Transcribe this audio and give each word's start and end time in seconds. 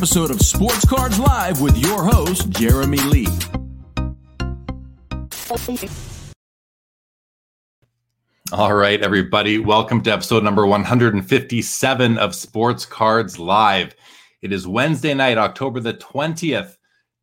episode 0.00 0.30
of 0.30 0.40
Sports 0.40 0.86
Cards 0.86 1.18
Live 1.18 1.60
with 1.60 1.76
your 1.76 2.02
host, 2.02 2.48
Jeremy 2.48 2.96
Lee. 3.00 3.28
All 8.50 8.72
right, 8.72 9.02
everybody. 9.02 9.58
Welcome 9.58 10.00
to 10.04 10.10
episode 10.10 10.42
number 10.42 10.66
157 10.66 12.16
of 12.16 12.34
Sports 12.34 12.86
Cards 12.86 13.38
Live. 13.38 13.94
It 14.40 14.54
is 14.54 14.66
Wednesday 14.66 15.12
night, 15.12 15.36
October 15.36 15.80
the 15.80 15.92
20th, 15.92 16.78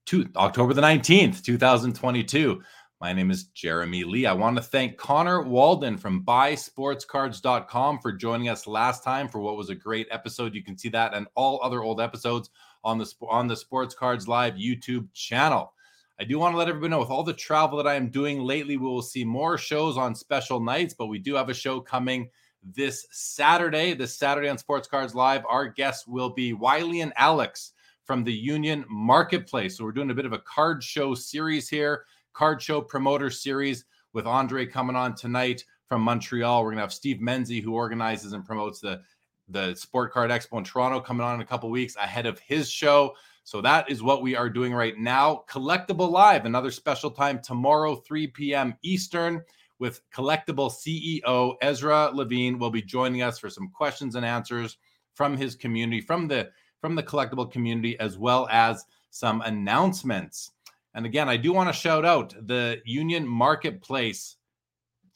to 0.06 0.30
October 0.36 0.76
the 0.76 0.82
19th, 0.84 1.42
2022. 1.42 2.62
My 3.00 3.14
name 3.14 3.30
is 3.30 3.46
Jeremy 3.46 4.04
Lee. 4.04 4.26
I 4.26 4.34
want 4.34 4.58
to 4.58 4.64
thank 4.64 4.98
Connor 4.98 5.44
Walden 5.44 5.98
from 5.98 6.24
buysportscards.com 6.24 8.00
for 8.00 8.12
joining 8.12 8.50
us 8.50 8.66
last 8.66 9.04
time 9.04 9.28
for 9.28 9.40
what 9.40 9.56
was 9.56 9.70
a 9.70 9.76
great 9.76 10.08
episode. 10.10 10.56
You 10.56 10.64
can 10.64 10.78
see 10.78 10.90
that 10.90 11.14
and 11.14 11.28
all 11.36 11.60
other 11.62 11.84
old 11.84 12.02
episodes 12.02 12.50
on 12.84 12.98
the 12.98 13.12
on 13.30 13.48
the 13.48 13.56
Sports 13.56 13.96
Cards 13.96 14.28
Live 14.28 14.56
YouTube 14.56 15.08
channel. 15.14 15.74
I 16.20 16.24
do 16.24 16.40
want 16.40 16.54
to 16.54 16.58
let 16.58 16.68
everybody 16.68 16.90
know 16.90 17.00
with 17.00 17.12
all 17.12 17.24
the 17.24 17.34
travel 17.34 17.78
that 17.78 17.88
I 17.88 17.94
am 17.94 18.10
doing 18.10 18.42
lately, 18.42 18.78
we 18.78 18.88
will 18.88 19.04
see 19.04 19.24
more 19.24 19.58
shows 19.58 19.98
on 19.98 20.16
special 20.16 20.60
nights, 20.60 20.96
but 20.98 21.08
we 21.08 21.20
do 21.20 21.36
have 21.36 21.50
a 21.50 21.54
show 21.54 21.80
coming 21.80 22.30
this 22.64 23.06
Saturday. 23.12 23.94
This 23.94 24.18
Saturday 24.18 24.50
on 24.50 24.58
Sports 24.58 24.88
Cards 24.88 25.14
Live, 25.14 25.44
our 25.48 25.68
guests 25.68 26.08
will 26.08 26.32
be 26.32 26.54
Wiley 26.54 27.02
and 27.02 27.14
Alex 27.18 27.74
from 28.04 28.24
the 28.24 28.34
Union 28.34 28.86
Marketplace. 28.90 29.78
So 29.78 29.84
we're 29.84 29.92
doing 29.92 30.10
a 30.10 30.16
bit 30.16 30.26
of 30.26 30.34
a 30.34 30.40
card 30.40 30.84
show 30.84 31.14
series 31.14 31.70
here, 31.70 32.06
card 32.34 32.62
show 32.62 32.82
promoter 32.82 33.30
series 33.30 33.86
with 34.14 34.26
Andre 34.26 34.66
coming 34.66 34.96
on 34.96 35.14
tonight 35.14 35.64
from 35.88 36.02
Montreal. 36.02 36.64
We're 36.64 36.72
gonna 36.72 36.82
have 36.82 36.94
Steve 36.94 37.18
Menzie, 37.18 37.62
who 37.62 37.74
organizes 37.74 38.34
and 38.34 38.46
promotes 38.46 38.80
the 38.80 39.02
the 39.48 39.76
Sport 39.76 40.12
Card 40.12 40.32
Expo 40.32 40.58
in 40.58 40.64
Toronto, 40.64 41.00
coming 41.00 41.26
on 41.26 41.36
in 41.36 41.42
a 41.42 41.46
couple 41.46 41.70
weeks 41.70 41.96
ahead 41.96 42.26
of 42.26 42.40
his 42.40 42.70
show. 42.70 43.16
So 43.44 43.62
that 43.62 43.90
is 43.90 44.04
what 44.04 44.22
we 44.22 44.36
are 44.36 44.50
doing 44.50 44.74
right 44.74 44.98
now. 44.98 45.44
Collectible 45.50 46.12
Live, 46.12 46.46
another 46.46 46.72
special 46.72 47.10
time 47.10 47.40
tomorrow, 47.42 47.96
3 47.96 48.28
p.m. 48.28 48.76
Eastern, 48.84 49.42
with 49.80 50.02
Collectible 50.12 50.72
CEO 50.72 51.56
Ezra 51.62 52.10
Levine 52.14 52.58
will 52.60 52.72
be 52.72 52.82
joining 52.82 53.22
us 53.22 53.38
for 53.40 53.50
some 53.50 53.70
questions 53.70 54.16
and 54.16 54.26
answers 54.26 54.78
from 55.16 55.38
his 55.38 55.56
community, 55.56 56.02
from 56.02 56.28
the 56.28 56.50
from 56.82 56.96
the 56.96 57.04
collectible 57.04 57.52
community, 57.52 58.00
as 58.00 58.18
well 58.18 58.48
as 58.52 58.86
some 59.10 59.42
announcements. 59.42 60.52
And 60.94 61.06
again, 61.06 61.30
I 61.30 61.38
do 61.38 61.54
want 61.54 61.70
to 61.70 61.74
shout 61.74 62.06
out 62.06 62.34
the 62.48 62.82
Union 62.86 63.28
Marketplace 63.28 64.37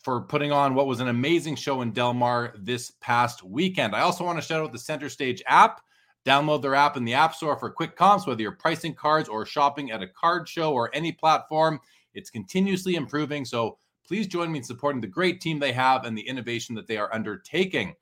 for 0.03 0.21
putting 0.21 0.51
on 0.51 0.73
what 0.73 0.87
was 0.87 0.99
an 0.99 1.09
amazing 1.09 1.55
show 1.55 1.81
in 1.81 1.91
Delmar 1.91 2.55
this 2.57 2.91
past 3.01 3.43
weekend. 3.43 3.95
I 3.95 4.01
also 4.01 4.23
want 4.23 4.39
to 4.39 4.45
shout 4.45 4.61
out 4.61 4.71
the 4.71 4.79
Center 4.79 5.09
Stage 5.09 5.43
app. 5.47 5.81
Download 6.25 6.61
their 6.61 6.75
app 6.75 6.97
in 6.97 7.05
the 7.05 7.13
App 7.13 7.33
Store 7.33 7.57
for 7.57 7.69
quick 7.69 7.95
comps, 7.95 8.27
whether 8.27 8.41
you're 8.41 8.51
pricing 8.51 8.93
cards 8.93 9.27
or 9.27 9.45
shopping 9.45 9.91
at 9.91 10.03
a 10.03 10.07
card 10.07 10.47
show 10.47 10.73
or 10.73 10.89
any 10.93 11.11
platform. 11.11 11.79
It's 12.13 12.29
continuously 12.29 12.95
improving. 12.95 13.45
So 13.45 13.77
please 14.07 14.27
join 14.27 14.51
me 14.51 14.59
in 14.59 14.63
supporting 14.63 15.01
the 15.01 15.07
great 15.07 15.41
team 15.41 15.59
they 15.59 15.71
have 15.71 16.05
and 16.05 16.17
the 16.17 16.27
innovation 16.27 16.75
that 16.75 16.87
they 16.87 16.97
are 16.97 17.13
undertaking. 17.13 17.95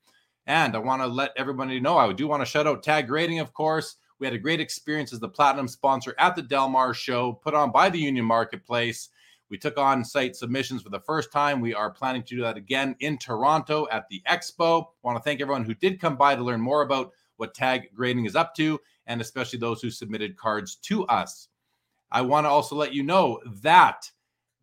And 0.46 0.74
I 0.74 0.78
want 0.78 1.00
to 1.02 1.06
let 1.06 1.32
everybody 1.36 1.80
know 1.80 1.96
I 1.96 2.12
do 2.12 2.26
want 2.26 2.42
to 2.42 2.46
shout 2.46 2.66
out 2.66 2.82
Tag 2.82 3.06
Grading, 3.06 3.38
of 3.38 3.52
course. 3.52 3.96
We 4.18 4.26
had 4.26 4.34
a 4.34 4.38
great 4.38 4.60
experience 4.60 5.12
as 5.12 5.20
the 5.20 5.28
platinum 5.28 5.68
sponsor 5.68 6.14
at 6.18 6.36
the 6.36 6.42
Delmar 6.42 6.92
show, 6.92 7.32
put 7.32 7.54
on 7.54 7.72
by 7.72 7.88
the 7.88 7.98
Union 7.98 8.24
Marketplace. 8.24 9.08
We 9.50 9.58
took 9.58 9.78
on 9.78 10.04
site 10.04 10.36
submissions 10.36 10.82
for 10.82 10.90
the 10.90 11.00
first 11.00 11.32
time. 11.32 11.60
We 11.60 11.74
are 11.74 11.90
planning 11.90 12.22
to 12.22 12.36
do 12.36 12.42
that 12.42 12.56
again 12.56 12.94
in 13.00 13.18
Toronto 13.18 13.88
at 13.90 14.08
the 14.08 14.22
Expo. 14.28 14.84
I 14.84 14.88
want 15.02 15.18
to 15.18 15.22
thank 15.22 15.40
everyone 15.40 15.64
who 15.64 15.74
did 15.74 16.00
come 16.00 16.16
by 16.16 16.36
to 16.36 16.42
learn 16.42 16.60
more 16.60 16.82
about 16.82 17.10
what 17.36 17.52
tag 17.52 17.88
grading 17.92 18.26
is 18.26 18.36
up 18.36 18.54
to, 18.54 18.78
and 19.06 19.20
especially 19.20 19.58
those 19.58 19.82
who 19.82 19.90
submitted 19.90 20.36
cards 20.36 20.76
to 20.76 21.04
us. 21.06 21.48
I 22.12 22.22
want 22.22 22.44
to 22.44 22.48
also 22.48 22.76
let 22.76 22.94
you 22.94 23.02
know 23.02 23.40
that 23.62 24.08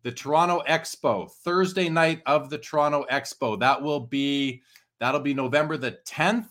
the 0.02 0.12
Toronto 0.12 0.62
Expo, 0.66 1.30
Thursday 1.30 1.88
night 1.88 2.22
of 2.24 2.48
the 2.48 2.58
Toronto 2.58 3.04
Expo, 3.10 3.58
that 3.60 3.82
will 3.82 4.00
be 4.00 4.62
that'll 5.00 5.20
be 5.20 5.34
November 5.34 5.76
the 5.76 5.98
10th. 6.06 6.48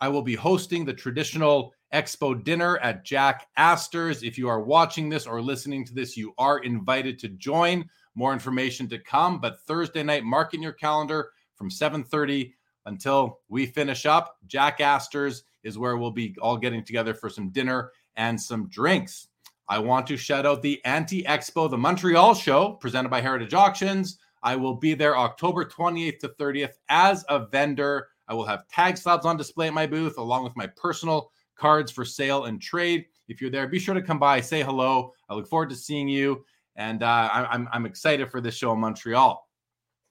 I 0.00 0.08
will 0.08 0.22
be 0.22 0.34
hosting 0.34 0.84
the 0.84 0.94
traditional 0.94 1.74
Expo 1.92 2.42
dinner 2.42 2.78
at 2.78 3.04
Jack 3.04 3.48
Astor's. 3.56 4.22
If 4.22 4.36
you 4.38 4.48
are 4.48 4.60
watching 4.60 5.08
this 5.08 5.26
or 5.26 5.40
listening 5.40 5.84
to 5.86 5.94
this, 5.94 6.16
you 6.16 6.34
are 6.38 6.58
invited 6.58 7.18
to 7.20 7.28
join. 7.28 7.88
More 8.14 8.32
information 8.32 8.88
to 8.88 8.98
come, 8.98 9.40
but 9.40 9.60
Thursday 9.62 10.02
night, 10.02 10.24
mark 10.24 10.54
in 10.54 10.62
your 10.62 10.72
calendar 10.72 11.30
from 11.54 11.70
7:30 11.70 12.54
until 12.86 13.40
we 13.48 13.66
finish 13.66 14.06
up. 14.06 14.38
Jack 14.46 14.80
Astor's 14.80 15.44
is 15.62 15.78
where 15.78 15.96
we'll 15.96 16.10
be 16.10 16.34
all 16.40 16.56
getting 16.56 16.84
together 16.84 17.14
for 17.14 17.28
some 17.28 17.50
dinner 17.50 17.92
and 18.16 18.40
some 18.40 18.68
drinks. 18.68 19.28
I 19.68 19.78
want 19.78 20.06
to 20.06 20.16
shout 20.16 20.46
out 20.46 20.62
the 20.62 20.82
Anti 20.84 21.22
Expo, 21.24 21.70
the 21.70 21.76
Montreal 21.76 22.34
show 22.34 22.72
presented 22.72 23.10
by 23.10 23.20
Heritage 23.20 23.54
Auctions. 23.54 24.18
I 24.42 24.56
will 24.56 24.74
be 24.74 24.94
there 24.94 25.16
October 25.16 25.64
28th 25.64 26.18
to 26.20 26.28
30th 26.30 26.74
as 26.88 27.24
a 27.28 27.46
vendor. 27.46 28.08
I 28.28 28.34
will 28.34 28.46
have 28.46 28.68
tag 28.68 28.96
slabs 28.96 29.26
on 29.26 29.36
display 29.36 29.66
at 29.68 29.74
my 29.74 29.86
booth 29.86 30.16
along 30.16 30.44
with 30.44 30.56
my 30.56 30.66
personal 30.66 31.30
cards 31.58 31.92
for 31.92 32.04
sale 32.04 32.44
and 32.44 32.60
trade. 32.60 33.06
If 33.28 33.40
you're 33.40 33.50
there, 33.50 33.66
be 33.66 33.78
sure 33.78 33.94
to 33.94 34.02
come 34.02 34.18
by, 34.18 34.40
say 34.40 34.62
hello. 34.62 35.12
I 35.28 35.34
look 35.34 35.48
forward 35.48 35.70
to 35.70 35.76
seeing 35.76 36.08
you. 36.08 36.44
And 36.76 37.02
uh, 37.02 37.28
I'm, 37.32 37.68
I'm 37.72 37.86
excited 37.86 38.30
for 38.30 38.40
this 38.40 38.54
show 38.54 38.72
in 38.72 38.78
Montreal. 38.78 39.44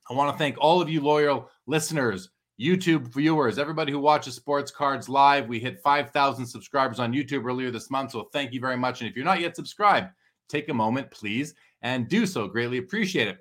I 0.09 0.13
want 0.13 0.31
to 0.33 0.37
thank 0.37 0.57
all 0.59 0.81
of 0.81 0.89
you 0.89 1.01
loyal 1.01 1.49
listeners, 1.65 2.29
YouTube 2.59 3.07
viewers, 3.13 3.57
everybody 3.57 3.91
who 3.91 3.99
watches 3.99 4.35
Sports 4.35 4.71
Cards 4.71 5.07
Live. 5.09 5.47
We 5.47 5.59
hit 5.59 5.81
5,000 5.81 6.45
subscribers 6.45 6.99
on 6.99 7.13
YouTube 7.13 7.45
earlier 7.45 7.71
this 7.71 7.89
month. 7.89 8.11
So 8.11 8.29
thank 8.33 8.53
you 8.53 8.59
very 8.59 8.77
much. 8.77 9.01
And 9.01 9.09
if 9.09 9.15
you're 9.15 9.25
not 9.25 9.39
yet 9.39 9.55
subscribed, 9.55 10.09
take 10.49 10.69
a 10.69 10.73
moment, 10.73 11.09
please, 11.11 11.53
and 11.81 12.07
do 12.07 12.25
so. 12.25 12.47
Greatly 12.47 12.77
appreciate 12.77 13.27
it. 13.27 13.39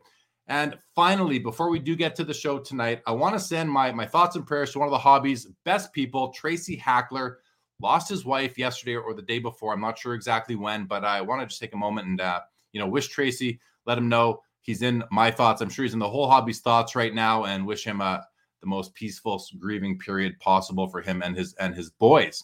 And 0.48 0.78
finally, 0.94 1.38
before 1.38 1.70
we 1.70 1.78
do 1.78 1.96
get 1.96 2.14
to 2.16 2.24
the 2.24 2.34
show 2.34 2.58
tonight, 2.58 3.02
I 3.06 3.12
want 3.12 3.34
to 3.34 3.40
send 3.40 3.70
my, 3.70 3.90
my 3.90 4.06
thoughts 4.06 4.36
and 4.36 4.46
prayers 4.46 4.72
to 4.72 4.78
one 4.78 4.86
of 4.86 4.92
the 4.92 4.98
hobby's 4.98 5.46
best 5.64 5.92
people, 5.92 6.32
Tracy 6.32 6.76
Hackler. 6.76 7.40
Lost 7.80 8.08
his 8.08 8.24
wife 8.24 8.56
yesterday 8.56 8.96
or 8.96 9.14
the 9.14 9.22
day 9.22 9.38
before. 9.38 9.72
I'm 9.72 9.80
not 9.80 9.98
sure 9.98 10.14
exactly 10.14 10.56
when, 10.56 10.86
but 10.86 11.04
I 11.04 11.20
want 11.20 11.42
to 11.42 11.46
just 11.46 11.60
take 11.60 11.74
a 11.74 11.78
moment 11.78 12.06
and, 12.06 12.20
uh, 12.20 12.40
you 12.72 12.80
know, 12.80 12.86
wish 12.86 13.08
Tracy, 13.08 13.60
let 13.84 13.98
him 13.98 14.08
know 14.08 14.40
he's 14.62 14.82
in 14.82 15.04
my 15.10 15.30
thoughts. 15.30 15.60
I'm 15.60 15.68
sure 15.68 15.84
he's 15.84 15.94
in 15.94 15.98
the 15.98 16.08
whole 16.08 16.28
hobby's 16.28 16.60
thoughts 16.60 16.96
right 16.96 17.14
now 17.14 17.44
and 17.44 17.66
wish 17.66 17.84
him 17.84 18.00
a, 18.00 18.24
the 18.60 18.66
most 18.66 18.94
peaceful 18.94 19.42
grieving 19.58 19.98
period 19.98 20.38
possible 20.40 20.88
for 20.88 21.00
him 21.00 21.22
and 21.22 21.36
his 21.36 21.54
and 21.54 21.74
his 21.74 21.90
boys. 21.90 22.42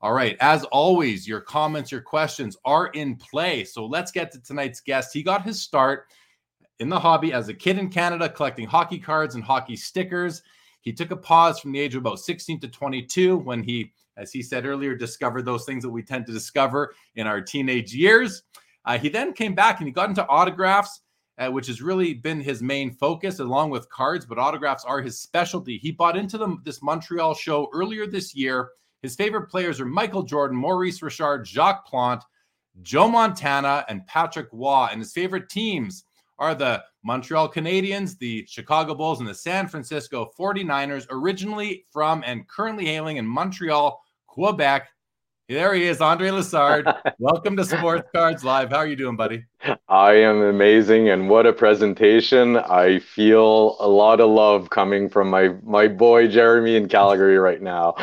All 0.00 0.12
right, 0.12 0.36
as 0.40 0.64
always, 0.64 1.26
your 1.26 1.40
comments, 1.40 1.90
your 1.90 2.02
questions 2.02 2.56
are 2.64 2.88
in 2.88 3.16
play. 3.16 3.64
So 3.64 3.86
let's 3.86 4.12
get 4.12 4.30
to 4.32 4.40
tonight's 4.40 4.80
guest. 4.80 5.12
He 5.12 5.22
got 5.22 5.42
his 5.42 5.60
start 5.60 6.06
in 6.78 6.88
the 6.88 7.00
hobby 7.00 7.32
as 7.32 7.48
a 7.48 7.54
kid 7.54 7.78
in 7.78 7.88
Canada 7.88 8.28
collecting 8.28 8.66
hockey 8.66 8.98
cards 8.98 9.34
and 9.34 9.42
hockey 9.42 9.74
stickers. 9.74 10.42
He 10.82 10.92
took 10.92 11.10
a 11.10 11.16
pause 11.16 11.58
from 11.58 11.72
the 11.72 11.80
age 11.80 11.94
of 11.94 12.00
about 12.00 12.20
16 12.20 12.60
to 12.60 12.68
22 12.68 13.38
when 13.38 13.62
he 13.62 13.92
as 14.16 14.32
he 14.32 14.42
said 14.42 14.66
earlier, 14.66 14.94
discovered 14.94 15.44
those 15.44 15.64
things 15.64 15.82
that 15.82 15.90
we 15.90 16.02
tend 16.02 16.26
to 16.26 16.32
discover 16.32 16.94
in 17.14 17.26
our 17.26 17.40
teenage 17.40 17.94
years. 17.94 18.42
Uh, 18.84 18.98
he 18.98 19.08
then 19.08 19.32
came 19.32 19.54
back 19.54 19.78
and 19.78 19.86
he 19.86 19.92
got 19.92 20.08
into 20.08 20.26
autographs, 20.28 21.00
uh, 21.38 21.50
which 21.50 21.66
has 21.66 21.82
really 21.82 22.14
been 22.14 22.40
his 22.40 22.62
main 22.62 22.90
focus, 22.90 23.40
along 23.40 23.70
with 23.70 23.90
cards. 23.90 24.24
But 24.24 24.38
autographs 24.38 24.84
are 24.84 25.02
his 25.02 25.20
specialty. 25.20 25.76
He 25.78 25.90
bought 25.90 26.16
into 26.16 26.38
the, 26.38 26.56
this 26.64 26.82
Montreal 26.82 27.34
show 27.34 27.68
earlier 27.74 28.06
this 28.06 28.34
year. 28.34 28.70
His 29.02 29.16
favorite 29.16 29.50
players 29.50 29.80
are 29.80 29.86
Michael 29.86 30.22
Jordan, 30.22 30.56
Maurice 30.56 31.02
Richard, 31.02 31.46
Jacques 31.46 31.86
Plante, 31.86 32.24
Joe 32.82 33.08
Montana, 33.08 33.84
and 33.88 34.06
Patrick 34.06 34.48
Roy. 34.52 34.88
And 34.90 35.00
his 35.00 35.12
favorite 35.12 35.48
teams 35.48 36.04
are 36.38 36.54
the 36.54 36.82
Montreal 37.02 37.50
Canadiens, 37.50 38.18
the 38.18 38.44
Chicago 38.48 38.94
Bulls, 38.94 39.20
and 39.20 39.28
the 39.28 39.34
San 39.34 39.68
Francisco 39.68 40.30
49ers, 40.38 41.06
originally 41.10 41.84
from 41.90 42.22
and 42.26 42.48
currently 42.48 42.86
hailing 42.86 43.16
in 43.16 43.26
Montreal, 43.26 44.02
Quebec. 44.36 44.88
There 45.48 45.72
he 45.72 45.84
is, 45.84 46.02
Andre 46.02 46.28
Lessard. 46.28 46.94
Welcome 47.18 47.56
to 47.56 47.64
Sports 47.64 48.06
Cards 48.14 48.44
Live. 48.44 48.68
How 48.68 48.76
are 48.76 48.86
you 48.86 48.94
doing, 48.94 49.16
buddy? 49.16 49.46
I 49.88 50.12
am 50.12 50.42
amazing, 50.42 51.08
and 51.08 51.30
what 51.30 51.46
a 51.46 51.54
presentation! 51.54 52.58
I 52.58 52.98
feel 52.98 53.78
a 53.80 53.88
lot 53.88 54.20
of 54.20 54.28
love 54.28 54.68
coming 54.68 55.08
from 55.08 55.30
my 55.30 55.54
my 55.62 55.88
boy 55.88 56.28
Jeremy 56.28 56.76
in 56.76 56.86
Calgary 56.86 57.38
right 57.38 57.62
now. 57.62 57.94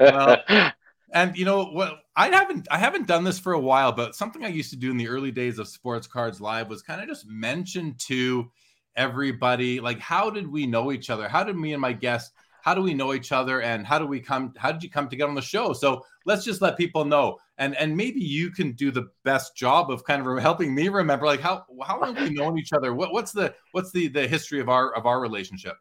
well, 0.00 0.38
and 1.14 1.36
you 1.36 1.44
know 1.44 1.66
what? 1.66 2.00
I 2.16 2.30
haven't 2.30 2.66
I 2.68 2.78
haven't 2.78 3.06
done 3.06 3.22
this 3.22 3.38
for 3.38 3.52
a 3.52 3.60
while, 3.60 3.92
but 3.92 4.16
something 4.16 4.44
I 4.44 4.48
used 4.48 4.70
to 4.70 4.76
do 4.76 4.90
in 4.90 4.96
the 4.96 5.06
early 5.06 5.30
days 5.30 5.60
of 5.60 5.68
Sports 5.68 6.08
Cards 6.08 6.40
Live 6.40 6.68
was 6.68 6.82
kind 6.82 7.00
of 7.00 7.06
just 7.06 7.28
mention 7.28 7.94
to 8.08 8.50
everybody 8.96 9.78
like 9.78 10.00
how 10.00 10.30
did 10.30 10.50
we 10.50 10.66
know 10.66 10.90
each 10.90 11.10
other? 11.10 11.28
How 11.28 11.44
did 11.44 11.54
me 11.54 11.74
and 11.74 11.80
my 11.80 11.92
guest 11.92 12.32
how 12.68 12.74
do 12.74 12.82
we 12.82 12.92
know 12.92 13.14
each 13.14 13.32
other 13.32 13.62
and 13.62 13.86
how 13.86 13.98
do 13.98 14.04
we 14.04 14.20
come 14.20 14.52
how 14.58 14.70
did 14.70 14.82
you 14.82 14.90
come 14.90 15.08
to 15.08 15.16
get 15.16 15.26
on 15.26 15.34
the 15.34 15.40
show? 15.40 15.72
So 15.72 16.04
let's 16.26 16.44
just 16.44 16.60
let 16.60 16.76
people 16.76 17.06
know. 17.06 17.38
And 17.56 17.74
and 17.76 17.96
maybe 17.96 18.20
you 18.20 18.50
can 18.50 18.72
do 18.72 18.90
the 18.90 19.08
best 19.24 19.56
job 19.56 19.90
of 19.90 20.04
kind 20.04 20.20
of 20.20 20.38
helping 20.38 20.74
me 20.74 20.90
remember 20.90 21.24
like 21.24 21.40
how 21.40 21.64
how 21.82 21.98
long 21.98 22.14
have 22.14 22.28
we 22.28 22.34
known 22.34 22.58
each 22.58 22.74
other? 22.74 22.92
What 22.92 23.14
what's 23.14 23.32
the 23.32 23.54
what's 23.72 23.90
the 23.90 24.08
the 24.08 24.28
history 24.28 24.60
of 24.60 24.68
our 24.68 24.94
of 24.94 25.06
our 25.06 25.18
relationship? 25.18 25.76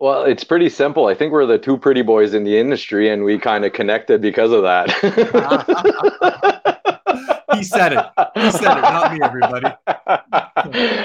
Well, 0.00 0.24
it's 0.24 0.42
pretty 0.42 0.68
simple. 0.68 1.06
I 1.06 1.14
think 1.14 1.32
we're 1.32 1.46
the 1.46 1.58
two 1.58 1.78
pretty 1.78 2.02
boys 2.02 2.34
in 2.34 2.42
the 2.42 2.58
industry, 2.58 3.08
and 3.08 3.22
we 3.22 3.38
kind 3.38 3.64
of 3.64 3.72
connected 3.72 4.20
because 4.20 4.50
of 4.50 4.64
that. 4.64 4.90
he 7.54 7.62
said 7.62 7.92
it. 7.92 8.04
He 8.34 8.50
said 8.50 8.78
it, 8.78 8.80
not 8.80 9.12
me, 9.12 9.20
everybody. 9.22 9.68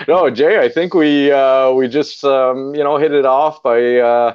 no, 0.07 0.31
Jay, 0.31 0.60
I 0.60 0.68
think 0.68 0.95
we 0.95 1.31
uh, 1.31 1.74
we 1.74 1.88
just 1.88 2.24
um, 2.24 2.74
you 2.74 2.83
know 2.83 2.98
hit 2.98 3.12
it 3.12 3.28
off 3.28 3.62
by 3.62 3.98
uh, 3.98 4.33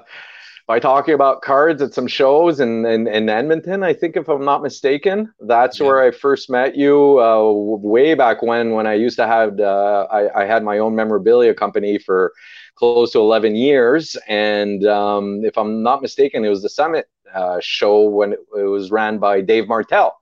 by 0.72 0.78
talking 0.78 1.12
about 1.12 1.42
cards 1.42 1.82
at 1.82 1.92
some 1.92 2.06
shows 2.06 2.58
in, 2.58 2.86
in, 2.86 3.06
in 3.06 3.28
Edmonton. 3.28 3.82
I 3.82 3.92
think, 3.92 4.16
if 4.16 4.26
I'm 4.26 4.42
not 4.42 4.62
mistaken, 4.62 5.30
that's 5.40 5.78
yeah. 5.78 5.86
where 5.86 6.00
I 6.00 6.10
first 6.10 6.48
met 6.48 6.74
you 6.76 7.20
uh, 7.20 7.42
way 7.52 8.14
back 8.14 8.40
when 8.40 8.70
when 8.70 8.86
I 8.86 8.94
used 8.94 9.18
to 9.18 9.26
have 9.26 9.60
uh, 9.60 10.06
I, 10.10 10.44
I 10.44 10.44
had 10.46 10.64
my 10.64 10.78
own 10.78 10.96
memorabilia 10.96 11.52
company 11.52 11.98
for 11.98 12.32
close 12.74 13.12
to 13.12 13.18
11 13.18 13.54
years. 13.54 14.16
And 14.28 14.86
um, 14.86 15.44
if 15.44 15.58
I'm 15.58 15.82
not 15.82 16.00
mistaken, 16.00 16.42
it 16.42 16.48
was 16.48 16.62
the 16.62 16.70
Summit 16.70 17.06
uh, 17.34 17.58
show 17.60 18.04
when 18.04 18.32
it, 18.32 18.38
it, 18.56 18.62
was 18.62 18.90
ran 18.90 19.18
by 19.18 19.42
Dave 19.42 19.68
Martell. 19.68 20.18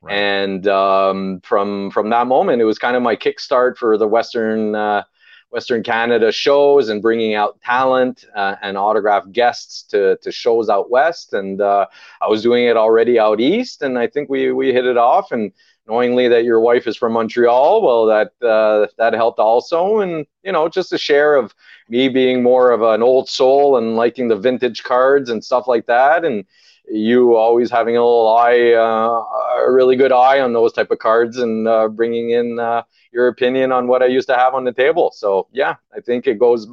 Right. 0.00 0.14
And 0.14 0.68
um, 0.68 1.40
from 1.42 1.90
from 1.90 2.10
that 2.10 2.28
moment, 2.28 2.62
it 2.62 2.66
was 2.66 2.78
kind 2.78 2.94
of 2.94 3.02
my 3.02 3.16
kickstart 3.16 3.76
for 3.76 3.98
the 3.98 4.06
Western 4.06 4.76
uh, 4.76 5.02
Western 5.50 5.82
Canada 5.82 6.30
shows 6.30 6.88
and 6.88 7.00
bringing 7.00 7.34
out 7.34 7.60
talent 7.62 8.24
uh, 8.34 8.56
and 8.60 8.76
autograph 8.76 9.24
guests 9.32 9.82
to, 9.84 10.16
to 10.18 10.30
shows 10.30 10.68
out 10.68 10.90
west. 10.90 11.32
And 11.32 11.60
uh, 11.60 11.86
I 12.20 12.28
was 12.28 12.42
doing 12.42 12.64
it 12.66 12.76
already 12.76 13.18
out 13.18 13.40
east, 13.40 13.82
and 13.82 13.98
I 13.98 14.06
think 14.06 14.28
we 14.28 14.52
we 14.52 14.72
hit 14.72 14.84
it 14.84 14.98
off. 14.98 15.32
And 15.32 15.52
knowingly 15.86 16.28
that 16.28 16.44
your 16.44 16.60
wife 16.60 16.86
is 16.86 16.96
from 16.96 17.14
Montreal, 17.14 17.82
well, 17.82 18.06
that 18.06 18.46
uh, 18.46 18.88
that 18.98 19.14
helped 19.14 19.38
also, 19.38 20.00
and 20.00 20.26
you 20.42 20.52
know, 20.52 20.68
just 20.68 20.92
a 20.92 20.98
share 20.98 21.34
of 21.34 21.54
me 21.88 22.08
being 22.08 22.42
more 22.42 22.70
of 22.70 22.82
an 22.82 23.02
old 23.02 23.28
soul 23.28 23.78
and 23.78 23.96
liking 23.96 24.28
the 24.28 24.36
vintage 24.36 24.82
cards 24.82 25.30
and 25.30 25.42
stuff 25.42 25.66
like 25.66 25.86
that, 25.86 26.24
and 26.24 26.44
you 26.90 27.36
always 27.36 27.70
having 27.70 27.96
a 27.96 28.00
little 28.00 28.36
eye, 28.36 28.72
uh, 28.72 29.64
a 29.66 29.70
really 29.70 29.96
good 29.96 30.12
eye 30.12 30.40
on 30.40 30.52
those 30.52 30.72
type 30.72 30.90
of 30.90 30.98
cards, 30.98 31.38
and 31.38 31.68
uh, 31.68 31.88
bringing 31.88 32.30
in 32.30 32.58
uh, 32.58 32.82
your 33.12 33.28
opinion 33.28 33.72
on 33.72 33.86
what 33.88 34.02
I 34.02 34.06
used 34.06 34.28
to 34.28 34.36
have 34.36 34.54
on 34.54 34.64
the 34.64 34.72
table. 34.72 35.12
So 35.14 35.48
yeah, 35.52 35.76
I 35.94 36.00
think 36.00 36.26
it 36.26 36.38
goes 36.38 36.68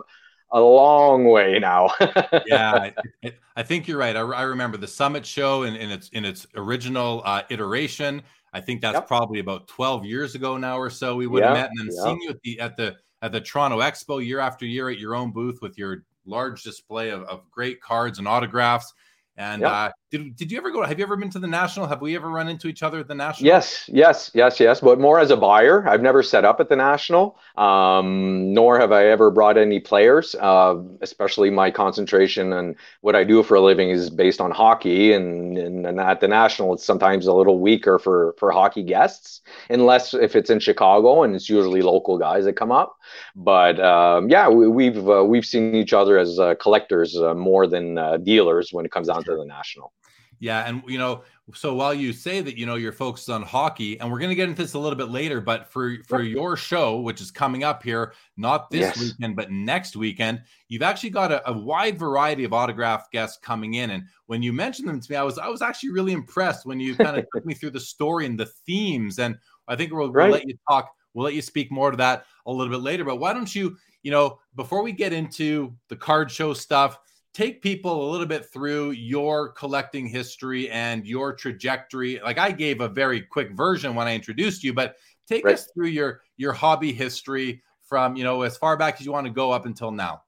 a 0.52 0.60
long 0.60 1.26
way 1.26 1.60
now. 1.60 1.90
yeah, 2.46 2.92
I, 3.24 3.34
I, 3.56 3.64
think 3.64 3.88
you're 3.88 3.98
right. 3.98 4.16
I, 4.16 4.22
I, 4.22 4.44
remember 4.44 4.78
the 4.78 4.88
Summit 4.88 5.26
show 5.26 5.64
in, 5.64 5.76
in 5.76 5.92
its 5.92 6.10
in 6.10 6.24
its 6.24 6.48
original 6.56 7.22
uh, 7.26 7.44
iteration. 7.50 8.22
I 8.54 8.62
think 8.62 8.82
that's 8.82 8.96
yep. 8.96 9.08
probably 9.08 9.40
about 9.40 9.68
12 9.68 10.06
years 10.06 10.34
ago 10.34 10.56
now 10.56 10.78
or 10.78 10.90
so. 10.90 11.18
We 11.18 11.28
would 11.28 11.44
have 11.44 11.54
met 11.54 11.72
and 11.76 11.90
then 11.90 11.92
seen 11.92 12.22
you 12.22 12.30
at 12.30 12.42
the 12.42 12.60
at 12.60 12.78
the 12.78 12.96
at 13.22 13.32
the 13.32 13.42
Toronto 13.42 13.80
Expo 13.80 14.26
year 14.26 14.40
after 14.40 14.66
year 14.66 14.90
at 14.90 14.98
your 14.98 15.14
own 15.14 15.32
booth 15.32 15.60
with 15.62 15.78
your 15.78 16.06
large 16.26 16.64
display 16.64 17.10
of, 17.10 17.24
of 17.24 17.50
great 17.52 17.82
cards 17.82 18.20
and 18.20 18.28
autographs. 18.28 18.94
And 19.38 19.62
yep. 19.62 19.72
uh, 19.72 19.92
did, 20.12 20.36
did 20.36 20.52
you 20.52 20.58
ever 20.58 20.72
go? 20.72 20.84
Have 20.84 21.00
you 21.00 21.06
ever 21.06 21.18
been 21.18 21.30
to 21.32 21.40
the 21.40 21.48
national? 21.48 21.88
Have 21.88 22.02
we 22.02 22.16
ever 22.16 22.30
run 22.30 22.48
into 22.48 22.68
each 22.68 22.84
other 22.84 23.00
at 23.00 23.08
the 23.08 23.16
national? 23.16 23.48
Yes, 23.48 23.90
yes, 23.92 24.32
yes, 24.34 24.60
yes. 24.60 24.80
But 24.80 25.00
more 25.00 25.20
as 25.20 25.32
a 25.32 25.38
buyer. 25.38 25.88
I've 25.88 26.02
never 26.02 26.22
set 26.22 26.46
up 26.46 26.60
at 26.60 26.70
the 26.70 26.76
national, 26.76 27.38
um, 27.58 28.54
nor 28.54 28.80
have 28.80 28.92
I 28.92 29.08
ever 29.08 29.32
brought 29.32 29.58
any 29.58 29.80
players. 29.80 30.36
Uh, 30.36 30.76
especially 31.02 31.50
my 31.50 31.72
concentration 31.72 32.54
and 32.54 32.76
what 33.02 33.16
I 33.16 33.24
do 33.24 33.42
for 33.42 33.56
a 33.56 33.62
living 33.62 33.90
is 33.90 34.10
based 34.10 34.40
on 34.40 34.52
hockey, 34.52 35.12
and, 35.12 35.58
and, 35.58 35.86
and 35.86 36.00
at 36.00 36.22
the 36.22 36.28
national, 36.28 36.74
it's 36.76 36.86
sometimes 36.86 37.26
a 37.26 37.34
little 37.34 37.60
weaker 37.60 37.98
for 37.98 38.36
for 38.38 38.52
hockey 38.52 38.84
guests, 38.84 39.42
unless 39.70 40.14
if 40.14 40.36
it's 40.36 40.50
in 40.50 40.60
Chicago 40.60 41.24
and 41.24 41.36
it's 41.36 41.50
usually 41.50 41.82
local 41.82 42.18
guys 42.18 42.46
that 42.46 42.54
come 42.54 42.72
up. 42.72 42.96
But 43.36 43.80
um, 43.80 44.30
yeah, 44.30 44.50
we, 44.50 44.66
have 44.66 44.74
we've, 44.74 45.10
uh, 45.10 45.26
we've 45.26 45.46
seen 45.46 45.76
each 45.76 45.94
other 45.94 46.18
as 46.18 46.40
uh, 46.40 46.56
collectors 46.56 47.18
uh, 47.18 47.34
more 47.34 47.68
than 47.68 47.98
uh, 47.98 48.18
dealers 48.18 48.72
when 48.72 48.86
it 48.86 48.92
comes 48.92 49.08
down 49.08 49.24
to 49.24 49.36
the 49.36 49.46
national. 49.46 49.92
Yeah, 50.46 50.68
and 50.68 50.84
you 50.88 51.00
know, 51.00 51.24
so 51.56 51.74
while 51.74 51.92
you 51.92 52.14
say 52.14 52.40
that 52.40 52.56
you 52.56 52.68
know 52.68 52.76
you're 52.76 52.92
focused 52.92 53.32
on 53.32 53.42
hockey, 53.42 54.00
and 54.00 54.12
we're 54.12 54.20
going 54.20 54.30
to 54.30 54.36
get 54.36 54.48
into 54.48 54.62
this 54.62 54.76
a 54.76 54.80
little 54.80 54.96
bit 54.96 55.10
later, 55.10 55.42
but 55.42 55.72
for 55.72 55.98
for 56.08 56.22
your 56.22 56.56
show, 56.56 57.02
which 57.02 57.20
is 57.20 57.32
coming 57.32 57.64
up 57.64 57.82
here, 57.82 58.14
not 58.38 58.70
this 58.70 58.82
yes. 58.82 59.00
weekend, 59.00 59.36
but 59.36 59.50
next 59.50 59.96
weekend, 59.96 60.44
you've 60.68 60.84
actually 60.84 61.10
got 61.10 61.32
a, 61.32 61.50
a, 61.50 61.52
wide 61.52 61.98
variety 61.98 62.44
of 62.44 62.54
autograph 62.54 63.10
guests 63.10 63.40
coming 63.42 63.74
in. 63.74 63.90
And 63.90 64.04
when 64.28 64.44
you 64.44 64.54
mentioned 64.54 64.88
them 64.88 65.00
to 65.00 65.12
me, 65.12 65.18
I 65.18 65.24
was 65.24 65.40
I 65.40 65.48
was 65.48 65.64
actually 65.64 65.90
really 65.90 66.14
impressed 66.14 66.68
when 66.68 66.80
you 66.80 66.96
kind 66.96 67.18
of 67.18 67.26
took 67.34 67.44
me 67.44 67.56
through 67.56 67.72
the 67.72 67.80
story 67.80 68.28
and 68.28 68.40
the 68.40 68.46
themes. 68.46 69.18
And 69.18 69.36
I 69.68 69.76
think 69.76 69.92
we'll, 69.92 70.12
right. 70.12 70.26
we'll 70.26 70.34
let 70.34 70.48
you 70.48 70.56
talk. 70.70 70.92
We'll 71.16 71.26
let 71.26 71.34
you 71.34 71.42
speak 71.42 71.72
more 71.72 71.90
to 71.90 71.98
that 71.98 72.28
a 72.46 72.52
little 72.52 72.72
bit 72.72 72.84
later. 72.84 73.04
But 73.04 73.16
why 73.16 73.34
don't 73.34 73.56
you, 73.56 73.78
you 74.04 74.12
know, 74.12 74.38
before 74.56 74.84
we 74.84 74.92
get 74.92 75.12
into 75.12 75.74
the 75.90 75.96
card 75.96 76.30
show 76.30 76.54
stuff 76.54 77.00
take 77.36 77.62
people 77.62 78.10
a 78.10 78.10
little 78.10 78.26
bit 78.26 78.46
through 78.46 78.92
your 78.92 79.50
collecting 79.50 80.08
history 80.08 80.70
and 80.70 81.06
your 81.06 81.34
trajectory. 81.34 82.20
Like 82.24 82.38
I 82.38 82.50
gave 82.52 82.80
a 82.80 82.88
very 82.88 83.22
quick 83.22 83.52
version 83.52 83.94
when 83.94 84.08
I 84.08 84.16
introduced 84.16 84.64
you, 84.64 84.74
but 84.74 84.96
take 85.28 85.44
right. 85.44 85.56
us 85.56 85.68
through 85.74 85.88
your 85.88 86.22
your 86.38 86.54
hobby 86.54 86.94
history 86.94 87.62
from 87.84 88.16
you 88.16 88.24
know 88.24 88.42
as 88.44 88.58
far 88.58 88.78
back 88.78 88.96
as 89.00 89.06
you 89.06 89.12
want 89.12 89.28
to 89.28 89.34
go 89.34 89.52
up 89.52 89.66
until 89.66 89.92
now. 89.92 90.24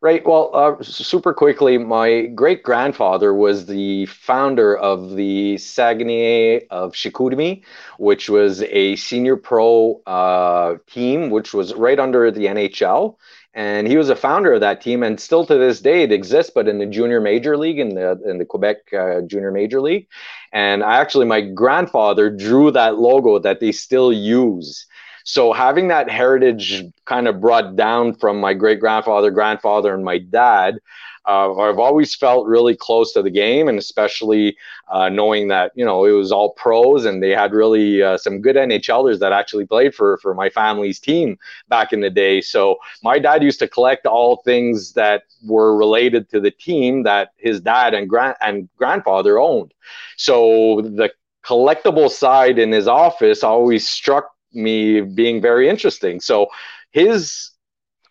Right. 0.00 0.26
Well, 0.26 0.50
uh, 0.52 0.82
super 0.82 1.32
quickly, 1.32 1.78
my 1.78 2.22
great 2.34 2.64
grandfather 2.64 3.32
was 3.32 3.66
the 3.66 4.06
founder 4.06 4.76
of 4.76 5.14
the 5.14 5.58
Saguenay 5.58 6.66
of 6.70 6.92
Chicoutimi, 6.92 7.62
which 7.98 8.28
was 8.28 8.62
a 8.62 8.96
senior 8.96 9.36
pro 9.36 10.02
uh, 10.06 10.78
team, 10.88 11.30
which 11.30 11.54
was 11.54 11.72
right 11.74 12.00
under 12.00 12.32
the 12.32 12.46
NHL 12.46 13.16
and 13.54 13.86
he 13.86 13.96
was 13.96 14.08
a 14.08 14.16
founder 14.16 14.54
of 14.54 14.60
that 14.60 14.80
team 14.80 15.02
and 15.02 15.20
still 15.20 15.44
to 15.44 15.58
this 15.58 15.80
day 15.80 16.02
it 16.02 16.12
exists 16.12 16.50
but 16.54 16.68
in 16.68 16.78
the 16.78 16.86
junior 16.86 17.20
major 17.20 17.56
league 17.56 17.78
in 17.78 17.94
the 17.94 18.18
in 18.24 18.38
the 18.38 18.44
quebec 18.44 18.78
uh, 18.92 19.20
junior 19.22 19.50
major 19.50 19.80
league. 19.80 20.06
And 20.52 20.82
I 20.82 20.96
actually 20.96 21.26
my 21.26 21.40
grandfather 21.40 22.30
drew 22.30 22.70
that 22.70 22.98
logo 22.98 23.38
that 23.38 23.60
they 23.60 23.72
still 23.72 24.12
use. 24.12 24.86
So 25.24 25.52
having 25.52 25.88
that 25.88 26.10
heritage 26.10 26.84
kind 27.04 27.28
of 27.28 27.40
brought 27.40 27.76
down 27.76 28.14
from 28.14 28.40
my 28.40 28.54
great 28.54 28.80
grandfather 28.80 29.30
grandfather 29.30 29.94
and 29.94 30.04
my 30.04 30.18
dad 30.18 30.78
uh, 31.26 31.54
I've 31.56 31.78
always 31.78 32.14
felt 32.14 32.46
really 32.46 32.74
close 32.74 33.12
to 33.12 33.22
the 33.22 33.30
game, 33.30 33.68
and 33.68 33.78
especially 33.78 34.56
uh, 34.88 35.08
knowing 35.08 35.48
that 35.48 35.72
you 35.74 35.84
know 35.84 36.04
it 36.04 36.12
was 36.12 36.32
all 36.32 36.50
pros 36.54 37.04
and 37.04 37.22
they 37.22 37.30
had 37.30 37.52
really 37.52 38.02
uh, 38.02 38.18
some 38.18 38.40
good 38.40 38.56
NHLers 38.56 39.18
that 39.20 39.32
actually 39.32 39.66
played 39.66 39.94
for 39.94 40.18
for 40.18 40.34
my 40.34 40.50
family's 40.50 40.98
team 40.98 41.38
back 41.68 41.92
in 41.92 42.00
the 42.00 42.10
day. 42.10 42.40
So 42.40 42.76
my 43.02 43.18
dad 43.18 43.42
used 43.42 43.60
to 43.60 43.68
collect 43.68 44.06
all 44.06 44.36
things 44.44 44.92
that 44.94 45.22
were 45.44 45.76
related 45.76 46.28
to 46.30 46.40
the 46.40 46.50
team 46.50 47.04
that 47.04 47.30
his 47.36 47.60
dad 47.60 47.94
and 47.94 48.08
grand 48.08 48.36
and 48.40 48.68
grandfather 48.76 49.38
owned. 49.38 49.74
So 50.16 50.80
the 50.82 51.12
collectible 51.44 52.10
side 52.10 52.58
in 52.58 52.72
his 52.72 52.88
office 52.88 53.42
always 53.44 53.88
struck 53.88 54.30
me 54.52 55.00
being 55.00 55.40
very 55.40 55.68
interesting. 55.68 56.20
So 56.20 56.48
his 56.90 57.51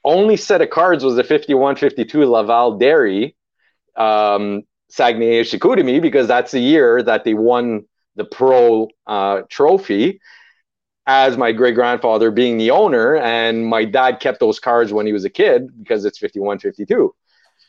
only 0.03 0.37
set 0.37 0.61
of 0.61 0.69
cards 0.69 1.03
was 1.03 1.15
the 1.15 1.23
51 1.23 1.75
52 1.75 2.25
Laval 2.25 2.77
Dairy. 2.77 3.35
Um, 3.95 4.63
Saguenay 4.91 5.41
Chicoutimi 5.43 6.01
because 6.01 6.27
that's 6.27 6.51
the 6.51 6.59
year 6.59 7.01
that 7.01 7.23
they 7.23 7.33
won 7.33 7.85
the 8.15 8.25
pro 8.25 8.89
uh, 9.07 9.43
trophy 9.49 10.19
as 11.07 11.37
my 11.37 11.51
great 11.53 11.75
grandfather 11.75 12.29
being 12.29 12.57
the 12.57 12.71
owner. 12.71 13.15
And 13.15 13.65
my 13.65 13.85
dad 13.85 14.19
kept 14.19 14.39
those 14.39 14.59
cards 14.59 14.91
when 14.91 15.05
he 15.05 15.13
was 15.13 15.23
a 15.23 15.29
kid 15.29 15.67
because 15.79 16.03
it's 16.05 16.19
51 16.19 16.59
52. 16.59 17.15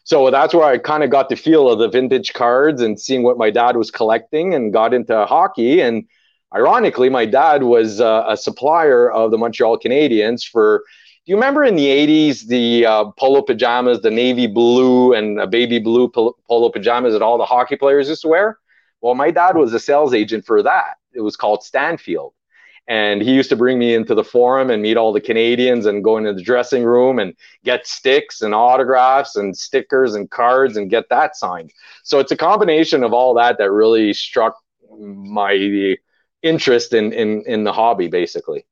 So 0.05 0.31
that's 0.31 0.53
where 0.53 0.65
I 0.65 0.79
kind 0.79 1.05
of 1.05 1.11
got 1.11 1.29
the 1.29 1.37
feel 1.37 1.71
of 1.71 1.79
the 1.79 1.89
vintage 1.89 2.33
cards 2.33 2.83
and 2.83 3.01
seeing 3.01 3.23
what 3.23 3.39
my 3.39 3.51
dad 3.51 3.77
was 3.77 3.93
collecting 3.93 4.53
and 4.53 4.73
got 4.73 4.93
into 4.93 5.25
hockey. 5.27 5.81
And 5.81 6.09
ironically, 6.53 7.09
my 7.09 7.25
dad 7.25 7.63
was 7.63 8.01
uh, 8.01 8.25
a 8.27 8.37
supplier 8.37 9.11
of 9.11 9.31
the 9.31 9.39
Montreal 9.39 9.79
Canadiens 9.79 10.45
for. 10.45 10.83
Do 11.25 11.31
you 11.31 11.37
remember 11.37 11.63
in 11.63 11.77
the 11.77 11.87
80s 11.87 12.43
the 12.43 12.85
uh, 12.85 13.05
polo 13.13 13.43
pajamas, 13.43 14.01
the 14.01 14.11
navy 14.11 14.49
blue 14.49 15.15
and 15.15 15.49
baby 15.53 15.79
blue 15.79 16.09
polo 16.09 16.69
pajamas 16.71 17.13
that 17.13 17.23
all 17.23 17.39
the 17.39 17.45
hockey 17.45 17.77
players 17.77 18.09
used 18.09 18.23
to 18.23 18.29
wear? 18.29 18.59
Well, 19.01 19.15
my 19.15 19.31
dad 19.31 19.57
was 19.57 19.73
a 19.73 19.79
sales 19.79 20.15
agent 20.15 20.45
for 20.45 20.65
that. 20.65 20.97
It 21.13 21.21
was 21.21 21.37
called 21.37 21.63
Stanfield. 21.63 22.35
And 22.89 23.23
he 23.23 23.33
used 23.33 23.51
to 23.51 23.57
bring 23.57 23.79
me 23.79 23.95
into 23.95 24.17
the 24.17 24.25
forum 24.25 24.69
and 24.69 24.83
meet 24.83 24.97
all 24.97 25.13
the 25.13 25.21
Canadiens 25.21 25.87
and 25.87 26.03
go 26.03 26.17
into 26.17 26.33
the 26.33 26.43
dressing 26.43 26.83
room 26.83 27.21
and 27.21 27.35
get 27.65 27.87
sticks 27.87 28.43
and 28.43 28.53
autographs 28.53 29.37
and 29.37 29.57
stickers 29.57 30.17
and 30.17 30.29
cards 30.29 30.77
and 30.77 30.91
get 30.91 31.09
that 31.11 31.37
signed. 31.37 31.71
So 32.03 32.19
it's 32.19 32.33
a 32.33 32.37
combination 32.37 33.05
of 33.05 33.13
all 33.13 33.35
that 33.35 33.59
that 33.59 33.71
really 33.71 34.13
struck 34.13 34.57
my 34.99 35.97
interest 36.43 36.93
in 36.93 37.13
in 37.13 37.45
in 37.47 37.63
the 37.63 37.73
hobby, 37.73 38.09
basically. 38.09 38.67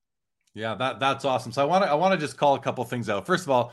Yeah, 0.54 0.74
that 0.74 0.98
that's 1.00 1.24
awesome. 1.24 1.52
So 1.52 1.62
I 1.62 1.64
want 1.64 1.84
to 1.84 1.90
I 1.90 1.94
want 1.94 2.18
to 2.18 2.18
just 2.18 2.36
call 2.36 2.54
a 2.54 2.60
couple 2.60 2.84
things 2.84 3.08
out. 3.08 3.26
First 3.26 3.44
of 3.44 3.50
all, 3.50 3.72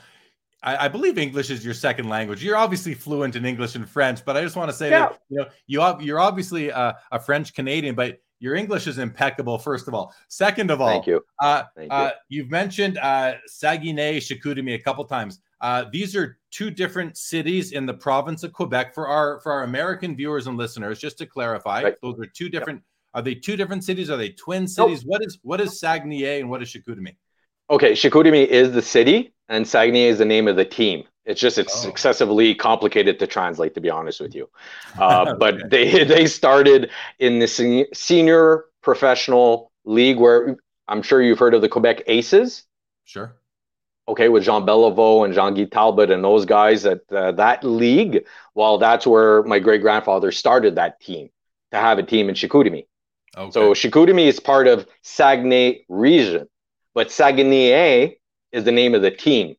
I, 0.63 0.85
I, 0.85 0.87
believe 0.87 1.17
English 1.17 1.49
is 1.49 1.63
your 1.63 1.73
second 1.73 2.09
language. 2.09 2.43
You're 2.43 2.57
obviously 2.57 2.93
fluent 2.93 3.35
in 3.35 3.45
English 3.45 3.75
and 3.75 3.87
French, 3.87 4.25
but 4.25 4.35
I 4.35 4.41
just 4.41 4.55
want 4.55 4.69
to 4.69 4.75
say 4.75 4.89
yeah. 4.89 5.09
that 5.09 5.19
you 5.29 5.79
know 5.79 5.97
you 5.97 6.05
you're 6.05 6.19
obviously 6.19 6.69
a, 6.69 6.97
a 7.11 7.19
French 7.19 7.53
Canadian, 7.53 7.95
but 7.95 8.19
your 8.39 8.55
English 8.55 8.87
is 8.87 8.97
impeccable. 8.97 9.57
First 9.57 9.87
of 9.87 9.93
all, 9.93 10.13
second 10.27 10.71
of 10.71 10.81
all, 10.81 10.89
thank 10.89 11.07
you. 11.07 11.23
Uh, 11.41 11.63
thank 11.75 11.91
uh, 11.91 12.11
you. 12.29 12.41
You've 12.41 12.51
mentioned 12.51 12.97
uh, 12.97 13.35
Saguenay, 13.47 14.19
Chicoutimi 14.19 14.75
a 14.75 14.79
couple 14.79 15.03
times. 15.05 15.39
Uh, 15.61 15.85
these 15.91 16.15
are 16.15 16.37
two 16.51 16.69
different 16.69 17.17
cities 17.17 17.71
in 17.71 17.85
the 17.85 17.93
province 17.93 18.43
of 18.43 18.53
Quebec. 18.53 18.93
For 18.93 19.07
our 19.07 19.39
for 19.41 19.51
our 19.51 19.63
American 19.63 20.15
viewers 20.15 20.47
and 20.47 20.57
listeners, 20.57 20.99
just 20.99 21.17
to 21.19 21.25
clarify, 21.25 21.83
right. 21.83 21.95
those 22.01 22.19
are 22.19 22.27
two 22.27 22.49
different. 22.49 22.79
Yep. 22.79 22.83
Are 23.17 23.23
they 23.23 23.33
two 23.33 23.57
different 23.57 23.83
cities? 23.83 24.11
Are 24.11 24.15
they 24.15 24.29
twin 24.29 24.67
cities? 24.67 25.03
Nope. 25.03 25.09
What 25.09 25.25
is 25.25 25.39
what 25.41 25.59
is 25.59 25.79
Saguenay 25.79 26.39
and 26.39 26.51
what 26.51 26.61
is 26.61 26.71
Chicoutimi? 26.71 27.15
Okay, 27.67 27.93
Chicoutimi 27.93 28.45
is 28.45 28.73
the 28.73 28.81
city, 28.83 29.33
and 29.49 29.67
Saguenay 29.67 30.03
is 30.03 30.19
the 30.19 30.25
name 30.25 30.47
of 30.47 30.55
the 30.55 30.63
team. 30.63 31.03
It's 31.25 31.41
just 31.41 31.57
it's 31.57 31.83
oh. 31.83 31.89
excessively 31.89 32.53
complicated 32.53 33.17
to 33.17 33.25
translate, 33.25 33.73
to 33.73 33.81
be 33.81 33.89
honest 33.89 34.21
with 34.21 34.35
you. 34.35 34.47
Uh, 34.99 35.25
okay. 35.29 35.37
But 35.39 35.71
they 35.71 36.03
they 36.13 36.27
started 36.27 36.91
in 37.17 37.39
the 37.39 37.87
senior 37.91 38.65
professional 38.83 39.71
league, 39.83 40.19
where 40.19 40.55
I'm 40.87 41.01
sure 41.01 41.19
you've 41.19 41.39
heard 41.39 41.55
of 41.55 41.61
the 41.61 41.69
Quebec 41.69 42.03
Aces. 42.05 42.65
Sure. 43.05 43.35
Okay, 44.07 44.29
with 44.29 44.43
Jean 44.43 44.61
Beliveau 44.61 45.25
and 45.25 45.33
Jean 45.33 45.55
Guy 45.55 45.63
Talbot 45.65 46.11
and 46.11 46.23
those 46.23 46.45
guys 46.45 46.85
at 46.85 47.01
uh, 47.11 47.31
that 47.31 47.63
league. 47.63 48.27
Well, 48.53 48.77
that's 48.77 49.07
where 49.07 49.41
my 49.41 49.57
great 49.57 49.81
grandfather 49.81 50.31
started 50.31 50.75
that 50.75 50.99
team 50.99 51.29
to 51.71 51.77
have 51.77 51.97
a 51.97 52.03
team 52.03 52.29
in 52.29 52.35
Chicoutimi. 52.35 52.85
Okay. 53.37 53.51
So 53.51 53.73
Chicoutimi 53.73 54.25
is 54.25 54.39
part 54.39 54.67
of 54.67 54.87
Saguenay 55.03 55.85
region, 55.89 56.47
but 56.95 57.11
Saguenay 57.11 58.17
is 58.51 58.63
the 58.63 58.71
name 58.71 58.95
of 58.95 59.01
the 59.03 59.11
team. 59.11 59.55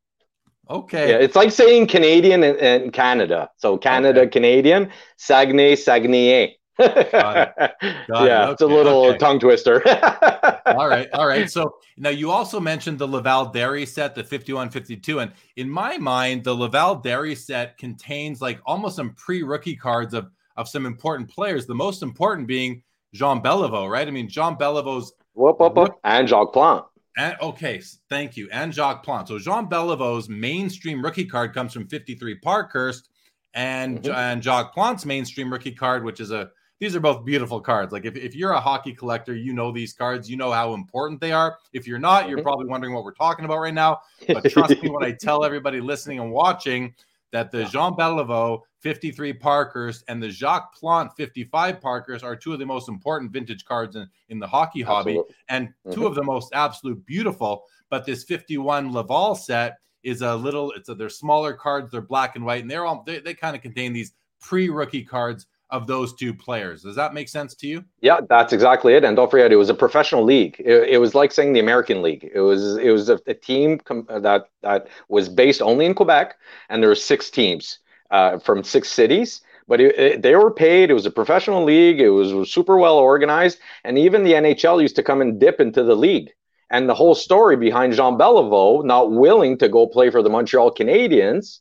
Okay. 0.69 1.11
Yeah, 1.11 1.17
it's 1.17 1.37
like 1.37 1.53
saying 1.53 1.87
Canadian 1.87 2.43
and, 2.45 2.93
Canada. 2.93 3.51
So 3.57 3.79
Canada, 3.79 4.23
okay. 4.23 4.31
Canadian, 4.31 4.91
Saguenay, 5.17 5.77
Saguenay. 5.77 6.57
Got 6.79 6.97
it. 7.11 7.73
Got 8.09 8.25
yeah, 8.25 8.43
it. 8.43 8.45
Okay. 8.45 8.53
it's 8.53 8.63
a 8.63 8.67
little 8.67 9.07
okay. 9.07 9.19
tongue 9.19 9.41
twister. 9.41 9.83
all 10.67 10.89
right, 10.89 11.09
all 11.13 11.27
right. 11.27 11.51
So 11.51 11.77
now 11.97 12.11
you 12.11 12.31
also 12.31 12.61
mentioned 12.61 12.99
the 12.99 13.09
Laval 13.09 13.47
Dairy 13.47 13.87
set, 13.87 14.15
the 14.15 14.23
5152. 14.23 15.21
And 15.21 15.33
in 15.57 15.71
my 15.71 15.97
mind, 15.97 16.45
the 16.45 16.55
Laval 16.55 16.97
Dairy 16.97 17.35
set 17.35 17.79
contains 17.79 18.41
like 18.41 18.61
almost 18.67 18.97
some 18.97 19.15
pre-rookie 19.15 19.77
cards 19.77 20.15
of, 20.15 20.31
of 20.57 20.69
some 20.69 20.87
important 20.87 21.31
players. 21.31 21.67
The 21.67 21.75
most 21.75 22.03
important 22.03 22.47
being 22.47 22.83
Jean 23.15 23.41
Beliveau, 23.41 23.91
right? 23.91 24.07
I 24.07 24.11
mean, 24.11 24.29
Jean 24.29 24.57
Beliveau's 24.57 25.13
whoop, 25.35 25.61
whoop, 25.61 25.75
whoop. 25.75 25.95
and 26.05 26.29
Jacques 26.29 26.53
Plante. 26.53 26.87
And, 27.17 27.37
okay, 27.43 27.83
thank 28.09 28.37
you. 28.37 28.49
And 28.53 28.73
Jacques 28.73 29.03
Plante. 29.03 29.29
So 29.29 29.39
Jean 29.39 29.67
Beliveau's 29.69 30.29
mainstream 30.29 31.03
rookie 31.03 31.25
card 31.25 31.53
comes 31.53 31.73
from 31.73 31.89
53 31.89 32.37
Parkhurst, 32.37 33.11
and 33.55 34.03
mm-hmm. 34.03 34.15
and 34.15 34.43
Jacques 34.43 34.73
Plante's 34.73 35.05
mainstream 35.05 35.53
rookie 35.53 35.73
card, 35.73 36.05
which 36.05 36.21
is 36.21 36.31
a 36.31 36.51
these 36.81 36.95
are 36.95 37.01
both 37.01 37.25
beautiful 37.25 37.61
cards. 37.61 37.93
Like 37.93 38.05
if, 38.05 38.15
if 38.17 38.37
you're 38.37 38.53
a 38.53 38.61
hockey 38.61 38.93
collector, 38.93 39.35
you 39.35 39.53
know 39.53 39.73
these 39.73 39.93
cards, 39.93 40.31
you 40.31 40.37
know 40.37 40.53
how 40.53 40.75
important 40.75 41.21
they 41.21 41.33
are. 41.33 41.59
If 41.73 41.89
you're 41.89 41.99
not, 41.99 42.29
you're 42.29 42.39
mm-hmm. 42.39 42.45
probably 42.45 42.67
wondering 42.67 42.95
what 42.95 43.03
we're 43.03 43.15
talking 43.15 43.45
about 43.45 43.59
right 43.59 43.75
now. 43.75 44.01
But 44.29 44.49
trust 44.51 44.81
me 44.81 44.89
when 44.89 45.05
I 45.05 45.11
tell 45.21 45.45
everybody 45.45 45.81
listening 45.81 46.21
and 46.21 46.31
watching 46.31 46.95
that 47.33 47.51
the 47.51 47.65
Jean 47.65 47.95
Beliveau 47.95 48.61
53 48.81 49.33
Parkhurst 49.35 50.05
and 50.09 50.23
the 50.23 50.31
Jacques 50.31 50.75
Plante 50.75 51.13
55 51.17 51.81
Parkhurst 51.81 52.25
are 52.25 52.37
two 52.37 52.53
of 52.53 52.59
the 52.59 52.67
most 52.67 52.89
important 52.89 53.33
vintage 53.33 53.65
cards 53.65 53.97
in, 53.97 54.09
in 54.29 54.39
the 54.39 54.47
hockey 54.47 54.83
hobby 54.83 55.13
Absolutely. 55.13 55.35
and 55.49 55.69
mm-hmm. 55.69 55.93
two 55.93 56.07
of 56.07 56.15
the 56.15 56.23
most 56.23 56.53
absolute 56.55 57.05
beautiful. 57.07 57.65
But 57.91 58.07
this 58.07 58.25
51 58.25 58.93
Laval 58.93 59.35
set 59.35 59.79
is 60.03 60.23
a 60.23 60.35
little, 60.35 60.71
it's 60.73 60.89
a, 60.89 60.95
they're 60.95 61.09
smaller 61.09 61.53
cards, 61.53 61.91
they're 61.91 62.01
black 62.01 62.37
and 62.37 62.45
white, 62.45 62.63
and 62.63 62.71
they're 62.71 62.87
all, 62.87 63.03
they, 63.05 63.19
they 63.19 63.35
kind 63.35 63.57
of 63.57 63.63
contain 63.63 63.93
these 63.93 64.13
pre 64.41 64.69
rookie 64.69 65.05
cards 65.05 65.47
of 65.71 65.87
those 65.87 66.15
two 66.15 66.33
players. 66.33 66.83
Does 66.83 66.97
that 66.97 67.13
make 67.15 67.29
sense 67.29 67.55
to 67.57 67.67
you? 67.67 67.85
Yeah, 68.01 68.21
that's 68.29 68.53
exactly 68.53 68.95
it. 68.95 69.05
And 69.05 69.17
don't 69.17 69.31
forget, 69.31 69.53
it 69.53 69.57
was 69.57 69.69
a 69.69 69.75
professional 69.75 70.25
league. 70.25 70.57
It, 70.59 70.89
it 70.89 70.99
was 70.99 71.15
like 71.15 71.33
saying 71.33 71.53
the 71.53 71.61
American 71.61 72.03
League. 72.03 72.31
It 72.35 72.41
was 72.41 72.77
it 72.79 72.91
was 72.91 73.09
a, 73.09 73.21
a 73.27 73.35
team 73.35 73.79
com- 73.79 74.07
that 74.09 74.49
that 74.63 74.89
was 75.09 75.29
based 75.29 75.61
only 75.61 75.87
in 75.87 75.95
Quebec, 75.95 76.37
and 76.69 76.83
there 76.83 76.91
were 76.91 76.95
six 76.95 77.31
teams 77.31 77.79
uh, 78.11 78.39
from 78.39 78.65
six 78.65 78.91
cities. 78.91 79.43
But 79.67 79.83
it, 79.83 79.99
it, 79.99 80.23
they 80.23 80.35
were 80.35 80.51
paid. 80.51 80.91
It 80.91 80.95
was 80.95 81.05
a 81.05 81.11
professional 81.11 81.63
league. 81.63 82.01
It 82.01 82.09
was, 82.09 82.33
was 82.33 82.51
super 82.51 82.79
well 82.79 82.97
organized, 82.97 83.59
and 83.85 83.99
even 83.99 84.25
the 84.25 84.33
NHL 84.33 84.81
used 84.81 84.97
to 84.97 85.03
come 85.03 85.21
and 85.21 85.39
dip 85.39 85.61
into 85.61 85.83
the 85.83 85.95
league. 85.95 86.31
And 86.71 86.89
the 86.89 86.95
whole 86.95 87.15
story 87.15 87.57
behind 87.57 87.95
Jean 87.95 88.19
Beliveau 88.19 88.85
not 88.85 89.13
willing 89.13 89.59
to 89.59 89.69
go 89.69 89.87
play 89.87 90.11
for 90.11 90.23
the 90.23 90.31
Montreal 90.31 90.75
Canadiens 90.75 91.61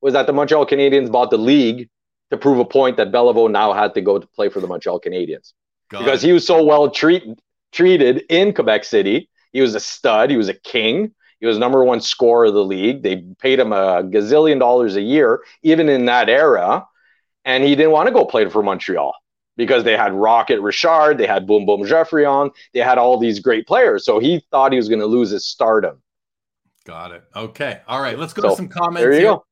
was 0.00 0.12
that 0.12 0.26
the 0.26 0.32
Montreal 0.32 0.66
Canadiens 0.66 1.10
bought 1.10 1.30
the 1.30 1.38
league 1.38 1.88
to 2.30 2.36
prove 2.36 2.58
a 2.58 2.64
point 2.64 2.96
that 2.96 3.12
Beliveau 3.12 3.50
now 3.50 3.72
had 3.72 3.94
to 3.94 4.00
go 4.00 4.18
to 4.18 4.26
play 4.28 4.48
for 4.48 4.60
the 4.60 4.66
Montreal 4.66 5.00
Canadiens 5.00 5.52
Got 5.90 6.04
because 6.04 6.24
it. 6.24 6.26
he 6.28 6.32
was 6.32 6.46
so 6.46 6.64
well 6.64 6.90
treat, 6.90 7.24
treated 7.72 8.24
in 8.28 8.52
Quebec 8.52 8.84
City. 8.84 9.28
He 9.52 9.60
was 9.60 9.74
a 9.74 9.80
stud. 9.80 10.30
He 10.30 10.36
was 10.36 10.48
a 10.48 10.54
king. 10.54 11.12
He 11.40 11.46
was 11.46 11.58
number 11.58 11.84
one 11.84 12.00
scorer 12.00 12.46
of 12.46 12.54
the 12.54 12.64
league. 12.64 13.02
They 13.02 13.24
paid 13.38 13.58
him 13.58 13.72
a 13.72 14.02
gazillion 14.02 14.58
dollars 14.58 14.96
a 14.96 15.02
year, 15.02 15.42
even 15.62 15.88
in 15.88 16.06
that 16.06 16.28
era. 16.28 16.86
And 17.44 17.62
he 17.62 17.76
didn't 17.76 17.92
want 17.92 18.08
to 18.08 18.12
go 18.12 18.24
play 18.24 18.48
for 18.48 18.62
Montreal 18.62 19.14
because 19.56 19.84
they 19.84 19.96
had 19.96 20.12
Rocket 20.12 20.60
Richard, 20.60 21.18
they 21.18 21.26
had 21.26 21.46
Boom 21.46 21.64
Boom 21.64 21.82
Geoffrion, 21.82 22.50
they 22.74 22.80
had 22.80 22.98
all 22.98 23.18
these 23.18 23.38
great 23.40 23.66
players. 23.66 24.04
So 24.04 24.18
he 24.18 24.44
thought 24.50 24.72
he 24.72 24.78
was 24.78 24.88
going 24.88 25.00
to 25.00 25.06
lose 25.06 25.30
his 25.30 25.46
stardom. 25.46 26.02
Got 26.84 27.12
it. 27.12 27.24
Okay. 27.34 27.80
All 27.88 28.00
right. 28.00 28.18
Let's 28.18 28.32
go 28.32 28.42
so, 28.42 28.50
to 28.50 28.56
some 28.56 28.68
comments. 28.68 29.00
There 29.00 29.12
you 29.12 29.18
here. 29.18 29.26
go. 29.28 29.45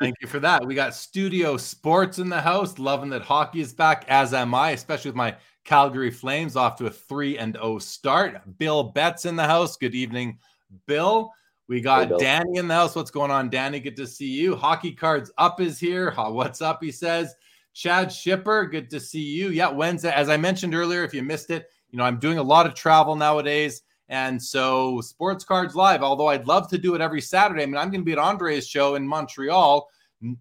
Thank 0.00 0.16
you 0.20 0.28
for 0.28 0.40
that. 0.40 0.64
We 0.64 0.74
got 0.74 0.94
Studio 0.94 1.56
Sports 1.56 2.18
in 2.18 2.28
the 2.28 2.40
house, 2.40 2.78
loving 2.78 3.10
that 3.10 3.22
hockey 3.22 3.60
is 3.60 3.72
back, 3.72 4.04
as 4.08 4.32
am 4.32 4.54
I, 4.54 4.70
especially 4.70 5.10
with 5.10 5.16
my 5.16 5.36
Calgary 5.64 6.10
Flames 6.10 6.56
off 6.56 6.76
to 6.76 6.86
a 6.86 6.90
3 6.90 7.38
and 7.38 7.54
0 7.54 7.78
start. 7.78 8.40
Bill 8.58 8.82
Betts 8.84 9.24
in 9.24 9.36
the 9.36 9.44
house. 9.44 9.76
Good 9.76 9.94
evening, 9.94 10.38
Bill. 10.86 11.32
We 11.68 11.80
got 11.80 12.08
hey, 12.08 12.16
Danny 12.18 12.58
in 12.58 12.68
the 12.68 12.74
house. 12.74 12.94
What's 12.94 13.10
going 13.10 13.30
on, 13.30 13.50
Danny? 13.50 13.80
Good 13.80 13.96
to 13.96 14.06
see 14.06 14.28
you. 14.28 14.54
Hockey 14.54 14.92
Cards 14.92 15.32
Up 15.38 15.60
is 15.60 15.78
here. 15.78 16.12
What's 16.12 16.62
up? 16.62 16.82
He 16.82 16.92
says. 16.92 17.34
Chad 17.74 18.10
Shipper, 18.10 18.64
good 18.64 18.88
to 18.88 18.98
see 18.98 19.20
you. 19.20 19.50
Yeah, 19.50 19.68
Wednesday, 19.68 20.10
as 20.10 20.30
I 20.30 20.38
mentioned 20.38 20.74
earlier, 20.74 21.04
if 21.04 21.12
you 21.12 21.22
missed 21.22 21.50
it, 21.50 21.68
you 21.90 21.98
know, 21.98 22.04
I'm 22.04 22.18
doing 22.18 22.38
a 22.38 22.42
lot 22.42 22.64
of 22.64 22.72
travel 22.72 23.14
nowadays. 23.16 23.82
And 24.08 24.40
so, 24.40 25.00
Sports 25.00 25.44
Cards 25.44 25.74
Live, 25.74 26.02
although 26.02 26.28
I'd 26.28 26.46
love 26.46 26.68
to 26.68 26.78
do 26.78 26.94
it 26.94 27.00
every 27.00 27.20
Saturday, 27.20 27.62
I 27.62 27.66
mean, 27.66 27.76
I'm 27.76 27.90
going 27.90 28.02
to 28.02 28.04
be 28.04 28.12
at 28.12 28.18
Andre's 28.18 28.66
show 28.66 28.94
in 28.94 29.06
Montreal 29.06 29.88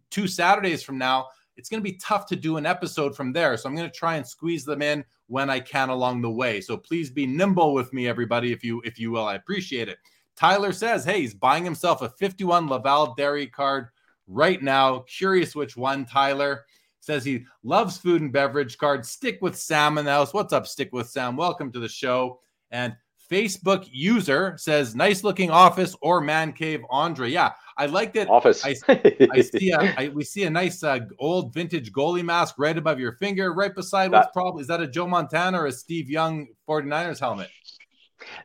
two 0.09 0.27
Saturdays 0.27 0.83
from 0.83 0.97
now. 0.97 1.27
It's 1.57 1.69
going 1.69 1.81
to 1.81 1.89
be 1.89 1.97
tough 1.97 2.25
to 2.27 2.35
do 2.35 2.57
an 2.57 2.65
episode 2.65 3.15
from 3.15 3.33
there. 3.33 3.57
So, 3.57 3.67
I'm 3.67 3.75
going 3.75 3.89
to 3.89 3.95
try 3.95 4.15
and 4.15 4.27
squeeze 4.27 4.65
them 4.65 4.81
in 4.81 5.03
when 5.27 5.49
I 5.49 5.59
can 5.59 5.89
along 5.89 6.21
the 6.21 6.29
way. 6.29 6.61
So, 6.61 6.77
please 6.77 7.09
be 7.09 7.25
nimble 7.25 7.73
with 7.73 7.91
me, 7.91 8.07
everybody, 8.07 8.51
if 8.51 8.63
you 8.63 8.81
if 8.85 8.99
you 8.99 9.11
will. 9.11 9.25
I 9.25 9.35
appreciate 9.35 9.89
it. 9.89 9.97
Tyler 10.35 10.73
says, 10.73 11.05
hey, 11.05 11.21
he's 11.21 11.33
buying 11.33 11.63
himself 11.63 12.01
a 12.01 12.09
51 12.09 12.67
Laval 12.67 13.13
Dairy 13.15 13.47
card 13.47 13.87
right 14.27 14.61
now. 14.61 14.99
Curious 14.99 15.55
which 15.55 15.77
one, 15.77 16.05
Tyler. 16.05 16.65
Says 16.99 17.23
he 17.23 17.45
loves 17.63 17.97
food 17.97 18.21
and 18.21 18.33
beverage 18.33 18.79
cards. 18.79 19.11
Stick 19.11 19.37
with 19.41 19.55
Sam 19.55 19.99
in 19.99 20.05
the 20.05 20.11
house. 20.11 20.33
What's 20.33 20.53
up, 20.53 20.65
Stick 20.65 20.91
with 20.91 21.07
Sam? 21.07 21.37
Welcome 21.37 21.71
to 21.71 21.79
the 21.79 21.87
show. 21.87 22.39
And 22.71 22.95
Facebook 23.35 23.87
user 23.91 24.55
says, 24.57 24.95
"Nice 24.95 25.23
looking 25.23 25.51
office 25.51 25.95
or 26.01 26.21
man 26.21 26.53
cave, 26.53 26.81
Andre." 26.89 27.29
Yeah, 27.29 27.51
I 27.77 27.87
like 27.87 28.13
that. 28.13 28.29
Office. 28.29 28.63
I, 28.63 28.75
I 29.31 29.41
see. 29.41 29.71
A, 29.71 29.93
I, 29.97 30.09
we 30.13 30.23
see 30.23 30.43
a 30.43 30.49
nice 30.49 30.83
uh, 30.83 30.99
old 31.19 31.53
vintage 31.53 31.91
goalie 31.91 32.23
mask 32.23 32.55
right 32.57 32.77
above 32.77 32.99
your 32.99 33.13
finger, 33.13 33.53
right 33.53 33.75
beside 33.75 34.11
that, 34.11 34.17
what's 34.17 34.33
probably 34.33 34.61
is 34.61 34.67
that 34.67 34.81
a 34.81 34.87
Joe 34.87 35.07
Montana 35.07 35.61
or 35.61 35.65
a 35.65 35.71
Steve 35.71 36.09
Young 36.09 36.47
49ers 36.67 37.19
helmet? 37.19 37.49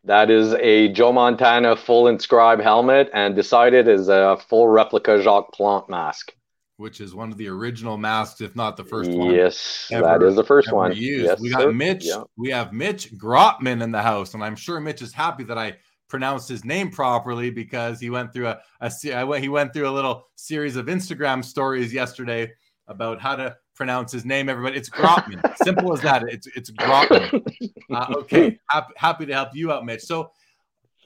That 0.03 0.29
is 0.29 0.53
a 0.55 0.89
Joe 0.89 1.13
Montana 1.13 1.75
full 1.75 2.07
inscribe 2.07 2.59
helmet, 2.59 3.09
and 3.13 3.35
decided 3.35 3.87
is 3.87 4.09
a 4.09 4.37
full 4.49 4.67
replica 4.67 5.21
Jacques 5.21 5.53
Plante 5.53 5.89
mask 5.89 6.33
which 6.81 6.99
is 6.99 7.15
one 7.15 7.31
of 7.31 7.37
the 7.37 7.47
original 7.47 7.97
masks, 7.97 8.41
if 8.41 8.55
not 8.55 8.75
the 8.75 8.83
first 8.83 9.11
one. 9.11 9.33
Yes, 9.33 9.87
ever, 9.91 10.05
that 10.05 10.23
is 10.23 10.35
the 10.35 10.43
first 10.43 10.73
one. 10.73 10.93
Used. 10.93 11.25
Yes, 11.25 11.39
we 11.39 11.51
got 11.51 11.61
sir. 11.61 11.71
Mitch. 11.71 12.05
Yeah. 12.05 12.23
We 12.35 12.49
have 12.49 12.73
Mitch 12.73 13.13
Grotman 13.13 13.81
in 13.81 13.91
the 13.91 14.01
house, 14.01 14.33
and 14.33 14.43
I'm 14.43 14.55
sure 14.55 14.79
Mitch 14.79 15.01
is 15.01 15.13
happy 15.13 15.43
that 15.45 15.57
I 15.57 15.77
pronounced 16.09 16.49
his 16.49 16.65
name 16.65 16.91
properly 16.91 17.51
because 17.51 18.01
he 18.01 18.09
went 18.09 18.33
through 18.33 18.47
a, 18.47 18.59
a 18.81 19.39
he 19.39 19.47
went 19.47 19.73
through 19.73 19.87
a 19.87 19.91
little 19.91 20.27
series 20.35 20.75
of 20.75 20.87
Instagram 20.87 21.45
stories 21.45 21.93
yesterday 21.93 22.51
about 22.87 23.21
how 23.21 23.35
to 23.35 23.55
pronounce 23.75 24.11
his 24.11 24.25
name. 24.25 24.49
Everybody, 24.49 24.77
it's 24.77 24.89
Grotman. 24.89 25.55
Simple 25.63 25.93
as 25.93 26.01
that. 26.01 26.23
It's 26.27 26.47
it's 26.47 26.71
Grotman. 26.71 27.47
Uh, 27.91 28.05
okay, 28.15 28.57
happy, 28.69 28.93
happy 28.95 29.25
to 29.25 29.33
help 29.33 29.49
you 29.53 29.69
out, 29.69 29.83
Mitch. 29.83 29.99
So 29.99 30.31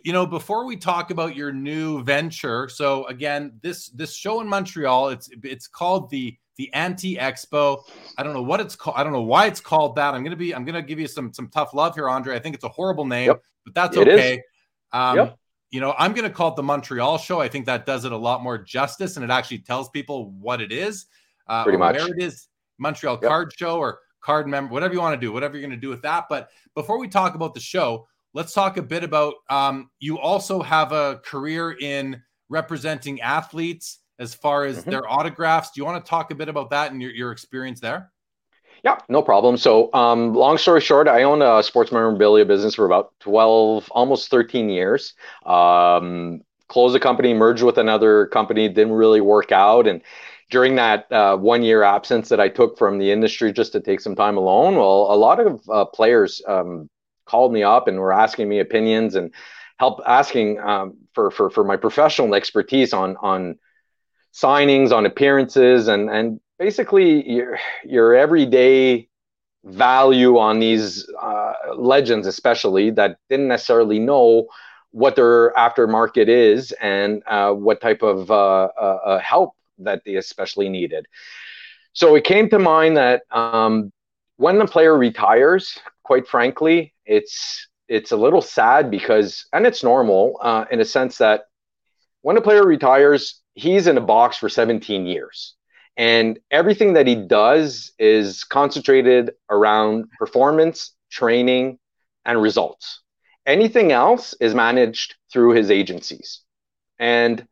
you 0.06 0.14
know 0.14 0.26
before 0.26 0.66
we 0.66 0.78
talk 0.78 1.10
about 1.10 1.36
your 1.36 1.52
new 1.52 2.02
venture 2.04 2.70
so 2.70 3.06
again 3.08 3.52
this 3.62 3.90
this 3.90 4.16
show 4.16 4.40
in 4.40 4.48
montreal 4.48 5.10
it's 5.10 5.30
it's 5.44 5.68
called 5.68 6.10
the 6.12 6.38
the 6.58 6.72
anti 6.74 7.18
expo 7.18 7.82
i 8.18 8.22
don't 8.24 8.34
know 8.34 8.44
what 8.44 8.60
it's 8.62 8.76
called 8.76 8.96
i 8.98 9.04
don't 9.04 9.12
know 9.12 9.24
why 9.24 9.48
it's 9.48 9.60
called 9.60 9.96
that 9.96 10.14
i'm 10.14 10.24
gonna 10.24 10.36
be 10.36 10.54
i'm 10.54 10.64
gonna 10.64 10.82
give 10.82 11.00
you 11.00 11.08
some 11.08 11.34
some 11.34 11.48
tough 11.50 11.74
love 11.74 11.96
here 11.96 12.08
andre 12.08 12.36
i 12.36 12.40
think 12.40 12.54
it's 12.54 12.64
a 12.64 12.70
horrible 12.70 13.04
name 13.04 13.28
yep. 13.30 13.42
but 13.66 13.74
that's 13.74 13.98
it 13.98 14.08
okay 14.08 14.36
is. 14.36 14.40
um 14.94 15.18
yep. 15.18 15.40
you 15.72 15.82
know 15.82 15.96
i'm 15.98 16.14
gonna 16.14 16.30
call 16.30 16.50
it 16.50 16.56
the 16.56 16.64
montreal 16.64 17.18
show 17.18 17.42
i 17.42 17.50
think 17.50 17.66
that 17.66 17.88
does 17.88 18.06
it 18.06 18.12
a 18.12 18.18
lot 18.18 18.44
more 18.44 18.60
justice 18.60 19.16
and 19.18 19.26
it 19.26 19.32
actually 19.32 19.60
tells 19.60 19.90
people 19.90 20.30
what 20.40 20.62
it 20.62 20.72
is 20.72 21.08
uh 21.48 21.64
Pretty 21.64 21.80
much. 21.80 21.96
where 21.96 22.14
it 22.14 22.22
is 22.22 22.48
montreal 22.78 23.18
Yep. 23.20 23.28
card 23.28 23.54
show 23.58 23.80
or 23.80 24.02
card 24.22 24.48
member 24.48 24.72
whatever 24.72 24.94
you 24.94 25.00
want 25.02 25.20
to 25.20 25.26
do 25.26 25.32
whatever 25.34 25.58
you're 25.58 25.68
gonna 25.68 25.82
do 25.82 25.90
with 25.90 26.04
that 26.04 26.26
but 26.30 26.50
before 26.76 27.00
we 27.00 27.08
talk 27.08 27.34
about 27.34 27.56
the 27.56 27.60
show 27.60 28.06
let's 28.36 28.54
talk 28.54 28.78
a 28.78 28.84
bit 28.84 29.04
about 29.04 29.36
um, 29.50 29.90
you 30.00 30.20
also 30.20 30.62
have 30.62 30.94
a 30.94 31.22
career 31.26 31.78
in 31.82 32.22
representing 32.50 33.22
athletes 33.22 34.02
as 34.20 34.36
far 34.36 34.66
as 34.66 34.86
Mhm. 34.86 34.90
their 34.92 35.12
autographs 35.12 35.72
do 35.74 35.82
you 35.82 35.86
want 35.86 36.06
to 36.06 36.10
talk 36.10 36.32
a 36.32 36.36
bit 36.36 36.50
about 36.50 36.70
that 36.72 36.92
and 36.94 37.02
your, 37.02 37.12
your 37.12 37.32
experience 37.34 37.82
there 37.82 38.12
Yeah, 38.84 39.00
no 39.10 39.22
problem. 39.22 39.58
So, 39.58 39.92
um, 39.94 40.34
long 40.34 40.58
story 40.58 40.82
short, 40.82 41.08
I 41.08 41.24
owned 41.24 41.42
a 41.42 41.64
sports 41.64 41.92
memorabilia 41.92 42.46
business 42.46 42.76
for 42.76 42.86
about 42.86 43.14
12, 43.20 43.90
almost 43.92 44.30
13 44.30 44.70
years. 44.70 45.14
Um, 45.46 46.42
closed 46.68 46.94
the 46.94 47.00
company, 47.00 47.34
merged 47.34 47.64
with 47.64 47.78
another 47.80 48.28
company, 48.28 48.68
didn't 48.70 48.94
really 48.94 49.22
work 49.22 49.52
out. 49.52 49.88
And 49.88 50.02
during 50.52 50.76
that 50.76 51.12
uh, 51.12 51.38
one 51.38 51.64
year 51.64 51.82
absence 51.84 52.30
that 52.30 52.40
I 52.40 52.50
took 52.50 52.78
from 52.78 53.00
the 53.00 53.12
industry 53.12 53.52
just 53.52 53.72
to 53.74 53.82
take 53.82 54.02
some 54.02 54.16
time 54.16 54.38
alone, 54.38 54.76
well, 54.76 55.08
a 55.12 55.16
lot 55.18 55.40
of 55.40 55.62
uh, 55.70 55.86
players 55.86 56.42
um, 56.48 56.88
called 57.26 57.52
me 57.52 57.64
up 57.64 57.88
and 57.88 58.00
were 58.00 58.14
asking 58.14 58.48
me 58.48 58.60
opinions 58.60 59.16
and 59.16 59.34
help 59.78 60.02
asking 60.06 60.60
um, 60.60 60.98
for, 61.14 61.32
for, 61.32 61.50
for 61.50 61.64
my 61.64 61.76
professional 61.76 62.34
expertise 62.36 62.94
on, 62.94 63.18
on 63.18 63.58
signings, 64.34 64.92
on 64.92 65.06
appearances, 65.06 65.88
and, 65.88 66.10
and 66.10 66.40
basically 66.58 67.30
your 67.30 67.58
your 67.84 68.16
everyday 68.16 69.08
value 69.64 70.38
on 70.38 70.60
these 70.60 71.10
uh, 71.22 71.54
legends, 71.76 72.28
especially 72.28 72.92
that 72.92 73.18
didn't 73.30 73.48
necessarily 73.48 74.00
know 74.00 74.48
what 74.92 75.16
their 75.16 75.52
aftermarket 75.54 76.28
is 76.28 76.72
and 76.74 77.24
uh, 77.28 77.52
what 77.52 77.82
type 77.82 78.02
of 78.02 78.30
uh, 78.32 78.66
uh, 78.80 79.20
help 79.20 79.56
that 79.80 80.02
they 80.06 80.16
especially 80.16 80.70
needed. 80.70 81.06
So 81.94 82.16
it 82.16 82.24
came 82.24 82.50
to 82.50 82.60
mind 82.60 82.98
that 82.98 83.24
um, 83.32 83.92
when 84.38 84.60
the 84.60 84.68
player 84.68 84.96
retires, 84.98 85.80
quite 86.06 86.28
frankly, 86.28 86.94
it's 87.06 87.68
it's 87.88 88.12
a 88.12 88.18
little 88.18 88.42
sad 88.42 88.90
because, 88.90 89.46
and 89.52 89.66
it's 89.66 89.84
normal 89.84 90.40
uh, 90.42 90.66
in 90.72 90.80
a 90.80 90.86
sense 90.86 91.18
that 91.18 91.46
when 92.22 92.38
a 92.38 92.42
player 92.42 92.66
retires, 92.66 93.42
he's 93.54 93.88
in 93.88 93.98
a 93.98 94.02
box 94.02 94.38
for 94.38 94.50
17 94.50 95.06
years. 95.06 95.56
And 95.98 96.40
everything 96.52 96.94
that 96.94 97.08
he 97.08 97.16
does 97.16 97.92
is 98.00 98.44
concentrated 98.44 99.32
around 99.50 100.06
performance 100.18 100.94
training 101.12 101.80
and 102.26 102.42
results. 102.42 103.02
Anything 103.46 103.92
else 103.92 104.34
is 104.40 104.56
managed 104.56 105.16
through 105.32 105.52
his 105.52 105.70
agencies. 105.70 106.42
And 107.00 107.48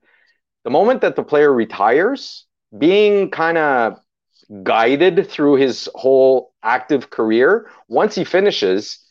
the 0.64 0.72
moment 0.72 1.02
that 1.02 1.16
the 1.16 1.24
player 1.24 1.54
retires 1.54 2.46
being 2.76 3.30
kind 3.30 3.58
of 3.58 4.00
guided 4.62 5.28
through 5.30 5.56
his 5.56 5.90
whole 5.96 6.54
active 6.62 7.10
career 7.10 7.70
once 7.88 8.14
he 8.14 8.24
finishes 8.24 9.04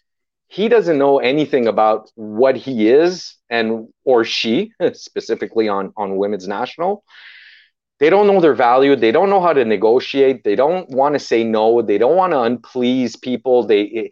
he 0.52 0.68
doesn't 0.68 0.98
know 0.98 1.18
anything 1.18 1.66
about 1.66 2.10
what 2.14 2.56
he 2.56 2.90
is 2.90 3.36
and 3.48 3.88
or 4.04 4.22
she 4.22 4.70
specifically 4.92 5.66
on 5.66 5.94
on 5.96 6.18
women's 6.18 6.46
national. 6.46 7.04
They 8.00 8.10
don't 8.10 8.26
know 8.26 8.38
their 8.38 8.54
value. 8.54 8.94
They 8.94 9.12
don't 9.12 9.30
know 9.30 9.40
how 9.40 9.54
to 9.54 9.64
negotiate. 9.64 10.44
They 10.44 10.54
don't 10.54 10.90
want 10.90 11.14
to 11.14 11.18
say 11.18 11.42
no. 11.42 11.80
They 11.80 11.96
don't 11.96 12.16
want 12.16 12.32
to 12.32 12.38
unplease 12.38 13.18
people. 13.18 13.66
They 13.66 14.10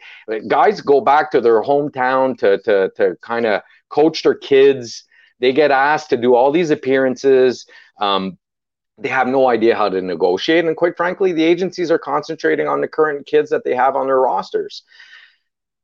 guys 0.49 0.81
go 0.81 1.03
back 1.03 1.31
to 1.33 1.43
their 1.43 1.63
hometown 1.63 2.39
to 2.39 2.57
to 2.63 2.91
to 2.97 3.17
kind 3.21 3.45
of 3.45 3.61
coach 3.91 4.23
their 4.23 4.35
kids. 4.35 5.05
They 5.41 5.53
get 5.53 5.71
asked 5.71 6.09
to 6.11 6.17
do 6.17 6.35
all 6.35 6.53
these 6.53 6.71
appearances. 6.71 7.67
Um, 8.01 8.39
they 9.01 9.09
have 9.09 9.27
no 9.27 9.49
idea 9.49 9.75
how 9.75 9.89
to 9.89 10.01
negotiate 10.01 10.65
and 10.65 10.77
quite 10.77 10.97
frankly 10.97 11.33
the 11.33 11.45
agencies 11.45 11.91
are 11.91 11.99
concentrating 11.99 12.69
on 12.69 12.81
the 12.81 12.89
current 12.89 13.27
kids 13.27 13.51
that 13.51 13.65
they 13.65 13.75
have 13.75 13.97
on 13.97 14.07
their 14.07 14.21
rosters 14.21 14.83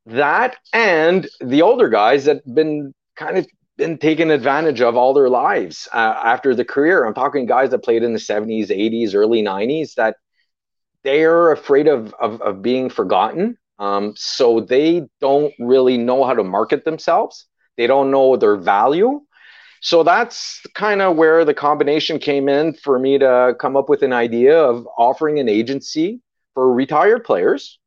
that 0.07 0.57
and 0.73 1.29
the 1.41 1.63
older 1.63 1.89
guys 1.89 2.25
that 2.25 2.43
been 2.55 2.95
kind 3.17 3.39
of 3.39 3.47
been 3.77 3.99
taken 3.99 4.31
advantage 4.31 4.81
of 4.81 4.97
all 4.97 5.13
their 5.13 5.29
lives 5.29 5.89
uh, 5.93 6.21
after 6.25 6.55
the 6.55 6.65
career. 6.65 7.05
I'm 7.05 7.15
talking 7.15 7.47
guys 7.47 7.71
that 7.71 7.85
played 7.85 8.03
in 8.03 8.13
the 8.13 8.19
70s, 8.19 8.71
80s, 8.71 9.15
early 9.15 9.43
90s 9.43 9.95
that 9.95 10.17
they're 11.03 11.53
afraid 11.53 11.87
of, 11.87 12.15
of, 12.15 12.41
of 12.41 12.63
being 12.63 12.89
forgotten. 12.89 13.59
Um, 13.79 14.15
so 14.17 14.61
they 14.61 15.07
don't 15.21 15.53
really 15.59 15.99
know 15.99 16.25
how 16.25 16.35
to 16.35 16.43
market 16.43 16.85
themselves. 16.85 17.47
They 17.77 17.87
don't 17.87 18.11
know 18.11 18.37
their 18.37 18.57
value. 18.57 19.21
So 19.87 20.03
that's 20.03 20.67
kind 20.75 21.01
of 21.01 21.15
where 21.15 21.45
the 21.45 21.55
combination 21.55 22.19
came 22.19 22.49
in 22.49 22.75
for 22.75 22.99
me 22.99 23.19
to 23.19 23.55
come 23.61 23.77
up 23.77 23.89
with 23.89 24.03
an 24.03 24.13
idea 24.13 24.61
of 24.61 24.85
offering 24.99 25.39
an 25.39 25.49
agency 25.49 26.21
for 26.55 26.75
retired 26.75 27.23
players 27.23 27.79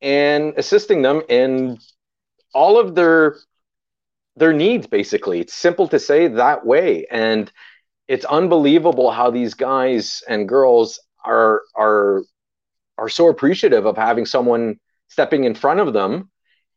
and 0.00 0.54
assisting 0.56 1.02
them 1.02 1.20
in 1.28 1.78
all 2.54 2.78
of 2.78 2.94
their 2.94 3.38
their 4.36 4.52
needs 4.52 4.86
basically. 4.86 5.40
It's 5.40 5.52
simple 5.52 5.88
to 5.88 5.98
say 5.98 6.28
that 6.28 6.64
way 6.64 7.06
and 7.10 7.50
it's 8.06 8.24
unbelievable 8.26 9.10
how 9.10 9.32
these 9.32 9.54
guys 9.54 10.22
and 10.28 10.48
girls 10.48 11.00
are 11.24 11.62
are 11.74 12.22
are 12.98 13.08
so 13.08 13.30
appreciative 13.30 13.84
of 13.84 13.96
having 13.96 14.26
someone 14.26 14.78
stepping 15.08 15.42
in 15.42 15.56
front 15.56 15.80
of 15.80 15.92
them 15.92 16.30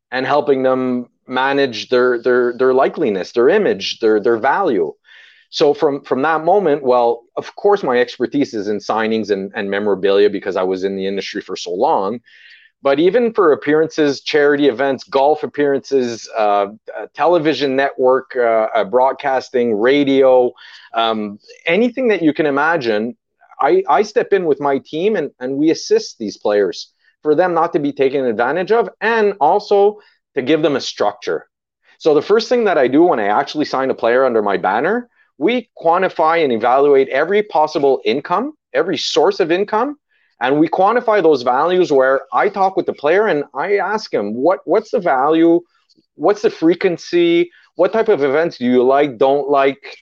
and 0.10 0.26
helping 0.26 0.64
them 0.64 1.08
manage 1.32 1.90
their 1.90 2.22
their 2.22 2.54
their 2.58 2.74
likeliness 2.74 3.34
their 3.34 3.50
image 3.50 4.00
their 4.00 4.20
their 4.20 4.38
value. 4.38 4.94
So 5.50 5.74
from 5.74 6.04
from 6.04 6.22
that 6.22 6.44
moment 6.44 6.84
well 6.84 7.24
of 7.38 7.56
course 7.56 7.82
my 7.84 8.00
expertise 8.00 8.54
is 8.54 8.68
in 8.68 8.78
signings 8.78 9.32
and, 9.32 9.52
and 9.56 9.70
memorabilia 9.70 10.30
because 10.30 10.56
i 10.56 10.64
was 10.64 10.84
in 10.84 10.96
the 10.96 11.08
industry 11.08 11.42
for 11.42 11.56
so 11.56 11.72
long. 11.72 12.20
But 12.84 13.00
even 13.00 13.32
for 13.34 13.52
appearances, 13.52 14.22
charity 14.22 14.68
events, 14.68 15.04
golf 15.04 15.44
appearances, 15.44 16.28
uh, 16.36 16.68
television 17.14 17.76
network, 17.76 18.36
uh, 18.36 18.70
uh, 18.74 18.84
broadcasting, 18.86 19.76
radio, 19.76 20.52
um, 20.96 21.38
anything 21.68 22.08
that 22.08 22.24
you 22.24 22.34
can 22.34 22.48
imagine, 22.48 23.16
I, 23.62 23.84
I 23.88 24.02
step 24.02 24.34
in 24.34 24.46
with 24.46 24.60
my 24.60 24.80
team 24.80 25.16
and, 25.16 25.30
and 25.40 25.58
we 25.58 25.70
assist 25.70 26.18
these 26.18 26.38
players 26.38 26.92
for 27.22 27.36
them 27.36 27.54
not 27.54 27.72
to 27.74 27.80
be 27.80 27.94
taken 27.94 28.26
advantage 28.26 28.72
of 28.72 28.90
and 29.00 29.36
also 29.40 30.00
to 30.36 30.42
give 30.42 30.62
them 30.62 30.76
a 30.76 30.82
structure. 30.82 31.48
So 32.00 32.14
the 32.14 32.22
first 32.22 32.50
thing 32.50 32.64
that 32.66 32.78
I 32.78 32.88
do 32.88 33.04
when 33.04 33.20
I 33.20 33.28
actually 33.28 33.66
sign 33.66 33.90
a 33.90 33.96
player 33.96 34.26
under 34.26 34.42
my 34.42 34.58
banner, 34.58 35.10
we 35.38 35.70
quantify 35.82 36.44
and 36.44 36.52
evaluate 36.52 37.10
every 37.10 37.44
possible 37.44 38.02
income, 38.06 38.54
every 38.74 38.98
source 38.98 39.40
of 39.40 39.52
income 39.52 39.98
and 40.42 40.60
we 40.60 40.68
quantify 40.68 41.22
those 41.22 41.44
values 41.44 41.92
where 41.92 42.22
I 42.34 42.50
talk 42.50 42.76
with 42.76 42.88
the 42.88 42.94
player 42.94 43.28
and 43.28 43.44
I 43.54 43.78
ask 43.78 44.12
him 44.12 44.34
what 44.34 44.60
what's 44.66 44.90
the 44.90 45.00
value, 45.00 45.62
what's 46.16 46.42
the 46.42 46.50
frequency, 46.50 47.52
what 47.76 47.94
type 47.94 48.10
of 48.10 48.24
events 48.24 48.58
do 48.58 48.66
you 48.66 48.84
like, 48.84 49.18
don't 49.18 49.50
like, 49.50 49.98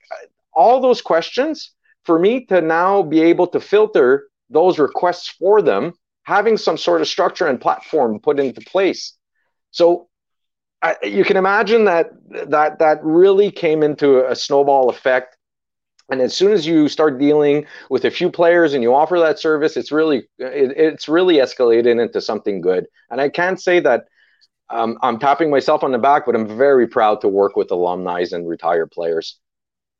all 0.54 0.82
those 0.82 1.02
questions 1.02 1.72
for 2.06 2.18
me 2.18 2.46
to 2.46 2.62
now 2.62 3.04
be 3.04 3.22
able 3.22 3.48
to 3.48 3.60
filter 3.60 4.30
those 4.50 4.80
requests 4.80 5.28
for 5.28 5.62
them, 5.62 5.94
having 6.24 6.58
some 6.58 6.78
sort 6.78 7.02
of 7.02 7.08
structure 7.08 7.48
and 7.48 7.60
platform 7.62 8.20
put 8.20 8.40
into 8.40 8.62
place. 8.62 9.18
So 9.72 10.09
I, 10.82 10.96
you 11.04 11.24
can 11.26 11.38
imagine 11.38 11.86
that 11.86 12.12
that 12.48 12.80
that 12.80 13.04
really 13.04 13.52
came 13.52 13.84
into 13.84 14.26
a 14.30 14.36
snowball 14.36 14.90
effect 14.90 15.36
and 16.10 16.22
as 16.22 16.36
soon 16.36 16.52
as 16.52 16.66
you 16.66 16.88
start 16.88 17.20
dealing 17.20 17.66
with 17.90 18.06
a 18.06 18.12
few 18.12 18.32
players 18.32 18.74
and 18.74 18.82
you 18.82 18.94
offer 18.94 19.20
that 19.20 19.40
service 19.40 19.76
it's 19.76 19.92
really 19.92 20.20
it, 20.38 20.74
it's 20.78 21.10
really 21.10 21.36
escalated 21.36 22.02
into 22.02 22.22
something 22.22 22.62
good 22.62 22.86
and 23.10 23.20
i 23.20 23.28
can't 23.28 23.62
say 23.62 23.80
that 23.80 24.06
um, 24.70 24.98
i'm 25.02 25.20
tapping 25.20 25.50
myself 25.50 25.84
on 25.84 25.92
the 25.92 25.98
back 25.98 26.26
but 26.26 26.36
i'm 26.36 26.58
very 26.58 26.88
proud 26.88 27.20
to 27.22 27.28
work 27.28 27.56
with 27.56 27.72
alumni 27.72 28.26
and 28.32 28.48
retired 28.48 28.90
players 28.92 29.40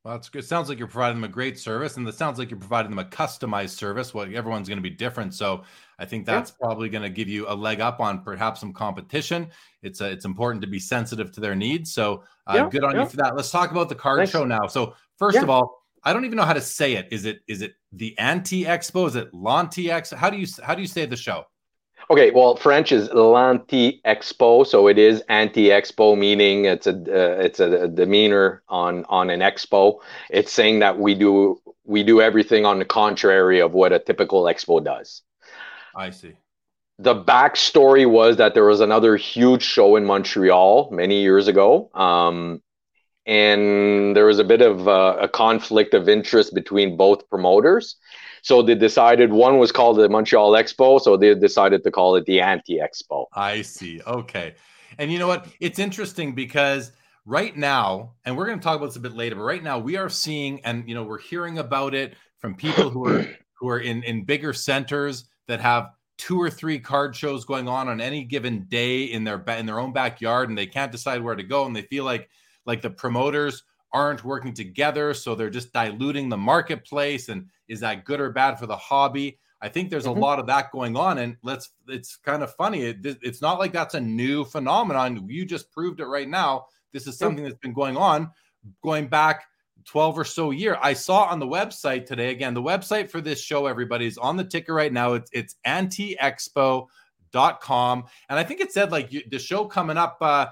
well, 0.06 0.18
good. 0.32 0.40
It 0.40 0.48
sounds 0.48 0.70
like 0.70 0.80
you're 0.80 0.88
providing 0.88 1.18
them 1.18 1.30
a 1.30 1.34
great 1.34 1.60
service, 1.60 1.98
and 1.98 2.08
it 2.08 2.16
sounds 2.16 2.40
like 2.40 2.50
you're 2.50 2.60
providing 2.60 2.90
them 2.90 3.00
a 3.00 3.04
customized 3.04 3.72
service. 3.72 4.14
Well, 4.14 4.26
everyone's 4.34 4.70
going 4.70 4.78
to 4.78 4.82
be 4.82 4.90
different, 4.90 5.34
so 5.34 5.64
I 6.00 6.06
think 6.06 6.26
that's 6.26 6.52
yeah. 6.52 6.66
probably 6.66 6.90
going 6.90 7.04
to 7.04 7.10
give 7.10 7.28
you 7.28 7.46
a 7.48 7.54
leg 7.54 7.82
up 7.82 8.00
on 8.00 8.24
perhaps 8.24 8.62
some 8.62 8.74
competition. 8.74 9.50
It's 9.84 10.02
a, 10.02 10.08
uh, 10.08 10.10
it's 10.10 10.26
important 10.26 10.62
to 10.62 10.68
be 10.68 10.80
sensitive 10.80 11.32
to 11.34 11.42
their 11.42 11.56
needs. 11.56 11.94
So 11.94 12.24
uh, 12.48 12.54
yeah, 12.56 12.70
good 12.70 12.84
on 12.84 12.96
yeah. 12.96 13.04
you 13.04 13.10
for 13.10 13.18
that. 13.18 13.36
Let's 13.36 13.52
talk 13.52 13.72
about 13.72 13.90
the 13.90 13.96
card 13.96 14.20
nice. 14.20 14.32
show 14.32 14.46
now. 14.46 14.66
So 14.68 14.96
first 15.18 15.38
of 15.38 15.50
all, 15.50 15.84
I 16.04 16.14
don't 16.14 16.26
even 16.26 16.38
know 16.38 16.46
how 16.46 16.54
to 16.54 16.62
say 16.62 16.94
it. 16.94 17.10
Is 17.12 17.26
it 17.26 17.42
is 17.48 17.62
it 17.62 17.74
the 17.92 18.18
Anti 18.18 18.64
Expo? 18.64 19.08
Is 19.08 19.16
it 19.16 19.34
Lanti 19.34 19.86
Expo? 19.86 20.14
How 20.14 20.30
do 20.30 20.38
you 20.38 20.48
how 20.64 20.74
do 20.74 20.82
you 20.82 20.88
say 20.88 21.06
the 21.06 21.18
show? 21.18 21.46
Okay, 22.12 22.32
well, 22.32 22.56
French 22.56 22.92
is 22.92 23.10
Lanti 23.12 24.02
Expo, 24.06 24.66
so 24.66 24.88
it 24.88 24.98
is 24.98 25.22
Anti 25.30 25.66
Expo, 25.68 26.18
meaning 26.18 26.66
it's 26.66 26.88
a 26.88 26.94
uh, 26.94 27.42
it's 27.42 27.60
a 27.60 27.88
demeanor 27.88 28.64
on 28.70 29.06
on 29.10 29.30
an 29.30 29.42
expo. 29.42 30.00
It's 30.30 30.52
saying 30.52 30.80
that 30.80 30.98
we 30.98 31.14
do 31.14 31.62
we 31.84 32.04
do 32.04 32.22
everything 32.22 32.66
on 32.66 32.80
the 32.80 32.86
contrary 32.86 33.60
of 33.60 33.74
what 33.74 33.92
a 33.92 34.00
typical 34.00 34.44
expo 34.44 34.84
does. 34.84 35.22
I 35.96 36.10
see. 36.10 36.34
The 36.98 37.16
backstory 37.16 38.10
was 38.10 38.38
that 38.38 38.54
there 38.54 38.66
was 38.66 38.82
another 38.82 39.16
huge 39.16 39.64
show 39.64 39.96
in 39.96 40.06
Montreal 40.06 40.90
many 40.92 41.22
years 41.22 41.48
ago. 41.48 41.90
Um, 41.94 42.62
and 43.26 44.16
there 44.16 44.26
was 44.26 44.40
a 44.40 44.44
bit 44.44 44.62
of 44.62 44.88
uh, 44.88 45.18
a 45.22 45.28
conflict 45.28 45.94
of 45.94 46.10
interest 46.10 46.54
between 46.54 46.98
both 46.98 47.30
promoters. 47.30 47.96
So 48.42 48.62
they 48.62 48.76
decided 48.76 49.32
one 49.32 49.60
was 49.60 49.72
called 49.72 49.98
the 49.98 50.10
Montreal 50.10 50.52
Expo, 50.54 51.00
so 51.00 51.16
they 51.16 51.36
decided 51.36 51.84
to 51.84 51.92
call 51.92 52.16
it 52.16 52.26
the 52.26 52.42
Anti 52.42 52.80
Expo. 52.80 53.26
I 53.34 53.62
see. 53.62 54.02
Okay. 54.06 54.56
And 54.98 55.12
you 55.12 55.20
know 55.20 55.28
what? 55.28 55.48
It's 55.60 55.80
interesting 55.80 56.34
because 56.34 56.92
right 57.26 57.56
now, 57.56 58.14
and 58.26 58.36
we're 58.36 58.48
going 58.48 58.60
to 58.60 58.64
talk 58.64 58.78
about 58.78 58.88
this 58.88 58.96
a 58.96 59.02
bit 59.02 59.14
later, 59.14 59.36
but 59.36 59.44
right 59.44 59.64
now 59.64 59.78
we 59.78 59.96
are 59.96 60.10
seeing 60.10 60.62
and 60.66 60.88
you 60.90 60.96
know 60.96 61.04
we're 61.04 61.20
hearing 61.20 61.60
about 61.60 61.94
it 61.94 62.16
from 62.40 62.56
people 62.56 62.90
who 62.90 63.06
are 63.06 63.28
who 63.60 63.70
are 63.70 63.80
in 63.80 64.04
in 64.04 64.24
bigger 64.24 64.54
centers 64.54 65.26
that 65.50 65.60
have 65.60 65.90
two 66.20 66.40
or 66.40 66.50
three 66.50 66.78
card 66.78 67.16
shows 67.16 67.44
going 67.44 67.68
on 67.68 67.88
on 67.88 68.00
any 68.00 68.24
given 68.24 68.66
day 68.66 69.06
in 69.06 69.24
their 69.24 69.44
in 69.48 69.66
their 69.66 69.80
own 69.80 69.92
backyard 69.92 70.48
and 70.48 70.58
they 70.58 70.68
can't 70.68 70.92
decide 70.92 71.22
where 71.22 71.36
to 71.36 71.44
go 71.44 71.66
and 71.66 71.76
they 71.76 71.82
feel 71.82 72.06
like 72.06 72.30
like 72.66 72.82
the 72.82 72.90
promoters 72.90 73.64
aren't 73.92 74.24
working 74.24 74.54
together 74.54 75.14
so 75.14 75.34
they're 75.34 75.50
just 75.50 75.74
diluting 75.74 76.30
the 76.30 76.38
marketplace 76.38 77.30
and 77.30 77.48
is 77.68 77.80
that 77.80 78.06
good 78.06 78.22
or 78.22 78.30
bad 78.32 78.60
for 78.60 78.68
the 78.68 78.78
hobby? 78.78 79.40
I 79.62 79.70
think 79.70 79.90
there's 79.90 80.06
mm-hmm. 80.06 80.20
a 80.20 80.26
lot 80.26 80.38
of 80.38 80.46
that 80.48 80.72
going 80.72 80.96
on 80.96 81.18
and 81.18 81.36
let's 81.42 81.72
it's 81.88 82.18
kind 82.18 82.44
of 82.44 82.54
funny 82.56 82.84
it, 82.84 82.98
it's 83.04 83.42
not 83.42 83.58
like 83.58 83.74
that's 83.74 83.96
a 83.96 84.00
new 84.00 84.46
phenomenon. 84.46 85.28
You 85.28 85.46
just 85.46 85.72
proved 85.72 86.00
it 86.00 86.06
right 86.06 86.30
now. 86.30 86.66
This 86.94 87.08
is 87.08 87.18
something 87.18 87.44
that's 87.44 87.58
been 87.58 87.74
going 87.74 87.98
on. 87.98 88.30
Going 88.84 89.08
back 89.08 89.46
12 89.90 90.20
or 90.20 90.24
so 90.24 90.52
year 90.52 90.78
i 90.82 90.94
saw 90.94 91.24
on 91.24 91.40
the 91.40 91.48
website 91.48 92.06
today 92.06 92.30
again 92.30 92.54
the 92.54 92.62
website 92.62 93.10
for 93.10 93.22
this 93.22 93.42
show 93.42 93.66
everybody 93.66 94.06
is 94.06 94.20
on 94.20 94.38
the 94.38 94.44
ticker 94.44 94.74
right 94.74 94.94
now 94.94 95.14
it's 95.14 95.32
it's 95.34 95.56
antiexpo.com 95.66 98.04
and 98.30 98.40
i 98.40 98.44
think 98.44 98.62
it 98.62 98.72
said 98.72 98.92
like 98.92 99.12
you, 99.12 99.24
the 99.32 99.40
show 99.40 99.66
coming 99.66 99.98
up 99.98 100.18
uh 100.22 100.46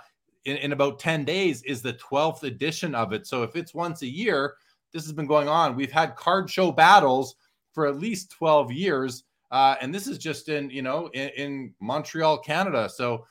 in, 0.47 0.55
in 0.57 0.71
about 0.71 0.97
10 0.97 1.25
days 1.25 1.61
is 1.63 1.81
the 1.81 1.93
12th 1.93 2.43
edition 2.43 2.95
of 2.95 3.11
it. 3.11 3.27
So 3.27 3.43
if 3.43 3.57
it's 3.57 3.75
once 3.75 4.01
a 4.01 4.07
year, 4.07 4.55
this 4.93 5.03
has 5.03 5.11
been 5.11 5.27
going 5.27 5.49
on. 5.49 5.75
We've 5.75 5.91
had 5.91 6.15
card 6.15 6.49
show 6.49 6.71
battles 6.71 7.35
for 7.73 7.85
at 7.85 7.99
least 7.99 8.31
12 8.31 8.71
years. 8.71 9.25
Uh, 9.51 9.75
and 9.81 9.93
this 9.93 10.07
is 10.07 10.17
just 10.17 10.47
in, 10.47 10.69
you 10.69 10.81
know, 10.81 11.09
in, 11.13 11.29
in 11.35 11.73
Montreal, 11.81 12.39
Canada. 12.39 12.89
So, 12.89 13.25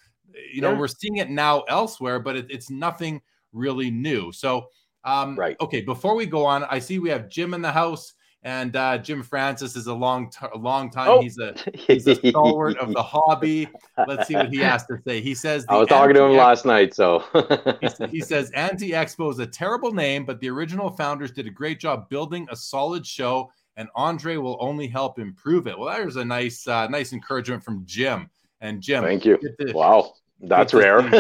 you 0.53 0.61
know, 0.61 0.73
yeah. 0.73 0.79
we're 0.79 0.88
seeing 0.88 1.16
it 1.16 1.31
now 1.31 1.62
elsewhere, 1.62 2.21
but 2.21 2.37
it, 2.37 2.47
it's 2.51 2.69
nothing 2.69 3.23
really 3.53 3.90
new. 3.90 4.31
So, 4.31 4.69
um, 5.07 5.37
right. 5.37 5.57
Okay. 5.61 5.81
Before 5.81 6.14
we 6.14 6.27
go 6.27 6.45
on, 6.45 6.64
I 6.64 6.79
see 6.79 6.99
we 6.99 7.09
have 7.11 7.29
Jim 7.29 7.55
in 7.55 7.62
the 7.62 7.73
house. 7.73 8.12
And 8.42 8.77
uh, 8.77 8.99
Jim 8.99 9.25
Francis 9.25 9.75
is 9.75 9.88
a 9.88 9.95
long, 9.95 10.31
t- 10.31 10.47
a 10.55 10.57
long 10.57 10.88
time. 10.88 11.09
Oh. 11.09 11.21
He's 11.21 11.37
a 11.38 11.53
he's 11.75 12.07
a 12.07 12.14
stalwart 12.14 12.79
of 12.79 12.92
the 12.92 13.03
hobby. 13.03 13.66
Let's 14.07 14.29
see 14.29 14.35
what 14.35 14.51
he 14.51 14.59
has 14.59 14.87
to 14.87 15.01
say. 15.05 15.21
He 15.21 15.35
says 15.35 15.66
I 15.69 15.77
was 15.77 15.88
talking 15.88 16.14
to 16.14 16.23
him 16.23 16.37
last 16.37 16.64
night, 16.64 16.95
so 16.95 17.25
he, 17.81 18.19
he 18.19 18.21
says 18.21 18.53
Anti 18.53 18.90
Expo 18.90 19.33
is 19.33 19.40
a 19.40 19.47
terrible 19.49 19.90
name, 19.90 20.25
but 20.25 20.38
the 20.38 20.49
original 20.49 20.90
founders 20.90 21.33
did 21.33 21.49
a 21.49 21.51
great 21.51 21.81
job 21.81 22.09
building 22.09 22.47
a 22.49 22.55
solid 22.55 23.05
show, 23.05 23.51
and 23.77 23.88
Andre 23.97 24.37
will 24.37 24.59
only 24.61 24.87
help 24.87 25.19
improve 25.19 25.66
it. 25.66 25.77
Well, 25.77 25.92
there's 25.92 26.14
a 26.14 26.25
nice, 26.25 26.69
uh, 26.69 26.87
nice 26.87 27.12
encouragement 27.12 27.64
from 27.64 27.85
Jim. 27.85 28.31
And 28.61 28.81
Jim, 28.81 29.03
thank 29.03 29.25
you. 29.25 29.40
Wow. 29.75 30.12
That's 30.40 30.75
rare. 30.75 31.01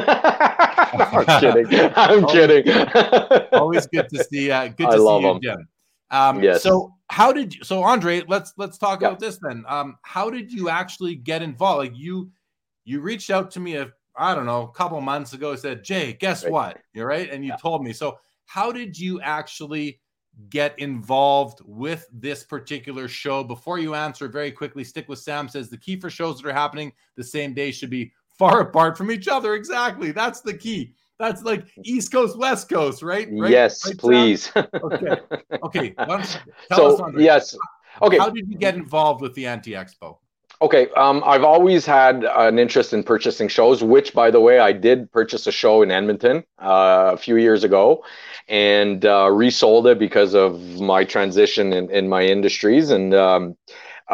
I'm 0.98 1.40
kidding. 1.40 1.92
I'm 1.96 2.26
kidding. 2.26 2.70
always 3.52 3.86
good 3.92 4.08
to 4.10 4.24
see. 4.24 4.50
Uh, 4.50 4.68
good 4.68 4.78
to 4.78 4.88
I 4.88 4.96
see 4.96 5.20
you. 5.20 5.40
Jim. 5.42 5.68
Um, 6.10 6.42
yes. 6.42 6.62
So 6.62 6.92
how 7.08 7.32
did 7.32 7.54
you, 7.54 7.64
so 7.64 7.82
Andre? 7.82 8.22
Let's 8.26 8.52
let's 8.56 8.78
talk 8.78 9.00
yeah. 9.00 9.08
about 9.08 9.20
this 9.20 9.38
then. 9.40 9.64
Um, 9.68 9.96
how 10.02 10.30
did 10.30 10.52
you 10.52 10.68
actually 10.68 11.16
get 11.16 11.42
involved? 11.42 11.78
Like 11.78 11.96
you 11.96 12.30
you 12.84 13.00
reached 13.00 13.30
out 13.30 13.50
to 13.52 13.60
me 13.60 13.76
a 13.76 13.90
I 14.16 14.34
don't 14.34 14.46
know 14.46 14.62
a 14.62 14.72
couple 14.72 15.00
months 15.00 15.32
ago. 15.32 15.56
Said 15.56 15.84
Jay, 15.84 16.12
guess 16.14 16.44
right. 16.44 16.52
what? 16.52 16.78
You're 16.92 17.06
right, 17.06 17.30
and 17.30 17.44
you 17.44 17.50
yeah. 17.50 17.56
told 17.56 17.82
me. 17.82 17.92
So 17.92 18.18
how 18.46 18.70
did 18.70 18.98
you 18.98 19.20
actually 19.20 20.00
get 20.50 20.78
involved 20.78 21.60
with 21.64 22.06
this 22.12 22.44
particular 22.44 23.08
show? 23.08 23.42
Before 23.42 23.78
you 23.78 23.94
answer, 23.94 24.28
very 24.28 24.52
quickly, 24.52 24.84
stick 24.84 25.08
with 25.08 25.18
Sam. 25.18 25.48
Says 25.48 25.68
the 25.68 25.78
key 25.78 25.98
for 25.98 26.10
shows 26.10 26.40
that 26.40 26.48
are 26.48 26.52
happening 26.52 26.92
the 27.16 27.24
same 27.24 27.54
day 27.54 27.70
should 27.70 27.90
be 27.90 28.12
far 28.38 28.60
apart 28.60 28.96
from 28.96 29.10
each 29.10 29.28
other. 29.28 29.54
Exactly, 29.54 30.12
that's 30.12 30.40
the 30.40 30.54
key. 30.54 30.94
That's 31.18 31.42
like 31.42 31.64
East 31.82 32.12
Coast, 32.12 32.36
West 32.36 32.68
Coast, 32.68 33.02
right? 33.02 33.28
right? 33.32 33.50
Yes, 33.50 33.86
right, 33.86 33.98
please. 33.98 34.52
okay. 34.56 35.20
Okay. 35.62 35.94
so, 36.72 36.96
us, 37.04 37.14
yes. 37.16 37.56
Okay. 38.02 38.18
How 38.18 38.28
did 38.28 38.48
you 38.48 38.58
get 38.58 38.74
involved 38.74 39.22
with 39.22 39.34
the 39.34 39.46
Anti 39.46 39.72
Expo? 39.72 40.18
Okay, 40.62 40.88
um, 40.96 41.22
I've 41.26 41.44
always 41.44 41.84
had 41.84 42.24
an 42.24 42.58
interest 42.58 42.94
in 42.94 43.02
purchasing 43.02 43.46
shows, 43.46 43.84
which, 43.84 44.14
by 44.14 44.30
the 44.30 44.40
way, 44.40 44.58
I 44.58 44.72
did 44.72 45.12
purchase 45.12 45.46
a 45.46 45.52
show 45.52 45.82
in 45.82 45.90
Edmonton 45.90 46.44
uh, 46.58 47.10
a 47.12 47.16
few 47.18 47.36
years 47.36 47.62
ago 47.62 48.02
and 48.48 49.04
uh, 49.04 49.30
resold 49.30 49.86
it 49.86 49.98
because 49.98 50.34
of 50.34 50.80
my 50.80 51.04
transition 51.04 51.74
in, 51.74 51.90
in 51.90 52.08
my 52.08 52.22
industries. 52.22 52.90
And 52.90 53.12
um, 53.12 53.56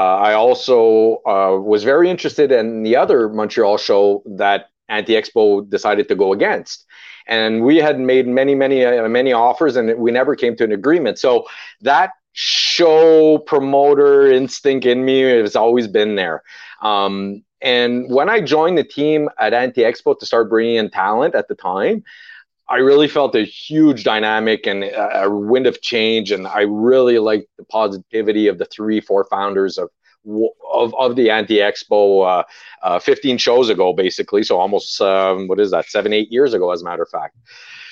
I 0.01 0.33
also 0.33 1.21
uh, 1.27 1.59
was 1.61 1.85
very 1.85 2.09
interested 2.09 2.51
in 2.51 2.83
the 2.83 2.97
other 2.97 3.29
Montreal 3.29 3.77
show 3.79 4.23
that 4.27 4.71
Anti 4.89 5.15
Expo 5.15 5.69
decided 5.69 6.09
to 6.09 6.15
go 6.15 6.33
against. 6.33 6.85
And 7.27 7.63
we 7.65 7.77
had 7.77 8.01
made 8.01 8.27
many, 8.27 8.55
many, 8.55 8.85
uh, 8.85 9.09
many 9.09 9.33
offers, 9.33 9.77
and 9.77 9.99
we 9.99 10.11
never 10.11 10.35
came 10.35 10.57
to 10.57 10.65
an 10.65 10.73
agreement. 10.73 11.19
So 11.19 11.47
that 11.83 12.11
show 12.33 13.39
promoter 13.39 14.31
instinct 14.31 14.87
in 14.87 15.05
me 15.05 15.21
has 15.21 15.55
always 15.55 15.87
been 15.87 16.17
there. 16.17 16.43
Um, 16.81 17.45
and 17.61 18.11
when 18.11 18.29
I 18.29 18.41
joined 18.41 18.77
the 18.77 18.85
team 18.85 19.29
at 19.39 19.55
Anti 19.55 19.83
Expo 19.83 20.19
to 20.19 20.27
start 20.27 20.49
bringing 20.51 20.77
in 20.77 20.91
talent 20.91 21.35
at 21.35 21.49
the 21.49 21.55
time, 21.55 22.03
I 22.73 22.77
really 22.77 23.07
felt 23.07 23.35
a 23.35 23.45
huge 23.45 24.03
dynamic 24.03 24.67
and 24.67 24.85
a 24.85 25.29
wind 25.29 25.67
of 25.67 25.83
change. 25.83 26.33
And 26.33 26.47
I 26.47 26.63
really 26.63 27.19
liked 27.19 27.49
the 27.59 27.65
positivity 27.65 28.49
of 28.49 28.57
the 28.57 28.65
three, 28.65 28.99
four 28.99 29.27
founders 29.31 29.77
of 29.77 29.91
of, 30.73 30.95
of 30.95 31.17
the 31.17 31.31
Anti 31.31 31.57
Expo 31.57 32.25
uh, 32.25 32.45
uh, 32.83 32.99
15 32.99 33.39
shows 33.39 33.69
ago, 33.69 33.93
basically. 33.93 34.43
So 34.45 34.59
almost, 34.59 35.01
um, 35.01 35.49
what 35.49 35.61
is 35.61 35.73
that, 35.73 35.87
seven, 35.87 36.13
eight 36.13 36.31
years 36.31 36.55
ago, 36.55 36.71
as 36.71 36.81
a 36.81 36.85
matter 36.85 37.03
of 37.03 37.09
fact. 37.11 37.37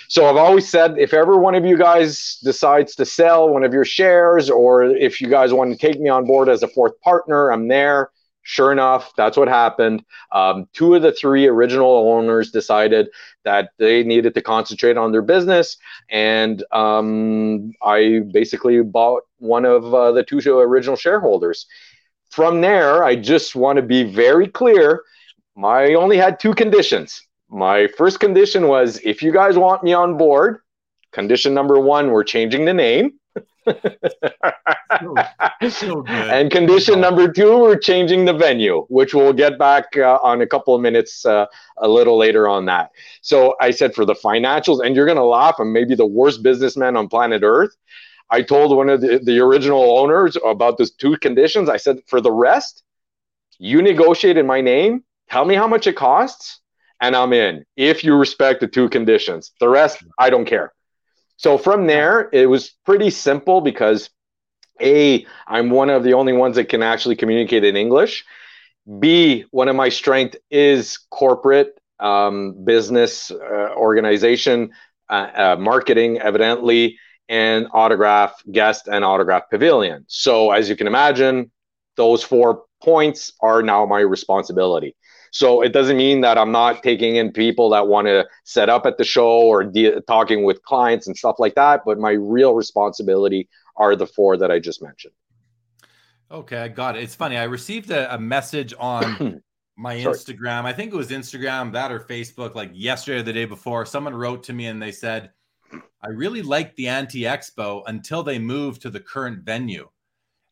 So 0.09 0.27
I've 0.27 0.37
always 0.37 0.69
said 0.69 0.97
if 0.99 1.13
ever 1.13 1.37
one 1.39 1.55
of 1.55 1.65
you 1.65 1.77
guys 1.77 2.39
decides 2.43 2.95
to 2.97 3.05
sell 3.05 3.49
one 3.49 3.65
of 3.65 3.73
your 3.73 3.85
shares, 3.85 4.49
or 4.49 4.85
if 4.85 5.21
you 5.21 5.29
guys 5.29 5.53
want 5.53 5.73
to 5.73 5.77
take 5.77 6.01
me 6.01 6.09
on 6.09 6.25
board 6.25 6.49
as 6.49 6.63
a 6.63 6.69
fourth 6.69 7.01
partner, 7.01 7.51
I'm 7.53 7.69
there. 7.69 8.11
Sure 8.43 8.73
enough, 8.73 9.13
that's 9.17 9.37
what 9.37 9.49
happened. 9.49 10.05
Um, 10.33 10.67
two 10.73 10.95
of 10.95 11.03
the 11.03 11.13
three 11.13 11.47
original 11.47 12.11
owners 12.11 12.51
decided 12.51 13.09
that 13.45 13.71
they 13.79 14.03
needed 14.03 14.35
to 14.35 14.43
concentrate 14.43 14.97
on 14.97 15.13
their 15.13 15.23
business, 15.23 15.77
and 16.11 16.65
um, 16.73 17.73
I 17.83 18.23
basically 18.33 18.83
bought 18.83 19.23
one 19.39 19.65
of 19.65 19.95
uh, 19.95 20.13
the 20.13 20.25
two 20.25 20.41
original 20.59 20.97
shareholders 20.97 21.67
from 22.31 22.61
there, 22.61 23.05
I 23.05 23.17
just 23.17 23.55
want 23.55 23.77
to 23.77 23.83
be 23.83 24.05
very 24.05 24.47
clear. 24.47 25.03
I 25.63 25.95
only 25.95 26.17
had 26.17 26.41
two 26.41 26.55
conditions. 26.55 27.21
My 27.51 27.89
first 27.99 28.21
condition 28.21 28.69
was 28.69 28.99
if 29.05 29.23
you 29.23 29.33
guys 29.33 29.59
want 29.59 29.83
me 29.83 29.93
on 29.93 30.17
board, 30.17 30.61
condition 31.13 31.53
number 31.53 31.79
one, 31.79 32.11
we're 32.11 32.25
changing 32.25 32.65
the 32.65 32.73
name. 32.73 33.20
So, 35.01 35.15
so 35.69 36.05
and 36.07 36.51
condition 36.51 37.01
number 37.01 37.31
two, 37.31 37.59
we're 37.59 37.79
changing 37.79 38.25
the 38.25 38.33
venue, 38.33 38.87
which 38.89 39.15
we'll 39.15 39.33
get 39.33 39.59
back 39.59 39.97
uh, 39.97 40.19
on 40.23 40.41
a 40.41 40.47
couple 40.47 40.75
of 40.75 40.81
minutes 40.81 41.25
uh, 41.25 41.47
a 41.79 41.89
little 41.89 42.17
later 42.17 42.49
on 42.49 42.67
that. 42.67 42.91
So 43.23 43.57
I 43.61 43.71
said 43.71 43.95
for 43.95 44.05
the 44.05 44.15
financials, 44.15 44.85
and 44.85 44.95
you're 44.95 45.07
going 45.07 45.17
to 45.17 45.25
laugh, 45.25 45.57
I'm 45.59 45.73
maybe 45.73 45.95
the 45.95 46.07
worst 46.07 46.43
businessman 46.43 46.97
on 46.97 47.09
planet 47.09 47.43
Earth. 47.43 47.77
I 48.31 48.43
told 48.43 48.77
one 48.77 48.89
of 48.89 49.01
the, 49.01 49.21
the 49.23 49.41
original 49.41 49.99
owners 49.99 50.37
about 50.47 50.79
those 50.79 50.93
two 50.93 51.17
conditions. 51.19 51.69
I 51.69 51.77
said, 51.77 51.99
for 52.07 52.21
the 52.21 52.33
rest, 52.33 52.83
you 53.59 53.83
negotiate 53.83 54.37
in 54.37 54.47
my 54.47 54.61
name, 54.61 55.05
tell 55.29 55.45
me 55.45 55.55
how 55.55 55.67
much 55.67 55.87
it 55.87 55.97
costs, 55.97 56.61
and 57.01 57.17
I'm 57.17 57.33
in 57.33 57.65
if 57.77 58.05
you 58.05 58.15
respect 58.15 58.61
the 58.61 58.69
two 58.69 58.89
conditions. 58.89 59.53
The 59.61 59.69
rest, 59.69 60.05
I 60.19 60.31
don't 60.31 60.45
care. 60.45 60.73
So 61.41 61.57
from 61.57 61.87
there, 61.87 62.29
it 62.35 62.45
was 62.51 62.69
pretty 62.85 63.09
simple 63.09 63.63
because 63.63 64.11
A, 64.79 65.25
I'm 65.47 65.71
one 65.71 65.89
of 65.89 66.05
the 66.05 66.13
only 66.13 66.35
ones 66.35 66.57
that 66.57 66.69
can 66.69 66.83
actually 66.83 67.17
communicate 67.17 67.65
in 67.65 67.77
English. 67.77 68.27
B, 68.99 69.47
one 69.51 69.69
of 69.69 69.75
my 69.75 69.89
strength 69.89 70.37
is 70.51 70.99
corporate 71.11 71.81
um, 71.99 72.63
business, 72.63 73.31
uh, 73.31 73.71
organization, 73.75 74.73
uh, 75.09 75.29
uh, 75.35 75.57
marketing, 75.59 76.19
evidently, 76.19 76.99
and 77.31 77.69
autograph 77.73 78.35
guest 78.53 78.87
and 78.87 79.03
autograph 79.03 79.45
pavilion. 79.51 80.05
So 80.09 80.51
as 80.51 80.69
you 80.69 80.77
can 80.77 80.87
imagine, 80.87 81.51
those 81.97 82.23
four 82.23 82.65
points 82.83 83.33
are 83.41 83.63
now 83.63 83.87
my 83.87 84.01
responsibility. 84.01 84.95
So 85.31 85.63
it 85.63 85.73
doesn't 85.73 85.97
mean 85.97 86.21
that 86.23 86.39
I'm 86.39 86.53
not 86.53 86.83
taking 86.83 87.17
in 87.17 87.33
people 87.33 87.71
that 87.71 87.87
want 87.87 88.07
to 88.09 88.27
set 88.45 88.69
up 88.69 88.87
at 88.87 88.99
the 88.99 89.05
show 89.05 89.41
or 89.41 89.65
de- 89.65 90.01
talking 90.03 90.45
with 90.45 90.63
clients 90.63 91.07
and 91.07 91.17
stuff 91.17 91.37
like 91.39 91.55
that. 91.55 91.83
But 91.85 91.99
my 91.99 92.13
real 92.13 92.55
responsibility 92.55 93.49
are 93.77 93.97
the 93.97 94.07
four 94.07 94.37
that 94.37 94.51
I 94.51 94.59
just 94.59 94.83
mentioned. 94.83 95.15
Okay, 96.31 96.59
I 96.59 96.69
got 96.69 96.97
it. 96.97 97.03
It's 97.03 97.15
funny. 97.15 97.37
I 97.37 97.45
received 97.45 97.91
a, 97.91 98.15
a 98.15 98.19
message 98.19 98.73
on 98.79 99.43
my 99.77 99.97
Instagram. 99.97 100.65
I 100.65 100.73
think 100.73 100.93
it 100.93 100.97
was 100.97 101.11
Instagram, 101.11 101.73
that 101.73 101.91
or 101.91 102.01
Facebook, 102.01 102.55
like 102.55 102.71
yesterday 102.73 103.21
or 103.21 103.23
the 103.23 103.33
day 103.33 103.47
before. 103.47 103.87
Someone 103.87 104.15
wrote 104.15 104.45
to 104.45 104.53
me 104.53 104.67
and 104.67 104.81
they 104.81 104.93
said, 104.93 105.31
I 106.03 106.09
really 106.09 106.43
liked 106.43 106.77
the 106.77 106.89
Anti 106.89 107.23
Expo 107.23 107.83
until 107.87 108.23
they 108.23 108.39
moved 108.39 108.83
to 108.83 108.91
the 108.91 109.01
current 109.01 109.45
venue. 109.45 109.89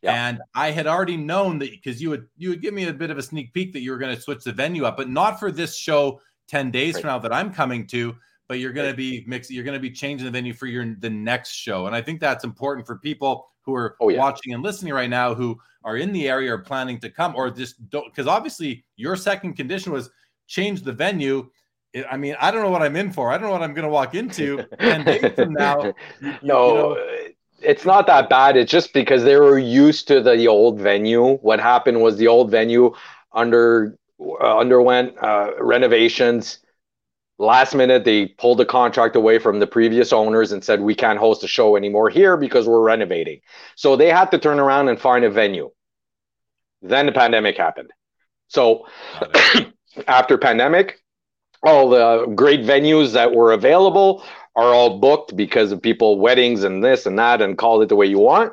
And 0.02 0.40
I 0.54 0.70
had 0.70 0.86
already 0.86 1.16
known 1.16 1.58
that 1.58 1.70
because 1.70 2.00
you 2.00 2.10
would 2.10 2.28
you 2.36 2.50
would 2.50 2.62
give 2.62 2.74
me 2.74 2.84
a 2.84 2.92
bit 2.92 3.10
of 3.10 3.18
a 3.18 3.22
sneak 3.22 3.52
peek 3.52 3.72
that 3.72 3.80
you 3.80 3.90
were 3.90 3.98
going 3.98 4.14
to 4.14 4.20
switch 4.20 4.44
the 4.44 4.52
venue 4.52 4.84
up, 4.84 4.96
but 4.96 5.08
not 5.08 5.40
for 5.40 5.50
this 5.50 5.76
show 5.76 6.20
10 6.48 6.70
days 6.70 6.94
right. 6.94 7.02
from 7.02 7.08
now 7.08 7.18
that 7.18 7.32
I'm 7.32 7.52
coming 7.52 7.86
to, 7.88 8.14
but 8.48 8.58
you're 8.58 8.72
going 8.72 8.86
right. 8.86 8.92
to 8.92 8.96
be 8.96 9.24
mixing, 9.26 9.56
you're 9.56 9.64
going 9.64 9.76
to 9.76 9.80
be 9.80 9.90
changing 9.90 10.24
the 10.24 10.30
venue 10.30 10.54
for 10.54 10.66
your 10.66 10.94
the 11.00 11.10
next 11.10 11.52
show. 11.52 11.86
And 11.86 11.94
I 11.94 12.00
think 12.00 12.20
that's 12.20 12.44
important 12.44 12.86
for 12.86 12.96
people 12.96 13.48
who 13.62 13.74
are 13.74 13.96
oh, 14.00 14.08
yeah. 14.08 14.18
watching 14.18 14.54
and 14.54 14.62
listening 14.62 14.94
right 14.94 15.10
now 15.10 15.34
who 15.34 15.58
are 15.84 15.96
in 15.96 16.12
the 16.12 16.28
area 16.28 16.54
or 16.54 16.58
planning 16.58 16.98
to 17.00 17.10
come 17.10 17.34
or 17.36 17.50
just 17.50 17.88
don't 17.90 18.06
because 18.06 18.26
obviously 18.26 18.84
your 18.96 19.16
second 19.16 19.54
condition 19.54 19.92
was 19.92 20.10
change 20.46 20.82
the 20.82 20.92
venue. 20.92 21.48
I 22.10 22.16
mean, 22.16 22.36
I 22.40 22.50
don't 22.50 22.62
know 22.62 22.70
what 22.70 22.82
I'm 22.82 22.96
in 22.96 23.12
for. 23.12 23.30
I 23.32 23.38
don't 23.38 23.46
know 23.46 23.52
what 23.52 23.62
I'm 23.62 23.74
going 23.74 23.84
to 23.84 23.90
walk 23.90 24.14
into 24.14 24.62
10 24.80 25.04
days 25.04 25.32
from 25.34 25.52
now. 25.52 25.84
You, 25.84 25.94
no, 26.20 26.32
you 26.40 26.48
know, 26.48 26.92
uh, 26.92 27.28
it's 27.60 27.84
not 27.84 28.06
that 28.06 28.28
bad. 28.28 28.56
It's 28.56 28.70
just 28.70 28.92
because 28.92 29.24
they 29.24 29.36
were 29.36 29.58
used 29.58 30.08
to 30.08 30.20
the 30.20 30.46
old 30.46 30.80
venue. 30.80 31.36
What 31.38 31.60
happened 31.60 32.00
was 32.00 32.16
the 32.16 32.28
old 32.28 32.50
venue 32.50 32.94
under 33.32 33.98
uh, 34.20 34.58
underwent 34.58 35.16
uh, 35.18 35.52
renovations. 35.60 36.58
Last 37.38 37.74
minute, 37.74 38.04
they 38.04 38.26
pulled 38.26 38.58
the 38.58 38.66
contract 38.66 39.14
away 39.14 39.38
from 39.38 39.60
the 39.60 39.66
previous 39.66 40.12
owners 40.12 40.50
and 40.50 40.62
said 40.64 40.80
we 40.80 40.94
can't 40.94 41.18
host 41.18 41.44
a 41.44 41.48
show 41.48 41.76
anymore 41.76 42.10
here 42.10 42.36
because 42.36 42.66
we're 42.66 42.82
renovating. 42.82 43.40
So 43.76 43.94
they 43.94 44.10
had 44.10 44.30
to 44.32 44.38
turn 44.38 44.58
around 44.58 44.88
and 44.88 45.00
find 45.00 45.24
a 45.24 45.30
venue. 45.30 45.70
Then 46.82 47.06
the 47.06 47.12
pandemic 47.12 47.56
happened. 47.56 47.90
So 48.48 48.86
after 50.08 50.36
pandemic, 50.36 51.00
all 51.62 51.90
the 51.90 52.26
great 52.34 52.60
venues 52.60 53.12
that 53.12 53.32
were 53.32 53.52
available 53.52 54.24
are 54.58 54.74
all 54.74 54.98
booked 54.98 55.36
because 55.36 55.70
of 55.70 55.80
people 55.80 56.18
weddings 56.18 56.64
and 56.64 56.82
this 56.82 57.06
and 57.06 57.16
that 57.16 57.40
and 57.40 57.56
call 57.56 57.80
it 57.80 57.88
the 57.88 57.94
way 57.94 58.06
you 58.06 58.18
want. 58.18 58.52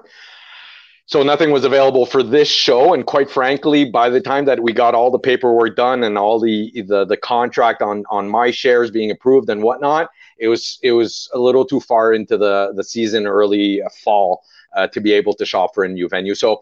So 1.08 1.24
nothing 1.24 1.50
was 1.52 1.66
available 1.66 2.06
for 2.06 2.22
this 2.22 2.48
show. 2.48 2.94
And 2.94 3.06
quite 3.08 3.30
frankly 3.30 3.86
by 3.86 4.10
the 4.10 4.22
time 4.22 4.46
that 4.46 4.60
we 4.62 4.72
got 4.72 4.94
all 4.94 5.10
the 5.10 5.18
paperwork 5.20 5.76
done 5.76 6.04
and 6.04 6.16
all 6.16 6.40
the 6.40 6.72
the, 6.88 7.06
the 7.06 7.18
contract 7.18 7.82
on 7.82 8.04
on 8.12 8.30
my 8.30 8.52
shares 8.52 8.92
being 8.92 9.10
approved 9.10 9.50
and 9.50 9.64
whatnot 9.64 10.10
it 10.38 10.48
was 10.48 10.78
it 10.84 10.92
was 10.92 11.28
a 11.34 11.40
little 11.40 11.66
too 11.66 11.80
far 11.80 12.14
into 12.14 12.38
the 12.38 12.72
the 12.76 12.84
season 12.84 13.26
early 13.26 13.82
fall 14.04 14.44
uh, 14.76 14.88
to 14.88 15.02
be 15.02 15.12
able 15.12 15.34
to 15.34 15.46
shop 15.46 15.74
for 15.74 15.84
a 15.84 15.90
new 15.90 16.08
venue. 16.08 16.36
So 16.36 16.62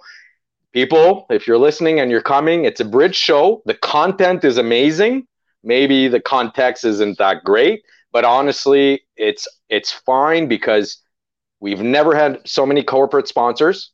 people 0.72 1.26
if 1.30 1.48
you're 1.48 1.58
listening 1.58 2.00
and 2.00 2.10
you're 2.10 2.30
coming 2.36 2.64
it's 2.64 2.80
a 2.80 2.86
bridge 2.86 3.16
show. 3.18 3.62
The 3.66 3.74
content 3.74 4.46
is 4.46 4.58
amazing. 4.58 5.28
Maybe 5.64 6.08
the 6.08 6.22
context 6.22 6.86
isn't 6.86 7.18
that 7.18 7.44
great 7.44 7.84
but 8.14 8.24
honestly, 8.24 9.02
it's 9.18 9.48
it's 9.68 9.92
fine 9.92 10.48
because 10.48 11.02
we've 11.60 11.82
never 11.82 12.16
had 12.16 12.40
so 12.46 12.66
many 12.66 12.84
corporate 12.84 13.28
sponsors. 13.28 13.92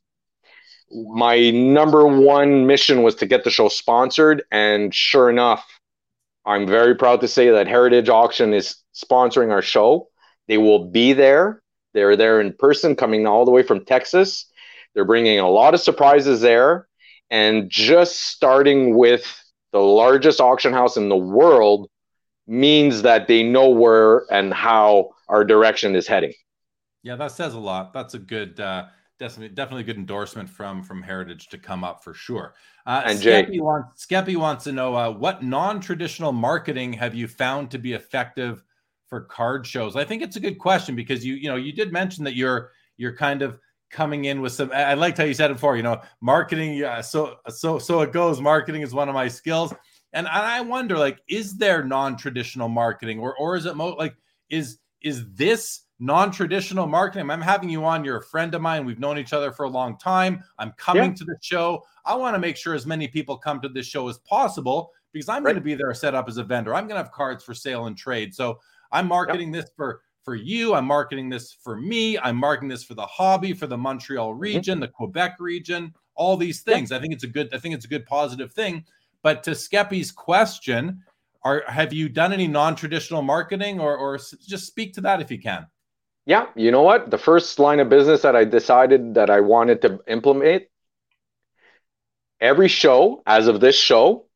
My 0.92 1.50
number 1.50 2.06
one 2.06 2.66
mission 2.66 3.02
was 3.02 3.14
to 3.16 3.26
get 3.26 3.44
the 3.44 3.50
show 3.50 3.68
sponsored, 3.68 4.42
and 4.52 4.94
sure 4.94 5.30
enough, 5.30 5.66
I'm 6.44 6.66
very 6.66 6.94
proud 6.94 7.22
to 7.22 7.28
say 7.28 7.50
that 7.50 7.66
Heritage 7.66 8.08
Auction 8.08 8.52
is 8.52 8.76
sponsoring 8.94 9.50
our 9.50 9.62
show. 9.62 10.08
They 10.48 10.58
will 10.58 10.90
be 10.90 11.12
there. 11.14 11.62
They're 11.94 12.16
there 12.16 12.40
in 12.40 12.52
person, 12.52 12.96
coming 12.96 13.26
all 13.26 13.44
the 13.44 13.50
way 13.50 13.62
from 13.62 13.84
Texas. 13.84 14.46
They're 14.94 15.04
bringing 15.04 15.38
a 15.38 15.48
lot 15.48 15.74
of 15.74 15.80
surprises 15.80 16.40
there. 16.40 16.86
And 17.30 17.70
just 17.70 18.20
starting 18.20 18.96
with 18.96 19.24
the 19.72 19.78
largest 19.78 20.40
auction 20.40 20.72
house 20.72 20.96
in 20.96 21.08
the 21.08 21.16
world 21.16 21.88
means 22.50 23.02
that 23.02 23.28
they 23.28 23.44
know 23.44 23.68
where 23.68 24.30
and 24.32 24.52
how 24.52 25.10
our 25.28 25.44
direction 25.44 25.94
is 25.94 26.08
heading. 26.08 26.32
Yeah, 27.04 27.14
that 27.16 27.30
says 27.30 27.54
a 27.54 27.58
lot. 27.58 27.92
That's 27.92 28.14
a 28.14 28.18
good, 28.18 28.58
uh, 28.58 28.86
definitely, 29.20 29.54
definitely 29.54 29.84
good 29.84 29.96
endorsement 29.96 30.50
from 30.50 30.82
from 30.82 31.00
Heritage 31.00 31.48
to 31.50 31.58
come 31.58 31.84
up 31.84 32.02
for 32.02 32.12
sure. 32.12 32.54
Uh, 32.84 33.02
and 33.06 33.18
Skeppy 33.18 33.52
Jay 33.52 33.60
wants 33.60 34.04
Skeppy 34.04 34.36
wants 34.36 34.64
to 34.64 34.72
know 34.72 34.96
uh, 34.96 35.10
what 35.10 35.44
non-traditional 35.44 36.32
marketing 36.32 36.92
have 36.94 37.14
you 37.14 37.28
found 37.28 37.70
to 37.70 37.78
be 37.78 37.92
effective 37.92 38.64
for 39.06 39.22
card 39.22 39.64
shows? 39.64 39.94
I 39.94 40.04
think 40.04 40.20
it's 40.20 40.36
a 40.36 40.40
good 40.40 40.58
question 40.58 40.96
because 40.96 41.24
you 41.24 41.34
you 41.34 41.48
know 41.48 41.56
you 41.56 41.72
did 41.72 41.92
mention 41.92 42.24
that 42.24 42.34
you're 42.34 42.72
you're 42.96 43.16
kind 43.16 43.42
of 43.42 43.58
coming 43.90 44.24
in 44.24 44.40
with 44.40 44.52
some. 44.52 44.72
I 44.72 44.94
liked 44.94 45.18
how 45.18 45.24
you 45.24 45.34
said 45.34 45.52
it 45.52 45.54
before. 45.54 45.76
You 45.76 45.84
know, 45.84 46.02
marketing. 46.20 46.74
Yeah, 46.74 47.00
so 47.00 47.36
so 47.48 47.78
so 47.78 48.00
it 48.00 48.12
goes. 48.12 48.40
Marketing 48.40 48.82
is 48.82 48.92
one 48.92 49.08
of 49.08 49.14
my 49.14 49.28
skills. 49.28 49.72
And 50.12 50.26
I 50.26 50.60
wonder, 50.60 50.98
like, 50.98 51.20
is 51.28 51.56
there 51.56 51.84
non-traditional 51.84 52.68
marketing, 52.68 53.20
or 53.20 53.36
or 53.36 53.56
is 53.56 53.66
it 53.66 53.76
mo- 53.76 53.94
like 53.94 54.16
is 54.48 54.78
is 55.02 55.32
this 55.34 55.82
non-traditional 55.98 56.86
marketing? 56.86 57.30
I'm 57.30 57.40
having 57.40 57.70
you 57.70 57.84
on. 57.84 58.04
You're 58.04 58.18
a 58.18 58.24
friend 58.24 58.54
of 58.54 58.62
mine. 58.62 58.84
We've 58.84 58.98
known 58.98 59.18
each 59.18 59.32
other 59.32 59.52
for 59.52 59.64
a 59.64 59.68
long 59.68 59.98
time. 59.98 60.42
I'm 60.58 60.72
coming 60.72 61.10
yeah. 61.10 61.14
to 61.16 61.24
the 61.24 61.36
show. 61.40 61.84
I 62.04 62.14
want 62.16 62.34
to 62.34 62.38
make 62.38 62.56
sure 62.56 62.74
as 62.74 62.86
many 62.86 63.06
people 63.06 63.36
come 63.36 63.60
to 63.60 63.68
this 63.68 63.86
show 63.86 64.08
as 64.08 64.18
possible 64.18 64.90
because 65.12 65.28
I'm 65.28 65.44
right. 65.44 65.52
going 65.52 65.62
to 65.62 65.64
be 65.64 65.74
there 65.74 65.92
set 65.94 66.14
up 66.14 66.28
as 66.28 66.38
a 66.38 66.44
vendor. 66.44 66.74
I'm 66.74 66.84
going 66.84 66.98
to 66.98 67.04
have 67.04 67.12
cards 67.12 67.44
for 67.44 67.54
sale 67.54 67.86
and 67.86 67.96
trade. 67.96 68.34
So 68.34 68.58
I'm 68.92 69.06
marketing 69.06 69.52
this 69.52 69.70
for 69.76 70.00
for 70.24 70.34
you. 70.34 70.74
I'm 70.74 70.86
marketing 70.86 71.28
this 71.28 71.52
for 71.52 71.76
me. 71.76 72.18
I'm 72.18 72.36
marketing 72.36 72.68
this 72.68 72.84
for 72.84 72.94
the 72.94 73.06
hobby, 73.06 73.52
for 73.52 73.66
the 73.66 73.78
Montreal 73.78 74.30
mm-hmm. 74.30 74.40
region, 74.40 74.74
mm-hmm. 74.74 74.82
the 74.82 74.88
Quebec 74.88 75.36
region, 75.38 75.94
all 76.14 76.36
these 76.36 76.60
things. 76.60 76.92
I 76.92 77.00
think 77.00 77.12
it's 77.12 77.24
a 77.24 77.28
good. 77.28 77.52
I 77.54 77.58
think 77.58 77.74
it's 77.74 77.84
a 77.84 77.88
good 77.88 78.06
positive 78.06 78.52
thing. 78.52 78.84
But 79.22 79.42
to 79.44 79.50
Skeppy's 79.52 80.12
question, 80.12 81.02
are 81.42 81.64
have 81.66 81.92
you 81.92 82.08
done 82.08 82.32
any 82.32 82.46
non-traditional 82.46 83.22
marketing 83.22 83.80
or 83.80 83.96
or 83.96 84.18
just 84.18 84.66
speak 84.66 84.94
to 84.94 85.00
that 85.02 85.20
if 85.20 85.30
you 85.30 85.40
can? 85.40 85.66
Yeah, 86.26 86.46
you 86.54 86.70
know 86.70 86.82
what? 86.82 87.10
The 87.10 87.18
first 87.18 87.58
line 87.58 87.80
of 87.80 87.88
business 87.88 88.22
that 88.22 88.36
I 88.36 88.44
decided 88.44 89.14
that 89.14 89.30
I 89.30 89.40
wanted 89.40 89.82
to 89.82 90.00
implement 90.06 90.64
every 92.40 92.68
show 92.68 93.22
as 93.26 93.46
of 93.46 93.60
this 93.60 93.78
show, 93.78 94.26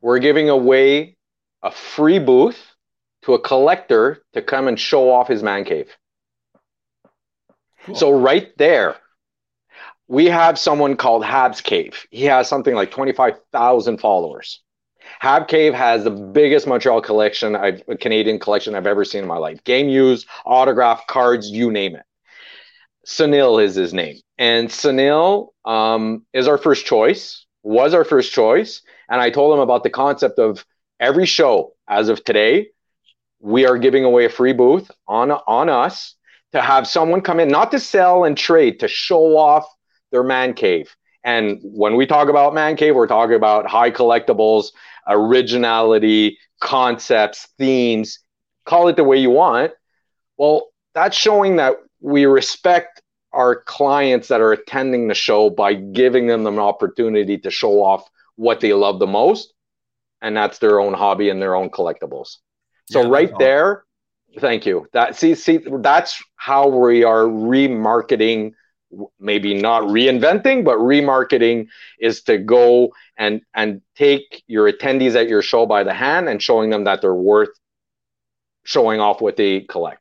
we're 0.00 0.18
giving 0.18 0.48
away 0.48 1.16
a 1.62 1.70
free 1.70 2.18
booth 2.18 2.58
to 3.22 3.34
a 3.34 3.40
collector 3.40 4.22
to 4.32 4.42
come 4.42 4.68
and 4.68 4.78
show 4.78 5.10
off 5.10 5.28
his 5.28 5.42
man 5.42 5.64
cave. 5.64 5.96
Cool. 7.84 7.94
So 7.94 8.10
right 8.10 8.56
there, 8.58 8.96
we 10.08 10.24
have 10.26 10.58
someone 10.58 10.96
called 10.96 11.22
Habs 11.22 11.62
Cave. 11.62 12.06
He 12.10 12.24
has 12.24 12.48
something 12.48 12.74
like 12.74 12.90
25,000 12.90 13.98
followers. 13.98 14.62
Hab 15.20 15.48
Cave 15.48 15.74
has 15.74 16.04
the 16.04 16.10
biggest 16.10 16.66
Montreal 16.66 17.02
collection, 17.02 17.54
I've, 17.54 17.82
a 17.88 17.96
Canadian 17.96 18.38
collection 18.38 18.74
I've 18.74 18.86
ever 18.86 19.04
seen 19.04 19.22
in 19.22 19.28
my 19.28 19.36
life. 19.36 19.62
Game 19.64 19.88
used, 19.88 20.26
autograph 20.44 21.06
cards, 21.06 21.50
you 21.50 21.70
name 21.70 21.94
it. 21.94 22.02
Sunil 23.06 23.62
is 23.62 23.74
his 23.74 23.92
name. 23.92 24.16
And 24.38 24.68
Sunil 24.68 25.48
um, 25.64 26.24
is 26.32 26.48
our 26.48 26.58
first 26.58 26.86
choice, 26.86 27.46
was 27.62 27.94
our 27.94 28.04
first 28.04 28.32
choice. 28.32 28.82
And 29.10 29.20
I 29.20 29.30
told 29.30 29.54
him 29.54 29.60
about 29.60 29.82
the 29.82 29.90
concept 29.90 30.38
of 30.38 30.64
every 31.00 31.26
show 31.26 31.74
as 31.88 32.08
of 32.08 32.24
today, 32.24 32.68
we 33.40 33.66
are 33.66 33.78
giving 33.78 34.04
away 34.04 34.24
a 34.24 34.30
free 34.30 34.52
booth 34.52 34.90
on, 35.06 35.30
on 35.30 35.68
us 35.68 36.14
to 36.52 36.60
have 36.60 36.86
someone 36.86 37.20
come 37.20 37.40
in, 37.40 37.48
not 37.48 37.70
to 37.70 37.80
sell 37.80 38.24
and 38.24 38.36
trade, 38.36 38.80
to 38.80 38.88
show 38.88 39.36
off 39.36 39.66
their 40.10 40.22
man 40.22 40.54
cave. 40.54 40.94
And 41.24 41.58
when 41.62 41.96
we 41.96 42.06
talk 42.06 42.28
about 42.28 42.54
man 42.54 42.76
cave, 42.76 42.94
we're 42.94 43.06
talking 43.06 43.36
about 43.36 43.66
high 43.66 43.90
collectibles, 43.90 44.68
originality, 45.06 46.38
concepts, 46.60 47.48
themes, 47.58 48.20
call 48.64 48.88
it 48.88 48.96
the 48.96 49.04
way 49.04 49.18
you 49.18 49.30
want. 49.30 49.72
Well, 50.36 50.68
that's 50.94 51.16
showing 51.16 51.56
that 51.56 51.76
we 52.00 52.26
respect 52.26 53.02
our 53.32 53.62
clients 53.62 54.28
that 54.28 54.40
are 54.40 54.52
attending 54.52 55.08
the 55.08 55.14
show 55.14 55.50
by 55.50 55.74
giving 55.74 56.26
them 56.26 56.46
an 56.46 56.58
opportunity 56.58 57.38
to 57.38 57.50
show 57.50 57.82
off 57.82 58.08
what 58.36 58.60
they 58.60 58.72
love 58.72 58.98
the 58.98 59.06
most, 59.06 59.52
and 60.22 60.36
that's 60.36 60.58
their 60.58 60.80
own 60.80 60.94
hobby 60.94 61.28
and 61.28 61.42
their 61.42 61.54
own 61.54 61.70
collectibles. 61.70 62.36
So 62.90 63.02
yeah, 63.02 63.08
right 63.08 63.32
there, 63.38 63.84
thank 64.38 64.64
you. 64.64 64.86
That 64.92 65.16
see 65.16 65.34
see 65.34 65.60
that's 65.80 66.22
how 66.36 66.68
we 66.68 67.04
are 67.04 67.24
remarketing 67.24 68.52
maybe 69.20 69.54
not 69.54 69.82
reinventing 69.82 70.64
but 70.64 70.78
remarketing 70.78 71.66
is 71.98 72.22
to 72.22 72.38
go 72.38 72.92
and 73.16 73.42
and 73.54 73.82
take 73.96 74.42
your 74.46 74.70
attendees 74.70 75.14
at 75.14 75.28
your 75.28 75.42
show 75.42 75.66
by 75.66 75.84
the 75.84 75.92
hand 75.92 76.28
and 76.28 76.42
showing 76.42 76.70
them 76.70 76.84
that 76.84 77.02
they're 77.02 77.14
worth 77.14 77.50
showing 78.64 79.00
off 79.00 79.20
what 79.20 79.36
they 79.36 79.60
collect 79.60 80.00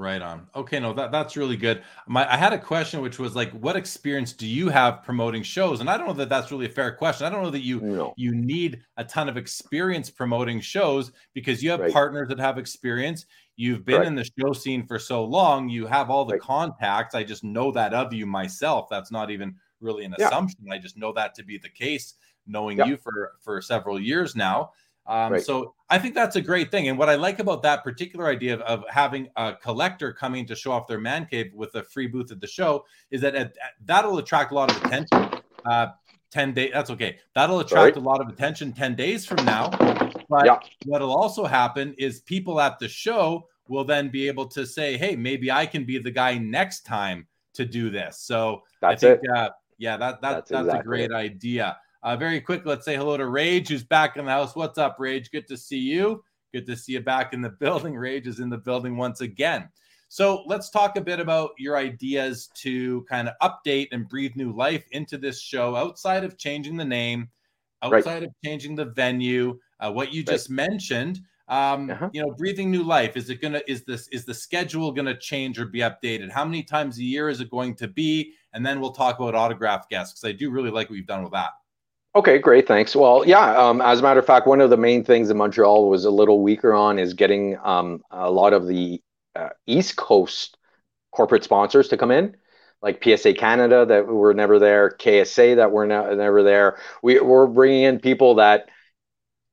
Right 0.00 0.22
on. 0.22 0.46
Okay, 0.56 0.80
no, 0.80 0.94
that, 0.94 1.12
that's 1.12 1.36
really 1.36 1.58
good. 1.58 1.82
My, 2.06 2.26
I 2.32 2.38
had 2.38 2.54
a 2.54 2.58
question 2.58 3.02
which 3.02 3.18
was 3.18 3.36
like, 3.36 3.50
what 3.50 3.76
experience 3.76 4.32
do 4.32 4.46
you 4.46 4.70
have 4.70 5.02
promoting 5.02 5.42
shows? 5.42 5.80
And 5.80 5.90
I 5.90 5.98
don't 5.98 6.06
know 6.06 6.14
that 6.14 6.30
that's 6.30 6.50
really 6.50 6.64
a 6.64 6.70
fair 6.70 6.90
question. 6.92 7.26
I 7.26 7.30
don't 7.30 7.42
know 7.42 7.50
that 7.50 7.60
you 7.60 7.82
no. 7.82 8.14
you 8.16 8.34
need 8.34 8.80
a 8.96 9.04
ton 9.04 9.28
of 9.28 9.36
experience 9.36 10.08
promoting 10.08 10.58
shows 10.62 11.12
because 11.34 11.62
you 11.62 11.70
have 11.70 11.80
right. 11.80 11.92
partners 11.92 12.30
that 12.30 12.40
have 12.40 12.56
experience. 12.56 13.26
You've 13.60 13.84
been 13.84 13.98
right. 13.98 14.06
in 14.06 14.14
the 14.14 14.26
show 14.40 14.54
scene 14.54 14.86
for 14.86 14.98
so 14.98 15.22
long. 15.22 15.68
You 15.68 15.84
have 15.84 16.08
all 16.08 16.24
the 16.24 16.32
right. 16.32 16.40
contacts. 16.40 17.14
I 17.14 17.22
just 17.22 17.44
know 17.44 17.70
that 17.72 17.92
of 17.92 18.10
you 18.10 18.24
myself. 18.24 18.88
That's 18.88 19.10
not 19.10 19.30
even 19.30 19.54
really 19.82 20.06
an 20.06 20.14
yeah. 20.18 20.28
assumption. 20.28 20.60
I 20.72 20.78
just 20.78 20.96
know 20.96 21.12
that 21.12 21.34
to 21.34 21.42
be 21.42 21.58
the 21.58 21.68
case, 21.68 22.14
knowing 22.46 22.78
yeah. 22.78 22.86
you 22.86 22.96
for 22.96 23.32
for 23.38 23.60
several 23.60 24.00
years 24.00 24.34
now. 24.34 24.70
Um, 25.06 25.34
right. 25.34 25.42
So 25.42 25.74
I 25.90 25.98
think 25.98 26.14
that's 26.14 26.36
a 26.36 26.40
great 26.40 26.70
thing. 26.70 26.88
And 26.88 26.96
what 26.96 27.10
I 27.10 27.16
like 27.16 27.38
about 27.38 27.62
that 27.64 27.84
particular 27.84 28.28
idea 28.28 28.54
of, 28.54 28.62
of, 28.62 28.84
having 28.88 29.28
a 29.36 29.52
collector 29.52 30.10
coming 30.10 30.46
to 30.46 30.56
show 30.56 30.72
off 30.72 30.86
their 30.86 31.00
man 31.00 31.26
cave 31.26 31.52
with 31.52 31.74
a 31.74 31.82
free 31.82 32.06
booth 32.06 32.32
at 32.32 32.40
the 32.40 32.46
show 32.46 32.86
is 33.10 33.20
that 33.20 33.34
it, 33.34 33.58
that'll 33.84 34.16
attract 34.16 34.52
a 34.52 34.54
lot 34.54 34.70
of 34.70 34.82
attention. 34.82 35.42
Uh, 35.66 35.88
10 36.30 36.54
days, 36.54 36.70
that's 36.72 36.88
okay. 36.90 37.18
That'll 37.34 37.60
attract 37.60 37.96
right. 37.96 37.96
a 37.96 38.00
lot 38.00 38.22
of 38.22 38.28
attention 38.28 38.72
10 38.72 38.94
days 38.94 39.26
from 39.26 39.44
now. 39.44 39.68
But 40.30 40.46
yeah. 40.46 40.58
what'll 40.86 41.14
also 41.14 41.44
happen 41.44 41.94
is 41.98 42.20
people 42.20 42.58
at 42.60 42.78
the 42.78 42.88
show 42.88 43.48
will 43.70 43.84
then 43.84 44.08
be 44.08 44.26
able 44.26 44.46
to 44.46 44.66
say, 44.66 44.96
hey, 44.96 45.14
maybe 45.14 45.50
I 45.50 45.64
can 45.64 45.84
be 45.84 45.96
the 45.98 46.10
guy 46.10 46.36
next 46.36 46.80
time 46.80 47.26
to 47.54 47.64
do 47.64 47.88
this. 47.88 48.18
So 48.18 48.62
that's 48.80 49.02
I 49.04 49.10
think, 49.10 49.20
it. 49.22 49.30
Uh, 49.30 49.50
yeah, 49.78 49.96
that, 49.96 50.20
that 50.20 50.34
that's, 50.34 50.50
that's 50.50 50.66
exactly 50.66 50.80
a 50.80 50.82
great 50.82 51.10
it. 51.12 51.14
idea. 51.14 51.78
Uh, 52.02 52.16
very 52.16 52.40
quick, 52.40 52.62
let's 52.64 52.84
say 52.84 52.96
hello 52.96 53.16
to 53.16 53.28
Rage, 53.28 53.68
who's 53.68 53.84
back 53.84 54.16
in 54.16 54.24
the 54.24 54.30
house. 54.30 54.56
What's 54.56 54.76
up, 54.76 54.96
Rage? 54.98 55.30
Good 55.30 55.46
to 55.46 55.56
see 55.56 55.78
you. 55.78 56.24
Good 56.52 56.66
to 56.66 56.76
see 56.76 56.94
you 56.94 57.00
back 57.00 57.32
in 57.32 57.40
the 57.40 57.48
building. 57.60 57.94
Rage 57.94 58.26
is 58.26 58.40
in 58.40 58.50
the 58.50 58.58
building 58.58 58.96
once 58.96 59.20
again. 59.20 59.68
So 60.08 60.42
let's 60.46 60.70
talk 60.70 60.96
a 60.96 61.00
bit 61.00 61.20
about 61.20 61.52
your 61.56 61.76
ideas 61.76 62.48
to 62.56 63.02
kind 63.02 63.28
of 63.28 63.34
update 63.40 63.86
and 63.92 64.08
breathe 64.08 64.34
new 64.34 64.52
life 64.52 64.84
into 64.90 65.16
this 65.16 65.40
show 65.40 65.76
outside 65.76 66.24
of 66.24 66.36
changing 66.36 66.76
the 66.76 66.84
name, 66.84 67.28
outside 67.84 68.14
right. 68.14 68.22
of 68.24 68.30
changing 68.44 68.74
the 68.74 68.86
venue, 68.86 69.60
uh, 69.78 69.92
what 69.92 70.12
you 70.12 70.24
just 70.24 70.50
mentioned. 70.50 71.20
Um, 71.50 71.90
uh-huh. 71.90 72.08
You 72.12 72.22
know, 72.22 72.30
breathing 72.30 72.70
new 72.70 72.82
life. 72.82 73.16
Is 73.16 73.28
it 73.28 73.42
gonna? 73.42 73.60
Is 73.66 73.84
this? 73.84 74.08
Is 74.08 74.24
the 74.24 74.32
schedule 74.34 74.92
gonna 74.92 75.18
change 75.18 75.58
or 75.58 75.66
be 75.66 75.80
updated? 75.80 76.30
How 76.30 76.44
many 76.44 76.62
times 76.62 76.98
a 76.98 77.02
year 77.02 77.28
is 77.28 77.40
it 77.40 77.50
going 77.50 77.74
to 77.76 77.88
be? 77.88 78.32
And 78.52 78.64
then 78.64 78.80
we'll 78.80 78.92
talk 78.92 79.18
about 79.18 79.34
autograph 79.34 79.88
guests 79.88 80.14
because 80.20 80.34
I 80.34 80.38
do 80.38 80.50
really 80.50 80.70
like 80.70 80.88
what 80.88 80.96
you've 80.96 81.06
done 81.06 81.22
with 81.22 81.32
that. 81.32 81.50
Okay, 82.16 82.38
great. 82.38 82.66
Thanks. 82.66 82.96
Well, 82.96 83.24
yeah. 83.24 83.56
Um, 83.56 83.80
as 83.80 84.00
a 84.00 84.02
matter 84.02 84.18
of 84.18 84.26
fact, 84.26 84.46
one 84.46 84.60
of 84.60 84.70
the 84.70 84.76
main 84.76 85.04
things 85.04 85.28
that 85.28 85.34
Montreal 85.34 85.88
was 85.88 86.04
a 86.04 86.10
little 86.10 86.42
weaker 86.42 86.72
on 86.72 86.98
is 86.98 87.14
getting 87.14 87.56
um, 87.62 88.02
a 88.10 88.30
lot 88.30 88.52
of 88.52 88.66
the 88.66 89.00
uh, 89.36 89.50
East 89.66 89.96
Coast 89.96 90.56
corporate 91.12 91.44
sponsors 91.44 91.88
to 91.88 91.96
come 91.96 92.10
in, 92.10 92.36
like 92.82 93.02
PSA 93.04 93.34
Canada 93.34 93.86
that 93.86 94.06
were 94.06 94.34
never 94.34 94.58
there, 94.58 94.90
KSA 94.90 95.56
that 95.56 95.70
were 95.70 95.86
ne- 95.86 96.16
never 96.16 96.42
there. 96.42 96.78
We, 97.02 97.20
we're 97.20 97.46
bringing 97.46 97.82
in 97.82 98.00
people 98.00 98.36
that, 98.36 98.68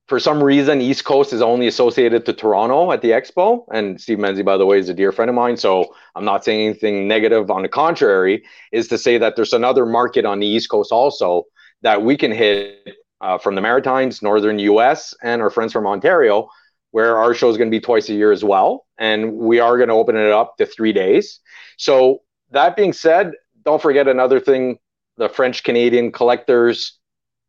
for 0.07 0.19
some 0.19 0.41
reason, 0.41 0.79
East 0.79 1.03
Coast 1.03 1.33
is 1.33 1.41
only 1.41 1.67
associated 1.67 2.25
to 2.25 2.33
Toronto 2.33 2.91
at 2.93 3.01
the 3.01 3.11
expo. 3.11 3.65
And 3.71 3.99
Steve 3.99 4.17
Menzie, 4.17 4.43
by 4.43 4.55
the 4.55 4.65
way, 4.65 4.79
is 4.79 4.87
a 4.87 4.93
dear 4.93 5.11
friend 5.11 5.29
of 5.29 5.35
mine. 5.35 5.57
So 5.57 5.93
I'm 6.15 6.23
not 6.23 6.45
saying 6.45 6.69
anything 6.69 7.07
negative. 7.07 7.51
On 7.51 7.61
the 7.61 7.69
contrary, 7.69 8.43
is 8.71 8.87
to 8.87 8.97
say 8.97 9.17
that 9.17 9.35
there's 9.35 9.53
another 9.53 9.85
market 9.85 10.23
on 10.23 10.39
the 10.39 10.47
East 10.47 10.69
Coast 10.69 10.93
also 10.93 11.43
that 11.81 12.01
we 12.01 12.15
can 12.15 12.31
hit 12.31 12.87
uh, 13.19 13.37
from 13.37 13.55
the 13.55 13.61
Maritimes, 13.61 14.21
Northern 14.21 14.59
US, 14.59 15.13
and 15.21 15.41
our 15.41 15.49
friends 15.49 15.73
from 15.73 15.85
Ontario, 15.85 16.49
where 16.91 17.17
our 17.17 17.33
show 17.33 17.49
is 17.49 17.57
going 17.57 17.69
to 17.69 17.75
be 17.75 17.81
twice 17.81 18.07
a 18.07 18.13
year 18.13 18.31
as 18.31 18.43
well. 18.43 18.85
And 18.97 19.33
we 19.33 19.59
are 19.59 19.75
going 19.77 19.89
to 19.89 19.95
open 19.95 20.15
it 20.15 20.31
up 20.31 20.57
to 20.57 20.65
three 20.65 20.93
days. 20.93 21.39
So, 21.77 22.21
that 22.51 22.77
being 22.77 22.93
said, 22.93 23.33
don't 23.65 23.81
forget 23.81 24.07
another 24.07 24.39
thing 24.39 24.79
the 25.17 25.27
French 25.27 25.63
Canadian 25.63 26.11
collectors. 26.11 26.97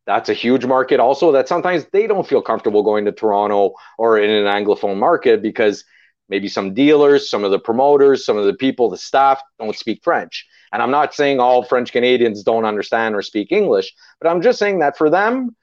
That's 0.08 0.30
a 0.30 0.34
huge 0.34 0.64
market 0.64 1.00
also 1.00 1.32
that 1.32 1.48
sometimes 1.48 1.84
they 1.92 2.06
don't 2.06 2.26
feel 2.26 2.40
comfortable 2.40 2.82
going 2.82 3.04
to 3.04 3.12
Toronto 3.12 3.74
or 3.98 4.18
in 4.18 4.30
an 4.30 4.46
Anglophone 4.46 4.96
market 4.96 5.42
because 5.42 5.84
maybe 6.30 6.48
some 6.48 6.72
dealers, 6.72 7.28
some 7.28 7.44
of 7.44 7.50
the 7.50 7.58
promoters, 7.58 8.24
some 8.24 8.38
of 8.38 8.46
the 8.46 8.54
people, 8.54 8.88
the 8.88 8.96
staff 8.96 9.42
don't 9.58 9.76
speak 9.76 10.00
French. 10.02 10.46
And 10.72 10.82
I'm 10.82 10.90
not 10.90 11.12
saying 11.12 11.40
all 11.40 11.62
French 11.62 11.92
Canadians 11.92 12.42
don't 12.42 12.64
understand 12.64 13.16
or 13.16 13.20
speak 13.20 13.52
English, 13.52 13.92
but 14.18 14.30
I'm 14.30 14.40
just 14.40 14.58
saying 14.58 14.78
that 14.78 14.96
for 14.96 15.10
them, 15.10 15.54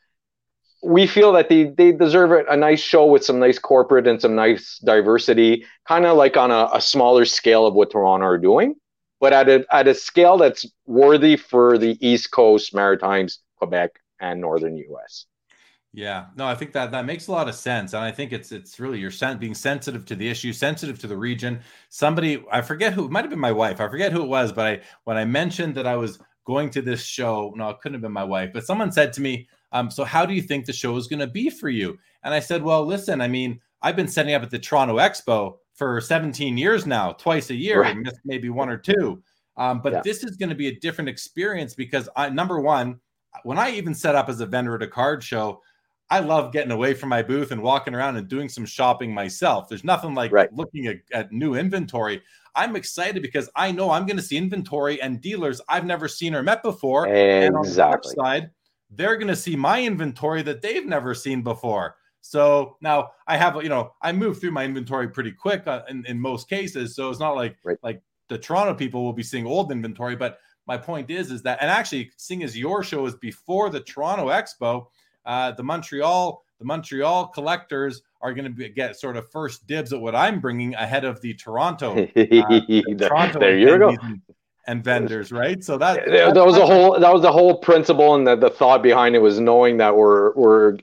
we 0.83 1.07
feel 1.07 1.33
that 1.33 1.49
they, 1.49 1.63
they 1.63 1.91
deserve 1.91 2.45
a 2.47 2.55
nice 2.55 2.81
show 2.81 3.07
with 3.07 3.25
some 3.25 3.39
nice 3.39 3.57
corporate 3.57 4.05
and 4.05 4.21
some 4.21 4.35
nice 4.35 4.77
diversity, 4.85 5.65
kind 5.87 6.05
of 6.05 6.17
like 6.17 6.37
on 6.37 6.51
a, 6.51 6.69
a 6.71 6.81
smaller 6.81 7.25
scale 7.25 7.65
of 7.65 7.73
what 7.73 7.89
Toronto 7.89 8.27
are 8.27 8.37
doing, 8.37 8.75
but 9.19 9.33
at 9.33 9.49
a, 9.49 9.65
at 9.71 9.87
a 9.87 9.95
scale 9.95 10.37
that's 10.37 10.67
worthy 10.85 11.35
for 11.35 11.79
the 11.79 11.97
East 12.07 12.29
Coast, 12.29 12.75
Maritimes, 12.75 13.39
Quebec, 13.57 13.99
and 14.19 14.39
Northern 14.39 14.77
US. 14.77 15.25
Yeah, 15.95 16.25
no, 16.35 16.45
I 16.45 16.55
think 16.55 16.73
that 16.73 16.91
that 16.91 17.05
makes 17.05 17.27
a 17.27 17.31
lot 17.31 17.47
of 17.47 17.55
sense, 17.55 17.93
and 17.93 18.03
I 18.03 18.11
think 18.11 18.33
it's 18.33 18.51
it's 18.51 18.81
really 18.81 18.99
you're 18.99 19.11
sen- 19.11 19.37
being 19.37 19.53
sensitive 19.53 20.03
to 20.07 20.15
the 20.15 20.27
issue, 20.27 20.51
sensitive 20.51 20.99
to 20.99 21.07
the 21.07 21.15
region. 21.15 21.61
Somebody, 21.87 22.43
I 22.51 22.61
forget 22.61 22.91
who, 22.91 23.05
it 23.05 23.11
might 23.11 23.23
have 23.23 23.29
been 23.29 23.39
my 23.39 23.53
wife. 23.53 23.79
I 23.79 23.87
forget 23.87 24.11
who 24.11 24.21
it 24.21 24.27
was, 24.27 24.51
but 24.51 24.65
I 24.65 24.81
when 25.05 25.15
I 25.15 25.23
mentioned 25.23 25.73
that 25.75 25.87
I 25.87 25.95
was 25.95 26.19
going 26.45 26.69
to 26.71 26.81
this 26.81 27.01
show, 27.01 27.53
no, 27.55 27.69
it 27.69 27.79
couldn't 27.79 27.93
have 27.93 28.01
been 28.01 28.11
my 28.11 28.25
wife, 28.25 28.51
but 28.53 28.65
someone 28.65 28.91
said 28.91 29.13
to 29.13 29.21
me, 29.21 29.47
um, 29.71 29.89
"So 29.89 30.03
how 30.03 30.25
do 30.25 30.33
you 30.33 30.41
think 30.41 30.65
the 30.65 30.73
show 30.73 30.97
is 30.97 31.07
going 31.07 31.21
to 31.21 31.27
be 31.27 31.49
for 31.49 31.69
you?" 31.69 31.97
And 32.23 32.33
I 32.33 32.41
said, 32.41 32.61
"Well, 32.61 32.85
listen, 32.85 33.21
I 33.21 33.29
mean, 33.29 33.61
I've 33.81 33.95
been 33.95 34.09
setting 34.09 34.35
up 34.35 34.43
at 34.43 34.51
the 34.51 34.59
Toronto 34.59 34.97
Expo 34.97 35.59
for 35.75 36.01
17 36.01 36.57
years 36.57 36.85
now, 36.85 37.13
twice 37.13 37.51
a 37.51 37.55
year, 37.55 37.81
right. 37.81 37.95
maybe 38.25 38.49
one 38.49 38.67
or 38.67 38.77
two, 38.77 39.23
um, 39.55 39.79
but 39.81 39.93
yeah. 39.93 40.01
this 40.03 40.25
is 40.25 40.35
going 40.35 40.49
to 40.49 40.55
be 40.55 40.67
a 40.67 40.79
different 40.79 41.09
experience 41.09 41.73
because 41.73 42.09
I 42.17 42.29
number 42.29 42.59
one, 42.59 42.99
when 43.43 43.57
I 43.57 43.71
even 43.71 43.93
set 43.93 44.15
up 44.15 44.29
as 44.29 44.39
a 44.39 44.45
vendor 44.45 44.75
at 44.75 44.83
a 44.83 44.87
card 44.87 45.23
show." 45.23 45.61
I 46.09 46.19
love 46.19 46.53
getting 46.53 46.71
away 46.71 46.93
from 46.93 47.09
my 47.09 47.23
booth 47.23 47.51
and 47.51 47.63
walking 47.63 47.95
around 47.95 48.17
and 48.17 48.27
doing 48.27 48.47
some 48.47 48.65
shopping 48.65 49.11
myself. 49.11 49.67
There's 49.67 49.83
nothing 49.83 50.13
like 50.13 50.31
right. 50.31 50.53
looking 50.53 50.85
at, 50.85 50.97
at, 51.11 51.31
new 51.31 51.55
inventory. 51.55 52.21
I'm 52.55 52.75
excited 52.75 53.21
because 53.21 53.49
I 53.55 53.71
know 53.71 53.89
I'm 53.89 54.05
going 54.05 54.17
to 54.17 54.23
see 54.23 54.37
inventory 54.37 55.01
and 55.01 55.19
dealers 55.19 55.61
I've 55.67 55.85
never 55.85 56.07
seen 56.07 56.35
or 56.35 56.43
met 56.43 56.61
before. 56.61 57.07
Exactly. 57.07 57.45
And 57.45 57.55
on 57.55 57.63
the 57.63 58.13
side, 58.15 58.51
they're 58.91 59.17
going 59.17 59.29
to 59.29 59.35
see 59.35 59.55
my 59.55 59.83
inventory 59.83 60.41
that 60.43 60.61
they've 60.61 60.85
never 60.85 61.13
seen 61.13 61.41
before. 61.41 61.95
So 62.21 62.77
now 62.81 63.11
I 63.27 63.37
have, 63.37 63.61
you 63.61 63.69
know, 63.69 63.93
I 64.01 64.11
move 64.11 64.39
through 64.39 64.51
my 64.51 64.63
inventory 64.63 65.09
pretty 65.09 65.31
quick 65.31 65.67
uh, 65.67 65.81
in, 65.89 66.05
in 66.05 66.19
most 66.19 66.49
cases. 66.49 66.95
So 66.95 67.09
it's 67.09 67.19
not 67.19 67.35
like 67.35 67.57
right. 67.63 67.77
like 67.83 68.01
the 68.29 68.37
Toronto 68.37 68.73
people 68.73 69.03
will 69.03 69.13
be 69.13 69.23
seeing 69.23 69.45
old 69.45 69.71
inventory. 69.71 70.15
But 70.15 70.39
my 70.67 70.77
point 70.77 71.09
is, 71.09 71.31
is 71.31 71.41
that, 71.43 71.59
and 71.61 71.69
actually, 71.69 72.11
seeing 72.17 72.43
as 72.43 72.57
your 72.57 72.83
show 72.83 73.05
is 73.05 73.15
before 73.15 73.69
the 73.69 73.79
Toronto 73.79 74.27
Expo, 74.27 74.87
uh, 75.25 75.51
the 75.51 75.63
Montreal 75.63 76.43
the 76.59 76.65
Montreal 76.65 77.27
collectors 77.27 78.01
are 78.21 78.33
going 78.33 78.55
to 78.55 78.69
get 78.69 78.97
sort 78.97 79.17
of 79.17 79.29
first 79.29 79.67
dibs 79.67 79.91
at 79.91 79.99
what 79.99 80.15
I'm 80.15 80.39
bringing 80.39 80.73
ahead 80.75 81.03
of 81.03 81.21
the 81.21 81.33
Toronto. 81.33 81.91
Uh, 81.91 82.07
the 82.15 83.07
Toronto 83.07 83.39
there 83.39 83.57
you 83.57 83.77
go. 83.77 83.95
And, 84.67 84.83
vendors, 84.83 85.31
right? 85.31 85.63
So 85.63 85.77
that 85.77 86.05
that, 86.07 86.33
that 86.33 86.45
was 86.45 86.57
a 86.57 86.65
whole 86.65 86.99
that 86.99 87.13
was 87.13 87.21
the 87.21 87.31
whole 87.31 87.59
principle, 87.59 88.15
and 88.15 88.25
the, 88.25 88.35
the 88.35 88.49
thought 88.49 88.81
behind 88.81 89.15
it 89.15 89.19
was 89.19 89.39
knowing 89.39 89.77
that 89.77 89.95
we're 89.95 90.33
we're 90.33 90.77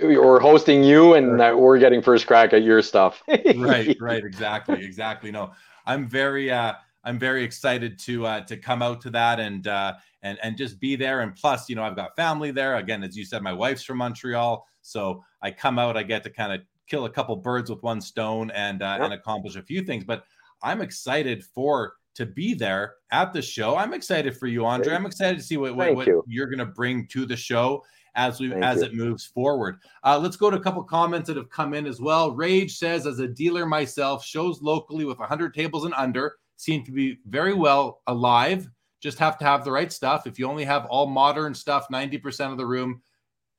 we're 0.00 0.38
hosting 0.38 0.84
you 0.84 1.14
and 1.14 1.40
that 1.40 1.58
we're 1.58 1.78
getting 1.78 2.02
first 2.02 2.28
crack 2.28 2.52
at 2.52 2.62
your 2.62 2.82
stuff. 2.82 3.24
right, 3.56 3.96
right, 4.00 4.24
exactly, 4.24 4.84
exactly. 4.84 5.32
No, 5.32 5.50
I'm 5.86 6.06
very 6.06 6.52
uh 6.52 6.74
I'm 7.06 7.18
very 7.18 7.44
excited 7.44 7.98
to 8.00 8.26
uh 8.26 8.40
to 8.42 8.56
come 8.56 8.82
out 8.82 9.00
to 9.02 9.10
that 9.10 9.40
and 9.40 9.66
uh 9.66 9.94
and 10.22 10.38
and 10.42 10.56
just 10.58 10.78
be 10.80 10.96
there. 10.96 11.20
And 11.20 11.34
plus, 11.34 11.68
you 11.68 11.76
know, 11.76 11.84
I've 11.84 11.96
got 11.96 12.16
family 12.16 12.50
there. 12.50 12.76
Again, 12.76 13.02
as 13.02 13.16
you 13.16 13.24
said, 13.24 13.42
my 13.42 13.52
wife's 13.52 13.84
from 13.84 13.98
Montreal, 13.98 14.66
so 14.82 15.22
I 15.40 15.52
come 15.52 15.78
out, 15.78 15.96
I 15.96 16.02
get 16.02 16.22
to 16.24 16.30
kind 16.30 16.52
of 16.52 16.60
kill 16.88 17.06
a 17.06 17.10
couple 17.10 17.34
birds 17.36 17.70
with 17.70 17.82
one 17.82 18.00
stone 18.00 18.50
and 18.50 18.82
uh, 18.82 18.98
and 19.00 19.12
accomplish 19.12 19.56
a 19.56 19.62
few 19.62 19.82
things. 19.82 20.04
But 20.04 20.24
I'm 20.62 20.82
excited 20.82 21.44
for 21.44 21.94
to 22.16 22.26
be 22.26 22.54
there 22.54 22.94
at 23.12 23.32
the 23.32 23.42
show. 23.42 23.76
I'm 23.76 23.94
excited 23.94 24.36
for 24.36 24.46
you, 24.46 24.64
Andre. 24.64 24.94
I'm 24.94 25.06
excited 25.06 25.36
to 25.36 25.44
see 25.44 25.58
what, 25.58 25.76
what, 25.76 25.94
what 25.94 26.06
you. 26.06 26.42
are 26.42 26.46
going 26.46 26.58
to 26.58 26.66
bring 26.66 27.06
to 27.08 27.26
the 27.26 27.36
show 27.36 27.84
as 28.14 28.40
we 28.40 28.48
Thank 28.48 28.64
as 28.64 28.78
you. 28.78 28.84
it 28.84 28.94
moves 28.94 29.26
forward. 29.26 29.76
Uh, 30.02 30.18
let's 30.18 30.36
go 30.36 30.50
to 30.50 30.56
a 30.56 30.60
couple 30.60 30.82
comments 30.82 31.28
that 31.28 31.36
have 31.36 31.50
come 31.50 31.74
in 31.74 31.86
as 31.86 32.00
well. 32.00 32.34
Rage 32.34 32.78
says, 32.78 33.06
as 33.06 33.18
a 33.18 33.28
dealer 33.28 33.66
myself, 33.66 34.24
shows 34.24 34.62
locally 34.62 35.04
with 35.04 35.18
100 35.18 35.52
tables 35.52 35.84
and 35.84 35.92
under 35.94 36.36
seem 36.56 36.84
to 36.84 36.92
be 36.92 37.18
very 37.26 37.54
well 37.54 38.02
alive. 38.06 38.68
Just 39.00 39.18
have 39.18 39.38
to 39.38 39.44
have 39.44 39.64
the 39.64 39.72
right 39.72 39.92
stuff. 39.92 40.26
If 40.26 40.38
you 40.38 40.48
only 40.48 40.64
have 40.64 40.86
all 40.86 41.06
modern 41.06 41.54
stuff, 41.54 41.86
90% 41.92 42.50
of 42.50 42.58
the 42.58 42.66
room 42.66 43.02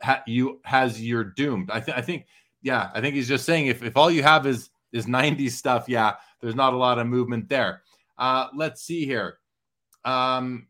ha- 0.01 0.23
you 0.27 0.59
has 0.63 1.01
you're 1.01 1.23
doomed. 1.23 1.69
I, 1.71 1.79
th- 1.79 1.97
I 1.97 2.01
think, 2.01 2.25
yeah, 2.61 2.89
I 2.93 3.01
think 3.01 3.15
he's 3.15 3.27
just 3.27 3.45
saying 3.45 3.67
if, 3.67 3.83
if 3.83 3.95
all 3.95 4.11
you 4.11 4.23
have 4.23 4.45
is 4.45 4.69
is 4.93 5.05
90s 5.05 5.51
stuff, 5.51 5.85
yeah, 5.87 6.13
there's 6.41 6.55
not 6.55 6.73
a 6.73 6.77
lot 6.77 6.97
of 6.97 7.07
movement 7.07 7.49
there. 7.49 7.83
Uh, 8.17 8.47
let's 8.55 8.81
see 8.81 9.05
here. 9.05 9.37
Um, 10.05 10.67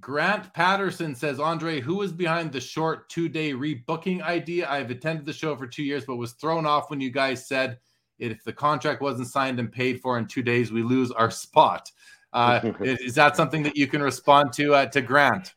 Grant 0.00 0.52
Patterson 0.52 1.14
says, 1.14 1.40
Andre, 1.40 1.80
who 1.80 1.96
was 1.96 2.12
behind 2.12 2.52
the 2.52 2.60
short 2.60 3.08
two 3.08 3.28
day 3.28 3.52
rebooking 3.52 4.22
idea? 4.22 4.68
I've 4.68 4.90
attended 4.90 5.26
the 5.26 5.32
show 5.32 5.56
for 5.56 5.66
two 5.66 5.82
years, 5.82 6.04
but 6.04 6.16
was 6.16 6.32
thrown 6.32 6.66
off 6.66 6.90
when 6.90 7.00
you 7.00 7.10
guys 7.10 7.48
said 7.48 7.78
if 8.18 8.42
the 8.44 8.52
contract 8.52 9.00
wasn't 9.00 9.28
signed 9.28 9.58
and 9.58 9.70
paid 9.70 10.00
for 10.00 10.18
in 10.18 10.26
two 10.26 10.42
days, 10.42 10.72
we 10.72 10.82
lose 10.82 11.10
our 11.10 11.30
spot. 11.30 11.90
Uh, 12.32 12.72
is 12.80 13.14
that 13.14 13.36
something 13.36 13.62
that 13.62 13.76
you 13.76 13.86
can 13.86 14.02
respond 14.02 14.52
to 14.54 14.74
uh, 14.74 14.86
to 14.86 15.00
Grant? 15.00 15.54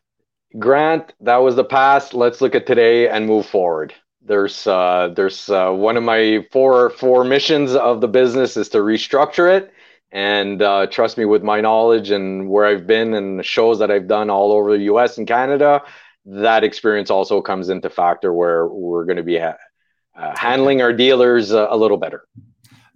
Grant, 0.58 1.12
that 1.20 1.38
was 1.38 1.56
the 1.56 1.64
past. 1.64 2.14
Let's 2.14 2.40
look 2.40 2.54
at 2.54 2.66
today 2.66 3.08
and 3.08 3.26
move 3.26 3.46
forward. 3.46 3.94
There's 4.24 4.66
uh, 4.66 5.12
there's 5.14 5.48
uh, 5.48 5.70
one 5.70 5.96
of 5.96 6.02
my 6.02 6.46
four 6.52 6.90
four 6.90 7.24
missions 7.24 7.74
of 7.74 8.00
the 8.00 8.08
business 8.08 8.56
is 8.56 8.68
to 8.70 8.78
restructure 8.78 9.54
it 9.54 9.72
and 10.12 10.60
uh, 10.60 10.86
trust 10.88 11.16
me, 11.16 11.24
with 11.24 11.42
my 11.42 11.62
knowledge 11.62 12.10
and 12.10 12.48
where 12.48 12.66
I've 12.66 12.86
been 12.86 13.14
and 13.14 13.38
the 13.38 13.42
shows 13.42 13.78
that 13.78 13.90
I've 13.90 14.06
done 14.06 14.28
all 14.28 14.52
over 14.52 14.76
the 14.76 14.84
US 14.84 15.16
and 15.16 15.26
Canada, 15.26 15.82
that 16.26 16.64
experience 16.64 17.10
also 17.10 17.40
comes 17.40 17.70
into 17.70 17.88
factor 17.88 18.32
where 18.32 18.66
we're 18.66 19.06
going 19.06 19.16
to 19.16 19.22
be 19.22 19.38
ha- 19.38 19.56
uh, 20.14 20.36
handling 20.36 20.82
our 20.82 20.92
dealers 20.92 21.52
uh, 21.52 21.66
a 21.70 21.76
little 21.76 21.96
better. 21.96 22.24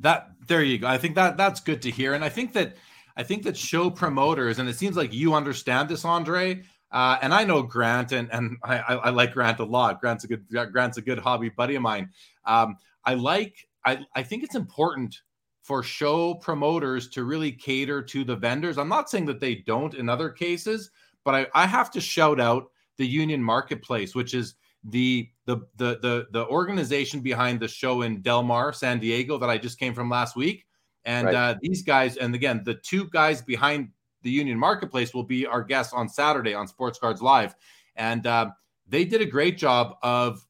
That 0.01 0.30
there 0.47 0.62
you 0.62 0.78
go. 0.78 0.86
I 0.86 0.99
think 0.99 1.14
that 1.14 1.36
that's 1.36 1.61
good 1.61 1.82
to 1.82 1.90
hear, 1.90 2.14
and 2.14 2.24
I 2.24 2.28
think 2.28 2.53
that 2.53 2.76
I 3.16 3.22
think 3.22 3.44
that 3.44 3.57
show 3.57 3.90
promoters, 3.90 4.59
and 4.59 4.68
it 4.68 4.76
seems 4.76 4.97
like 4.97 5.12
you 5.12 5.34
understand 5.34 5.88
this, 5.88 6.05
Andre. 6.05 6.62
Uh, 6.92 7.18
and 7.20 7.34
I 7.34 7.44
know 7.44 7.62
Grant, 7.62 8.12
and 8.12 8.32
and 8.32 8.59
I, 8.62 8.78
I, 8.78 9.11
like 9.11 9.32
Grant 9.32 9.59
a 9.59 9.64
lot. 9.64 10.01
Grant's 10.01 10.24
a 10.24 10.28
good 10.28 10.47
Grant's 10.72 10.99
a 10.99 11.03
good 11.03 11.18
hobby 11.18 11.49
buddy 11.49 11.74
of 11.74 11.82
mine. 11.82 12.11
Um, 12.44 12.76
I 13.05 13.14
like 13.14 13.66
I 13.84 14.05
I 14.14 14.22
think 14.22 14.44
it's 14.44 14.55
important 14.55 15.20
for 15.62 15.82
show 15.82 16.34
promoters 16.34 17.09
to 17.09 17.24
really 17.24 17.51
cater 17.51 18.01
to 18.01 18.22
the 18.22 18.36
vendors. 18.36 18.78
I'm 18.78 18.88
not 18.88 19.11
saying 19.11 19.26
that 19.26 19.40
they 19.40 19.57
don't 19.57 19.94
in 19.94 20.09
other 20.09 20.30
cases, 20.30 20.90
but 21.24 21.34
I, 21.34 21.47
I 21.55 21.66
have 21.66 21.90
to 21.92 22.01
shout 22.01 22.38
out 22.38 22.70
the 22.99 23.07
Union 23.07 23.42
Marketplace, 23.42 24.14
which 24.14 24.32
is 24.32 24.55
the, 24.89 25.28
the 25.47 25.57
the 25.76 25.99
the 26.01 26.26
the 26.30 26.47
organization 26.47 27.20
behind 27.20 27.61
the 27.61 27.68
show 27.68 28.03
in 28.03 28.22
Del 28.22 28.43
Mar, 28.43 28.72
San 28.72 28.99
Diego, 28.99 29.39
that 29.39 29.51
I 29.51 29.59
just 29.59 29.78
came 29.78 29.95
from 29.95 30.09
last 30.09 30.37
week. 30.37 30.66
And 31.05 31.26
right. 31.26 31.34
uh, 31.34 31.55
these 31.61 31.82
guys, 31.82 32.16
and 32.16 32.34
again, 32.34 32.62
the 32.64 32.74
two 32.74 33.09
guys 33.11 33.41
behind 33.43 33.91
the 34.22 34.30
Union 34.30 34.59
Marketplace 34.59 35.14
will 35.14 35.22
be 35.24 35.47
our 35.47 35.62
guests 35.62 35.93
on 35.93 36.09
Saturday 36.09 36.55
on 36.55 36.66
Sports 36.66 36.99
Cards 36.99 37.22
Live, 37.22 37.55
and 37.97 38.26
uh, 38.26 38.51
they 38.89 39.05
did 39.05 39.20
a 39.20 39.26
great 39.26 39.59
job 39.59 39.97
of 40.03 40.47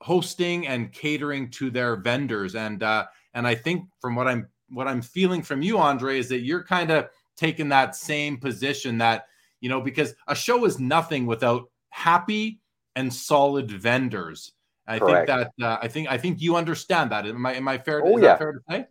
hosting 0.00 0.66
and 0.66 0.92
catering 0.92 1.50
to 1.50 1.70
their 1.70 1.96
vendors. 1.96 2.54
And 2.54 2.82
uh, 2.82 3.06
and 3.32 3.46
I 3.46 3.54
think 3.54 3.88
from 4.00 4.14
what 4.14 4.28
I'm 4.28 4.48
what 4.68 4.88
I'm 4.88 5.02
feeling 5.02 5.42
from 5.42 5.62
you, 5.62 5.78
Andre, 5.78 6.18
is 6.18 6.28
that 6.28 6.40
you're 6.40 6.64
kind 6.64 6.90
of 6.90 7.08
taking 7.36 7.68
that 7.70 7.96
same 7.96 8.36
position 8.36 8.98
that, 8.98 9.26
you 9.60 9.68
know, 9.68 9.80
because 9.80 10.14
a 10.28 10.34
show 10.34 10.64
is 10.64 10.78
nothing 10.78 11.26
without 11.26 11.70
happy 11.88 12.60
and 12.96 13.12
solid 13.12 13.70
vendors. 13.70 14.52
I 14.86 14.98
Correct. 14.98 15.28
think 15.28 15.50
that 15.58 15.66
uh, 15.66 15.78
I 15.82 15.88
think 15.88 16.08
I 16.10 16.18
think 16.18 16.40
you 16.40 16.56
understand 16.56 17.10
that. 17.10 17.26
Am 17.26 17.46
I 17.46 17.54
am 17.54 17.68
I 17.68 17.78
fair? 17.78 18.04
Oh, 18.04 18.18
yeah. 18.18 18.36
fair 18.36 18.52
to 18.52 18.60
say? 18.68 18.86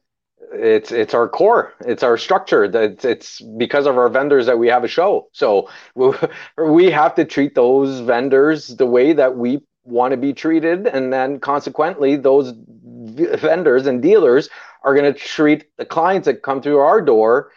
It's 0.53 0.91
it's 0.91 1.13
our 1.13 1.27
core. 1.29 1.73
It's 1.81 2.03
our 2.03 2.17
structure. 2.17 2.67
That 2.67 3.05
it's 3.05 3.41
because 3.41 3.85
of 3.85 3.97
our 3.97 4.09
vendors 4.09 4.45
that 4.47 4.57
we 4.57 4.67
have 4.67 4.83
a 4.83 4.87
show. 4.87 5.29
So 5.33 5.69
we 6.57 6.91
have 6.91 7.15
to 7.15 7.25
treat 7.25 7.55
those 7.55 7.99
vendors 7.99 8.67
the 8.67 8.85
way 8.85 9.13
that 9.13 9.37
we 9.37 9.61
want 9.83 10.11
to 10.11 10.17
be 10.17 10.33
treated, 10.33 10.87
and 10.87 11.11
then 11.11 11.39
consequently, 11.39 12.15
those 12.15 12.53
vendors 12.85 13.85
and 13.85 14.01
dealers 14.01 14.49
are 14.83 14.95
going 14.95 15.11
to 15.11 15.17
treat 15.17 15.65
the 15.77 15.85
clients 15.85 16.25
that 16.25 16.43
come 16.43 16.61
through 16.61 16.77
our 16.77 17.01
door 17.01 17.51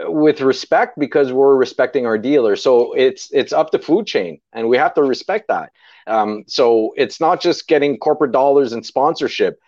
uh, 0.00 0.10
with 0.10 0.40
respect 0.40 0.98
because 0.98 1.32
we're 1.32 1.56
respecting 1.56 2.06
our 2.06 2.18
dealers. 2.18 2.62
So 2.62 2.92
it's 2.94 3.28
it's 3.32 3.52
up 3.52 3.70
the 3.70 3.78
food 3.78 4.06
chain, 4.06 4.40
and 4.52 4.68
we 4.68 4.76
have 4.76 4.94
to 4.94 5.02
respect 5.02 5.48
that. 5.48 5.70
Um, 6.06 6.44
so 6.46 6.92
it's 6.96 7.20
not 7.20 7.40
just 7.40 7.68
getting 7.68 7.98
corporate 7.98 8.32
dollars 8.32 8.72
and 8.72 8.84
sponsorship. 8.84 9.58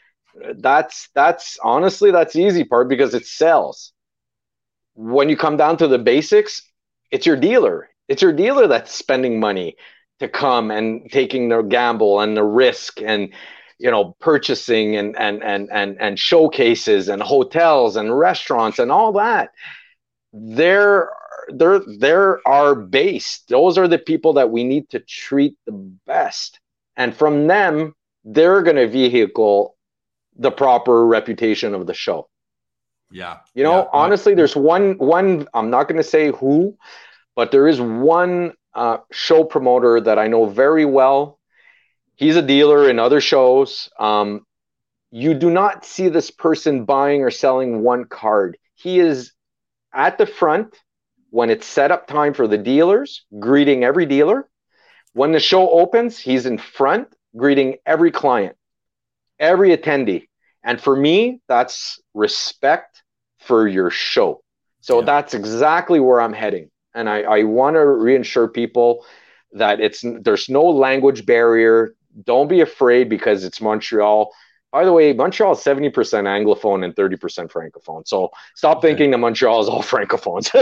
That's 0.56 1.08
that's 1.14 1.58
honestly 1.62 2.10
that's 2.10 2.34
the 2.34 2.42
easy 2.42 2.64
part 2.64 2.88
because 2.88 3.14
it 3.14 3.26
sells. 3.26 3.92
When 4.94 5.28
you 5.28 5.36
come 5.36 5.56
down 5.56 5.78
to 5.78 5.88
the 5.88 5.98
basics, 5.98 6.62
it's 7.10 7.26
your 7.26 7.36
dealer. 7.36 7.88
It's 8.08 8.22
your 8.22 8.32
dealer 8.32 8.66
that's 8.66 8.92
spending 8.92 9.40
money 9.40 9.76
to 10.20 10.28
come 10.28 10.70
and 10.70 11.10
taking 11.10 11.48
the 11.48 11.62
gamble 11.62 12.20
and 12.20 12.36
the 12.36 12.44
risk 12.44 13.00
and 13.02 13.32
you 13.78 13.90
know 13.90 14.16
purchasing 14.20 14.96
and 14.96 15.16
and 15.18 15.42
and 15.42 15.68
and 15.72 16.00
and 16.00 16.18
showcases 16.18 17.08
and 17.08 17.22
hotels 17.22 17.96
and 17.96 18.18
restaurants 18.18 18.78
and 18.78 18.90
all 18.90 19.12
that 19.12 19.50
they're 20.32 21.10
they're 21.48 21.80
they're 21.98 22.46
our 22.46 22.74
base 22.74 23.42
those 23.48 23.78
are 23.78 23.88
the 23.88 23.98
people 23.98 24.34
that 24.34 24.50
we 24.50 24.64
need 24.64 24.88
to 24.90 25.00
treat 25.00 25.56
the 25.66 25.72
best 26.06 26.60
and 26.96 27.14
from 27.14 27.46
them 27.46 27.94
they're 28.24 28.62
going 28.62 28.76
to 28.76 28.88
vehicle 28.88 29.76
the 30.36 30.50
proper 30.50 31.06
reputation 31.06 31.74
of 31.74 31.86
the 31.86 31.94
show 31.94 32.28
yeah 33.10 33.38
you 33.54 33.62
know 33.62 33.78
yeah. 33.78 33.88
honestly 33.92 34.34
there's 34.34 34.56
one 34.56 34.98
one 34.98 35.46
i'm 35.54 35.70
not 35.70 35.88
going 35.88 35.96
to 35.96 36.04
say 36.04 36.30
who 36.32 36.76
but 37.34 37.50
there 37.50 37.68
is 37.68 37.80
one 37.80 38.52
uh, 38.74 38.98
show 39.10 39.44
promoter 39.44 40.00
that 40.00 40.18
i 40.18 40.26
know 40.26 40.46
very 40.46 40.84
well 40.84 41.38
he's 42.16 42.36
a 42.36 42.42
dealer 42.42 42.90
in 42.90 42.98
other 42.98 43.20
shows. 43.20 43.88
Um, 43.98 44.44
you 45.10 45.34
do 45.34 45.50
not 45.50 45.84
see 45.84 46.08
this 46.08 46.30
person 46.30 46.84
buying 46.84 47.22
or 47.22 47.30
selling 47.30 47.82
one 47.82 48.06
card. 48.06 48.58
He 48.74 48.98
is 48.98 49.32
at 49.94 50.18
the 50.18 50.26
front 50.26 50.76
when 51.36 51.50
it's 51.50 51.66
set 51.66 51.90
up 51.90 52.06
time 52.06 52.32
for 52.32 52.48
the 52.48 52.56
dealers, 52.56 53.26
greeting 53.38 53.84
every 53.84 54.06
dealer. 54.06 54.48
When 55.12 55.32
the 55.32 55.38
show 55.38 55.68
opens, 55.68 56.18
he's 56.18 56.46
in 56.46 56.56
front, 56.56 57.08
greeting 57.36 57.76
every 57.84 58.10
client, 58.10 58.56
every 59.38 59.76
attendee. 59.76 60.28
And 60.64 60.80
for 60.80 60.96
me, 60.96 61.42
that's 61.46 62.00
respect 62.14 63.02
for 63.40 63.68
your 63.68 63.90
show. 63.90 64.40
So 64.80 65.00
yeah. 65.00 65.04
that's 65.04 65.34
exactly 65.34 66.00
where 66.00 66.22
I'm 66.22 66.32
heading. 66.32 66.70
And 66.94 67.06
I, 67.06 67.20
I 67.20 67.42
want 67.42 67.74
to 67.74 67.84
reassure 67.84 68.48
people 68.48 69.04
that 69.52 69.78
it's 69.78 70.02
there's 70.22 70.48
no 70.48 70.62
language 70.62 71.26
barrier 71.26 71.94
don't 72.24 72.48
be 72.48 72.62
afraid 72.62 73.10
because 73.10 73.44
it's 73.44 73.60
Montreal. 73.60 74.32
By 74.72 74.84
the 74.84 74.92
way, 74.92 75.12
Montreal 75.12 75.52
is 75.52 75.60
70% 75.60 75.92
Anglophone 75.92 76.84
and 76.84 76.94
30% 76.94 77.50
Francophone. 77.50 78.06
So 78.06 78.30
stop 78.54 78.78
okay. 78.78 78.88
thinking 78.88 79.10
that 79.12 79.18
Montreal 79.18 79.62
is 79.62 79.68
all 79.68 79.82
Francophones. 79.82 80.54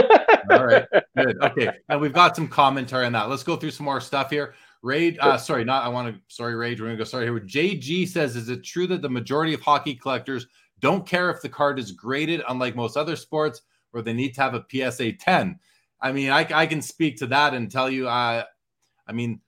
all 0.51 0.65
right. 0.65 0.85
Good. 1.17 1.37
Okay. 1.43 1.71
And 1.89 1.99
we've 1.99 2.13
got 2.13 2.35
some 2.35 2.47
commentary 2.47 3.05
on 3.05 3.13
that. 3.13 3.29
Let's 3.29 3.43
go 3.43 3.55
through 3.55 3.71
some 3.71 3.85
more 3.85 4.01
stuff 4.01 4.29
here. 4.29 4.53
Raid, 4.81 5.17
uh, 5.19 5.37
sorry, 5.37 5.63
not 5.63 5.83
I 5.83 5.87
want 5.87 6.13
to 6.13 6.21
sorry, 6.27 6.55
Rage. 6.55 6.79
We're 6.79 6.87
gonna 6.87 6.97
go 6.97 7.03
sorry 7.05 7.25
here. 7.25 7.39
JG 7.39 8.07
says, 8.07 8.35
is 8.35 8.49
it 8.49 8.63
true 8.63 8.85
that 8.87 9.01
the 9.01 9.09
majority 9.09 9.53
of 9.53 9.61
hockey 9.61 9.95
collectors 9.95 10.45
don't 10.79 11.07
care 11.07 11.31
if 11.31 11.41
the 11.41 11.49
card 11.49 11.79
is 11.79 11.91
graded, 11.91 12.43
unlike 12.47 12.75
most 12.75 12.95
other 12.95 13.15
sports, 13.15 13.61
where 13.91 14.03
they 14.03 14.13
need 14.13 14.35
to 14.35 14.41
have 14.41 14.53
a 14.53 14.63
PSA 14.69 15.13
10? 15.13 15.59
I 15.99 16.11
mean, 16.11 16.29
I, 16.29 16.47
I 16.53 16.67
can 16.67 16.83
speak 16.83 17.17
to 17.17 17.27
that 17.27 17.55
and 17.55 17.71
tell 17.71 17.89
you, 17.89 18.07
uh, 18.07 18.43
I 19.07 19.11
mean, 19.11 19.41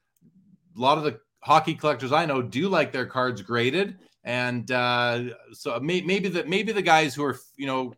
a 0.76 0.82
lot 0.82 0.98
of 0.98 1.04
the 1.04 1.20
hockey 1.42 1.76
collectors 1.76 2.12
I 2.12 2.26
know 2.26 2.42
do 2.42 2.68
like 2.68 2.92
their 2.92 3.06
cards 3.06 3.42
graded, 3.44 3.98
and 4.28 4.70
uh, 4.72 5.24
so 5.54 5.80
may, 5.80 6.02
maybe 6.02 6.28
the 6.28 6.44
maybe 6.44 6.74
the 6.74 6.82
guys 6.82 7.16
who 7.16 7.24
are 7.24 7.40
you 7.56 7.66
know, 7.66 7.94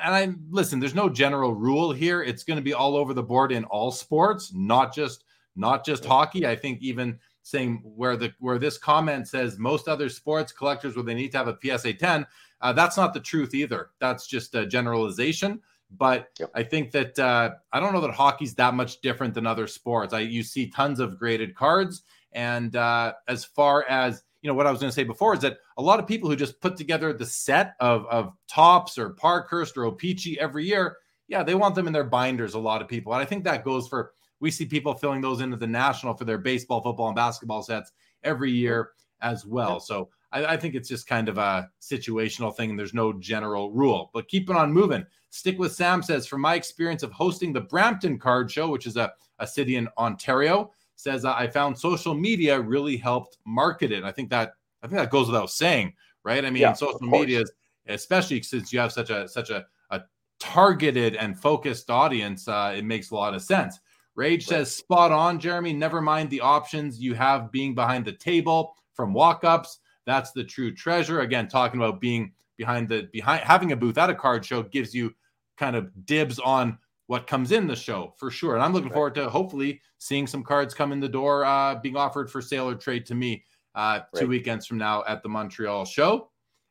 and 0.00 0.14
I 0.14 0.32
listen. 0.50 0.78
There's 0.78 0.94
no 0.94 1.08
general 1.08 1.52
rule 1.52 1.92
here. 1.92 2.22
It's 2.22 2.44
going 2.44 2.58
to 2.58 2.62
be 2.62 2.74
all 2.74 2.96
over 2.96 3.12
the 3.12 3.22
board 3.22 3.50
in 3.50 3.64
all 3.64 3.90
sports, 3.90 4.52
not 4.54 4.94
just 4.94 5.24
not 5.56 5.84
just 5.84 6.04
hockey. 6.04 6.46
I 6.46 6.54
think 6.54 6.80
even 6.80 7.18
saying 7.42 7.82
where 7.82 8.16
the 8.16 8.32
where 8.38 8.60
this 8.60 8.78
comment 8.78 9.26
says 9.26 9.58
most 9.58 9.88
other 9.88 10.08
sports 10.08 10.52
collectors 10.52 10.94
where 10.94 11.04
they 11.04 11.14
need 11.14 11.32
to 11.32 11.38
have 11.38 11.48
a 11.48 11.58
PSA 11.60 11.94
10, 11.94 12.24
uh, 12.60 12.72
that's 12.72 12.96
not 12.96 13.12
the 13.12 13.18
truth 13.18 13.52
either. 13.52 13.90
That's 13.98 14.28
just 14.28 14.54
a 14.54 14.64
generalization. 14.64 15.60
But 15.98 16.28
yep. 16.38 16.52
I 16.54 16.62
think 16.62 16.92
that 16.92 17.18
uh, 17.18 17.50
I 17.72 17.80
don't 17.80 17.92
know 17.92 18.00
that 18.02 18.12
hockey's 18.12 18.54
that 18.54 18.74
much 18.74 19.00
different 19.00 19.34
than 19.34 19.44
other 19.44 19.66
sports. 19.66 20.14
I 20.14 20.20
you 20.20 20.44
see 20.44 20.68
tons 20.68 21.00
of 21.00 21.18
graded 21.18 21.56
cards, 21.56 22.02
and 22.30 22.76
uh, 22.76 23.14
as 23.26 23.44
far 23.44 23.84
as 23.88 24.22
you 24.42 24.48
know 24.48 24.54
what 24.54 24.66
I 24.66 24.70
was 24.70 24.80
going 24.80 24.90
to 24.90 24.94
say 24.94 25.04
before 25.04 25.34
is 25.34 25.40
that 25.40 25.58
a 25.76 25.82
lot 25.82 26.00
of 26.00 26.06
people 26.06 26.28
who 26.28 26.36
just 26.36 26.60
put 26.60 26.76
together 26.76 27.12
the 27.12 27.26
set 27.26 27.74
of 27.80 28.06
of 28.06 28.32
Topps 28.48 28.98
or 28.98 29.10
Parkhurst 29.10 29.76
or 29.76 29.84
O-Pee-Chee 29.84 30.38
every 30.40 30.64
year, 30.64 30.96
yeah, 31.28 31.42
they 31.42 31.54
want 31.54 31.74
them 31.74 31.86
in 31.86 31.92
their 31.92 32.04
binders. 32.04 32.54
A 32.54 32.58
lot 32.58 32.82
of 32.82 32.88
people, 32.88 33.12
and 33.12 33.22
I 33.22 33.26
think 33.26 33.44
that 33.44 33.64
goes 33.64 33.88
for 33.88 34.12
we 34.40 34.50
see 34.50 34.64
people 34.64 34.94
filling 34.94 35.20
those 35.20 35.40
into 35.40 35.56
the 35.56 35.66
national 35.66 36.14
for 36.14 36.24
their 36.24 36.38
baseball, 36.38 36.82
football, 36.82 37.08
and 37.08 37.16
basketball 37.16 37.62
sets 37.62 37.92
every 38.24 38.50
year 38.50 38.90
as 39.20 39.44
well. 39.44 39.80
So 39.80 40.08
I, 40.32 40.46
I, 40.46 40.56
think 40.56 40.74
it's 40.74 40.88
just 40.88 41.06
kind 41.06 41.28
of 41.28 41.38
a 41.38 41.68
situational 41.80 42.56
thing. 42.56 42.70
and 42.70 42.78
There's 42.78 42.94
no 42.94 43.12
general 43.12 43.70
rule, 43.70 44.10
but 44.14 44.28
keep 44.28 44.48
it 44.48 44.56
on 44.56 44.72
moving. 44.72 45.04
Stick 45.30 45.58
with 45.58 45.72
Sam 45.72 46.02
says, 46.02 46.26
from 46.26 46.40
my 46.40 46.54
experience 46.54 47.02
of 47.02 47.12
hosting 47.12 47.52
the 47.52 47.60
Brampton 47.60 48.18
Card 48.18 48.50
Show, 48.50 48.68
which 48.70 48.86
is 48.86 48.96
a, 48.96 49.12
a 49.38 49.46
city 49.46 49.76
in 49.76 49.88
Ontario, 49.98 50.72
says 51.00 51.24
I 51.24 51.46
found 51.48 51.78
social 51.78 52.14
media 52.14 52.60
really 52.60 52.96
helped 52.96 53.38
market 53.46 53.90
it. 53.92 54.04
I 54.04 54.12
think 54.12 54.30
that 54.30 54.54
I 54.82 54.86
think 54.86 54.98
that 54.98 55.10
goes 55.10 55.26
without 55.26 55.50
saying, 55.50 55.94
right? 56.24 56.44
I 56.44 56.50
mean, 56.50 56.62
yeah, 56.62 56.72
social 56.72 57.00
media, 57.00 57.40
is 57.40 57.52
especially 57.88 58.42
since 58.42 58.72
you 58.72 58.78
have 58.78 58.92
such 58.92 59.10
a 59.10 59.28
such 59.28 59.50
a, 59.50 59.66
a 59.90 60.02
targeted 60.38 61.16
and 61.16 61.38
focused 61.38 61.90
audience, 61.90 62.48
uh, 62.48 62.74
it 62.76 62.84
makes 62.84 63.10
a 63.10 63.14
lot 63.14 63.34
of 63.34 63.42
sense. 63.42 63.80
Rage 64.14 64.42
right. 64.50 64.58
says, 64.58 64.74
spot 64.74 65.12
on, 65.12 65.38
Jeremy. 65.38 65.72
Never 65.72 66.02
mind 66.02 66.28
the 66.30 66.40
options 66.40 67.00
you 67.00 67.14
have 67.14 67.50
being 67.50 67.74
behind 67.74 68.04
the 68.04 68.12
table 68.12 68.74
from 68.94 69.14
walk 69.14 69.44
ups. 69.44 69.78
That's 70.04 70.32
the 70.32 70.44
true 70.44 70.74
treasure. 70.74 71.20
Again, 71.20 71.48
talking 71.48 71.80
about 71.80 72.00
being 72.00 72.32
behind 72.56 72.88
the 72.88 73.08
behind 73.12 73.42
having 73.42 73.72
a 73.72 73.76
booth 73.76 73.96
at 73.96 74.10
a 74.10 74.14
card 74.14 74.44
show 74.44 74.62
gives 74.62 74.94
you 74.94 75.14
kind 75.56 75.76
of 75.76 75.90
dibs 76.04 76.38
on 76.38 76.78
what 77.10 77.26
comes 77.26 77.50
in 77.50 77.66
the 77.66 77.74
show 77.74 78.14
for 78.16 78.30
sure. 78.30 78.54
And 78.54 78.62
I'm 78.62 78.72
looking 78.72 78.90
right. 78.90 78.94
forward 78.94 79.16
to 79.16 79.28
hopefully 79.28 79.80
seeing 79.98 80.28
some 80.28 80.44
cards 80.44 80.74
come 80.74 80.92
in 80.92 81.00
the 81.00 81.08
door 81.08 81.44
uh, 81.44 81.74
being 81.74 81.96
offered 81.96 82.30
for 82.30 82.40
sale 82.40 82.68
or 82.68 82.76
trade 82.76 83.04
to 83.06 83.16
me 83.16 83.42
uh, 83.74 84.02
two 84.14 84.28
weekends 84.28 84.64
from 84.64 84.78
now 84.78 85.02
at 85.08 85.20
the 85.24 85.28
Montreal 85.28 85.84
show. 85.84 86.30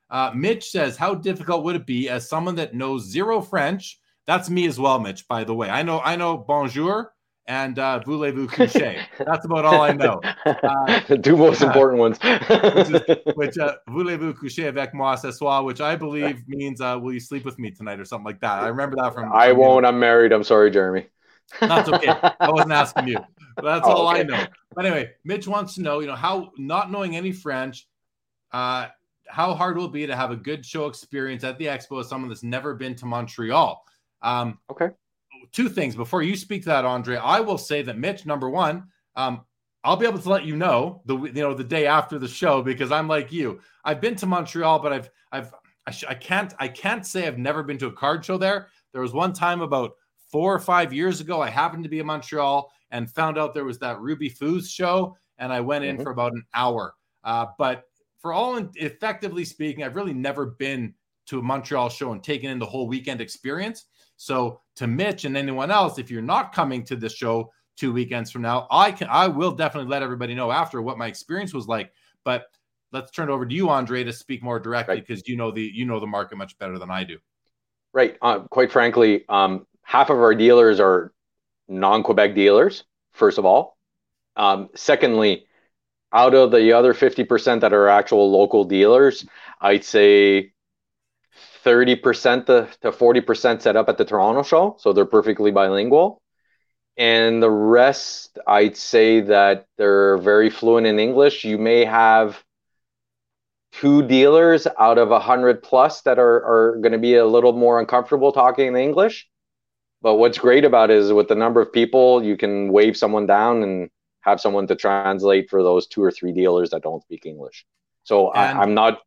Uh, 0.09 0.31
Mitch 0.33 0.69
says, 0.69 0.95
How 0.95 1.13
difficult 1.13 1.65
would 1.65 1.75
it 1.75 1.85
be 1.85 2.07
as 2.07 2.29
someone 2.29 2.55
that 2.55 2.73
knows 2.73 3.03
zero 3.03 3.41
French? 3.41 3.99
That's 4.27 4.49
me 4.49 4.65
as 4.65 4.79
well, 4.79 4.97
Mitch, 4.97 5.27
by 5.27 5.43
the 5.43 5.53
way. 5.53 5.69
I 5.69 5.83
know 5.83 5.99
I 5.99 6.15
know 6.15 6.37
bonjour 6.37 7.13
and 7.47 7.79
uh, 7.79 7.99
voulez-vous 7.99 8.47
coucher? 8.47 9.03
That's 9.17 9.45
about 9.45 9.65
all 9.65 9.81
I 9.81 9.91
know. 9.93 10.21
Uh, 10.45 11.01
the 11.07 11.17
two 11.17 11.35
most 11.35 11.61
important 11.61 11.99
ones. 11.99 12.19
which, 12.21 12.89
is, 12.89 13.17
which 13.35 13.57
uh, 13.57 13.75
voulez-vous 13.89 14.33
coucher 14.33 14.67
avec 14.67 14.93
moi 14.93 15.15
ce 15.15 15.31
soir, 15.31 15.63
which 15.63 15.81
I 15.81 15.95
believe 15.95 16.47
means 16.47 16.79
uh, 16.79 16.97
will 17.01 17.13
you 17.13 17.19
sleep 17.19 17.45
with 17.45 17.57
me 17.57 17.71
tonight 17.71 17.99
or 17.99 18.05
something 18.05 18.25
like 18.25 18.39
that. 18.41 18.63
I 18.63 18.67
remember 18.67 18.95
that 18.97 19.13
from. 19.13 19.31
I 19.33 19.51
won't. 19.51 19.85
I'm 19.85 19.99
married. 19.99 20.31
I'm 20.31 20.43
sorry, 20.43 20.69
Jeremy. 20.69 21.07
That's 21.59 21.89
okay. 21.89 22.13
I 22.39 22.51
wasn't 22.51 22.73
asking 22.73 23.07
you. 23.07 23.17
That's 23.61 23.87
oh, 23.87 23.91
all 23.91 24.09
okay. 24.09 24.19
I 24.19 24.23
know. 24.23 24.45
But 24.75 24.85
anyway, 24.85 25.11
Mitch 25.25 25.47
wants 25.47 25.73
to 25.75 25.81
know, 25.81 25.99
you 25.99 26.07
know, 26.07 26.15
how 26.15 26.51
not 26.57 26.91
knowing 26.91 27.15
any 27.15 27.31
French, 27.31 27.87
uh, 28.51 28.87
how 29.27 29.53
hard 29.55 29.75
will 29.75 29.85
it 29.85 29.93
be 29.93 30.05
to 30.05 30.15
have 30.15 30.31
a 30.31 30.35
good 30.35 30.65
show 30.65 30.85
experience 30.85 31.43
at 31.43 31.57
the 31.57 31.65
expo 31.65 31.99
as 31.99 32.07
someone 32.07 32.29
that's 32.29 32.43
never 32.43 32.75
been 32.75 32.95
to 32.95 33.05
Montreal? 33.05 33.83
Um, 34.21 34.59
okay 34.69 34.89
two 35.51 35.69
things 35.69 35.95
before 35.95 36.23
you 36.23 36.35
speak 36.35 36.63
to 36.63 36.69
that, 36.69 36.85
Andre. 36.85 37.17
I 37.17 37.39
will 37.39 37.57
say 37.57 37.81
that 37.83 37.97
Mitch, 37.97 38.25
number 38.25 38.49
one, 38.49 38.85
um, 39.15 39.41
I'll 39.83 39.95
be 39.95 40.05
able 40.05 40.19
to 40.19 40.29
let 40.29 40.45
you 40.45 40.55
know 40.55 41.01
the 41.05 41.17
you 41.17 41.33
know 41.33 41.53
the 41.53 41.63
day 41.63 41.87
after 41.87 42.19
the 42.19 42.27
show 42.27 42.61
because 42.61 42.91
I'm 42.91 43.07
like 43.07 43.31
you. 43.31 43.59
I've 43.85 44.01
been 44.01 44.15
to 44.17 44.25
Montreal, 44.25 44.79
but 44.79 44.93
I've 44.93 45.09
I've 45.31 45.53
I, 45.87 45.91
sh- 45.91 46.05
I 46.07 46.13
can't 46.13 46.53
I 46.59 46.67
can't 46.67 47.05
say 47.05 47.27
I've 47.27 47.37
never 47.37 47.63
been 47.63 47.77
to 47.79 47.87
a 47.87 47.91
card 47.91 48.25
show 48.25 48.37
there. 48.37 48.67
There 48.91 49.01
was 49.01 49.13
one 49.13 49.33
time 49.33 49.61
about 49.61 49.91
four 50.31 50.53
or 50.53 50.59
five 50.59 50.93
years 50.93 51.21
ago. 51.21 51.41
I 51.41 51.49
happened 51.49 51.83
to 51.83 51.89
be 51.89 51.99
in 51.99 52.05
Montreal 52.05 52.71
and 52.91 53.09
found 53.09 53.37
out 53.37 53.53
there 53.53 53.65
was 53.65 53.79
that 53.79 53.99
Ruby 53.99 54.29
Foos 54.29 54.69
show, 54.69 55.15
and 55.37 55.53
I 55.53 55.61
went 55.61 55.85
in 55.85 55.95
mm-hmm. 55.95 56.03
for 56.03 56.11
about 56.11 56.33
an 56.33 56.43
hour. 56.53 56.93
Uh, 57.23 57.47
but 57.57 57.83
for 58.19 58.33
all 58.33 58.57
in, 58.57 58.69
effectively 58.75 59.45
speaking, 59.45 59.83
I've 59.83 59.95
really 59.95 60.13
never 60.13 60.45
been 60.45 60.93
to 61.27 61.39
a 61.39 61.41
Montreal 61.41 61.89
show 61.89 62.11
and 62.11 62.23
taken 62.23 62.49
in 62.49 62.59
the 62.59 62.65
whole 62.65 62.87
weekend 62.87 63.21
experience. 63.21 63.85
So 64.19 64.59
to 64.75 64.85
Mitch 64.85 65.23
and 65.23 65.37
anyone 65.37 65.71
else, 65.71 65.97
if 65.97 66.11
you're 66.11 66.21
not 66.21 66.53
coming 66.53 66.83
to 66.83 66.97
the 66.97 67.07
show 67.07 67.53
two 67.77 67.93
weekends 67.93 68.29
from 68.29 68.41
now, 68.41 68.67
I 68.69 68.91
can 68.91 69.07
I 69.09 69.29
will 69.29 69.53
definitely 69.53 69.89
let 69.89 70.03
everybody 70.03 70.35
know 70.35 70.51
after 70.51 70.81
what 70.81 70.97
my 70.97 71.07
experience 71.07 71.53
was 71.53 71.69
like. 71.69 71.93
But 72.25 72.43
let's 72.91 73.11
turn 73.11 73.29
it 73.29 73.31
over 73.31 73.45
to 73.45 73.55
you, 73.55 73.69
Andre, 73.69 74.03
to 74.03 74.11
speak 74.11 74.43
more 74.43 74.59
directly 74.59 74.99
because 74.99 75.19
right. 75.19 75.27
you 75.29 75.37
know 75.37 75.51
the 75.51 75.61
you 75.61 75.85
know 75.85 76.01
the 76.01 76.05
market 76.05 76.37
much 76.37 76.57
better 76.57 76.77
than 76.77 76.91
I 76.91 77.05
do. 77.05 77.17
Right. 77.93 78.17
Uh, 78.21 78.39
quite 78.39 78.73
frankly, 78.73 79.23
um, 79.29 79.65
half 79.83 80.09
of 80.09 80.17
our 80.17 80.35
dealers 80.35 80.81
are 80.81 81.13
non-Quebec 81.69 82.35
dealers. 82.35 82.83
First 83.13 83.37
of 83.37 83.45
all, 83.45 83.77
um, 84.35 84.67
secondly, 84.75 85.45
out 86.11 86.35
of 86.35 86.51
the 86.51 86.73
other 86.73 86.93
50% 86.93 87.61
that 87.61 87.71
are 87.71 87.87
actual 87.87 88.29
local 88.29 88.65
dealers, 88.65 89.25
I'd 89.61 89.85
say 89.85 90.51
30% 91.65 92.45
to, 92.45 92.67
to 92.81 92.91
40% 92.91 93.61
set 93.61 93.75
up 93.75 93.89
at 93.89 93.97
the 93.97 94.05
Toronto 94.05 94.43
show. 94.43 94.75
So 94.79 94.93
they're 94.93 95.05
perfectly 95.05 95.51
bilingual. 95.51 96.21
And 96.97 97.41
the 97.41 97.49
rest, 97.49 98.37
I'd 98.45 98.75
say 98.75 99.21
that 99.21 99.65
they're 99.77 100.17
very 100.17 100.49
fluent 100.49 100.85
in 100.85 100.99
English. 100.99 101.45
You 101.45 101.57
may 101.57 101.85
have 101.85 102.43
two 103.71 104.05
dealers 104.05 104.67
out 104.77 104.97
of 104.97 105.11
a 105.11 105.19
hundred 105.19 105.63
plus 105.63 106.01
that 106.01 106.19
are, 106.19 106.43
are 106.43 106.77
going 106.81 106.91
to 106.91 106.97
be 106.97 107.15
a 107.15 107.25
little 107.25 107.53
more 107.53 107.79
uncomfortable 107.79 108.31
talking 108.31 108.67
in 108.67 108.75
English. 108.75 109.27
But 110.01 110.15
what's 110.15 110.37
great 110.37 110.65
about 110.65 110.89
it 110.89 110.97
is 110.97 111.13
with 111.13 111.27
the 111.27 111.35
number 111.35 111.61
of 111.61 111.71
people, 111.71 112.23
you 112.23 112.37
can 112.37 112.71
wave 112.71 112.97
someone 112.97 113.25
down 113.25 113.63
and 113.63 113.89
have 114.21 114.41
someone 114.41 114.67
to 114.67 114.75
translate 114.75 115.49
for 115.49 115.61
those 115.63 115.87
two 115.87 116.03
or 116.03 116.11
three 116.11 116.31
dealers 116.31 116.71
that 116.71 116.83
don't 116.83 117.03
speak 117.03 117.25
English. 117.25 117.65
So 118.03 118.27
I, 118.27 118.61
I'm 118.61 118.73
not, 118.73 118.99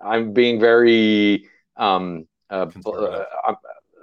I'm 0.00 0.32
being 0.32 0.58
very 0.58 1.46
um, 1.78 2.26
uh, 2.50 2.66
uh, 2.84 3.24
um, 3.46 3.56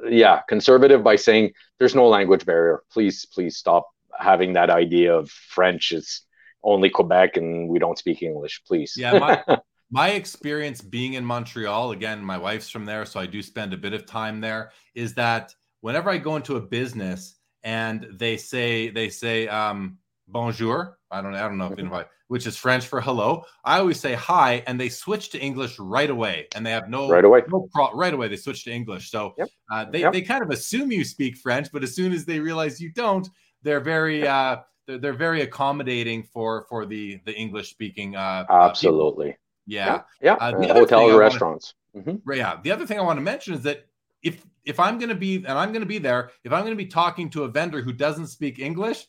yeah, 0.10 0.42
conservative 0.48 1.04
by 1.04 1.16
saying 1.16 1.52
there's 1.80 1.96
no 1.96 2.08
language 2.08 2.46
barrier. 2.46 2.84
Please, 2.92 3.26
please 3.26 3.58
stop 3.58 3.90
having 4.18 4.54
that 4.54 4.70
idea 4.70 5.16
of 5.16 5.30
French 5.30 5.92
is 5.92 6.22
only 6.64 6.90
Quebec 6.90 7.38
and 7.38 7.70
we 7.70 7.80
don't 7.80 7.98
speak 7.98 8.24
English. 8.24 8.62
Please. 8.66 8.94
Yeah. 8.98 9.20
My, 9.20 9.58
my 9.92 10.10
experience 10.12 10.82
being 10.82 11.14
in 11.14 11.26
Montreal, 11.26 11.92
again, 11.92 12.24
my 12.24 12.38
wife's 12.38 12.70
from 12.70 12.86
there, 12.86 13.06
so 13.06 13.20
I 13.20 13.26
do 13.26 13.42
spend 13.42 13.74
a 13.74 13.78
bit 13.78 13.94
of 13.94 14.06
time 14.06 14.42
there, 14.42 14.72
is 14.94 15.14
that 15.16 15.54
whenever 15.82 16.10
I 16.10 16.18
go 16.18 16.36
into 16.36 16.56
a 16.56 16.62
business 16.62 17.36
and 17.64 18.08
they 18.12 18.38
say, 18.38 18.90
they 18.90 19.10
say, 19.10 19.48
um, 19.48 19.98
bonjour. 20.28 20.98
I 21.12 21.22
don't 21.22 21.36
I 21.36 21.42
don't 21.42 21.58
know 21.58 21.68
if 21.68 21.74
mm-hmm. 21.78 22.02
which 22.28 22.48
is 22.48 22.58
French 22.58 22.88
for 22.88 23.02
hello. 23.02 23.44
I 23.64 23.80
always 23.80 24.00
say 24.00 24.14
hi, 24.14 24.64
and 24.68 24.80
they 24.80 24.90
switch 24.90 25.30
to 25.30 25.40
English 25.40 25.78
right 25.80 26.10
away, 26.10 26.48
and 26.56 26.66
they 26.66 26.72
have 26.72 26.90
no 26.90 27.10
right 27.10 27.26
away. 27.26 27.44
No 27.48 27.68
pro- 27.74 27.94
right 27.94 28.14
away 28.14 28.28
they 28.28 28.36
switch 28.36 28.64
to 28.66 28.72
English. 28.72 29.12
So 29.12 29.34
yep. 29.38 29.50
uh, 29.72 29.86
they 29.86 30.02
yep. 30.02 30.14
they 30.14 30.22
kind 30.22 30.44
of 30.44 30.50
assume 30.50 30.92
you 30.92 31.04
speak 31.04 31.38
French, 31.38 31.68
but 31.72 31.84
as 31.84 31.96
soon 31.96 32.12
as 32.12 32.26
they 32.26 32.40
realize 32.40 32.82
you 32.82 32.92
don't, 32.92 33.28
they're 33.64 33.80
very 33.80 34.28
uh, 34.28 34.58
they're, 34.88 34.98
they're 34.98 35.14
very 35.14 35.42
accommodating 35.42 36.24
for 36.24 36.66
for 36.70 36.86
the 36.86 37.20
the 37.26 37.34
English 37.34 37.70
speaking. 37.70 38.16
Uh, 38.16 38.46
uh 38.50 38.68
Absolutely. 38.70 39.38
yeah. 39.66 40.02
Yeah. 40.22 40.36
yeah. 40.40 40.48
Uh, 40.48 40.74
hotels, 40.74 41.14
restaurants. 41.14 41.74
Wanna, 41.94 42.12
mm-hmm. 42.12 42.32
Yeah. 42.34 42.60
The 42.64 42.72
other 42.72 42.86
thing 42.86 43.00
I 43.00 43.04
want 43.04 43.18
to 43.18 43.24
mention 43.24 43.54
is 43.54 43.62
that 43.62 43.86
if 44.24 44.46
if 44.64 44.80
I'm 44.80 44.98
going 44.98 45.10
to 45.10 45.16
be 45.16 45.36
and 45.36 45.48
I'm 45.48 45.72
going 45.72 45.82
to 45.82 45.88
be 45.88 46.00
there, 46.00 46.32
if 46.44 46.52
I'm 46.52 46.62
going 46.62 46.76
to 46.76 46.84
be 46.84 46.88
talking 46.88 47.30
to 47.32 47.44
a 47.44 47.48
vendor 47.48 47.82
who 47.82 47.94
doesn't 47.94 48.28
speak 48.28 48.60
English, 48.60 49.06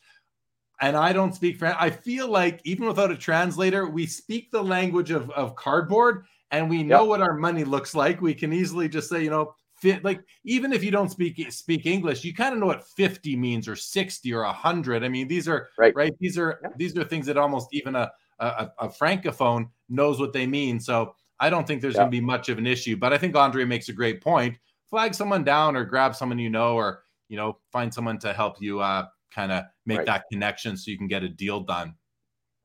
and 0.79 0.95
I 0.95 1.13
don't 1.13 1.33
speak 1.33 1.57
French. 1.57 1.77
I 1.79 1.89
feel 1.89 2.27
like 2.27 2.61
even 2.63 2.87
without 2.87 3.11
a 3.11 3.17
translator, 3.17 3.87
we 3.87 4.05
speak 4.05 4.51
the 4.51 4.63
language 4.63 5.11
of, 5.11 5.29
of 5.31 5.55
cardboard 5.55 6.25
and 6.51 6.69
we 6.69 6.83
know 6.83 7.01
yep. 7.01 7.09
what 7.09 7.21
our 7.21 7.33
money 7.33 7.63
looks 7.63 7.95
like. 7.95 8.21
We 8.21 8.33
can 8.33 8.53
easily 8.53 8.87
just 8.87 9.09
say, 9.09 9.23
you 9.23 9.29
know, 9.29 9.53
fit 9.75 10.03
like 10.03 10.21
even 10.43 10.73
if 10.73 10.83
you 10.83 10.91
don't 10.91 11.09
speak 11.09 11.51
speak 11.51 11.85
English, 11.85 12.23
you 12.23 12.33
kind 12.33 12.53
of 12.53 12.59
know 12.59 12.67
what 12.67 12.87
50 12.87 13.35
means 13.35 13.67
or 13.67 13.75
60 13.75 14.33
or 14.33 14.43
100. 14.43 15.03
I 15.03 15.09
mean, 15.09 15.27
these 15.27 15.47
are 15.47 15.69
right. 15.77 15.95
right? 15.95 16.13
These 16.19 16.37
are 16.37 16.59
yep. 16.61 16.77
these 16.77 16.97
are 16.97 17.03
things 17.03 17.25
that 17.25 17.37
almost 17.37 17.69
even 17.71 17.95
a, 17.95 18.11
a, 18.39 18.69
a 18.79 18.89
francophone 18.89 19.69
knows 19.89 20.19
what 20.19 20.33
they 20.33 20.45
mean. 20.45 20.79
So 20.79 21.15
I 21.39 21.49
don't 21.49 21.67
think 21.67 21.81
there's 21.81 21.95
yep. 21.95 22.01
going 22.01 22.11
to 22.11 22.17
be 22.17 22.21
much 22.21 22.49
of 22.49 22.57
an 22.57 22.67
issue. 22.67 22.97
But 22.97 23.13
I 23.13 23.17
think 23.17 23.35
Andre 23.35 23.65
makes 23.65 23.89
a 23.89 23.93
great 23.93 24.21
point. 24.21 24.57
Flag 24.89 25.13
someone 25.13 25.43
down 25.43 25.75
or 25.75 25.83
grab 25.83 26.15
someone 26.15 26.39
you 26.39 26.49
know, 26.49 26.75
or 26.75 27.03
you 27.29 27.35
know, 27.35 27.57
find 27.71 27.93
someone 27.93 28.17
to 28.19 28.33
help 28.33 28.61
you 28.61 28.79
uh, 28.79 29.05
kind 29.31 29.51
of 29.51 29.65
make 29.87 29.99
right. 29.99 30.07
that 30.07 30.25
connection 30.31 30.77
so 30.77 30.91
you 30.91 30.97
can 30.97 31.07
get 31.07 31.23
a 31.23 31.29
deal 31.29 31.61
done. 31.61 31.95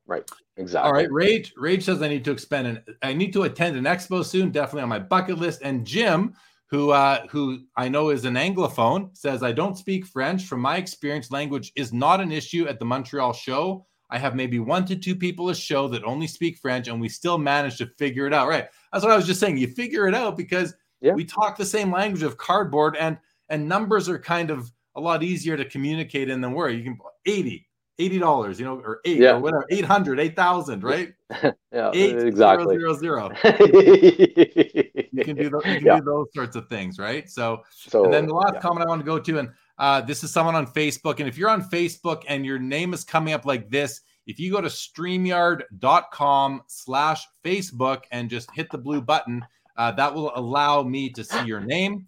Right. 0.07 0.29
Exactly. 0.57 0.87
All 0.87 0.93
right. 0.93 1.11
Rage. 1.11 1.55
Rage 1.57 1.85
says 1.85 2.03
I 2.03 2.09
need 2.09 2.25
to 2.25 2.33
expend 2.33 2.67
an 2.67 2.85
I 3.03 3.13
need 3.13 3.33
to 3.33 3.45
attend 3.45 3.77
an 3.77 3.85
expo 3.85 4.25
soon. 4.25 4.51
Definitely 4.51 4.83
on 4.83 4.89
my 4.89 4.99
bucket 4.99 5.39
list. 5.39 5.63
And 5.63 5.87
Jim, 5.87 6.35
who 6.67 6.91
uh, 6.91 7.27
who 7.29 7.61
I 7.77 7.89
know 7.89 8.11
is 8.11 8.25
an 8.25 8.35
anglophone, 8.35 9.17
says 9.17 9.43
I 9.43 9.53
don't 9.53 9.79
speak 9.79 10.07
French. 10.07 10.45
From 10.45 10.61
my 10.61 10.77
experience, 10.77 11.31
language 11.31 11.73
is 11.77 11.93
not 11.93 12.21
an 12.21 12.33
issue 12.33 12.67
at 12.67 12.79
the 12.79 12.85
Montreal 12.85 13.33
show. 13.33 13.87
I 14.11 14.19
have 14.19 14.35
maybe 14.35 14.59
one 14.59 14.85
to 14.87 14.97
two 14.97 15.17
people 15.17 15.49
a 15.49 15.55
show 15.55 15.89
that 15.89 16.05
only 16.05 16.27
speak 16.27 16.59
French, 16.59 16.89
and 16.89 17.01
we 17.01 17.09
still 17.09 17.39
manage 17.39 17.79
to 17.79 17.87
figure 17.99 18.27
it 18.27 18.35
out. 18.35 18.49
Right. 18.49 18.67
That's 18.93 19.05
what 19.05 19.13
I 19.13 19.17
was 19.17 19.27
just 19.27 19.41
saying. 19.41 19.57
You 19.57 19.69
figure 19.69 20.09
it 20.09 20.15
out 20.15 20.37
because 20.37 20.75
yeah. 21.01 21.15
we 21.15 21.25
talk 21.25 21.57
the 21.57 21.65
same 21.65 21.91
language 21.91 22.23
of 22.23 22.37
cardboard, 22.37 22.97
and 22.97 23.17
and 23.49 23.69
numbers 23.69 24.09
are 24.09 24.19
kind 24.19 24.51
of 24.51 24.71
a 24.95 25.01
lot 25.01 25.23
easier 25.23 25.57
to 25.57 25.65
communicate 25.65 26.29
in 26.29 26.41
than 26.41 26.53
we're. 26.53 26.71
You 26.71 26.83
can 26.85 26.99
80, 27.27 27.67
eighty 27.99 28.19
dollars, 28.19 28.59
you 28.59 28.65
know, 28.67 28.77
or 28.85 29.01
eight 29.05 29.19
Yeah. 29.19 29.37
or 29.37 29.41
whatever, 29.41 29.67
800, 29.71 30.19
8,000, 30.21 30.83
right? 30.83 31.13
yeah, 31.73 31.91
Eight 31.95 32.19
exactly. 32.19 32.77
zero, 32.77 32.95
zero, 32.95 33.31
zero. 33.35 33.53
You 35.15 35.25
can 35.25 35.37
do 35.37 35.51
those, 35.51 35.65
you 35.67 35.75
can 35.77 35.85
Yeah. 35.87 35.99
do 35.99 36.05
those 36.05 36.27
sorts 36.35 36.57
of 36.57 36.69
things, 36.69 36.99
right? 36.99 37.29
So 37.29 37.63
so 37.71 38.05
and 38.05 38.13
then 38.13 38.27
the 38.27 38.35
last 38.35 38.55
yeah. 38.55 38.61
comment 38.61 38.87
I 38.87 38.89
want 38.89 39.01
to 39.01 39.05
go 39.07 39.19
to, 39.19 39.39
and 39.39 39.51
uh, 39.79 40.01
this 40.01 40.25
is 40.25 40.33
someone 40.33 40.55
on 40.55 40.67
Facebook. 40.67 41.19
And 41.21 41.29
if 41.29 41.37
you're 41.37 41.51
on 41.51 41.63
Facebook 41.69 42.23
and 42.29 42.47
your 42.47 42.59
name 42.59 42.95
is 42.95 43.05
coming 43.05 43.35
up 43.35 43.45
like 43.45 43.69
this, 43.69 44.01
if 44.27 44.39
you 44.41 44.51
go 44.53 44.61
to 44.61 44.69
streamyard.com 44.69 46.63
slash 46.67 47.27
Facebook 47.45 48.03
and 48.11 48.31
just 48.31 48.51
hit 48.55 48.71
the 48.71 48.79
blue 48.79 49.01
button, 49.03 49.45
uh, 49.77 49.91
that 49.93 50.15
will 50.15 50.33
allow 50.37 50.83
me 50.83 51.11
to 51.11 51.25
see 51.25 51.45
your 51.45 51.61
name. 51.61 52.07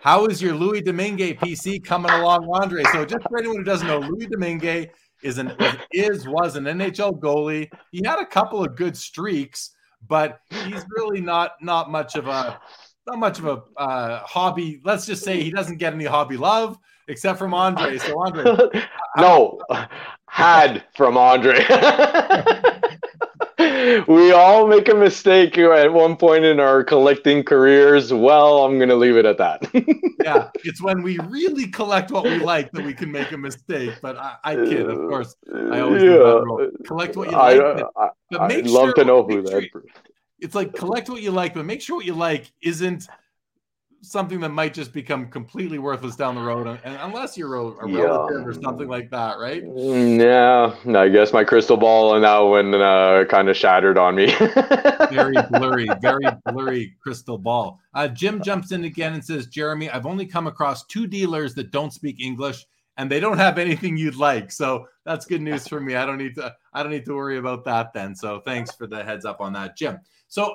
How 0.00 0.26
is 0.26 0.40
your 0.40 0.54
Louis 0.54 0.80
Domingue 0.80 1.36
PC 1.36 1.82
coming 1.82 2.10
along, 2.12 2.48
Andre? 2.52 2.84
So 2.92 3.04
just 3.04 3.28
for 3.28 3.38
anyone 3.38 3.58
who 3.58 3.64
doesn't 3.64 3.86
know, 3.86 3.98
Louis 3.98 4.26
Domingue 4.26 4.88
is 5.22 5.38
an 5.38 5.56
is 5.92 6.28
was 6.28 6.54
an 6.54 6.64
NHL 6.64 7.18
goalie. 7.18 7.68
He 7.90 8.02
had 8.04 8.20
a 8.20 8.26
couple 8.26 8.64
of 8.64 8.76
good 8.76 8.96
streaks, 8.96 9.74
but 10.06 10.40
he's 10.50 10.84
really 10.96 11.20
not 11.20 11.52
not 11.60 11.90
much 11.90 12.14
of 12.14 12.28
a 12.28 12.60
not 13.08 13.18
much 13.18 13.40
of 13.40 13.46
a 13.46 13.62
uh, 13.76 14.20
hobby. 14.24 14.80
Let's 14.84 15.04
just 15.04 15.24
say 15.24 15.42
he 15.42 15.50
doesn't 15.50 15.78
get 15.78 15.94
any 15.94 16.04
hobby 16.04 16.36
love 16.36 16.78
except 17.08 17.38
from 17.38 17.52
Andre. 17.52 17.98
So 17.98 18.20
Andre, 18.24 18.44
no, 19.16 19.58
had 20.28 20.84
from 20.94 21.16
Andre. 21.16 21.64
we 24.08 24.32
all 24.32 24.66
make 24.66 24.88
a 24.88 24.94
mistake 24.94 25.56
at 25.58 25.92
one 25.92 26.16
point 26.16 26.44
in 26.44 26.60
our 26.60 26.82
collecting 26.84 27.42
careers. 27.42 28.12
Well, 28.12 28.64
I'm 28.64 28.78
going 28.78 28.88
to 28.88 28.96
leave 28.96 29.16
it 29.16 29.24
at 29.24 29.38
that. 29.38 29.68
yeah, 30.24 30.50
it's 30.64 30.82
when 30.82 31.02
we 31.02 31.18
really 31.28 31.66
collect 31.68 32.10
what 32.10 32.24
we 32.24 32.38
like 32.38 32.70
that 32.72 32.84
we 32.84 32.94
can 32.94 33.10
make 33.10 33.32
a 33.32 33.38
mistake. 33.38 33.94
But 34.02 34.16
I, 34.16 34.36
I 34.44 34.54
kid, 34.54 34.88
of 34.88 34.98
uh, 34.98 35.08
course. 35.08 35.36
I 35.54 35.80
always 35.80 36.02
do 36.02 36.10
that 36.12 36.42
rule. 36.42 36.70
collect 36.86 37.16
what 37.16 37.30
you 37.30 37.36
I, 37.36 37.54
like. 37.54 37.60
Uh, 37.60 37.74
but- 37.74 38.02
I, 38.02 38.08
but 38.30 38.40
I'd 38.42 38.48
make 38.48 38.66
love 38.66 38.94
to 38.94 39.04
know 39.04 39.26
make 39.26 39.36
who 39.38 39.50
sure- 39.50 39.60
that. 39.60 39.82
It's 40.40 40.54
like 40.54 40.72
collect 40.72 41.08
what 41.08 41.20
you 41.20 41.32
like, 41.32 41.54
but 41.54 41.64
make 41.64 41.80
sure 41.80 41.96
what 41.96 42.04
you 42.06 42.14
like 42.14 42.52
isn't 42.62 43.08
something 44.00 44.40
that 44.40 44.50
might 44.50 44.74
just 44.74 44.92
become 44.92 45.28
completely 45.28 45.78
worthless 45.78 46.16
down 46.16 46.34
the 46.34 46.40
road, 46.40 46.66
and 46.84 46.98
unless 47.00 47.36
you're 47.36 47.54
a, 47.56 47.64
a 47.66 47.88
Yeah. 47.88 48.04
relative 48.04 48.46
or 48.46 48.52
something 48.52 48.88
like 48.88 49.10
that, 49.10 49.38
right? 49.38 49.64
Mm, 49.64 50.20
Yeah, 50.20 50.98
I 50.98 51.08
guess 51.08 51.32
my 51.32 51.44
crystal 51.44 51.76
ball 51.76 52.12
on 52.12 52.22
that 52.22 52.38
one 52.38 52.74
uh, 52.74 53.24
kind 53.28 53.48
of 53.48 53.56
shattered 53.56 53.98
on 53.98 54.14
me. 54.14 54.26
very 55.10 55.36
blurry, 55.50 55.88
very 56.00 56.30
blurry 56.46 56.96
crystal 57.02 57.38
ball. 57.38 57.80
Uh, 57.94 58.08
Jim 58.08 58.42
jumps 58.42 58.72
in 58.72 58.84
again 58.84 59.14
and 59.14 59.24
says, 59.24 59.46
Jeremy, 59.46 59.90
I've 59.90 60.06
only 60.06 60.26
come 60.26 60.46
across 60.46 60.84
two 60.86 61.06
dealers 61.06 61.54
that 61.54 61.70
don't 61.70 61.92
speak 61.92 62.20
English 62.20 62.66
and 62.98 63.10
they 63.10 63.20
don't 63.20 63.38
have 63.38 63.58
anything 63.58 63.96
you'd 63.96 64.16
like. 64.16 64.50
So 64.52 64.86
that's 65.04 65.24
good 65.24 65.40
news 65.40 65.66
for 65.66 65.80
me. 65.80 65.94
I 65.94 66.04
don't 66.04 66.18
need 66.18 66.34
to 66.34 66.54
I 66.72 66.82
don't 66.82 66.92
need 66.92 67.06
to 67.06 67.14
worry 67.14 67.38
about 67.38 67.64
that 67.64 67.92
then. 67.92 68.14
So 68.14 68.40
thanks 68.44 68.72
for 68.72 68.86
the 68.86 69.02
heads 69.02 69.24
up 69.24 69.40
on 69.40 69.52
that, 69.54 69.76
Jim. 69.76 69.98
So 70.26 70.54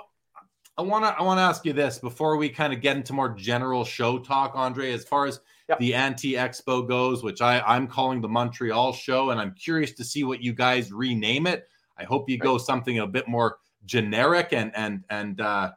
I 0.78 0.82
want 0.82 1.06
to 1.06 1.12
I 1.12 1.22
want 1.22 1.38
to 1.38 1.44
ask 1.44 1.66
you 1.66 1.74
this 1.74 2.00
before 2.00 2.38
we 2.38 2.50
kind 2.50 2.74
of 2.74 2.82
get 2.82 2.98
into 2.98 3.14
more 3.14 3.30
general 3.30 3.86
show 3.86 4.18
talk, 4.18 4.54
Andre, 4.56 4.92
as 4.92 5.04
far 5.04 5.28
as 5.28 5.40
Yep. 5.70 5.80
the 5.80 5.94
anti 5.94 6.34
expo 6.34 6.86
goes, 6.86 7.24
which 7.24 7.42
I, 7.42 7.62
I'm 7.62 7.88
calling 7.88 8.20
the 8.20 8.28
Montreal 8.28 8.92
show, 8.92 9.30
and 9.30 9.40
I'm 9.40 9.54
curious 9.54 9.94
to 9.94 10.04
see 10.04 10.26
what 10.26 10.42
you 10.42 10.52
guys 10.52 10.92
rename 10.92 11.48
it. 11.48 11.70
I 11.98 12.04
hope 12.04 12.30
you 12.30 12.38
go 12.38 12.58
something 12.58 13.00
a 13.00 13.08
bit 13.08 13.30
more 13.30 13.60
generic 13.86 14.50
and 14.52 14.76
and 14.76 15.06
and 15.10 15.40
uh, 15.40 15.72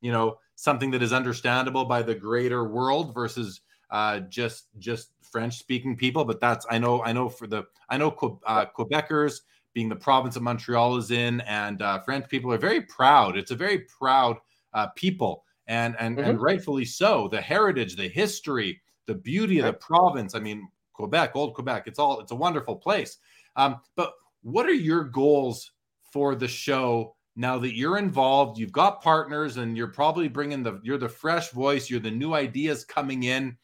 you 0.00 0.12
know 0.12 0.38
something 0.54 0.92
that 0.92 1.02
is 1.02 1.12
understandable 1.12 1.84
by 1.84 2.02
the 2.02 2.14
greater 2.14 2.64
world 2.68 3.12
versus 3.12 3.62
uh, 3.90 4.20
just 4.20 4.68
just 4.78 5.10
French 5.22 5.58
speaking 5.58 5.96
people. 5.96 6.24
But 6.24 6.40
that's 6.40 6.64
I 6.70 6.78
know 6.78 7.02
I 7.02 7.12
know 7.12 7.28
for 7.28 7.48
the 7.48 7.64
I 7.88 7.96
know 7.96 8.12
Que- 8.12 8.38
uh, 8.46 8.66
Quebecers 8.66 9.40
being 9.74 9.88
the 9.88 9.96
province 9.96 10.36
of 10.36 10.42
Montreal 10.42 10.96
is 10.96 11.10
in, 11.10 11.40
and 11.42 11.80
uh, 11.82 12.00
French 12.00 12.28
people 12.28 12.52
are 12.52 12.58
very 12.58 12.82
proud. 12.82 13.36
It's 13.36 13.50
a 13.50 13.56
very 13.56 13.80
proud 13.80 14.36
uh, 14.74 14.88
people, 14.88 15.44
and 15.66 15.96
and 15.98 16.18
and 16.18 16.40
rightfully 16.40 16.84
so. 16.84 17.28
The 17.28 17.40
heritage, 17.40 17.96
the 17.96 18.08
history, 18.08 18.80
the 19.06 19.14
beauty 19.14 19.58
of 19.58 19.66
the 19.66 19.72
province. 19.74 20.34
I 20.34 20.40
mean, 20.40 20.68
Quebec, 20.92 21.32
old 21.34 21.54
Quebec. 21.54 21.84
It's 21.86 21.98
all 21.98 22.20
it's 22.20 22.32
a 22.32 22.36
wonderful 22.36 22.76
place. 22.76 23.18
Um, 23.56 23.76
but 23.96 24.12
what 24.42 24.66
are 24.66 24.74
your 24.74 25.04
goals 25.04 25.72
for 26.12 26.34
the 26.34 26.48
show 26.48 27.14
now 27.36 27.58
that 27.58 27.76
you're 27.76 27.98
involved? 27.98 28.58
You've 28.58 28.72
got 28.72 29.02
partners, 29.02 29.56
and 29.56 29.76
you're 29.76 29.88
probably 29.88 30.28
bringing 30.28 30.62
the 30.62 30.80
you're 30.82 30.98
the 30.98 31.08
fresh 31.08 31.50
voice. 31.50 31.88
You're 31.88 32.00
the 32.00 32.10
new 32.10 32.34
ideas 32.34 32.84
coming 32.84 33.24
in. 33.24 33.56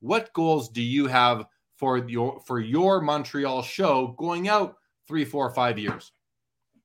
What 0.00 0.32
goals 0.32 0.70
do 0.70 0.82
you 0.82 1.06
have 1.06 1.44
for 1.76 1.98
your 1.98 2.40
for 2.40 2.60
your 2.60 3.00
Montreal 3.00 3.62
show 3.62 4.14
going 4.18 4.48
out 4.48 4.76
three, 5.10 5.24
four, 5.24 5.50
five 5.50 5.76
years? 5.76 6.12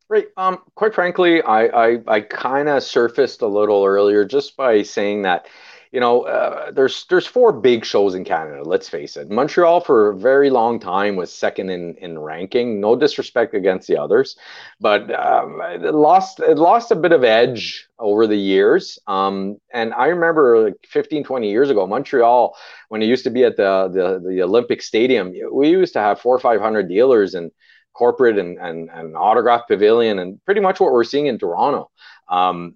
Right. 0.10 0.26
Um, 0.36 0.58
quite 0.74 0.96
frankly, 0.96 1.44
I 1.44 1.66
I, 1.66 2.00
I 2.08 2.22
kind 2.22 2.70
of 2.70 2.82
surfaced 2.82 3.44
a 3.44 3.48
little 3.48 3.86
earlier 3.86 4.26
just 4.26 4.58
by 4.58 4.82
saying 4.82 5.22
that, 5.24 5.46
you 5.92 6.00
know, 6.00 6.24
uh, 6.24 6.72
there's 6.72 7.06
there's 7.06 7.28
four 7.28 7.52
big 7.52 7.86
shows 7.86 8.16
in 8.16 8.24
Canada. 8.24 8.64
Let's 8.64 8.90
face 8.90 9.16
it. 9.16 9.30
Montreal 9.30 9.82
for 9.82 10.10
a 10.10 10.18
very 10.18 10.50
long 10.50 10.80
time 10.80 11.16
was 11.16 11.32
second 11.32 11.70
in 11.70 11.96
in 11.98 12.18
ranking. 12.18 12.80
No 12.82 12.96
disrespect 12.96 13.54
against 13.54 13.88
the 13.88 13.98
others, 13.98 14.36
but 14.80 15.12
um, 15.14 15.62
it 15.62 15.94
lost 15.94 16.40
it 16.40 16.58
lost 16.58 16.90
a 16.92 16.96
bit 16.96 17.12
of 17.12 17.24
edge 17.24 17.88
over 18.00 18.26
the 18.26 18.38
years. 18.38 18.98
Um, 19.06 19.58
and 19.72 19.94
I 19.94 20.08
remember 20.08 20.66
like 20.66 20.86
15, 20.88 21.24
20 21.24 21.50
years 21.50 21.70
ago, 21.70 21.86
Montreal, 21.86 22.58
when 22.90 23.04
it 23.04 23.06
used 23.06 23.24
to 23.26 23.30
be 23.30 23.44
at 23.44 23.58
the 23.58 23.90
the, 23.94 24.30
the 24.30 24.42
Olympic 24.42 24.82
Stadium, 24.82 25.32
we 25.52 25.70
used 25.70 25.94
to 25.94 26.00
have 26.00 26.20
four 26.20 26.36
or 26.36 26.40
five 26.40 26.62
hundred 26.62 26.90
dealers 26.90 27.36
and 27.36 27.52
corporate 27.96 28.38
and, 28.38 28.58
and, 28.60 28.90
and 28.90 29.16
autograph 29.16 29.68
pavilion 29.68 30.20
and 30.20 30.44
pretty 30.46 30.62
much 30.62 30.80
what 30.80 30.92
we're 30.92 31.04
seeing 31.04 31.28
in 31.28 31.40
Toronto. 31.40 31.90
Um, 32.28 32.76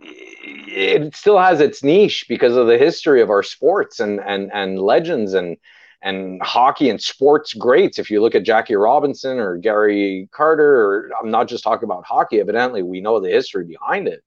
it 0.00 1.14
still 1.14 1.38
has 1.38 1.60
its 1.60 1.82
niche 1.82 2.26
because 2.28 2.56
of 2.56 2.66
the 2.66 2.76
history 2.76 3.22
of 3.22 3.30
our 3.30 3.42
sports 3.42 4.00
and, 4.00 4.20
and, 4.20 4.52
and 4.52 4.78
legends 4.78 5.34
and, 5.34 5.56
and 6.02 6.42
hockey 6.42 6.90
and 6.90 7.00
sports 7.00 7.54
greats. 7.54 7.98
If 7.98 8.10
you 8.10 8.20
look 8.20 8.34
at 8.34 8.42
Jackie 8.42 8.74
Robinson 8.74 9.38
or 9.38 9.56
Gary 9.56 10.28
Carter, 10.32 10.84
or 10.84 11.10
I'm 11.18 11.30
not 11.30 11.48
just 11.48 11.64
talking 11.64 11.86
about 11.86 12.04
hockey, 12.04 12.40
evidently 12.40 12.82
we 12.82 13.00
know 13.00 13.20
the 13.20 13.30
history 13.30 13.64
behind 13.64 14.08
it, 14.08 14.22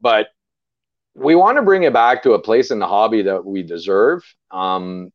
but 0.00 0.28
we 1.14 1.34
want 1.34 1.58
to 1.58 1.62
bring 1.62 1.82
it 1.82 1.92
back 1.92 2.22
to 2.22 2.32
a 2.32 2.38
place 2.38 2.70
in 2.70 2.78
the 2.78 2.86
hobby 2.86 3.22
that 3.22 3.44
we 3.44 3.62
deserve, 3.62 4.22
um, 4.50 5.12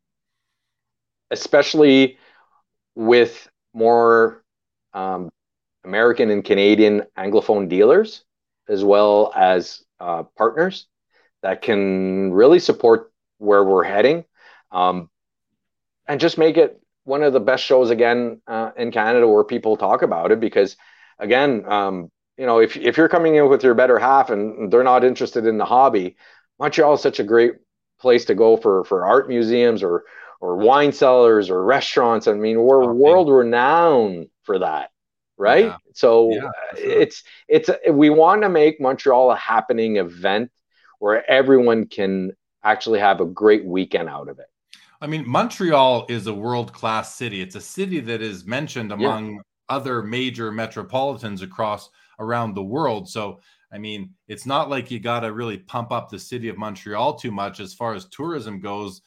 especially 1.32 2.18
with 2.94 3.50
more 3.74 4.43
um, 4.93 5.30
American 5.84 6.30
and 6.30 6.43
Canadian 6.43 7.03
Anglophone 7.17 7.67
dealers, 7.67 8.24
as 8.67 8.84
well 8.84 9.32
as 9.36 9.84
uh, 9.99 10.24
partners 10.38 10.88
that 11.41 11.61
can 11.61 12.32
really 12.32 12.59
support 12.59 13.11
where 13.38 13.63
we're 13.63 13.84
heading 13.84 14.24
um, 14.71 15.09
and 16.07 16.19
just 16.19 16.38
make 16.38 16.57
it 16.57 16.82
one 17.03 17.24
of 17.24 17.34
the 17.34 17.39
best 17.39 17.63
shows 17.63 17.89
again 17.89 18.41
uh, 18.47 18.71
in 18.78 18.91
Canada 18.91 19.28
where 19.28 19.43
people 19.43 19.76
talk 19.76 20.01
about 20.01 20.32
it. 20.32 20.39
Because, 20.39 20.78
again, 21.19 21.65
um, 21.65 22.09
you 22.38 22.45
know, 22.45 22.59
if, 22.59 22.78
if 22.78 22.97
you're 22.97 23.09
coming 23.09 23.36
in 23.36 23.49
with 23.49 23.63
your 23.63 23.74
better 23.74 23.99
half 23.99 24.30
and 24.30 24.71
they're 24.71 24.84
not 24.84 25.03
interested 25.03 25.45
in 25.45 25.57
the 25.57 25.65
hobby, 25.65 26.15
Montreal 26.59 26.93
is 26.93 27.01
such 27.01 27.19
a 27.19 27.24
great 27.24 27.55
place 27.99 28.26
to 28.26 28.36
go 28.36 28.57
for, 28.57 28.84
for 28.86 29.05
art 29.05 29.28
museums 29.28 29.84
or 29.84 30.03
or 30.44 30.58
wine 30.58 30.91
cellars 30.91 31.50
or 31.50 31.64
restaurants. 31.64 32.28
I 32.28 32.34
mean, 32.34 32.62
we're 32.62 32.91
world 32.91 33.30
renowned 33.30 34.28
for 34.41 34.60
that, 34.60 34.89
right? 35.38 35.68
Yeah. 35.68 35.78
So 35.94 36.32
Yeah, 36.34 36.41
sure. 36.76 36.91
it's 36.91 37.24
it's 37.48 37.70
we 37.89 38.10
want 38.10 38.41
to 38.41 38.50
make 38.50 38.82
Montreal 38.82 39.32
a 39.32 39.38
happening 39.38 39.96
event 39.96 40.52
where 41.00 41.30
everyone 41.32 41.86
can 41.86 42.34
actually 42.62 43.00
have 43.00 43.22
a 43.22 43.26
great 43.26 43.64
weekend 43.64 44.10
out 44.10 44.28
of 44.28 44.38
it. 44.39 44.48
I 45.00 45.08
mean, 45.08 45.26
Montreal 45.26 46.08
is 46.10 46.28
a 46.28 46.34
world 46.34 46.74
class 46.74 47.16
city. 47.16 47.41
It's 47.41 47.56
a 47.56 47.62
city 47.62 48.02
that 48.02 48.22
is 48.22 48.46
mentioned 48.46 48.91
among 48.91 49.41
other 49.70 50.04
major 50.04 50.52
metropolitans 50.52 51.41
across 51.41 51.89
around 52.20 52.54
the 52.54 52.64
world. 52.64 53.08
So, 53.08 53.39
I 53.72 53.78
mean, 53.78 54.10
it's 54.28 54.46
not 54.46 54.70
like 54.70 54.91
you 54.91 55.00
got 55.00 55.22
to 55.22 55.32
really 55.32 55.60
pump 55.60 55.94
up 55.94 56.10
the 56.10 56.20
city 56.20 56.50
of 56.50 56.58
Montreal 56.58 57.14
too 57.14 57.32
much 57.32 57.62
as 57.62 57.74
far 57.74 57.94
as 57.94 58.10
tourism 58.10 58.60
goes. 58.60 59.02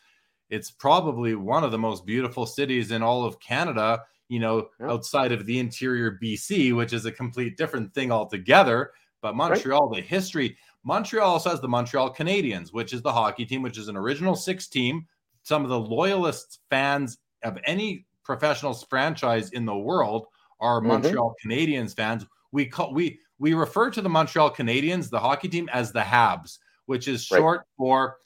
It's 0.51 0.71
probably 0.71 1.35
one 1.35 1.65
of 1.65 1.73
the 1.73 1.79
most 1.79 2.07
beautiful 2.07 2.47
cities 2.47 2.91
in 2.91 3.03
all 3.03 3.25
of 3.25 3.39
Canada, 3.41 4.03
you 4.29 4.39
know, 4.39 4.69
Yeah. 4.81 4.91
outside 4.91 5.33
of 5.33 5.47
the 5.47 5.59
interior 5.59 6.19
BC, 6.23 6.73
which 6.73 6.93
is 6.93 7.05
a 7.07 7.13
complete 7.13 7.57
different 7.57 7.93
thing 7.95 8.11
altogether. 8.13 8.93
But 9.21 9.35
Montreal, 9.35 9.89
the 9.89 10.01
history, 10.01 10.57
Montreal 10.85 11.29
also 11.33 11.51
has 11.51 11.61
the 11.61 11.69
Montreal 11.69 12.15
Canadiens, 12.15 12.73
which 12.73 12.93
is 12.93 13.03
the 13.03 13.13
hockey 13.13 13.45
team, 13.45 13.63
which 13.63 13.79
is 13.79 13.89
an 13.89 13.97
original 13.97 14.37
six 14.37 14.69
team 14.69 15.07
some 15.43 15.63
of 15.63 15.69
the 15.71 15.79
loyalist 15.79 16.59
fans 16.71 17.19
of 17.45 17.57
any 17.67 18.05
professional 18.25 18.75
franchise 18.75 19.51
in 19.51 19.65
the 19.65 19.77
world 19.77 20.27
are 20.59 20.81
Mhm. 20.81 20.87
Montreal 20.89 21.37
Canadiens 21.45 21.95
fans. 21.95 22.27
We 22.51 22.67
call 22.67 22.93
we 22.93 23.21
we 23.39 23.55
refer 23.55 23.91
to 23.91 24.01
the 24.03 24.09
Montreal 24.09 24.51
Canadiens, 24.53 25.09
the 25.09 25.21
hockey 25.21 25.49
team, 25.49 25.69
as 25.73 25.93
the 25.93 26.01
Habs, 26.01 26.59
which 26.87 27.07
is 27.07 27.31
Right. 27.31 27.39
short 27.39 27.67
for 27.77 28.17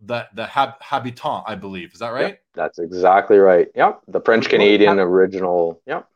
the 0.00 0.26
the 0.34 0.46
hab- 0.46 0.80
habitant, 0.82 1.44
I 1.46 1.54
believe. 1.54 1.92
Is 1.92 2.00
that 2.00 2.10
right? 2.10 2.28
Yep, 2.28 2.42
that's 2.54 2.78
exactly 2.78 3.38
right. 3.38 3.68
Yep, 3.74 4.02
the 4.08 4.20
French 4.20 4.48
Canadian 4.48 4.98
original. 4.98 5.80
Yep. 5.86 6.08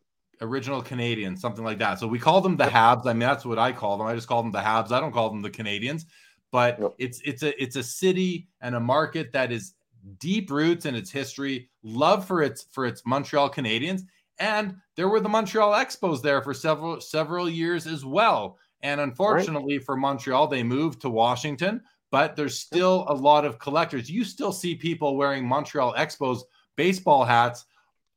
Original 0.43 0.83
Canadian, 0.83 1.35
something 1.35 1.65
like 1.65 1.79
that. 1.79 1.99
So 1.99 2.07
we 2.07 2.19
call 2.19 2.43
them 2.43 2.59
the 2.59 2.67
Habs. 2.67 3.07
I 3.07 3.15
mean, 3.15 3.21
that's 3.21 3.47
what 3.47 3.59
I 3.59 3.73
call 3.73 3.97
them. 3.97 4.07
I 4.07 4.15
just 4.15 4.29
call 4.29 4.43
them 4.43 4.53
the 4.53 4.61
Habs. 4.61 4.93
I 4.93 5.01
don't 5.01 5.13
call 5.13 5.31
them 5.31 5.41
the 5.41 5.49
Canadians. 5.49 6.05
But 6.53 6.79
yep. 6.79 6.95
it's 6.99 7.21
it's 7.25 7.43
a 7.43 7.63
it's 7.63 7.77
a 7.77 7.83
city 7.83 8.49
and 8.61 8.75
a 8.75 8.81
market 8.81 9.33
that 9.33 9.51
is 9.51 9.75
deep 10.19 10.51
roots 10.51 10.87
in 10.87 10.95
its 10.95 11.11
history, 11.11 11.71
love 11.83 12.27
for 12.27 12.43
its 12.43 12.67
for 12.71 12.87
its 12.87 13.03
Montreal 13.07 13.51
Canadiens, 13.51 14.03
and 14.39 14.77
there 14.95 15.09
were 15.09 15.21
the 15.21 15.29
Montreal 15.29 15.73
Expos 15.73 16.23
there 16.23 16.43
for 16.43 16.55
several 16.55 17.01
several 17.01 17.49
years 17.49 17.87
as 17.87 18.05
well. 18.05 18.59
And 18.83 19.01
unfortunately 19.01 19.79
right. 19.79 19.85
for 19.85 19.97
Montreal, 19.97 20.49
they 20.49 20.63
moved 20.63 21.01
to 21.01 21.11
Washington, 21.11 21.83
but 22.11 22.37
there's 22.37 22.59
still 22.59 23.05
a 23.09 23.15
lot 23.15 23.45
of 23.45 23.59
collectors. 23.59 24.11
You 24.11 24.25
still 24.25 24.53
see 24.53 24.75
people 24.75 25.17
wearing 25.17 25.47
Montreal 25.47 25.95
Expos 25.95 26.41
baseball 26.77 27.25
hats 27.25 27.67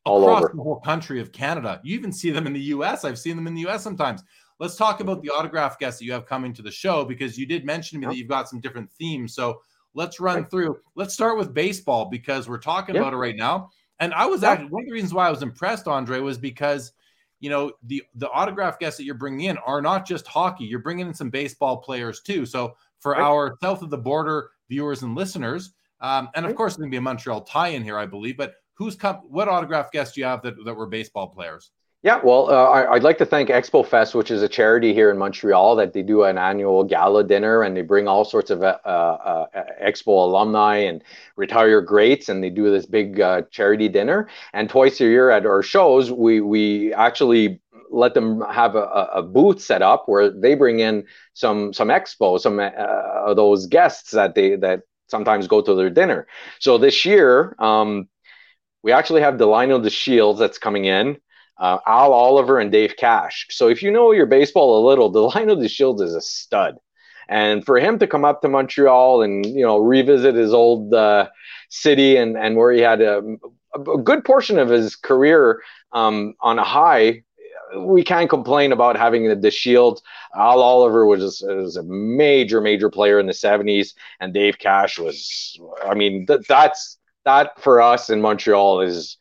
all 0.06 0.24
across 0.24 0.44
over. 0.44 0.54
the 0.56 0.64
whole 0.64 0.80
country 0.80 1.20
of 1.20 1.32
Canada. 1.32 1.80
You 1.84 1.98
even 1.98 2.12
see 2.12 2.32
them 2.32 2.48
in 2.48 2.54
the 2.54 2.60
US. 2.60 3.04
I've 3.04 3.20
seen 3.20 3.36
them 3.36 3.48
in 3.48 3.56
the 3.56 3.68
US 3.68 3.84
sometimes. 3.84 4.24
Let's 4.60 4.76
talk 4.76 5.00
about 5.00 5.22
the 5.22 5.30
autograph 5.30 5.80
guests 5.80 6.00
that 6.00 6.06
you 6.06 6.12
have 6.12 6.26
coming 6.26 6.54
to 6.54 6.62
the 6.62 6.72
show 6.72 7.06
because 7.06 7.38
you 7.38 7.46
did 7.46 7.66
mention 7.66 7.96
to 7.96 8.06
me 8.06 8.12
that 8.12 8.18
you've 8.18 8.28
got 8.28 8.50
some 8.50 8.60
different 8.60 8.92
themes. 8.92 9.34
So 9.34 9.62
let's 9.94 10.20
run 10.20 10.42
right. 10.42 10.52
through. 10.52 10.78
Let's 10.96 11.14
start 11.14 11.38
with 11.38 11.54
baseball 11.54 12.06
because 12.06 12.50
we're 12.50 12.58
talking 12.58 12.98
about 12.98 13.14
it 13.14 13.18
right 13.18 13.36
now. 13.36 13.70
And 14.00 14.14
I 14.14 14.26
was 14.26 14.44
actually 14.44 14.70
one 14.70 14.84
of 14.84 14.88
the 14.88 14.94
reasons 14.94 15.14
why 15.14 15.28
I 15.28 15.32
was 15.32 15.44
impressed, 15.44 15.88
Andre, 15.88 16.20
was 16.20 16.38
because 16.38 16.94
you 17.42 17.50
know 17.50 17.72
the 17.84 18.04
the 18.16 18.30
autograph 18.30 18.80
guests 18.80 18.98
that 18.98 19.04
you're 19.04 19.16
bringing 19.16 19.50
in 19.50 19.58
are 19.60 19.82
not 19.82 20.06
just 20.06 20.28
hockey. 20.28 20.66
You're 20.66 20.80
bringing 20.80 21.08
in 21.08 21.14
some 21.14 21.30
baseball 21.30 21.78
players 21.78 22.22
too. 22.22 22.46
So 22.46 22.76
for 23.00 23.14
right. 23.14 23.22
our 23.22 23.58
south 23.62 23.82
of 23.82 23.89
the 23.89 23.97
border 23.97 24.52
viewers 24.70 25.04
and 25.04 25.16
listeners, 25.16 25.74
um, 26.02 26.30
and 26.36 26.45
of 26.45 26.56
course, 26.56 26.74
there's 26.74 26.82
going 26.82 26.91
to 26.91 26.93
be 26.93 26.97
a 26.97 27.02
Montreal 27.02 27.41
tie-in 27.41 27.84
here, 27.84 27.97
I 27.97 28.06
believe. 28.06 28.38
But 28.38 28.56
who's 28.76 28.95
come? 28.95 29.18
What 29.30 29.47
autograph 29.47 29.91
guests 29.91 30.16
do 30.16 30.22
you 30.22 30.28
have 30.28 30.41
that 30.43 30.56
that 30.66 30.74
were 30.74 30.88
baseball 30.88 31.28
players? 31.28 31.72
Yeah, 32.02 32.22
well, 32.24 32.50
uh, 32.50 32.70
I, 32.70 32.93
would 32.93 33.04
like 33.04 33.18
to 33.18 33.26
thank 33.26 33.50
Expo 33.50 33.86
Fest, 33.86 34.16
which 34.16 34.32
is 34.32 34.41
a 34.41 34.47
charity 34.47 34.93
here 34.93 35.12
in 35.12 35.18
Montreal 35.18 35.76
that 35.76 35.91
they 35.91 36.02
do 36.02 36.24
an 36.24 36.38
annual 36.38 36.86
gala 36.86 37.26
dinner 37.26 37.64
and 37.64 37.76
they 37.76 37.82
bring 37.82 38.08
all 38.08 38.24
sorts 38.24 38.50
of 38.50 38.64
uh, 38.64 38.78
uh, 38.86 39.47
Expo 39.84 40.08
alumni 40.08 40.78
and 40.78 41.04
retired 41.36 41.82
greats, 41.82 42.30
and 42.30 42.41
they 42.41 42.50
do 42.50 42.72
this 42.72 42.86
big 42.86 43.20
uh, 43.20 43.41
charity 43.52 43.89
dinner. 43.89 44.30
And 44.54 44.70
twice 44.70 45.02
a 45.02 45.04
year 45.04 45.30
at 45.30 45.45
our 45.45 45.62
shows, 45.62 46.10
we 46.10 46.39
we 46.39 46.93
actually 46.93 47.60
let 47.90 48.14
them 48.14 48.42
have 48.42 48.76
a, 48.76 49.10
a 49.14 49.24
booth 49.24 49.62
set 49.62 49.82
up 49.82 50.04
where 50.08 50.30
they 50.30 50.56
bring 50.56 50.80
in 50.80 51.06
some 51.34 51.74
some 51.74 51.90
expo, 51.90 52.40
some 52.40 52.60
uh, 52.60 52.70
of 52.70 53.36
those 53.36 53.68
guests 53.68 54.12
that 54.12 54.36
they 54.36 54.56
that 54.58 54.82
sometimes 55.08 55.48
go 55.48 55.62
to 55.62 55.74
their 55.74 55.90
dinner. 55.90 56.28
So 56.60 56.78
this 56.78 57.06
year, 57.06 57.56
um, 57.60 58.08
we 58.84 58.92
actually 58.92 59.22
have 59.22 59.36
Delino 59.36 59.84
DeShields 59.84 60.40
that's 60.40 60.58
coming 60.58 60.86
in 60.86 61.18
uh, 61.60 61.80
Al 61.86 62.14
Oliver 62.14 62.60
and 62.60 62.72
Dave 62.72 62.96
Cash. 62.98 63.48
So 63.50 63.68
if 63.68 63.84
you 63.84 63.92
know 63.92 64.12
your 64.12 64.26
baseball 64.26 64.84
a 64.84 64.88
little, 64.88 65.12
Delino 65.12 65.58
DeShields 65.64 66.02
is 66.02 66.16
a 66.16 66.22
stud. 66.22 66.78
And 67.28 67.64
for 67.64 67.78
him 67.78 68.00
to 68.00 68.08
come 68.08 68.26
up 68.26 68.42
to 68.42 68.50
Montreal 68.50 69.22
and 69.22 69.46
you 69.46 69.64
know 69.64 69.78
revisit 69.78 70.34
his 70.34 70.54
old 70.54 70.94
uh, 70.94 71.30
city 71.70 72.18
and 72.18 72.36
and 72.36 72.56
where 72.56 72.72
he 72.72 72.80
had 72.80 73.02
a, 73.02 73.22
a 73.76 73.98
good 74.00 74.26
portion 74.26 74.58
of 74.58 74.70
his 74.70 74.96
career 74.96 75.62
um, 75.92 76.34
on 76.42 76.58
a 76.58 76.64
high, 76.64 77.24
we 77.78 78.04
can't 78.04 78.30
complain 78.30 78.72
about 78.72 78.98
having 78.98 79.28
the, 79.28 79.36
the 79.36 79.52
Shield. 79.52 80.02
Al 80.36 80.62
Oliver 80.62 81.06
was, 81.06 81.44
was 81.46 81.78
a 81.78 81.84
major, 81.84 82.62
major 82.62 82.90
player 82.90 83.20
in 83.20 83.26
the 83.26 83.34
70s, 83.34 83.94
and 84.20 84.34
Dave 84.34 84.58
Cash 84.58 85.00
was, 85.00 85.60
I 85.86 85.94
mean, 85.94 86.26
th- 86.26 86.48
that's 86.48 86.98
that 87.26 87.62
for 87.62 87.82
us 87.82 88.10
in 88.10 88.22
Montreal 88.22 88.82
is 88.82 89.18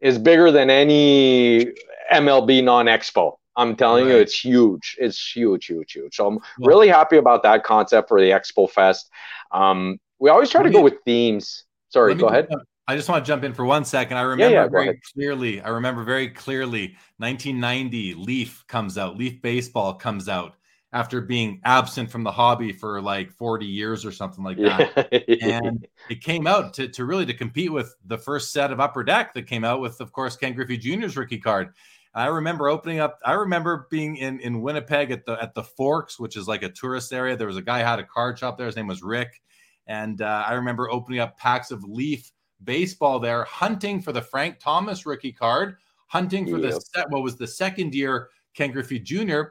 is 0.00 0.18
bigger 0.18 0.50
than 0.50 0.70
any 0.70 1.66
MLB 2.12 2.62
non-expo. 2.62 3.36
I'm 3.56 3.76
telling 3.76 4.06
right. 4.06 4.14
you, 4.14 4.18
it's 4.18 4.38
huge. 4.38 4.96
It's 4.98 5.34
huge, 5.34 5.66
huge, 5.66 5.92
huge. 5.92 6.16
So 6.16 6.26
I'm 6.26 6.38
really 6.58 6.88
happy 6.88 7.16
about 7.16 7.42
that 7.44 7.64
concept 7.64 8.08
for 8.08 8.20
the 8.20 8.30
Expo 8.30 8.68
Fest. 8.68 9.08
Um, 9.52 9.98
we 10.18 10.30
always 10.30 10.50
try 10.50 10.62
to 10.62 10.68
me, 10.68 10.74
go 10.74 10.82
with 10.82 10.96
themes. 11.04 11.64
Sorry, 11.88 12.14
go 12.14 12.26
ahead. 12.26 12.48
I 12.86 12.96
just 12.96 13.08
want 13.08 13.24
to 13.24 13.26
jump 13.28 13.44
in 13.44 13.54
for 13.54 13.64
one 13.64 13.84
second. 13.84 14.18
I 14.18 14.22
remember 14.22 14.54
yeah, 14.54 14.62
yeah, 14.64 14.68
very 14.68 15.00
clearly. 15.14 15.60
I 15.60 15.68
remember 15.70 16.04
very 16.04 16.28
clearly. 16.28 16.96
1990, 17.16 18.14
Leaf 18.14 18.64
comes 18.68 18.98
out. 18.98 19.16
Leaf 19.16 19.40
baseball 19.40 19.94
comes 19.94 20.28
out 20.28 20.56
after 20.92 21.20
being 21.20 21.60
absent 21.64 22.10
from 22.10 22.22
the 22.22 22.30
hobby 22.30 22.72
for 22.72 23.00
like 23.00 23.32
40 23.32 23.66
years 23.66 24.04
or 24.04 24.12
something 24.12 24.44
like 24.44 24.58
that. 24.58 25.08
Yeah. 25.28 25.60
and 25.64 25.86
it 26.10 26.22
came 26.22 26.46
out 26.46 26.74
to, 26.74 26.88
to 26.88 27.04
really 27.04 27.26
to 27.26 27.34
compete 27.34 27.72
with 27.72 27.94
the 28.06 28.18
first 28.18 28.52
set 28.52 28.70
of 28.70 28.80
upper 28.80 29.02
deck 29.02 29.34
that 29.34 29.46
came 29.46 29.64
out 29.64 29.80
with, 29.80 30.00
of 30.00 30.12
course, 30.12 30.36
Ken 30.36 30.52
Griffey 30.52 30.76
Jr.'s 30.76 31.16
rookie 31.16 31.38
card. 31.38 31.74
I 32.14 32.26
remember 32.26 32.68
opening 32.68 33.00
up, 33.00 33.18
I 33.24 33.32
remember 33.32 33.88
being 33.90 34.18
in, 34.18 34.38
in 34.40 34.62
Winnipeg 34.62 35.10
at 35.10 35.26
the 35.26 35.32
at 35.42 35.54
the 35.54 35.64
Forks, 35.64 36.20
which 36.20 36.36
is 36.36 36.46
like 36.46 36.62
a 36.62 36.68
tourist 36.68 37.12
area. 37.12 37.36
There 37.36 37.48
was 37.48 37.56
a 37.56 37.62
guy 37.62 37.80
had 37.80 37.98
a 37.98 38.04
card 38.04 38.38
shop 38.38 38.56
there. 38.56 38.66
His 38.66 38.76
name 38.76 38.86
was 38.86 39.02
Rick. 39.02 39.42
And 39.88 40.22
uh, 40.22 40.44
I 40.46 40.54
remember 40.54 40.88
opening 40.90 41.18
up 41.18 41.36
packs 41.36 41.72
of 41.72 41.82
Leaf 41.82 42.30
baseball 42.64 43.18
there, 43.18 43.44
hunting 43.44 44.00
for 44.00 44.12
the 44.12 44.22
Frank 44.22 44.58
Thomas 44.58 45.06
rookie 45.06 45.32
card, 45.32 45.76
hunting 46.06 46.46
for 46.46 46.58
the 46.58 46.72
set, 46.72 47.10
what 47.10 47.22
was 47.22 47.36
the 47.36 47.46
second 47.46 47.94
year 47.94 48.30
Ken 48.54 48.70
Griffey 48.70 48.98
Jr 48.98 49.42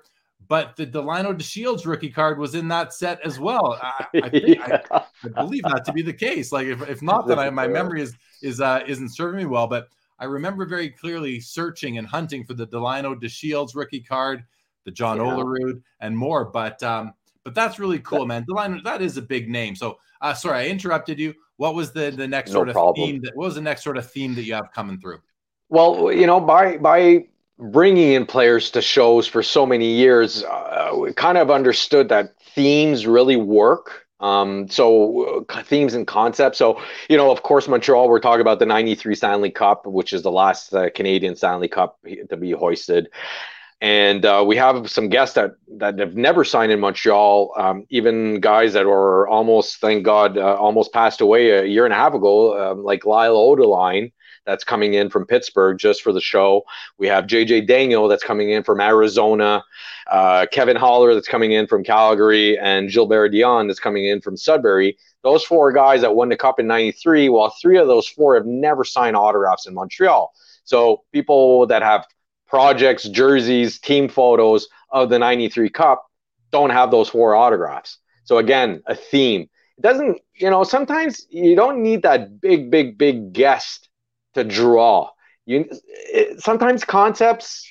but 0.48 0.76
the 0.76 0.86
Delino 0.86 1.34
DeShields 1.34 1.86
rookie 1.86 2.10
card 2.10 2.38
was 2.38 2.56
in 2.56 2.68
that 2.70 2.94
set 2.94 3.20
as 3.22 3.40
well. 3.40 3.80
I, 3.82 4.06
I, 4.16 4.30
think, 4.30 4.48
yeah. 4.60 4.82
I, 4.92 5.04
I, 5.24 5.44
believe 5.44 5.64
that 5.64 5.86
to 5.86 5.94
be 5.94 6.02
the 6.02 6.14
case. 6.14 6.52
Like 6.52 6.68
if, 6.68 6.88
if 6.90 7.02
not, 7.02 7.28
then 7.28 7.40
I, 7.40 7.50
my 7.50 7.68
memory 7.68 8.02
is 8.02 8.16
is 8.42 8.62
uh, 8.62 8.84
isn't 8.86 9.10
serving 9.10 9.38
me 9.38 9.46
well. 9.46 9.68
But 9.68 9.90
I 10.20 10.26
remember 10.26 10.66
very 10.66 10.90
clearly 10.90 11.40
searching 11.40 11.98
and 11.98 12.08
hunting 12.08 12.46
for 12.46 12.54
the 12.54 12.68
Delino 12.68 13.16
DeShields 13.20 13.76
rookie 13.76 14.02
card, 14.02 14.44
the 14.86 14.92
John 14.92 15.18
yeah. 15.18 15.24
Olerud, 15.24 15.82
and 16.02 16.18
more. 16.18 16.46
But 16.46 16.82
um, 16.84 17.14
but 17.44 17.56
that's 17.56 17.80
really 17.80 18.00
cool, 18.00 18.26
man. 18.26 18.46
Delino, 18.46 18.84
that 18.84 19.02
is 19.02 19.18
a 19.18 19.22
big 19.22 19.50
name. 19.50 19.76
So 19.76 20.00
uh, 20.22 20.34
sorry, 20.34 20.60
I 20.60 20.68
interrupted 20.68 21.20
you. 21.20 21.34
What 21.58 21.76
was 21.76 21.92
the 21.92 22.12
the 22.12 22.28
next 22.28 22.52
no 22.52 22.56
sort 22.56 22.70
of 22.70 22.74
problem. 22.74 23.10
theme? 23.10 23.22
That, 23.22 23.36
what 23.36 23.46
was 23.46 23.56
the 23.56 23.62
next 23.62 23.84
sort 23.84 23.98
of 23.98 24.10
theme 24.10 24.36
that 24.36 24.44
you 24.44 24.54
have 24.54 24.72
coming 24.74 25.00
through? 25.00 25.20
Well, 25.70 26.12
you 26.12 26.28
know, 26.28 26.40
by 26.40 26.78
by 26.78 27.28
bringing 27.60 28.14
in 28.14 28.26
players 28.26 28.72
to 28.72 28.82
shows 28.82 29.28
for 29.28 29.44
so 29.44 29.66
many 29.66 29.94
years, 29.94 30.44
uh, 30.44 30.92
we 30.98 31.14
kind 31.14 31.38
of 31.38 31.52
understood 31.52 32.10
that 32.10 32.36
themes 32.56 33.06
really 33.06 33.36
work. 33.36 34.06
Um, 34.20 34.70
so 34.70 35.46
uh, 35.50 35.64
themes 35.64 35.94
and 35.94 36.08
concepts. 36.08 36.58
So 36.58 36.82
you 37.10 37.18
know, 37.18 37.30
of 37.30 37.44
course, 37.44 37.68
Montreal. 37.68 38.08
We're 38.08 38.20
talking 38.20 38.42
about 38.42 38.60
the 38.60 38.66
'93 38.66 39.16
Stanley 39.16 39.52
Cup, 39.52 39.86
which 39.86 40.14
is 40.14 40.22
the 40.22 40.32
last 40.32 40.74
uh, 40.74 40.90
Canadian 40.92 41.36
Stanley 41.36 41.68
Cup 41.68 42.00
to 42.30 42.38
be 42.38 42.52
hoisted. 42.52 43.10
And 43.84 44.26
uh, 44.26 44.42
we 44.48 44.56
have 44.56 44.90
some 44.90 45.10
guests 45.10 45.36
that 45.36 45.56
that 45.78 46.00
have 46.00 46.16
never 46.16 46.46
signed 46.46 46.72
in 46.72 46.80
Montreal. 46.80 47.54
Um, 47.58 47.86
even 47.90 48.40
guys 48.40 48.72
that 48.74 48.86
were 48.86 49.28
almost, 49.28 49.82
thank 49.82 50.06
God, 50.06 50.38
uh, 50.38 50.56
almost 50.56 50.94
passed 50.94 51.20
away 51.20 51.50
a 51.50 51.66
year 51.66 51.84
and 51.84 51.94
a 51.94 51.98
half 51.98 52.14
ago, 52.14 52.72
um, 52.72 52.86
like 52.86 53.06
Lyle 53.06 53.36
Odelein 53.36 54.14
that's 54.46 54.64
coming 54.64 54.94
in 54.94 55.10
from 55.10 55.26
Pittsburgh 55.26 55.78
just 55.78 56.02
for 56.02 56.14
the 56.14 56.22
show. 56.22 56.64
We 56.98 57.08
have 57.08 57.26
JJ 57.26 57.68
Daigneault 57.68 58.08
that's 58.08 58.24
coming 58.24 58.52
in 58.52 58.64
from 58.64 58.80
Arizona, 58.80 59.66
uh, 60.10 60.46
Kevin 60.50 60.78
Haller 60.78 61.14
that's 61.14 61.28
coming 61.28 61.52
in 61.52 61.68
from 61.68 61.84
Calgary, 61.84 62.58
and 62.58 62.90
Gilbert 62.90 63.34
Dionne 63.34 63.68
that's 63.68 63.82
coming 63.82 64.06
in 64.06 64.22
from 64.22 64.38
Sudbury. 64.38 64.98
Those 65.24 65.44
four 65.44 65.74
guys 65.74 66.00
that 66.02 66.16
won 66.16 66.30
the 66.30 66.38
Cup 66.38 66.58
in 66.58 66.68
'93, 66.68 67.28
while 67.28 67.54
three 67.62 67.78
of 67.78 67.88
those 67.88 68.08
four 68.08 68.36
have 68.36 68.46
never 68.46 68.86
signed 68.86 69.18
autographs 69.18 69.68
in 69.68 69.74
Montreal. 69.74 70.32
So 70.64 71.04
people 71.12 71.68
that 71.68 71.82
have 71.82 72.06
projects, 72.54 73.10
jerseys, 73.10 73.80
team 73.80 74.08
photos 74.08 74.68
of 74.92 75.10
the 75.10 75.18
93 75.18 75.72
Cup 75.72 76.06
don't 76.52 76.70
have 76.70 76.92
those 76.92 77.10
four 77.10 77.34
autographs. 77.34 77.98
So 78.26 78.38
again, 78.38 78.84
a 78.86 78.94
theme. 78.94 79.50
It 79.80 79.82
doesn't, 79.82 80.20
you 80.36 80.52
know, 80.52 80.64
sometimes 80.64 81.26
you 81.32 81.56
don't 81.56 81.82
need 81.82 82.04
that 82.04 82.40
big, 82.40 82.70
big, 82.70 82.96
big 82.96 83.34
guest 83.34 83.90
to 84.36 84.44
draw. 84.44 85.10
You 85.48 85.66
it, 86.14 86.42
sometimes 86.44 86.86
concepts 86.86 87.68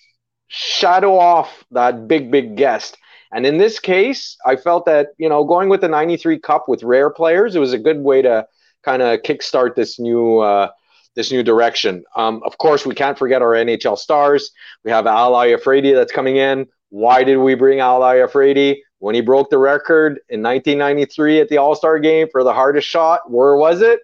shadow 0.48 1.16
off 1.16 1.62
that 1.70 2.08
big 2.08 2.32
big 2.32 2.56
guest. 2.56 2.98
And 3.32 3.46
in 3.46 3.58
this 3.58 3.78
case, 3.78 4.36
I 4.44 4.56
felt 4.56 4.84
that 4.86 5.10
you 5.16 5.28
know 5.28 5.44
going 5.44 5.68
with 5.68 5.80
the 5.80 5.88
'93 5.88 6.40
Cup 6.40 6.68
with 6.68 6.82
rare 6.82 7.08
players, 7.08 7.54
it 7.54 7.60
was 7.60 7.72
a 7.72 7.78
good 7.78 8.00
way 8.00 8.20
to 8.22 8.48
kind 8.82 9.00
of 9.00 9.20
kickstart 9.22 9.76
this 9.76 10.00
new 10.00 10.40
uh, 10.40 10.70
this 11.14 11.30
new 11.30 11.42
direction. 11.42 12.04
Um, 12.16 12.42
of 12.44 12.58
course, 12.58 12.86
we 12.86 12.94
can't 12.94 13.18
forget 13.18 13.42
our 13.42 13.52
NHL 13.52 13.98
stars. 13.98 14.50
We 14.84 14.90
have 14.90 15.06
Ali 15.06 15.52
Iafrate 15.52 15.94
that's 15.94 16.12
coming 16.12 16.36
in. 16.36 16.66
Why 16.90 17.24
did 17.24 17.36
we 17.36 17.54
bring 17.54 17.80
Ali 17.80 18.18
Iafrate? 18.20 18.78
When 18.98 19.14
he 19.14 19.20
broke 19.20 19.50
the 19.50 19.58
record 19.58 20.20
in 20.28 20.42
1993 20.42 21.40
at 21.40 21.48
the 21.48 21.58
All 21.58 21.74
Star 21.74 21.98
game 21.98 22.28
for 22.30 22.44
the 22.44 22.52
hardest 22.52 22.88
shot, 22.88 23.30
where 23.30 23.56
was 23.56 23.82
it? 23.82 24.00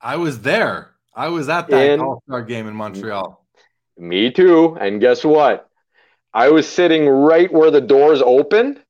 I 0.00 0.16
was 0.16 0.40
there. 0.40 0.92
I 1.14 1.28
was 1.28 1.48
at 1.48 1.68
that 1.68 1.98
All 1.98 2.22
Star 2.28 2.42
game 2.42 2.68
in 2.68 2.74
Montreal. 2.74 3.44
Me 3.96 4.30
too. 4.30 4.76
And 4.80 5.00
guess 5.00 5.24
what? 5.24 5.68
I 6.32 6.50
was 6.50 6.68
sitting 6.68 7.08
right 7.08 7.52
where 7.52 7.72
the 7.72 7.80
doors 7.80 8.22
opened, 8.24 8.80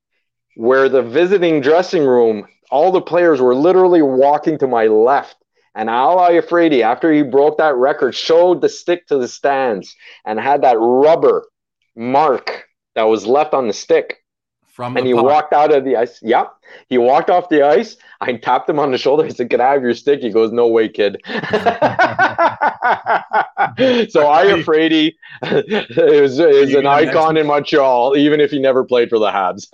where 0.55 0.89
the 0.89 1.01
visiting 1.01 1.61
dressing 1.61 2.03
room 2.03 2.45
all 2.69 2.91
the 2.91 3.01
players 3.01 3.41
were 3.41 3.55
literally 3.55 4.01
walking 4.01 4.57
to 4.59 4.67
my 4.67 4.85
left. 4.85 5.35
And 5.75 5.89
Ali 5.89 6.39
Iafrate, 6.39 6.81
after 6.81 7.11
he 7.11 7.21
broke 7.21 7.57
that 7.57 7.75
record, 7.75 8.15
showed 8.15 8.61
the 8.61 8.69
stick 8.69 9.07
to 9.07 9.17
the 9.17 9.27
stands 9.27 9.95
and 10.25 10.39
had 10.39 10.63
that 10.63 10.77
rubber 10.79 11.45
mark 11.95 12.65
that 12.95 13.03
was 13.03 13.25
left 13.27 13.53
on 13.53 13.67
the 13.67 13.73
stick. 13.73 14.18
From 14.79 14.95
and 14.95 15.05
he 15.05 15.13
walked 15.13 15.51
out 15.51 15.73
of 15.75 15.83
the 15.83 15.97
ice. 15.97 16.19
Yep. 16.21 16.53
He 16.87 16.97
walked 16.97 17.29
off 17.29 17.49
the 17.49 17.63
ice. 17.63 17.97
I 18.21 18.31
tapped 18.31 18.69
him 18.69 18.79
on 18.79 18.91
the 18.91 18.97
shoulder. 18.97 19.25
I 19.25 19.27
said, 19.27 19.49
Can 19.49 19.59
I 19.59 19.73
have 19.73 19.81
your 19.83 19.93
stick? 19.93 20.21
He 20.21 20.29
goes, 20.29 20.53
No 20.53 20.69
way, 20.69 20.87
kid. 20.87 21.17
so 24.09 24.29
I 24.29 24.61
Frady 24.65 25.17
is, 25.43 26.39
is 26.39 26.73
an 26.75 26.85
icon 26.85 27.35
in 27.35 27.47
Montreal, 27.47 28.15
even 28.15 28.39
if 28.39 28.51
he 28.51 28.59
never 28.59 28.85
played 28.85 29.09
for 29.09 29.19
the 29.19 29.29
Habs. 29.29 29.67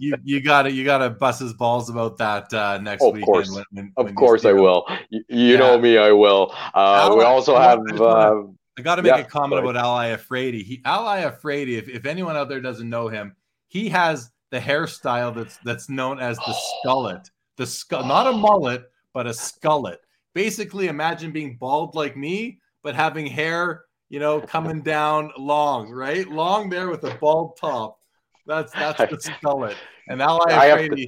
you 0.00 0.16
you 0.24 0.40
got 0.42 0.62
to 0.62 0.72
you 0.72 0.84
got 0.84 0.98
to 0.98 1.10
bust 1.10 1.40
his 1.40 1.52
balls 1.52 1.88
about 1.88 2.18
that 2.18 2.52
uh, 2.52 2.78
next 2.78 3.04
Of 3.04 3.12
weekend. 3.12 3.26
course. 3.26 3.50
when- 3.54 3.64
when- 3.70 3.92
of 3.96 4.06
when 4.06 4.14
course 4.16 4.44
I 4.44 4.50
him. 4.50 4.56
will. 4.56 4.84
You, 5.10 5.22
you 5.28 5.52
Yeah. 5.52 5.58
know 5.58 5.78
me, 5.78 5.96
I 5.96 6.10
will. 6.10 6.52
Uh, 6.74 7.12
we 7.14 7.22
Ally- 7.22 7.24
also 7.24 7.56
have 7.56 7.78
uh, 8.00 8.42
I 8.76 8.82
got 8.82 8.96
to 8.96 9.02
make 9.02 9.10
Yeah, 9.12 9.18
a 9.18 9.24
comment 9.24 9.60
about 9.62 9.76
Ali 9.76 10.08
Iafrate. 10.08 10.60
He 10.64 10.82
Ali 10.84 11.22
Iafrate, 11.22 11.68
if, 11.68 11.88
if 11.88 12.04
anyone 12.06 12.36
out 12.36 12.48
there 12.48 12.60
doesn't 12.60 12.90
know 12.90 13.06
him, 13.06 13.36
he 13.74 13.88
has 13.90 14.30
the 14.50 14.58
hairstyle 14.60 15.34
that's 15.34 15.58
that's 15.58 15.90
known 15.90 16.18
as 16.20 16.38
the 16.38 16.54
skullet. 16.86 17.28
The 17.56 17.66
skull, 17.66 18.04
not 18.06 18.26
a 18.26 18.32
mullet, 18.32 18.84
but 19.12 19.26
a 19.26 19.30
skullet. 19.30 19.96
Basically, 20.32 20.86
imagine 20.88 21.30
being 21.32 21.56
bald 21.56 21.94
like 21.94 22.16
me, 22.16 22.58
but 22.82 22.94
having 22.94 23.26
hair, 23.26 23.84
you 24.08 24.18
know, 24.20 24.40
coming 24.40 24.80
down 24.80 25.30
long, 25.36 25.90
right? 25.90 26.26
Long 26.28 26.70
there 26.70 26.88
with 26.88 27.04
a 27.04 27.14
bald 27.16 27.56
top. 27.58 27.98
That's 28.46 28.72
that's 28.72 28.98
the 28.98 29.16
skullet. 29.42 29.74
And 30.08 30.20
Ali 30.22 30.52
I 30.52 30.88
to- 30.88 31.06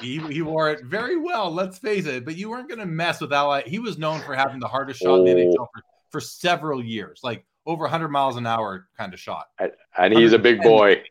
he, 0.00 0.18
he 0.20 0.42
wore 0.42 0.70
it 0.70 0.84
very 0.84 1.16
well. 1.16 1.50
Let's 1.52 1.78
face 1.78 2.06
it. 2.06 2.24
But 2.24 2.36
you 2.36 2.48
weren't 2.50 2.68
going 2.68 2.78
to 2.78 2.86
mess 2.86 3.20
with 3.20 3.32
Ali. 3.32 3.64
He 3.66 3.80
was 3.80 3.98
known 3.98 4.20
for 4.20 4.34
having 4.34 4.60
the 4.60 4.68
hardest 4.68 5.00
shot 5.00 5.18
in 5.18 5.24
the 5.24 5.32
Oh. 5.32 5.34
NHL 5.34 5.66
for, 5.74 5.82
for 6.10 6.20
several 6.20 6.82
years, 6.84 7.20
like 7.24 7.44
over 7.66 7.82
100 7.82 8.08
miles 8.08 8.36
an 8.36 8.46
hour 8.46 8.86
kind 8.96 9.12
of 9.12 9.18
shot. 9.18 9.48
and 9.98 10.12
he's 10.16 10.32
a 10.32 10.38
big 10.38 10.62
boy. 10.62 11.02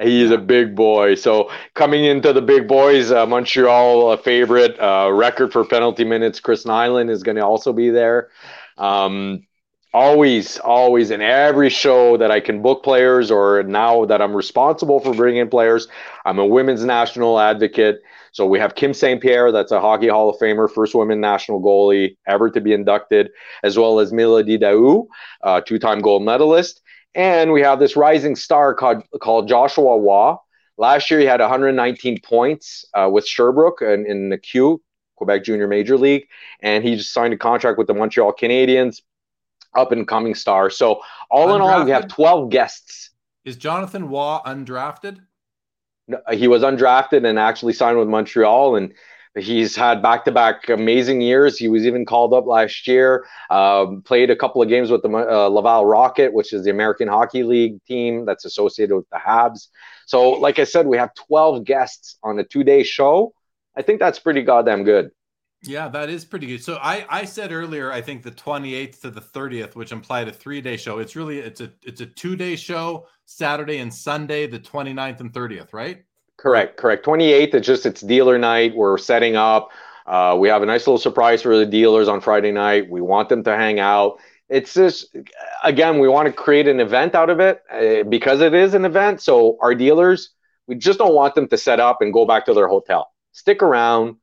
He's 0.00 0.30
a 0.30 0.36
big 0.38 0.74
boy. 0.76 1.14
So 1.14 1.50
coming 1.74 2.04
into 2.04 2.32
the 2.34 2.42
big 2.42 2.68
boys, 2.68 3.10
uh, 3.10 3.24
Montreal 3.26 4.12
a 4.12 4.18
favorite 4.18 4.78
uh, 4.78 5.10
record 5.12 5.52
for 5.52 5.64
penalty 5.64 6.04
minutes. 6.04 6.38
Chris 6.38 6.64
Nilan 6.64 7.08
is 7.08 7.22
going 7.22 7.36
to 7.36 7.44
also 7.44 7.72
be 7.72 7.88
there. 7.88 8.28
Um, 8.76 9.46
always, 9.94 10.58
always 10.58 11.10
in 11.10 11.22
every 11.22 11.70
show 11.70 12.18
that 12.18 12.30
I 12.30 12.40
can 12.40 12.60
book 12.60 12.84
players, 12.84 13.30
or 13.30 13.62
now 13.62 14.04
that 14.04 14.20
I'm 14.20 14.36
responsible 14.36 15.00
for 15.00 15.14
bringing 15.14 15.40
in 15.40 15.48
players, 15.48 15.88
I'm 16.26 16.38
a 16.38 16.44
women's 16.46 16.84
national 16.84 17.40
advocate. 17.40 18.00
So 18.32 18.44
we 18.44 18.58
have 18.58 18.74
Kim 18.74 18.92
St. 18.92 19.22
Pierre, 19.22 19.50
that's 19.50 19.72
a 19.72 19.80
Hockey 19.80 20.08
Hall 20.08 20.28
of 20.28 20.36
Famer, 20.38 20.70
first 20.70 20.94
women 20.94 21.22
national 21.22 21.62
goalie 21.62 22.18
ever 22.26 22.50
to 22.50 22.60
be 22.60 22.74
inducted, 22.74 23.30
as 23.62 23.78
well 23.78 23.98
as 23.98 24.12
Mélodie 24.12 24.60
Daoust, 24.60 25.06
uh, 25.42 25.62
two-time 25.62 26.00
gold 26.00 26.22
medalist. 26.22 26.82
And 27.16 27.50
we 27.50 27.62
have 27.62 27.78
this 27.80 27.96
rising 27.96 28.36
star 28.36 28.74
called, 28.74 29.02
called 29.22 29.48
Joshua 29.48 29.98
Roy. 29.98 30.36
Last 30.76 31.10
year, 31.10 31.18
he 31.18 31.24
had 31.24 31.40
119 31.40 32.20
points 32.20 32.84
uh, 32.92 33.08
with 33.10 33.26
Sherbrooke 33.26 33.80
in, 33.80 34.04
in 34.06 34.28
the 34.28 34.36
Q, 34.36 34.82
Quebec 35.16 35.44
Junior 35.44 35.66
Major 35.66 35.96
League. 35.96 36.28
And 36.60 36.84
he 36.84 36.96
just 36.96 37.14
signed 37.14 37.32
a 37.32 37.38
contract 37.38 37.78
with 37.78 37.86
the 37.86 37.94
Montreal 37.94 38.34
Canadiens, 38.34 39.00
up 39.74 39.92
and 39.92 40.06
coming 40.06 40.34
star. 40.34 40.68
So, 40.68 41.00
all 41.30 41.54
in 41.54 41.62
all, 41.62 41.84
we 41.84 41.90
have 41.90 42.06
12 42.06 42.50
guests. 42.50 43.10
Is 43.46 43.56
Jonathan 43.56 44.08
Roy 44.08 44.40
undrafted? 44.44 45.20
No, 46.08 46.18
He 46.32 46.48
was 46.48 46.62
undrafted 46.62 47.26
and 47.26 47.38
actually 47.38 47.72
signed 47.72 47.98
with 47.98 48.08
Montreal. 48.08 48.76
And 48.76 48.92
he's 49.36 49.76
had 49.76 50.02
back 50.02 50.24
to 50.24 50.32
back 50.32 50.68
amazing 50.68 51.20
years. 51.20 51.58
He 51.58 51.68
was 51.68 51.86
even 51.86 52.04
called 52.04 52.32
up 52.32 52.46
last 52.46 52.86
year, 52.86 53.26
um, 53.50 54.02
played 54.02 54.30
a 54.30 54.36
couple 54.36 54.62
of 54.62 54.68
games 54.68 54.90
with 54.90 55.02
the 55.02 55.08
uh, 55.08 55.48
Laval 55.48 55.84
Rocket, 55.84 56.32
which 56.32 56.52
is 56.52 56.64
the 56.64 56.70
American 56.70 57.08
Hockey 57.08 57.42
League 57.42 57.82
team 57.84 58.24
that's 58.24 58.44
associated 58.44 58.96
with 58.96 59.08
the 59.10 59.18
Habs. 59.18 59.68
So, 60.06 60.30
like 60.30 60.58
I 60.58 60.64
said, 60.64 60.86
we 60.86 60.96
have 60.96 61.14
12 61.14 61.64
guests 61.64 62.18
on 62.22 62.38
a 62.38 62.44
two 62.44 62.64
day 62.64 62.82
show. 62.82 63.32
I 63.76 63.82
think 63.82 64.00
that's 64.00 64.18
pretty 64.18 64.42
goddamn 64.42 64.84
good. 64.84 65.10
Yeah, 65.62 65.88
that 65.88 66.10
is 66.10 66.24
pretty 66.24 66.46
good. 66.46 66.62
So 66.62 66.76
I 66.76 67.06
I 67.08 67.24
said 67.24 67.50
earlier 67.50 67.90
I 67.90 68.00
think 68.00 68.22
the 68.22 68.30
28th 68.30 69.00
to 69.00 69.10
the 69.10 69.20
30th, 69.20 69.74
which 69.74 69.90
implied 69.90 70.28
a 70.28 70.32
3-day 70.32 70.76
show. 70.76 70.98
It's 70.98 71.16
really 71.16 71.38
it's 71.38 71.60
a 71.60 71.72
it's 71.82 72.00
a 72.00 72.06
2-day 72.06 72.56
show, 72.56 73.06
Saturday 73.24 73.78
and 73.78 73.92
Sunday, 73.92 74.46
the 74.46 74.60
29th 74.60 75.20
and 75.20 75.32
30th, 75.32 75.72
right? 75.72 76.04
Correct, 76.36 76.76
correct. 76.76 77.04
28th, 77.04 77.54
it's 77.54 77.66
just 77.66 77.86
it's 77.86 78.00
dealer 78.00 78.38
night. 78.38 78.74
We're 78.74 78.98
setting 78.98 79.36
up. 79.36 79.70
Uh, 80.06 80.36
we 80.38 80.48
have 80.48 80.62
a 80.62 80.66
nice 80.66 80.86
little 80.86 80.98
surprise 80.98 81.42
for 81.42 81.56
the 81.56 81.66
dealers 81.66 82.08
on 82.08 82.20
Friday 82.20 82.52
night. 82.52 82.88
We 82.88 83.00
want 83.00 83.28
them 83.28 83.42
to 83.44 83.56
hang 83.56 83.80
out. 83.80 84.20
It's 84.48 84.74
just, 84.74 85.16
again, 85.64 85.98
we 85.98 86.08
want 86.08 86.26
to 86.26 86.32
create 86.32 86.68
an 86.68 86.78
event 86.78 87.14
out 87.16 87.30
of 87.30 87.40
it 87.40 87.62
uh, 87.72 88.04
because 88.08 88.40
it 88.40 88.54
is 88.54 88.74
an 88.74 88.84
event. 88.84 89.20
So 89.20 89.56
our 89.60 89.74
dealers, 89.74 90.30
we 90.68 90.76
just 90.76 90.98
don't 90.98 91.14
want 91.14 91.34
them 91.34 91.48
to 91.48 91.58
set 91.58 91.80
up 91.80 92.00
and 92.00 92.12
go 92.12 92.24
back 92.26 92.46
to 92.46 92.54
their 92.54 92.68
hotel. 92.68 93.10
Stick 93.32 93.62
around, 93.62 94.16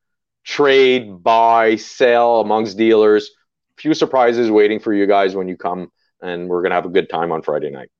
trade, 0.44 1.22
buy, 1.22 1.76
sell 1.76 2.40
amongst 2.40 2.78
dealers. 2.78 3.30
Few 3.76 3.92
surprises 3.92 4.50
waiting 4.50 4.78
for 4.80 4.94
you 4.94 5.06
guys 5.06 5.34
when 5.36 5.48
you 5.48 5.56
come, 5.56 5.92
and 6.22 6.48
we're 6.48 6.62
gonna 6.62 6.76
have 6.76 6.86
a 6.86 6.90
good 6.90 7.10
time 7.10 7.30
on 7.32 7.42
Friday 7.42 7.70
night. 7.70 7.90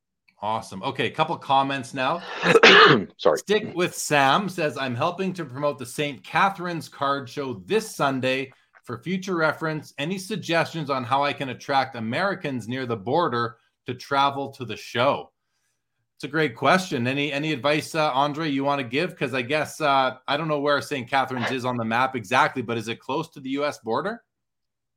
Awesome. 0.45 0.83
Okay, 0.83 1.07
a 1.07 1.11
couple 1.11 1.35
comments 1.39 1.95
now. 1.95 2.21
Sorry. 3.17 3.39
Stick 3.39 3.75
with 3.75 3.95
Sam 3.95 4.51
says 4.51 4.77
I'm 4.77 4.95
helping 4.95 5.33
to 5.33 5.45
promote 5.47 5.79
the 5.79 5.87
St. 5.87 6.23
Catherine's 6.23 6.87
card 6.87 7.31
show 7.31 7.63
this 7.65 7.97
Sunday. 7.97 8.53
For 8.83 8.99
future 8.99 9.37
reference, 9.37 9.95
any 9.97 10.19
suggestions 10.19 10.91
on 10.91 11.03
how 11.03 11.25
I 11.25 11.33
can 11.33 11.49
attract 11.49 11.97
Americans 11.97 12.69
near 12.69 12.85
the 12.85 12.95
border 12.95 13.57
to 13.87 13.95
travel 13.95 14.51
to 14.51 14.67
the 14.67 14.77
show? 14.77 15.33
It's 16.17 16.25
a 16.25 16.29
great 16.29 16.55
question. 16.55 17.07
Any 17.07 17.33
any 17.33 17.55
advice, 17.55 17.95
uh, 17.95 18.13
Andre, 18.13 18.51
you 18.51 18.65
want 18.65 18.83
to 18.83 18.87
give? 18.87 19.13
Because 19.13 19.33
I 19.33 19.41
guess 19.41 19.81
uh, 19.81 20.17
I 20.29 20.37
don't 20.37 20.49
know 20.49 20.61
where 20.61 20.83
St. 20.83 21.09
Catherine's 21.09 21.53
is 21.53 21.65
on 21.65 21.79
the 21.79 21.87
map 21.87 22.17
exactly, 22.17 22.61
but 22.61 22.77
is 22.77 22.89
it 22.89 23.01
close 23.01 23.31
to 23.31 23.41
the 23.41 23.49
U.S. 23.61 23.79
border? 23.79 24.23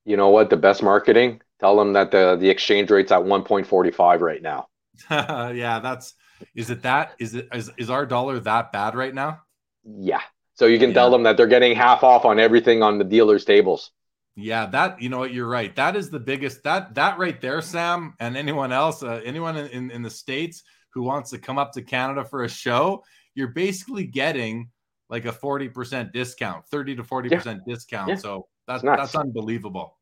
You 0.04 0.18
know 0.18 0.28
what? 0.28 0.50
The 0.50 0.58
best 0.58 0.84
marketing. 0.84 1.42
Tell 1.62 1.78
them 1.78 1.94
that 1.94 2.12
the 2.12 2.36
the 2.38 2.50
exchange 2.50 2.92
rate's 2.92 3.14
at 3.14 3.22
1.45 3.22 4.20
right 4.20 4.42
now. 4.42 4.68
yeah, 5.12 5.80
that's. 5.80 6.14
Is 6.56 6.70
it 6.70 6.84
that? 6.84 7.14
Is 7.20 7.36
it 7.36 7.48
is, 7.54 7.72
is 7.78 7.90
our 7.90 8.06
dollar 8.06 8.40
that 8.40 8.72
bad 8.72 8.96
right 8.96 9.14
now? 9.14 9.42
Yeah. 9.84 10.22
So 10.54 10.66
you 10.66 10.80
can 10.80 10.90
Yeah. 10.90 10.96
tell 10.96 11.12
them 11.12 11.24
that 11.24 11.38
they're 11.38 11.48
getting 11.48 11.76
half 11.76 12.04
off 12.04 12.26
on 12.26 12.40
everything 12.40 12.84
on 12.84 12.98
the 12.98 13.04
dealers' 13.04 13.46
tables. 13.46 13.92
Yeah, 14.36 14.68
that 14.68 15.02
you 15.02 15.10
know 15.10 15.18
what 15.18 15.34
you're 15.34 15.48
right. 15.50 15.76
That 15.76 15.96
is 15.96 16.12
the 16.12 16.20
biggest 16.20 16.64
that 16.64 16.94
that 16.94 17.18
right 17.18 17.42
there, 17.42 17.60
Sam, 17.62 18.14
and 18.20 18.38
anyone 18.38 18.72
else, 18.72 19.02
uh, 19.02 19.20
anyone 19.26 19.58
in, 19.58 19.90
in 19.90 20.04
the 20.04 20.12
states 20.12 20.64
who 20.94 21.02
wants 21.02 21.32
to 21.32 21.40
come 21.40 21.58
up 21.58 21.72
to 21.74 21.82
Canada 21.82 22.24
for 22.24 22.44
a 22.44 22.50
show, 22.50 23.04
you're 23.34 23.48
basically 23.48 24.06
getting 24.06 24.70
like 25.10 25.26
a 25.26 25.32
forty 25.32 25.70
percent 25.70 26.14
discount, 26.14 26.68
thirty 26.68 26.96
to 26.96 27.04
forty 27.04 27.30
percent 27.30 27.62
discount. 27.68 28.10
Yeah. 28.10 28.16
So 28.16 28.48
that's 28.68 28.84
that's 28.84 29.16
unbelievable. 29.16 29.97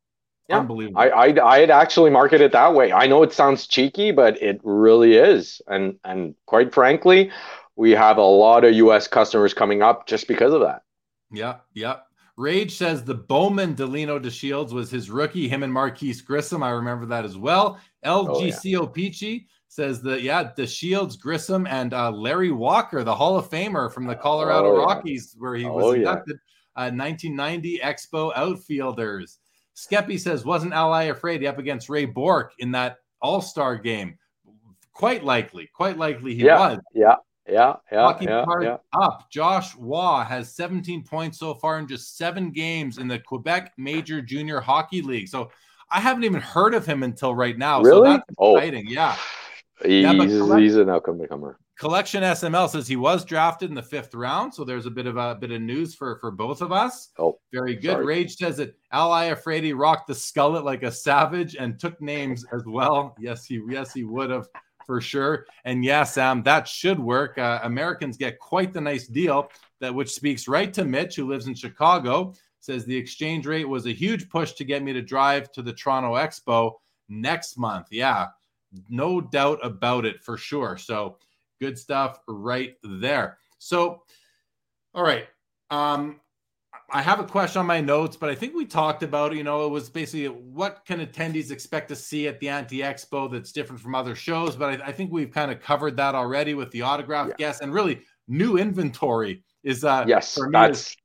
Yeah. 0.48 0.60
Unbelievable. 0.60 1.00
I, 1.02 1.10
I'd, 1.10 1.40
I'd 1.40 1.72
actually 1.72 2.12
market 2.12 2.40
it 2.40 2.52
that 2.52 2.74
way. 2.76 2.92
I 2.92 3.08
know 3.08 3.24
it 3.24 3.34
sounds 3.34 3.66
cheeky, 3.68 4.12
but 4.12 4.40
it 4.42 4.62
really 4.64 5.16
is. 5.16 5.60
And 5.68 5.98
and 6.04 6.36
quite 6.46 6.74
frankly, 6.74 7.32
we 7.76 7.92
have 7.92 8.18
a 8.18 8.22
lot 8.24 8.64
of 8.64 8.74
U.S. 8.76 9.08
customers 9.08 9.54
coming 9.54 9.82
up 9.82 10.06
just 10.08 10.28
because 10.28 10.54
of 10.54 10.62
that. 10.62 10.84
Yeah, 11.32 11.58
yeah. 11.74 11.98
Rage 12.38 12.76
says 12.76 13.04
the 13.04 13.16
Bowman 13.16 13.76
Delino 13.76 14.22
de 14.22 14.30
Shields 14.30 14.74
was 14.74 14.92
his 14.92 15.10
rookie, 15.10 15.48
him 15.48 15.64
and 15.64 15.72
Marquis 15.74 16.14
Grissom. 16.26 16.62
I 16.62 16.72
remember 16.72 17.06
that 17.08 17.26
as 17.26 17.38
well. 17.38 17.80
LGCO 18.06 18.94
Peachy 18.94 19.48
says 19.68 20.02
that, 20.04 20.22
yeah, 20.22 20.52
the 20.56 20.68
Shields, 20.68 21.16
Grissom, 21.16 21.66
and 21.66 21.94
uh, 21.94 22.12
Larry 22.12 22.52
Walker, 22.52 23.04
the 23.04 23.16
Hall 23.16 23.38
of 23.38 23.50
Famer 23.50 23.92
from 23.92 24.06
the 24.06 24.16
Colorado 24.16 24.68
Oh, 24.76 24.80
yeah. 24.80 24.86
Rockies, 24.86 25.36
where 25.38 25.56
he 25.56 25.66
was 25.66 25.84
Oh, 25.86 25.92
yeah. 25.94 25.98
inducted, 26.00 26.36
uh, 26.76 26.92
1990 26.92 27.80
Expo 27.80 28.32
outfielders. 28.36 29.40
Skeppy 29.76 30.20
says, 30.20 30.46
wasn't 30.46 30.74
Ally 30.74 31.10
Iafrate 31.10 31.46
up 31.48 31.58
against 31.60 31.90
Ray 31.90 32.06
Bourque 32.06 32.54
in 32.60 32.72
that 32.72 32.98
All 33.22 33.42
Star 33.42 33.76
game? 33.78 34.18
Quite 34.94 35.24
likely, 35.24 35.70
quite 35.74 35.98
likely 35.98 36.34
he 36.36 36.44
Yeah. 36.46 36.58
was. 36.58 36.80
Yeah, 36.94 37.16
yeah, 37.48 37.76
yeah, 37.92 38.02
Hockey 38.06 38.26
yeah, 38.26 38.46
yeah. 38.62 38.78
up. 38.94 39.30
Josh 39.30 39.76
Roy 39.76 40.24
has 40.28 40.56
17 40.56 41.04
points 41.04 41.38
so 41.40 41.54
far 41.54 41.80
in 41.80 41.88
just 41.88 42.18
seven 42.18 42.52
games 42.52 42.98
in 42.98 43.08
the 43.10 43.20
Quebec 43.20 43.74
Major 43.78 44.22
Junior 44.22 44.62
Hockey 44.62 45.02
League. 45.02 45.28
So 45.28 45.52
I 45.92 46.00
haven't 46.00 46.24
even 46.24 46.40
heard 46.42 46.74
of 46.74 46.86
him 46.86 47.04
until 47.04 47.36
right 47.36 47.58
now. 47.58 47.82
Really? 47.82 48.08
So 48.08 48.14
that's 48.14 48.24
Oh. 48.38 48.56
exciting. 48.56 48.88
Yeah. 48.88 49.16
He's, 49.84 50.04
Yeah, 50.04 50.14
collect- 50.14 50.62
he's 50.62 50.76
an 50.78 50.90
outcome 50.90 51.22
comer. 51.28 51.60
Collection 51.78 52.24
SML 52.24 52.70
says 52.70 52.88
he 52.88 52.96
was 52.96 53.26
drafted 53.26 53.68
in 53.70 53.76
the 53.76 53.82
fifth 53.84 54.16
round. 54.16 54.54
So 54.54 54.64
there's 54.64 54.86
a 54.86 54.90
bit 54.92 55.08
of 55.08 55.18
a 55.18 55.36
bit 55.36 55.52
of 55.52 55.62
news 55.62 55.94
for 55.94 56.18
for 56.20 56.32
both 56.32 56.62
of 56.62 56.72
us. 56.72 57.10
Oh, 57.20 57.38
Very 57.52 57.76
good. 57.76 57.92
sorry. 57.92 58.06
Rage 58.06 58.38
says 58.38 58.56
that 58.58 58.78
Ally 58.94 59.30
Iafrate 59.32 59.78
rocked 59.78 60.08
the 60.08 60.14
skullet 60.14 60.64
like 60.64 60.84
a 60.84 60.92
savage 60.92 61.56
and 61.58 61.78
took 61.78 62.00
names 62.02 62.46
as 62.54 62.64
well. 62.66 63.14
Yes, 63.20 63.46
he 63.46 63.62
yes 63.68 63.94
he 63.94 64.06
would 64.06 64.30
have 64.30 64.48
for 64.86 65.02
sure. 65.02 65.46
And 65.66 65.84
yeah, 65.84 66.04
Sam, 66.06 66.44
that 66.44 66.66
should 66.68 67.00
work. 67.00 67.38
Uh, 67.38 67.60
Americans 67.64 68.16
get 68.16 68.40
quite 68.40 68.72
the 68.72 68.80
nice 68.80 69.08
deal 69.08 69.50
that 69.82 69.94
which 69.94 70.14
speaks 70.14 70.48
right 70.48 70.72
to 70.76 70.86
Mitch, 70.86 71.18
who 71.18 71.28
lives 71.28 71.48
in 71.48 71.56
Chicago. 71.56 72.34
Says 72.62 72.86
the 72.86 72.96
exchange 72.96 73.46
rate 73.46 73.68
was 73.68 73.86
a 73.86 73.92
huge 73.92 74.30
push 74.30 74.54
to 74.54 74.64
get 74.64 74.82
me 74.82 74.94
to 74.94 75.02
drive 75.02 75.52
to 75.52 75.62
the 75.62 75.74
Toronto 75.74 76.14
Expo 76.16 76.72
next 77.10 77.58
month. 77.58 77.88
Yeah, 77.92 78.28
no 78.90 79.22
doubt 79.22 79.60
about 79.64 80.06
it 80.06 80.24
for 80.24 80.38
sure. 80.38 80.78
So 80.78 81.18
good 81.60 81.78
stuff 81.78 82.20
right 82.28 82.76
there. 82.84 83.38
So, 83.58 84.04
all 84.94 85.04
right. 85.04 85.28
Um, 85.70 86.20
I 86.92 87.02
have 87.02 87.20
a 87.20 87.24
question 87.24 87.60
on 87.60 87.66
my 87.66 87.82
notes, 87.82 88.16
but 88.16 88.30
I 88.30 88.36
think 88.36 88.54
we 88.54 88.66
talked 88.66 89.02
about, 89.02 89.34
you 89.34 89.44
know, 89.44 89.66
it 89.66 89.70
was 89.70 89.90
basically 89.90 90.28
what 90.28 90.84
can 90.86 91.06
attendees 91.06 91.50
expect 91.50 91.90
to 91.90 91.96
see 91.96 92.28
at 92.28 92.40
the 92.40 92.50
Anti 92.50 92.80
Expo 92.80 93.32
that's 93.32 93.52
different 93.52 93.82
from 93.82 93.96
other 93.96 94.14
shows. 94.14 94.56
But 94.56 94.82
I, 94.82 94.88
I 94.88 94.92
think 94.92 95.12
we've 95.12 95.32
kind 95.32 95.52
of 95.52 95.62
covered 95.62 95.98
that 95.98 96.14
already 96.14 96.54
with 96.54 96.70
the 96.72 96.84
autograph 96.84 97.30
yeah. 97.30 97.36
guests 97.38 97.62
and 97.62 97.74
really 97.74 98.02
new 98.28 98.58
inventory 98.58 99.44
is 99.64 99.84
uh 99.84 100.04
yes 100.08 100.40
that's 100.52 100.80
is, 100.80 100.98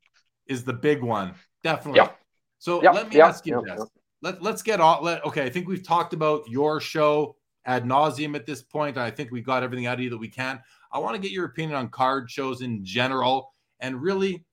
is, 0.47 0.64
the 0.64 0.73
big 0.73 1.03
one 1.03 1.35
definitely. 1.62 1.99
Yeah. 1.99 2.11
So 2.59 2.79
let 2.79 3.09
me 3.09 3.21
ask 3.21 3.47
you 3.47 3.62
this. 3.66 3.85
Let, 4.23 4.43
let's 4.43 4.62
get 4.62 4.81
all 4.81 5.03
let 5.03 5.25
okay. 5.25 5.45
I 5.45 5.51
think 5.51 5.66
we've 5.66 5.83
talked 5.83 6.12
about 6.12 6.49
your 6.49 6.81
show 6.81 7.37
ad 7.67 7.85
nauseum 7.85 8.35
at 8.35 8.47
this 8.47 8.63
point. 8.63 8.97
I 8.99 9.11
think 9.11 9.31
we 9.31 9.41
got 9.41 9.63
everything 9.63 9.87
out 9.87 9.95
of 9.95 10.01
you 10.01 10.11
that 10.11 10.19
we 10.19 10.29
can. 10.29 10.61
I 10.93 10.99
want 10.99 11.15
to 11.15 11.21
get 11.21 11.31
your 11.31 11.47
opinion 11.47 11.77
on 11.77 11.89
card 11.89 12.31
shows 12.31 12.63
in 12.63 12.85
general 12.85 13.53
and 13.81 14.01
really 14.01 14.45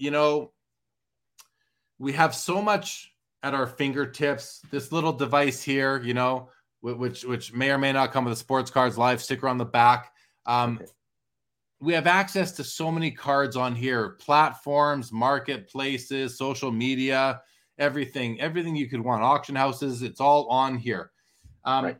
you 0.00 0.10
know, 0.10 0.50
we 1.98 2.12
have 2.14 2.34
so 2.34 2.62
much 2.62 3.12
at 3.42 3.54
our 3.54 3.66
fingertips. 3.66 4.62
This 4.70 4.90
little 4.90 5.12
device 5.12 5.62
here, 5.62 6.02
you 6.02 6.14
know, 6.14 6.48
which 6.80 7.22
which 7.24 7.52
may 7.52 7.70
or 7.70 7.78
may 7.78 7.92
not 7.92 8.10
come 8.10 8.24
with 8.24 8.32
a 8.32 8.36
sports 8.36 8.70
cards 8.70 8.96
live 8.96 9.22
sticker 9.22 9.46
on 9.46 9.58
the 9.58 9.64
back. 9.64 10.12
Um, 10.46 10.80
we 11.80 11.92
have 11.92 12.06
access 12.06 12.52
to 12.52 12.64
so 12.64 12.90
many 12.90 13.10
cards 13.10 13.56
on 13.56 13.74
here, 13.74 14.16
platforms, 14.20 15.12
marketplaces, 15.12 16.36
social 16.36 16.72
media, 16.72 17.42
everything, 17.78 18.40
everything 18.40 18.74
you 18.74 18.88
could 18.88 19.00
want, 19.00 19.22
auction 19.22 19.54
houses. 19.54 20.02
It's 20.02 20.20
all 20.20 20.46
on 20.48 20.78
here. 20.78 21.10
Um, 21.64 21.84
right. 21.84 21.98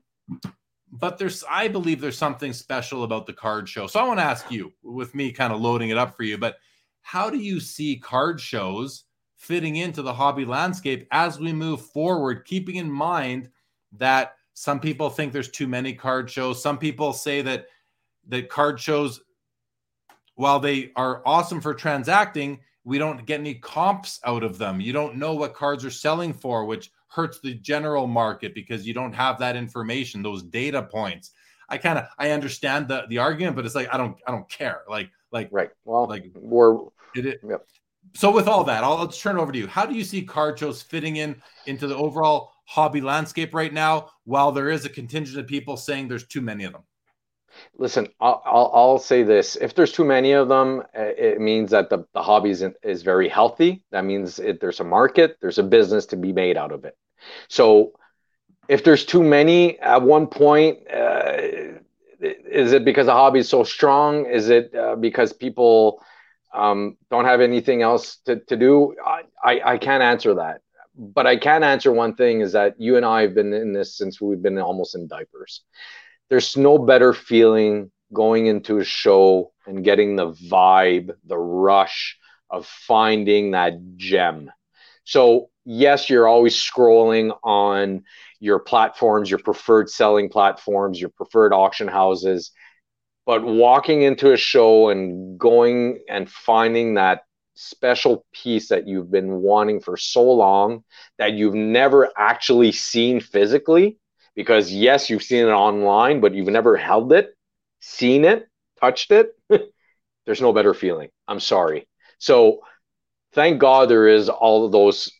But 0.93 1.18
there's, 1.18 1.45
I 1.49 1.68
believe, 1.68 2.01
there's 2.01 2.18
something 2.18 2.53
special 2.53 3.05
about 3.05 3.26
the 3.26 3.33
card 3.33 3.68
show. 3.68 3.87
So 3.87 4.01
I 4.01 4.07
want 4.07 4.18
to 4.18 4.24
ask 4.24 4.51
you, 4.51 4.72
with 4.83 5.14
me 5.14 5.31
kind 5.33 5.53
of 5.53 5.61
loading 5.61 5.91
it 5.91 5.99
up 5.99 6.16
for 6.16 6.24
you, 6.24 6.37
but 6.37 6.57
how 7.03 7.31
do 7.31 7.39
you 7.39 7.61
see 7.61 7.97
card 7.97 8.41
shows 8.41 9.05
fitting 9.37 9.76
into 9.76 10.03
the 10.03 10.12
hobby 10.12 10.45
landscape 10.45 11.09
as 11.12 11.39
we 11.41 11.53
move 11.53 11.81
forward, 11.81 12.45
keeping 12.45 12.76
in 12.76 12.91
mind 12.91 13.49
that 13.93 14.35
some 14.53 14.78
people 14.78 15.09
think 15.09 15.33
there's 15.33 15.51
too 15.51 15.66
many 15.66 15.95
card 15.95 16.28
shows. 16.28 16.62
Some 16.62 16.76
people 16.76 17.14
say 17.14 17.41
that 17.41 17.66
that 18.28 18.51
card 18.51 18.78
shows, 18.78 19.22
while 20.35 20.61
they 20.61 20.93
are 20.97 21.22
awesome 21.24 21.61
for 21.61 21.72
transacting, 21.72 22.61
we 22.85 22.99
don't 22.99 23.24
get 23.24 23.41
any 23.41 23.55
comps 23.55 24.20
out 24.24 24.43
of 24.43 24.59
them. 24.59 24.81
You 24.81 24.93
don't 24.93 25.16
know 25.16 25.33
what 25.33 25.55
cards 25.55 25.85
are 25.87 25.91
selling 25.91 26.35
for, 26.35 26.66
which 26.66 26.91
hurts 27.11 27.40
the 27.40 27.54
general 27.54 28.06
market 28.06 28.54
because 28.54 28.86
you 28.86 28.94
don't 28.94 29.12
have 29.12 29.38
that 29.38 29.56
information, 29.56 30.22
those 30.22 30.42
data 30.42 30.82
points. 30.82 31.32
I 31.68 31.76
kind 31.76 31.98
of 31.98 32.06
I 32.18 32.30
understand 32.30 32.88
the 32.88 33.04
the 33.08 33.18
argument, 33.18 33.56
but 33.56 33.66
it's 33.66 33.74
like 33.74 33.92
I 33.92 33.96
don't 33.96 34.16
I 34.26 34.30
don't 34.30 34.48
care. 34.48 34.82
Like 34.88 35.11
like 35.30 35.48
right. 35.52 35.70
Well, 35.84 36.08
like 36.08 36.30
we're 36.34 36.76
it. 37.14 37.26
it 37.26 37.40
yep. 37.46 37.66
So 38.14 38.32
with 38.32 38.48
all 38.48 38.64
that, 38.64 38.82
I'll 38.82 38.96
let's 38.96 39.20
turn 39.20 39.38
over 39.38 39.52
to 39.52 39.58
you. 39.58 39.66
How 39.66 39.86
do 39.86 39.94
you 39.94 40.04
see 40.04 40.22
card 40.22 40.58
shows 40.58 40.82
fitting 40.82 41.16
in 41.16 41.40
into 41.66 41.86
the 41.86 41.96
overall 41.96 42.52
hobby 42.64 43.00
landscape 43.00 43.54
right 43.54 43.72
now? 43.72 44.11
While 44.24 44.52
there 44.52 44.70
is 44.70 44.84
a 44.84 44.88
contingent 44.88 45.38
of 45.38 45.46
people 45.46 45.76
saying 45.76 46.08
there's 46.08 46.26
too 46.26 46.40
many 46.40 46.64
of 46.64 46.72
them. 46.72 46.82
Listen, 47.76 48.08
I'll, 48.20 48.42
I'll, 48.44 48.70
I'll 48.74 48.98
say 48.98 49.22
this: 49.22 49.56
if 49.56 49.74
there's 49.74 49.92
too 49.92 50.04
many 50.04 50.32
of 50.32 50.48
them, 50.48 50.82
it 50.94 51.40
means 51.40 51.70
that 51.70 51.90
the, 51.90 52.04
the 52.14 52.22
hobby 52.22 52.50
is, 52.50 52.64
is 52.82 53.02
very 53.02 53.28
healthy. 53.28 53.82
That 53.90 54.04
means 54.04 54.40
there's 54.61 54.80
a 54.80 54.84
market, 54.84 55.38
there's 55.40 55.58
a 55.58 55.62
business 55.62 56.06
to 56.06 56.16
be 56.16 56.32
made 56.32 56.56
out 56.56 56.72
of 56.72 56.84
it. 56.84 56.96
So, 57.48 57.92
if 58.68 58.84
there's 58.84 59.04
too 59.04 59.22
many 59.22 59.78
at 59.80 60.02
one 60.02 60.26
point, 60.26 60.78
uh, 60.90 61.32
is 62.20 62.72
it 62.72 62.84
because 62.84 63.06
the 63.06 63.12
hobby 63.12 63.40
is 63.40 63.48
so 63.48 63.64
strong? 63.64 64.26
Is 64.26 64.48
it 64.48 64.74
uh, 64.74 64.96
because 64.96 65.32
people 65.32 66.02
um, 66.52 66.96
don't 67.11 67.24
have 67.24 67.40
anything 67.40 67.82
else 67.82 68.16
to, 68.26 68.36
to 68.40 68.56
do? 68.56 68.94
I, 69.04 69.22
I, 69.42 69.72
I 69.72 69.78
can't 69.78 70.02
answer 70.02 70.34
that. 70.34 70.61
But 70.96 71.26
I 71.26 71.36
can 71.36 71.62
answer 71.62 71.92
one 71.92 72.14
thing 72.14 72.40
is 72.42 72.52
that 72.52 72.78
you 72.78 72.96
and 72.96 73.06
I 73.06 73.22
have 73.22 73.34
been 73.34 73.52
in 73.52 73.72
this 73.72 73.96
since 73.96 74.20
we've 74.20 74.42
been 74.42 74.58
almost 74.58 74.94
in 74.94 75.06
diapers. 75.06 75.62
There's 76.31 76.57
no 76.57 76.78
better 76.78 77.12
feeling 77.12 77.91
going 78.12 78.47
into 78.47 78.78
a 78.78 78.85
show 78.85 79.53
and 79.66 79.85
getting 79.85 80.16
the 80.16 80.33
vibe, 80.33 81.11
the 81.24 81.39
rush 81.39 82.16
of 82.49 82.66
finding 82.66 83.51
that 83.53 83.74
gem. 83.97 84.51
So, 85.05 85.51
yes, 85.64 86.09
you're 86.09 86.28
always 86.28 86.55
scrolling 86.57 87.37
on 87.43 88.05
your 88.39 88.59
platforms, 88.59 89.31
your 89.31 89.41
preferred 89.41 89.91
selling 89.91 90.28
platforms, 90.28 91.01
your 91.01 91.11
preferred 91.11 91.53
auction 91.53 91.89
houses. 91.89 92.53
But 93.26 93.45
walking 93.45 94.03
into 94.03 94.33
a 94.33 94.37
show 94.37 94.89
and 94.89 95.39
going 95.39 96.01
and 96.09 96.28
finding 96.31 96.95
that 96.95 97.22
special 97.55 98.24
piece 98.33 98.68
that 98.68 98.89
you've 98.89 99.11
been 99.11 99.43
wanting 99.43 99.81
for 99.81 99.97
so 99.97 100.22
long 100.22 100.85
that 101.18 101.35
you've 101.35 101.55
never 101.55 102.11
actually 102.16 102.72
seen 102.72 103.20
physically, 103.20 103.99
because 104.41 104.72
yes, 104.72 105.11
you've 105.11 105.22
seen 105.22 105.47
it 105.47 105.51
online, 105.51 106.22
but 106.22 106.34
you've 106.34 106.49
never 106.49 106.74
held 106.74 107.12
it, 107.12 107.36
seen 107.80 108.24
it, 108.24 108.49
touched 108.80 109.11
it. 109.11 109.38
There's 110.24 110.41
no 110.41 110.55
better 110.55 110.72
feeling. 110.72 111.11
I'm 111.28 111.41
sorry. 111.41 111.86
So 112.16 112.62
thank 113.34 113.61
God 113.61 113.91
there 113.91 114.09
is 114.09 114.30
all 114.30 114.64
of 114.64 114.72
those 114.72 115.12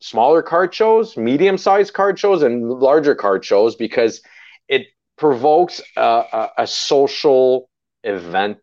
smaller 0.00 0.42
card 0.42 0.74
shows, 0.74 1.16
medium 1.16 1.56
sized 1.56 1.94
card 1.94 2.18
shows, 2.18 2.42
and 2.42 2.68
larger 2.68 3.14
card 3.14 3.46
shows 3.46 3.76
because 3.76 4.20
it 4.68 4.88
provokes 5.16 5.80
a, 5.96 6.02
a, 6.02 6.50
a, 6.58 6.66
social 6.66 7.70
event 8.04 8.58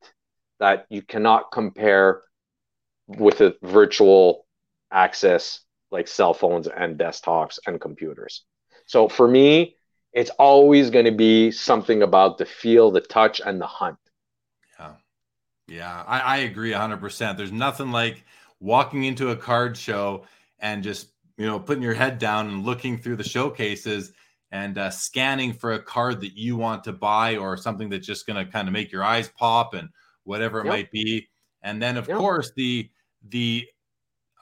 that 0.60 0.86
you 0.92 1.02
cannot 1.02 1.52
compare 1.52 2.22
with 3.08 3.42
a 3.42 3.56
virtual 3.64 4.46
access 4.92 5.62
like 5.90 6.08
cell 6.08 6.36
phones 6.36 6.68
and 6.68 7.00
desktops 7.00 7.58
and 7.66 7.82
computers. 7.82 8.44
So 8.86 9.10
for 9.10 9.28
me, 9.28 9.76
it's 10.14 10.30
always 10.32 10.90
going 10.90 11.06
to 11.06 11.12
be 11.12 11.52
something 11.52 12.02
about 12.04 12.38
the 12.38 12.46
feel, 12.46 12.92
the 12.92 13.02
touch, 13.02 13.42
and 13.46 13.60
the 13.60 13.68
hunt. 13.68 13.98
Yeah. 14.80 14.92
Yeah, 15.68 16.04
I, 16.08 16.20
I 16.20 16.38
agree 16.38 16.72
100%. 16.72 17.38
There's 17.38 17.52
nothing 17.52 17.92
like 17.92 18.24
walking 18.60 19.04
into 19.06 19.30
a 19.32 19.36
card 19.36 19.78
show 19.78 20.26
and 20.60 20.84
just 20.84 21.08
you 21.38 21.46
know, 21.46 21.60
putting 21.60 21.84
your 21.84 21.94
head 21.94 22.20
down 22.20 22.48
and 22.48 22.64
looking 22.64 22.98
through 22.98 23.16
the 23.16 23.24
showcases 23.24 24.14
and 24.52 24.78
uh, 24.78 24.90
scanning 24.90 25.54
for 25.54 25.74
a 25.74 25.82
card 25.82 26.22
that 26.22 26.38
you 26.38 26.56
want 26.56 26.84
to 26.84 26.94
buy 26.94 27.38
or 27.38 27.58
something 27.58 27.90
that's 27.90 28.06
just 28.06 28.28
going 28.28 28.44
to 28.44 28.52
kind 28.52 28.68
of 28.68 28.74
make 28.74 28.92
your 28.92 29.04
eyes 29.04 29.30
pop 29.38 29.74
and 29.74 29.90
whatever 30.26 30.60
it 30.60 30.66
yep. 30.66 30.72
might 30.72 30.92
be. 30.92 31.28
And 31.64 31.82
then, 31.82 31.98
of 31.98 32.08
yep. 32.08 32.18
course, 32.18 32.52
the 32.56 32.90
the 33.30 33.66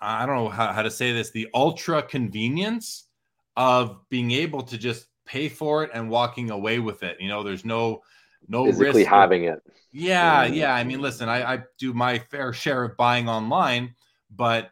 I 0.01 0.25
don't 0.25 0.35
know 0.35 0.49
how, 0.49 0.73
how 0.73 0.81
to 0.81 0.91
say 0.91 1.13
this 1.13 1.31
the 1.31 1.47
ultra 1.53 2.01
convenience 2.01 3.07
of 3.55 3.97
being 4.09 4.31
able 4.31 4.63
to 4.63 4.77
just 4.77 5.05
pay 5.25 5.49
for 5.49 5.83
it 5.83 5.91
and 5.93 6.09
walking 6.09 6.51
away 6.51 6.79
with 6.79 7.03
it. 7.03 7.17
You 7.19 7.29
know, 7.29 7.43
there's 7.43 7.65
no 7.65 8.01
no 8.47 8.65
physically 8.65 9.01
risk 9.01 9.09
having 9.09 9.43
it. 9.45 9.61
Yeah, 9.91 10.45
yeah. 10.45 10.73
I 10.73 10.83
mean, 10.83 11.01
listen, 11.01 11.29
I, 11.29 11.55
I 11.55 11.59
do 11.77 11.93
my 11.93 12.19
fair 12.19 12.53
share 12.53 12.83
of 12.83 12.97
buying 12.97 13.29
online, 13.29 13.95
but 14.35 14.71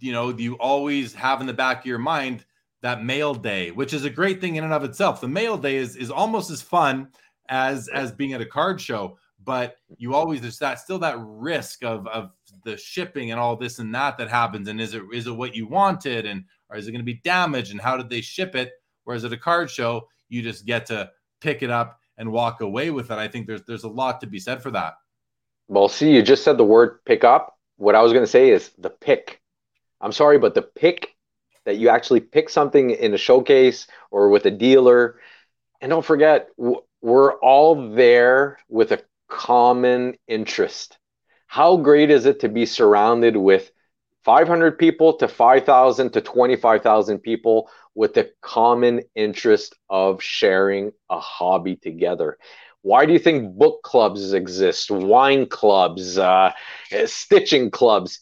you 0.00 0.12
know, 0.12 0.30
you 0.30 0.54
always 0.54 1.14
have 1.14 1.40
in 1.40 1.46
the 1.46 1.52
back 1.52 1.80
of 1.80 1.86
your 1.86 1.98
mind 1.98 2.44
that 2.82 3.04
mail 3.04 3.34
day, 3.34 3.70
which 3.70 3.92
is 3.92 4.04
a 4.04 4.10
great 4.10 4.40
thing 4.40 4.56
in 4.56 4.64
and 4.64 4.72
of 4.72 4.84
itself. 4.84 5.20
The 5.20 5.28
mail 5.28 5.56
day 5.56 5.76
is 5.76 5.96
is 5.96 6.10
almost 6.10 6.50
as 6.50 6.62
fun 6.62 7.08
as 7.48 7.88
as 7.88 8.12
being 8.12 8.32
at 8.32 8.40
a 8.40 8.46
card 8.46 8.80
show, 8.80 9.18
but 9.44 9.76
you 9.96 10.14
always 10.14 10.40
there's 10.40 10.58
that 10.58 10.80
still 10.80 10.98
that 11.00 11.16
risk 11.18 11.84
of 11.84 12.06
of 12.08 12.30
the 12.64 12.76
shipping 12.76 13.30
and 13.30 13.40
all 13.40 13.56
this 13.56 13.78
and 13.78 13.94
that 13.94 14.18
that 14.18 14.28
happens. 14.28 14.68
And 14.68 14.80
is 14.80 14.94
it 14.94 15.02
is 15.12 15.26
it 15.26 15.36
what 15.36 15.54
you 15.54 15.66
wanted, 15.66 16.26
and 16.26 16.44
or 16.68 16.76
is 16.76 16.88
it 16.88 16.92
going 16.92 17.04
to 17.04 17.12
be 17.12 17.20
damaged, 17.24 17.72
and 17.72 17.80
how 17.80 17.96
did 17.96 18.08
they 18.08 18.20
ship 18.20 18.54
it? 18.54 18.72
Whereas 19.10 19.24
at 19.24 19.32
a 19.32 19.36
card 19.36 19.68
show, 19.68 20.06
you 20.28 20.40
just 20.40 20.64
get 20.64 20.86
to 20.86 21.10
pick 21.40 21.64
it 21.64 21.70
up 21.70 21.98
and 22.16 22.30
walk 22.30 22.60
away 22.60 22.90
with 22.90 23.10
it. 23.10 23.18
I 23.18 23.26
think 23.26 23.48
there's 23.48 23.64
there's 23.64 23.82
a 23.82 23.88
lot 23.88 24.20
to 24.20 24.28
be 24.28 24.38
said 24.38 24.62
for 24.62 24.70
that. 24.70 24.94
Well, 25.66 25.88
see, 25.88 26.14
you 26.14 26.22
just 26.22 26.44
said 26.44 26.56
the 26.56 26.64
word 26.64 27.04
pick 27.04 27.24
up. 27.24 27.58
What 27.76 27.96
I 27.96 28.02
was 28.02 28.12
going 28.12 28.22
to 28.22 28.30
say 28.30 28.50
is 28.50 28.70
the 28.78 28.88
pick 28.88 29.40
I'm 30.00 30.12
sorry, 30.12 30.38
but 30.38 30.54
the 30.54 30.62
pick 30.62 31.16
that 31.64 31.76
you 31.78 31.88
actually 31.88 32.20
pick 32.20 32.48
something 32.48 32.90
in 32.90 33.12
a 33.12 33.18
showcase 33.18 33.88
or 34.12 34.28
with 34.28 34.46
a 34.46 34.50
dealer, 34.52 35.18
and 35.80 35.90
don't 35.90 36.04
forget, 36.04 36.48
we're 37.02 37.34
all 37.40 37.90
there 37.90 38.58
with 38.68 38.92
a 38.92 39.02
common 39.28 40.14
interest. 40.28 40.98
How 41.48 41.78
great 41.78 42.12
is 42.12 42.26
it 42.26 42.38
to 42.40 42.48
be 42.48 42.64
surrounded 42.64 43.36
with 43.36 43.72
500 44.24 44.78
people 44.78 45.14
to 45.14 45.28
5,000 45.28 46.12
to 46.12 46.20
25,000 46.20 47.18
people 47.18 47.70
with 47.94 48.14
the 48.14 48.30
common 48.40 49.02
interest 49.14 49.74
of 49.88 50.22
sharing 50.22 50.92
a 51.08 51.18
hobby 51.18 51.76
together. 51.76 52.38
Why 52.82 53.04
do 53.06 53.12
you 53.12 53.18
think 53.18 53.56
book 53.56 53.82
clubs 53.82 54.32
exist, 54.32 54.90
wine 54.90 55.46
clubs, 55.46 56.16
uh, 56.16 56.52
stitching 57.06 57.70
clubs? 57.70 58.20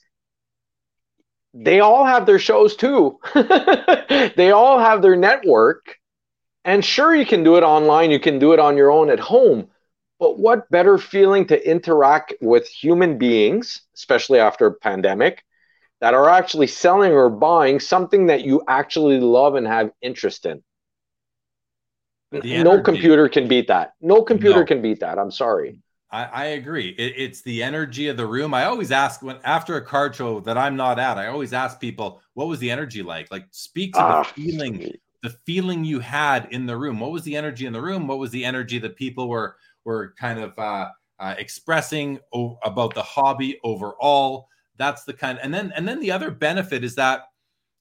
They 1.54 1.80
all 1.80 2.04
have 2.04 2.26
their 2.26 2.38
shows 2.38 2.76
too. 2.76 3.18
they 3.34 4.50
all 4.50 4.78
have 4.78 5.02
their 5.02 5.16
network. 5.16 5.96
And 6.64 6.84
sure, 6.84 7.14
you 7.14 7.24
can 7.24 7.44
do 7.44 7.56
it 7.56 7.62
online, 7.62 8.10
you 8.10 8.20
can 8.20 8.38
do 8.38 8.52
it 8.52 8.58
on 8.58 8.76
your 8.76 8.90
own 8.90 9.10
at 9.10 9.20
home. 9.20 9.68
But 10.18 10.38
what 10.38 10.70
better 10.70 10.98
feeling 10.98 11.46
to 11.46 11.70
interact 11.70 12.34
with 12.40 12.66
human 12.66 13.16
beings, 13.16 13.82
especially 13.94 14.40
after 14.40 14.66
a 14.66 14.74
pandemic, 14.74 15.44
that 16.00 16.14
are 16.14 16.28
actually 16.28 16.66
selling 16.66 17.12
or 17.12 17.28
buying 17.28 17.80
something 17.80 18.26
that 18.26 18.44
you 18.44 18.62
actually 18.68 19.20
love 19.20 19.54
and 19.54 19.66
have 19.66 19.90
interest 20.02 20.46
in? 20.46 20.62
no 22.32 22.80
computer 22.82 23.28
can 23.28 23.48
beat 23.48 23.68
that. 23.68 23.94
No 24.00 24.22
computer 24.22 24.60
no. 24.60 24.66
can 24.66 24.82
beat 24.82 25.00
that. 25.00 25.18
I'm 25.18 25.30
sorry. 25.30 25.78
I, 26.10 26.24
I 26.24 26.44
agree. 26.46 26.90
It, 26.90 27.14
it's 27.16 27.42
the 27.42 27.62
energy 27.62 28.08
of 28.08 28.16
the 28.16 28.26
room. 28.26 28.54
I 28.54 28.64
always 28.64 28.92
ask 28.92 29.22
when 29.22 29.38
after 29.44 29.76
a 29.76 29.84
card 29.84 30.14
show 30.14 30.40
that 30.40 30.56
I'm 30.56 30.76
not 30.76 30.98
at, 30.98 31.18
I 31.18 31.28
always 31.28 31.52
ask 31.52 31.80
people, 31.80 32.22
what 32.34 32.48
was 32.48 32.60
the 32.60 32.70
energy 32.70 33.02
like? 33.02 33.30
Like 33.30 33.46
speak 33.50 33.94
to 33.94 34.00
ah, 34.00 34.22
the 34.22 34.28
feeling, 34.28 34.92
the 35.22 35.30
feeling 35.44 35.84
you 35.84 36.00
had 36.00 36.48
in 36.50 36.66
the 36.66 36.76
room. 36.76 37.00
What 37.00 37.12
was 37.12 37.24
the 37.24 37.36
energy 37.36 37.66
in 37.66 37.72
the 37.72 37.82
room? 37.82 38.06
What 38.06 38.18
was 38.18 38.30
the 38.30 38.44
energy 38.44 38.78
that 38.78 38.96
people 38.96 39.28
were 39.28 39.56
were 39.84 40.14
kind 40.18 40.38
of 40.38 40.58
uh, 40.58 40.88
uh, 41.18 41.34
expressing 41.38 42.20
o- 42.32 42.58
about 42.62 42.94
the 42.94 43.02
hobby 43.02 43.58
overall. 43.64 44.48
That's 44.78 45.04
the 45.04 45.12
kind, 45.12 45.38
and 45.42 45.52
then 45.52 45.72
and 45.74 45.86
then 45.86 46.00
the 46.00 46.12
other 46.12 46.30
benefit 46.30 46.84
is 46.84 46.94
that 46.94 47.22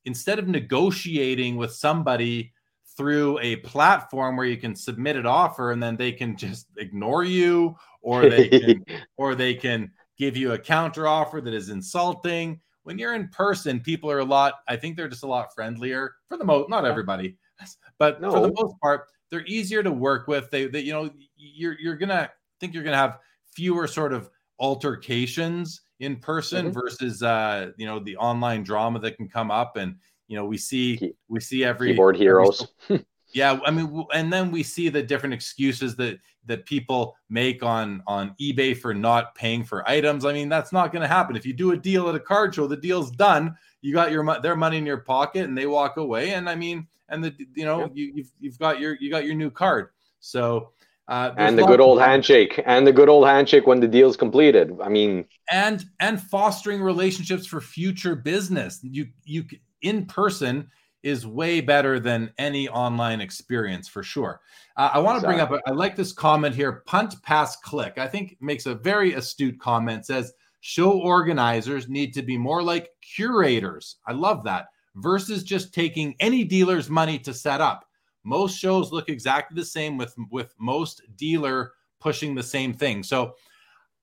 instead 0.06 0.40
of 0.40 0.48
negotiating 0.48 1.58
with 1.58 1.72
somebody 1.72 2.54
through 2.98 3.38
a 3.40 3.58
platform 3.58 4.36
where 4.36 4.48
you 4.48 4.58
can 4.58 4.76
submit 4.76 5.16
an 5.16 5.28
offer 5.28 5.72
and 5.72 5.82
then 5.82 5.96
they 5.96 6.12
can 6.12 6.36
just 6.36 6.66
ignore 6.78 7.24
you, 7.24 7.76
or 8.02 8.28
they 8.28 8.48
can, 8.60 8.84
or 9.18 9.36
they 9.36 9.54
can 9.54 9.92
give 10.18 10.36
you 10.36 10.54
a 10.54 10.58
counter 10.58 11.08
offer 11.08 11.40
that 11.40 11.54
is 11.54 11.70
insulting. 11.70 12.60
When 12.84 12.98
you're 12.98 13.14
in 13.14 13.28
person, 13.30 13.80
people 13.80 14.10
are 14.10 14.20
a 14.20 14.26
lot. 14.26 14.56
I 14.68 14.76
think 14.76 14.98
they're 14.98 15.10
just 15.10 15.24
a 15.24 15.28
lot 15.28 15.54
friendlier 15.54 16.16
for 16.28 16.38
the 16.38 16.46
most. 16.46 16.70
Not 16.70 16.86
everybody, 16.86 17.38
but 18.00 18.20
no. 18.20 18.32
for 18.32 18.40
the 18.42 18.54
most 18.54 18.76
part, 18.82 19.08
they're 19.30 19.46
easier 19.46 19.84
to 19.84 19.92
work 19.92 20.28
with. 20.28 20.50
They, 20.50 20.66
they 20.66 20.82
you 20.82 20.94
know, 20.94 21.12
you're 21.36 21.78
you're 21.80 21.98
gonna 21.98 22.32
think 22.60 22.74
you're 22.74 22.84
gonna 22.84 22.98
have 22.98 23.20
fewer 23.54 23.88
sort 23.88 24.14
of 24.14 24.30
altercations 24.60 25.82
in 26.00 26.16
person 26.18 26.66
mm-hmm. 26.66 26.74
versus 26.74 27.24
uh 27.24 27.72
you 27.78 27.86
know 27.86 28.00
the 28.00 28.16
online 28.18 28.64
drama 28.64 29.00
that 29.00 29.18
can 29.18 29.28
come 29.28 29.52
up 29.52 29.78
and 29.78 29.96
you 30.28 30.38
know 30.38 30.46
we 30.46 30.58
see 30.58 31.14
we 31.28 31.40
see 31.40 31.64
every 31.64 31.92
keyboard 31.92 32.16
heroes 32.16 32.68
every, 32.90 33.06
yeah 33.34 33.60
i 33.66 33.72
mean 33.72 34.06
and 34.14 34.32
then 34.32 34.52
we 34.52 34.64
see 34.64 34.90
the 34.90 35.02
different 35.02 35.34
excuses 35.34 35.96
that 35.96 36.20
that 36.46 36.66
people 36.66 37.16
make 37.30 37.64
on 37.64 38.02
on 38.08 38.36
ebay 38.40 38.78
for 38.78 38.94
not 38.94 39.34
paying 39.36 39.64
for 39.64 39.88
items 39.90 40.24
i 40.26 40.32
mean 40.32 40.50
that's 40.50 40.72
not 40.72 40.92
going 40.92 41.02
to 41.02 41.08
happen 41.08 41.36
if 41.36 41.46
you 41.46 41.54
do 41.54 41.72
a 41.72 41.78
deal 41.78 42.08
at 42.10 42.16
a 42.16 42.20
card 42.20 42.54
show 42.54 42.68
the 42.68 42.78
deal's 42.78 43.12
done 43.12 43.56
you 43.82 43.94
got 43.94 44.12
your 44.12 44.40
their 44.42 44.56
money 44.56 44.78
in 44.78 44.86
your 44.86 44.98
pocket 44.98 45.46
and 45.46 45.58
they 45.58 45.66
walk 45.66 45.98
away 45.98 46.34
and 46.34 46.48
i 46.48 46.56
mean 46.56 46.88
and 47.10 47.24
the 47.24 47.34
you 47.54 47.66
know 47.66 47.82
yeah. 47.82 47.88
you, 47.94 48.12
you've 48.16 48.32
you've 48.40 48.60
got 48.60 48.80
your 48.80 48.98
you 49.00 49.10
got 49.10 49.26
your 49.26 49.36
new 49.36 49.50
card. 49.50 49.90
So 50.20 50.72
uh, 51.08 51.34
and 51.38 51.58
the 51.58 51.66
good 51.66 51.80
old 51.80 52.02
handshake 52.02 52.62
and 52.66 52.86
the 52.86 52.92
good 52.92 53.08
old 53.08 53.26
handshake 53.26 53.66
when 53.66 53.80
the 53.80 53.88
deal's 53.88 54.18
completed. 54.18 54.78
I 54.84 54.90
mean, 54.90 55.26
and 55.52 55.86
and 56.00 56.22
fostering 56.22 56.82
relationships 56.82 57.46
for 57.46 57.62
future 57.62 58.16
business. 58.16 58.80
You 58.84 59.08
you 59.24 59.46
in 59.82 60.06
person 60.06 60.70
is 61.04 61.26
way 61.26 61.62
better 61.62 62.00
than 62.00 62.34
any 62.38 62.68
online 62.68 63.22
experience 63.22 63.88
for 63.88 64.04
sure. 64.04 64.42
Uh, 64.76 64.90
I 64.94 65.00
want 65.00 65.22
to 65.22 65.26
bring 65.28 65.40
up. 65.40 65.52
I 65.66 65.72
like 65.72 65.96
this 65.96 66.12
comment 66.12 66.54
here. 66.54 66.84
Punt, 66.86 67.22
pass, 67.24 67.56
click. 67.56 67.98
I 67.98 68.08
think 68.08 68.36
makes 68.42 68.66
a 68.66 68.76
very 68.76 69.14
astute 69.14 69.60
comment. 69.60 70.06
Says 70.06 70.34
show 70.60 70.92
organizers 70.92 71.88
need 71.88 72.14
to 72.16 72.22
be 72.22 72.38
more 72.38 72.62
like 72.62 72.90
curators. 73.02 73.96
I 74.06 74.12
love 74.12 74.44
that 74.44 74.66
versus 74.96 75.44
just 75.44 75.74
taking 75.74 76.16
any 76.20 76.44
dealer's 76.44 76.90
money 76.90 77.18
to 77.20 77.34
set 77.34 77.62
up. 77.62 77.87
Most 78.28 78.60
shows 78.60 78.92
look 78.92 79.08
exactly 79.08 79.56
the 79.56 79.66
same 79.66 79.98
with 79.98 80.14
with 80.30 80.54
most 80.60 81.02
dealer 81.16 81.72
pushing 82.02 82.36
the 82.36 82.44
same 82.44 82.74
thing. 82.74 83.02
So, 83.02 83.36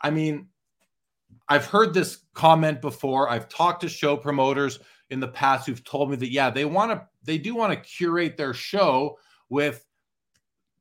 I 0.00 0.10
mean, 0.10 0.48
I've 1.46 1.66
heard 1.66 1.92
this 1.92 2.20
comment 2.32 2.80
before. 2.80 3.28
I've 3.28 3.50
talked 3.50 3.82
to 3.82 3.88
show 3.88 4.16
promoters 4.16 4.78
in 5.10 5.20
the 5.20 5.28
past 5.28 5.66
who've 5.66 5.84
told 5.84 6.10
me 6.10 6.16
that 6.16 6.30
yeah, 6.30 6.48
they 6.48 6.64
want 6.64 6.90
to 6.92 7.06
they 7.22 7.36
do 7.36 7.54
want 7.54 7.74
to 7.74 7.88
curate 7.88 8.38
their 8.38 8.54
show 8.54 9.18
with 9.50 9.84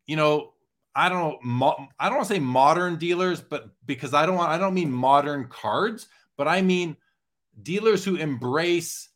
you 0.08 0.16
know, 0.16 0.54
I 0.96 1.10
don't 1.10 1.20
know, 1.20 1.40
mo- 1.44 1.88
I 2.00 2.08
don't 2.08 2.20
want 2.20 2.28
to 2.30 2.34
say 2.36 2.40
modern 2.40 2.98
dealers, 2.98 3.42
but 3.42 3.72
because 3.86 4.14
I 4.14 4.26
don't 4.26 4.36
want 4.36 4.52
I 4.52 4.58
don't 4.58 4.74
mean 4.74 4.92
modern 4.92 5.50
cards, 5.50 6.08
but 6.38 6.48
I 6.48 6.62
mean 6.62 6.96
dealers 7.62 8.06
who 8.06 8.16
embrace 8.16 9.10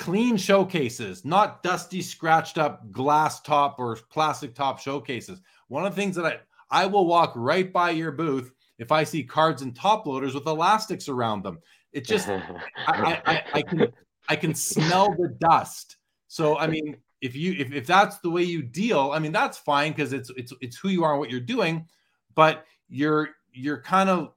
clean 0.00 0.38
showcases, 0.38 1.26
not 1.26 1.62
dusty, 1.62 2.00
scratched 2.00 2.56
up 2.56 2.90
glass 2.90 3.42
top 3.42 3.78
or 3.78 3.96
plastic 4.08 4.54
top 4.54 4.80
showcases. 4.80 5.42
One 5.68 5.84
of 5.84 5.94
the 5.94 6.00
things 6.00 6.16
that 6.16 6.24
I 6.24 6.38
I 6.70 6.86
will 6.86 7.06
walk 7.06 7.32
right 7.36 7.70
by 7.70 7.90
your 7.90 8.10
booth 8.10 8.50
if 8.78 8.90
I 8.90 9.04
see 9.04 9.22
cards 9.22 9.60
and 9.60 9.76
top 9.76 10.06
loaders 10.06 10.34
with 10.34 10.46
elastics 10.46 11.08
around 11.08 11.44
them. 11.44 11.58
It 11.92 12.06
just 12.06 12.28
I, 12.86 13.20
I, 13.26 13.42
I, 13.52 13.62
can 13.62 13.88
I 14.28 14.36
can 14.36 14.54
smell 14.54 15.10
the 15.10 15.36
dust. 15.38 15.98
So 16.28 16.56
I 16.56 16.66
mean, 16.66 16.96
if 17.20 17.36
you 17.36 17.52
if, 17.58 17.70
if 17.70 17.86
that's 17.86 18.18
the 18.20 18.30
way 18.30 18.42
you 18.42 18.62
deal, 18.62 19.10
I 19.12 19.18
mean 19.18 19.32
that's 19.32 19.58
fine 19.58 19.92
because 19.92 20.14
it's 20.14 20.30
it's 20.34 20.54
it's 20.62 20.78
who 20.78 20.88
you 20.88 21.04
are 21.04 21.12
and 21.12 21.20
what 21.20 21.30
you're 21.30 21.40
doing, 21.40 21.86
but 22.34 22.64
you're 22.88 23.28
you're 23.52 23.82
kind 23.82 24.08
of 24.08 24.32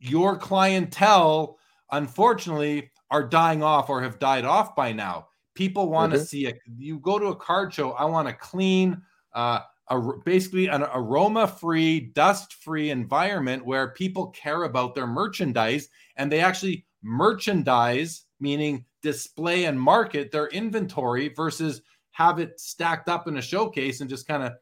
your 0.00 0.36
clientele 0.36 1.58
unfortunately 1.92 2.90
are 3.10 3.24
dying 3.24 3.62
off 3.62 3.88
or 3.88 4.02
have 4.02 4.18
died 4.18 4.44
off 4.44 4.76
by 4.76 4.92
now. 4.92 5.28
People 5.54 5.90
want 5.90 6.12
to 6.12 6.18
mm-hmm. 6.18 6.24
see 6.24 6.46
it. 6.46 6.58
You 6.76 6.98
go 7.00 7.18
to 7.18 7.26
a 7.26 7.36
card 7.36 7.74
show, 7.74 7.92
I 7.92 8.04
want 8.04 8.28
a 8.28 8.32
clean, 8.32 9.02
uh, 9.34 9.60
a, 9.88 10.00
basically 10.24 10.68
an 10.68 10.84
aroma 10.94 11.46
free, 11.46 12.00
dust 12.00 12.54
free 12.54 12.90
environment 12.90 13.64
where 13.64 13.88
people 13.88 14.28
care 14.28 14.62
about 14.62 14.94
their 14.94 15.06
merchandise 15.06 15.88
and 16.16 16.30
they 16.30 16.40
actually 16.40 16.86
merchandise, 17.02 18.24
meaning 18.38 18.84
display 19.02 19.64
and 19.64 19.80
market 19.80 20.30
their 20.30 20.48
inventory 20.48 21.28
versus 21.28 21.82
have 22.12 22.38
it 22.38 22.60
stacked 22.60 23.08
up 23.08 23.26
in 23.26 23.38
a 23.38 23.42
showcase 23.42 24.00
and 24.00 24.10
just 24.10 24.28
kind 24.28 24.42
of 24.42 24.52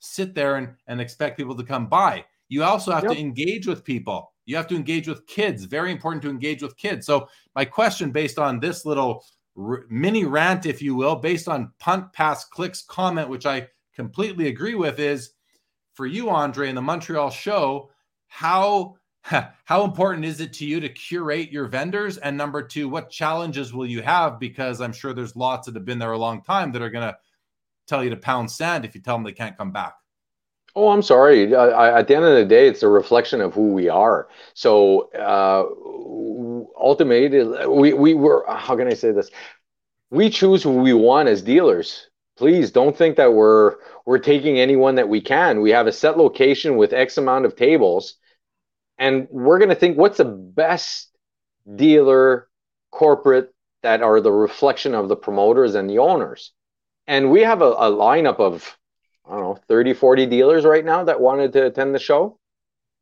sit 0.00 0.34
there 0.34 0.56
and, 0.56 0.74
and 0.86 1.00
expect 1.00 1.36
people 1.36 1.56
to 1.56 1.64
come 1.64 1.88
by. 1.88 2.24
You 2.48 2.64
also 2.64 2.92
have 2.92 3.04
yep. 3.04 3.12
to 3.12 3.18
engage 3.18 3.66
with 3.66 3.84
people. 3.84 4.32
You 4.48 4.56
have 4.56 4.66
to 4.68 4.76
engage 4.76 5.06
with 5.06 5.26
kids. 5.26 5.64
Very 5.64 5.92
important 5.92 6.22
to 6.22 6.30
engage 6.30 6.62
with 6.62 6.74
kids. 6.78 7.04
So, 7.04 7.28
my 7.54 7.66
question 7.66 8.10
based 8.10 8.38
on 8.38 8.60
this 8.60 8.86
little 8.86 9.26
r- 9.58 9.84
mini 9.90 10.24
rant, 10.24 10.64
if 10.64 10.80
you 10.80 10.94
will, 10.94 11.16
based 11.16 11.48
on 11.48 11.70
punt, 11.78 12.14
pass, 12.14 12.46
clicks 12.46 12.80
comment, 12.80 13.28
which 13.28 13.44
I 13.44 13.68
completely 13.94 14.48
agree 14.48 14.74
with, 14.74 15.00
is 15.00 15.32
for 15.92 16.06
you, 16.06 16.30
Andre, 16.30 16.70
in 16.70 16.74
the 16.74 16.80
Montreal 16.80 17.28
show, 17.28 17.90
how 18.28 18.96
how 19.22 19.84
important 19.84 20.24
is 20.24 20.40
it 20.40 20.54
to 20.54 20.64
you 20.64 20.80
to 20.80 20.88
curate 20.88 21.52
your 21.52 21.66
vendors? 21.66 22.16
And 22.16 22.34
number 22.34 22.62
two, 22.62 22.88
what 22.88 23.10
challenges 23.10 23.74
will 23.74 23.84
you 23.84 24.00
have? 24.00 24.40
Because 24.40 24.80
I'm 24.80 24.94
sure 24.94 25.12
there's 25.12 25.36
lots 25.36 25.66
that 25.66 25.74
have 25.74 25.84
been 25.84 25.98
there 25.98 26.12
a 26.12 26.18
long 26.18 26.42
time 26.42 26.72
that 26.72 26.80
are 26.80 26.88
going 26.88 27.06
to 27.06 27.18
tell 27.86 28.02
you 28.02 28.08
to 28.08 28.16
pound 28.16 28.50
sand 28.50 28.86
if 28.86 28.94
you 28.94 29.02
tell 29.02 29.16
them 29.16 29.24
they 29.24 29.32
can't 29.32 29.58
come 29.58 29.72
back. 29.72 29.92
Oh, 30.78 30.90
I'm 30.90 31.02
sorry. 31.02 31.52
At 31.56 32.06
the 32.06 32.14
end 32.14 32.24
of 32.24 32.36
the 32.36 32.44
day, 32.44 32.68
it's 32.68 32.84
a 32.84 32.88
reflection 32.88 33.40
of 33.40 33.52
who 33.52 33.72
we 33.72 33.88
are. 33.88 34.28
So 34.54 35.10
uh, 35.10 35.64
ultimately, 36.78 37.42
we 37.66 37.92
we 37.94 38.14
were. 38.14 38.44
How 38.46 38.76
can 38.76 38.86
I 38.86 38.94
say 38.94 39.10
this? 39.10 39.28
We 40.10 40.30
choose 40.30 40.62
who 40.62 40.74
we 40.74 40.92
want 40.92 41.28
as 41.28 41.42
dealers. 41.42 42.08
Please 42.36 42.70
don't 42.70 42.96
think 42.96 43.16
that 43.16 43.32
we're 43.32 43.74
we're 44.06 44.20
taking 44.20 44.60
anyone 44.60 44.94
that 44.94 45.08
we 45.08 45.20
can. 45.20 45.62
We 45.62 45.70
have 45.70 45.88
a 45.88 45.92
set 45.92 46.16
location 46.16 46.76
with 46.76 46.92
X 46.92 47.18
amount 47.18 47.44
of 47.44 47.56
tables, 47.56 48.14
and 48.98 49.26
we're 49.32 49.58
going 49.58 49.70
to 49.70 49.74
think 49.74 49.98
what's 49.98 50.18
the 50.18 50.26
best 50.26 51.10
dealer 51.74 52.46
corporate 52.92 53.52
that 53.82 54.00
are 54.00 54.20
the 54.20 54.30
reflection 54.30 54.94
of 54.94 55.08
the 55.08 55.16
promoters 55.16 55.74
and 55.74 55.90
the 55.90 55.98
owners. 55.98 56.52
And 57.08 57.32
we 57.32 57.40
have 57.40 57.62
a, 57.62 57.72
a 57.72 57.90
lineup 57.90 58.38
of 58.38 58.77
I 59.28 59.32
don't 59.32 59.42
know, 59.42 59.58
30, 59.68 59.94
40 59.94 60.26
dealers 60.26 60.64
right 60.64 60.84
now 60.84 61.04
that 61.04 61.20
wanted 61.20 61.52
to 61.52 61.66
attend 61.66 61.94
the 61.94 61.98
show. 61.98 62.38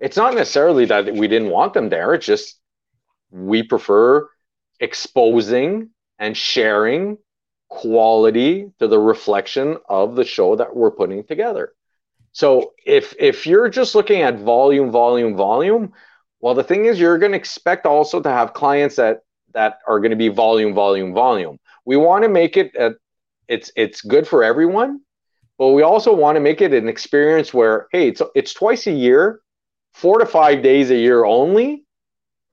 It's 0.01 0.17
not 0.17 0.35
necessarily 0.35 0.85
that 0.87 1.15
we 1.15 1.29
didn't 1.29 1.51
want 1.51 1.73
them 1.73 1.89
there. 1.89 2.15
It's 2.15 2.27
just 2.27 2.59
we 3.31 3.63
prefer 3.63 4.29
exposing 4.81 5.91
and 6.19 6.37
sharing 6.37 7.19
quality 7.69 8.71
to 8.79 8.89
the 8.89 8.99
reflection 8.99 9.77
of 9.89 10.17
the 10.17 10.25
show 10.25 10.57
that 10.57 10.75
we're 10.75 10.91
putting 10.91 11.25
together. 11.25 11.73
So 12.33 12.75
if 12.85 13.15
if 13.19 13.47
you're 13.47 13.69
just 13.69 13.95
looking 13.95 14.23
at 14.23 14.39
volume, 14.39 14.91
volume, 14.91 15.37
volume, 15.37 15.93
well, 16.41 16.55
the 16.55 16.65
thing 16.65 16.85
is 16.85 17.01
you're 17.01 17.19
going 17.19 17.33
to 17.33 17.39
expect 17.39 17.87
also 17.87 18.21
to 18.21 18.29
have 18.29 18.53
clients 18.53 18.97
that 18.97 19.21
that 19.55 19.79
are 19.89 20.01
going 20.01 20.11
to 20.11 20.17
be 20.17 20.29
volume, 20.29 20.75
volume, 20.75 21.15
volume. 21.15 21.59
We 21.87 21.97
want 21.97 22.25
to 22.25 22.29
make 22.29 22.57
it 22.59 22.75
a, 22.77 22.95
it's 23.49 23.73
it's 23.75 24.03
good 24.03 24.29
for 24.29 24.45
everyone, 24.45 25.01
but 25.59 25.69
we 25.69 25.83
also 25.83 26.15
want 26.15 26.37
to 26.37 26.41
make 26.41 26.61
it 26.61 26.73
an 26.73 26.89
experience 26.89 27.55
where 27.55 27.87
hey, 27.93 28.09
it's 28.09 28.23
it's 28.35 28.55
twice 28.55 28.87
a 28.87 28.93
year, 28.93 29.41
four 29.95 30.19
to 30.19 30.27
five 30.27 30.63
days 30.63 30.91
a 30.91 30.97
year 30.97 31.25
only. 31.25 31.85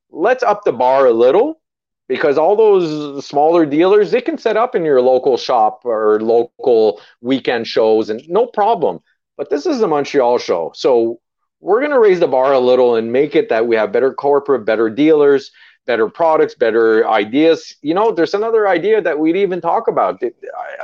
Let's 0.10 0.44
up 0.44 0.64
the 0.64 0.74
bar 0.74 1.08
a 1.08 1.14
little 1.14 1.62
because 2.08 2.38
all 2.38 2.56
those 2.56 3.26
smaller 3.26 3.66
dealers 3.66 4.12
they 4.12 4.22
can 4.22 4.38
set 4.38 4.58
up 4.58 4.76
in 4.76 4.86
your 4.86 5.02
local 5.02 5.38
shop 5.38 5.82
or 5.86 6.20
local 6.22 7.02
weekend 7.22 7.68
shows 7.68 8.10
and 8.10 8.22
no 8.30 8.46
problem. 8.46 9.00
But 9.38 9.50
this 9.50 9.66
is 9.66 9.80
the 9.80 9.88
Montreal 9.88 10.38
show, 10.38 10.72
so 10.76 11.20
we're 11.60 11.80
going 11.80 11.92
to 11.92 12.00
raise 12.00 12.20
the 12.20 12.28
bar 12.28 12.54
a 12.54 12.60
little 12.60 12.96
and 12.96 13.12
make 13.12 13.36
it 13.36 13.50
that 13.50 13.66
we 13.66 13.76
have 13.78 13.92
better 13.92 14.14
corporate, 14.14 14.66
better 14.66 14.90
dealers, 14.90 15.50
better 15.86 16.10
products, 16.10 16.56
better 16.56 17.08
ideas. 17.08 17.74
You 17.82 17.94
know, 17.94 18.12
there's 18.12 18.34
another 18.34 18.68
idea 18.68 19.02
that 19.02 19.18
we'd 19.18 19.38
even 19.38 19.62
talk 19.62 19.88
about. 19.88 20.22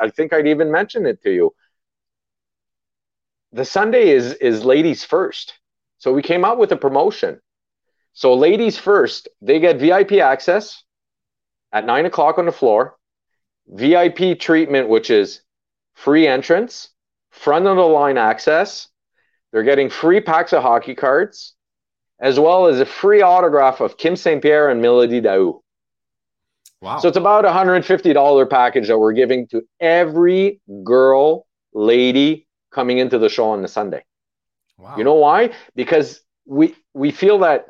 I 0.02 0.10
think 0.10 0.32
I'd 0.34 0.48
even 0.48 0.72
mention 0.72 1.06
it 1.06 1.22
to 1.24 1.32
you. 1.32 1.54
The 3.52 3.66
Sunday 3.66 4.10
is 4.10 4.34
is 4.34 4.64
ladies 4.64 5.04
first. 5.04 5.60
So 5.98 6.14
we 6.14 6.22
came 6.22 6.46
out 6.46 6.58
with 6.58 6.72
a 6.72 6.78
promotion. 6.78 7.40
So 8.14 8.34
ladies 8.34 8.78
first, 8.78 9.28
they 9.42 9.60
get 9.60 9.80
VIP 9.80 10.14
access 10.14 10.84
at 11.72 11.86
nine 11.86 12.06
o'clock 12.06 12.38
on 12.38 12.46
the 12.46 12.52
floor, 12.52 12.96
VIP 13.68 14.40
treatment, 14.40 14.90
which 14.90 15.10
is 15.10 15.42
free 15.94 16.28
entrance, 16.28 16.90
front 17.32 17.68
of 17.68 17.76
the 17.76 17.84
line 17.84 18.18
access. 18.18 18.88
They're 19.52 19.64
getting 19.64 19.90
free 19.90 20.22
packs 20.22 20.54
of 20.54 20.62
hockey 20.62 20.96
cards 20.96 21.56
as 22.20 22.40
well 22.40 22.68
as 22.68 22.80
a 22.80 22.86
free 22.86 23.22
autograph 23.22 23.80
of 23.80 23.98
Kim 23.98 24.16
St. 24.16 24.42
Pierre 24.42 24.70
and 24.70 24.84
Mélodie 24.84 25.24
Daoust. 25.24 25.62
Wow. 26.82 27.00
So 27.00 27.08
it's 27.08 27.18
about 27.18 27.46
a 27.46 27.50
$150 27.50 28.50
package 28.50 28.88
that 28.88 28.98
we're 28.98 29.14
giving 29.14 29.48
to 29.48 29.64
every 29.82 30.62
girl, 30.84 31.46
lady 31.74 32.48
coming 32.72 32.98
into 32.98 33.18
the 33.18 33.30
show 33.30 33.50
on 33.50 33.62
the 33.62 33.68
Sunday. 33.68 34.04
Wow. 34.78 34.98
You 34.98 35.04
know 35.04 35.16
why? 35.16 35.52
Because 35.76 36.22
we 36.46 36.76
we 36.94 37.12
feel 37.12 37.40
that 37.40 37.68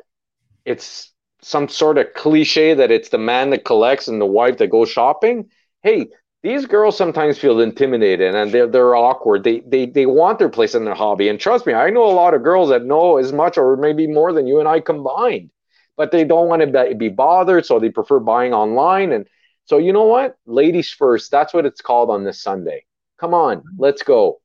it's 0.64 1.12
some 1.42 1.68
sort 1.68 1.98
of 1.98 2.12
cliche 2.14 2.74
that 2.74 2.90
it's 2.90 3.08
the 3.08 3.18
man 3.18 3.50
that 3.50 3.64
collects 3.64 4.08
and 4.08 4.20
the 4.20 4.26
wife 4.26 4.58
that 4.58 4.68
goes 4.68 4.90
shopping. 4.90 5.48
Hey, 5.82 6.08
these 6.42 6.66
girls 6.66 6.96
sometimes 6.96 7.38
feel 7.38 7.60
intimidated 7.60 8.34
and 8.34 8.52
they're, 8.52 8.66
they're 8.66 8.94
awkward. 8.94 9.44
They, 9.44 9.60
they, 9.60 9.86
they 9.86 10.06
want 10.06 10.38
their 10.38 10.48
place 10.48 10.74
in 10.74 10.84
their 10.84 10.94
hobby. 10.94 11.28
And 11.28 11.38
trust 11.38 11.66
me, 11.66 11.74
I 11.74 11.90
know 11.90 12.04
a 12.04 12.12
lot 12.12 12.34
of 12.34 12.42
girls 12.42 12.70
that 12.70 12.84
know 12.84 13.18
as 13.18 13.32
much 13.32 13.58
or 13.58 13.76
maybe 13.76 14.06
more 14.06 14.32
than 14.32 14.46
you 14.46 14.58
and 14.58 14.68
I 14.68 14.80
combined, 14.80 15.50
but 15.96 16.12
they 16.12 16.24
don't 16.24 16.48
want 16.48 16.62
to 16.62 16.94
be 16.94 17.08
bothered. 17.08 17.66
So 17.66 17.78
they 17.78 17.90
prefer 17.90 18.20
buying 18.20 18.54
online. 18.54 19.12
And 19.12 19.26
so, 19.64 19.78
you 19.78 19.92
know 19.92 20.04
what? 20.04 20.36
Ladies 20.46 20.90
first. 20.90 21.30
That's 21.30 21.52
what 21.52 21.66
it's 21.66 21.82
called 21.82 22.10
on 22.10 22.24
this 22.24 22.42
Sunday. 22.42 22.84
Come 23.18 23.34
on, 23.34 23.62
let's 23.78 24.02
go. 24.02 24.39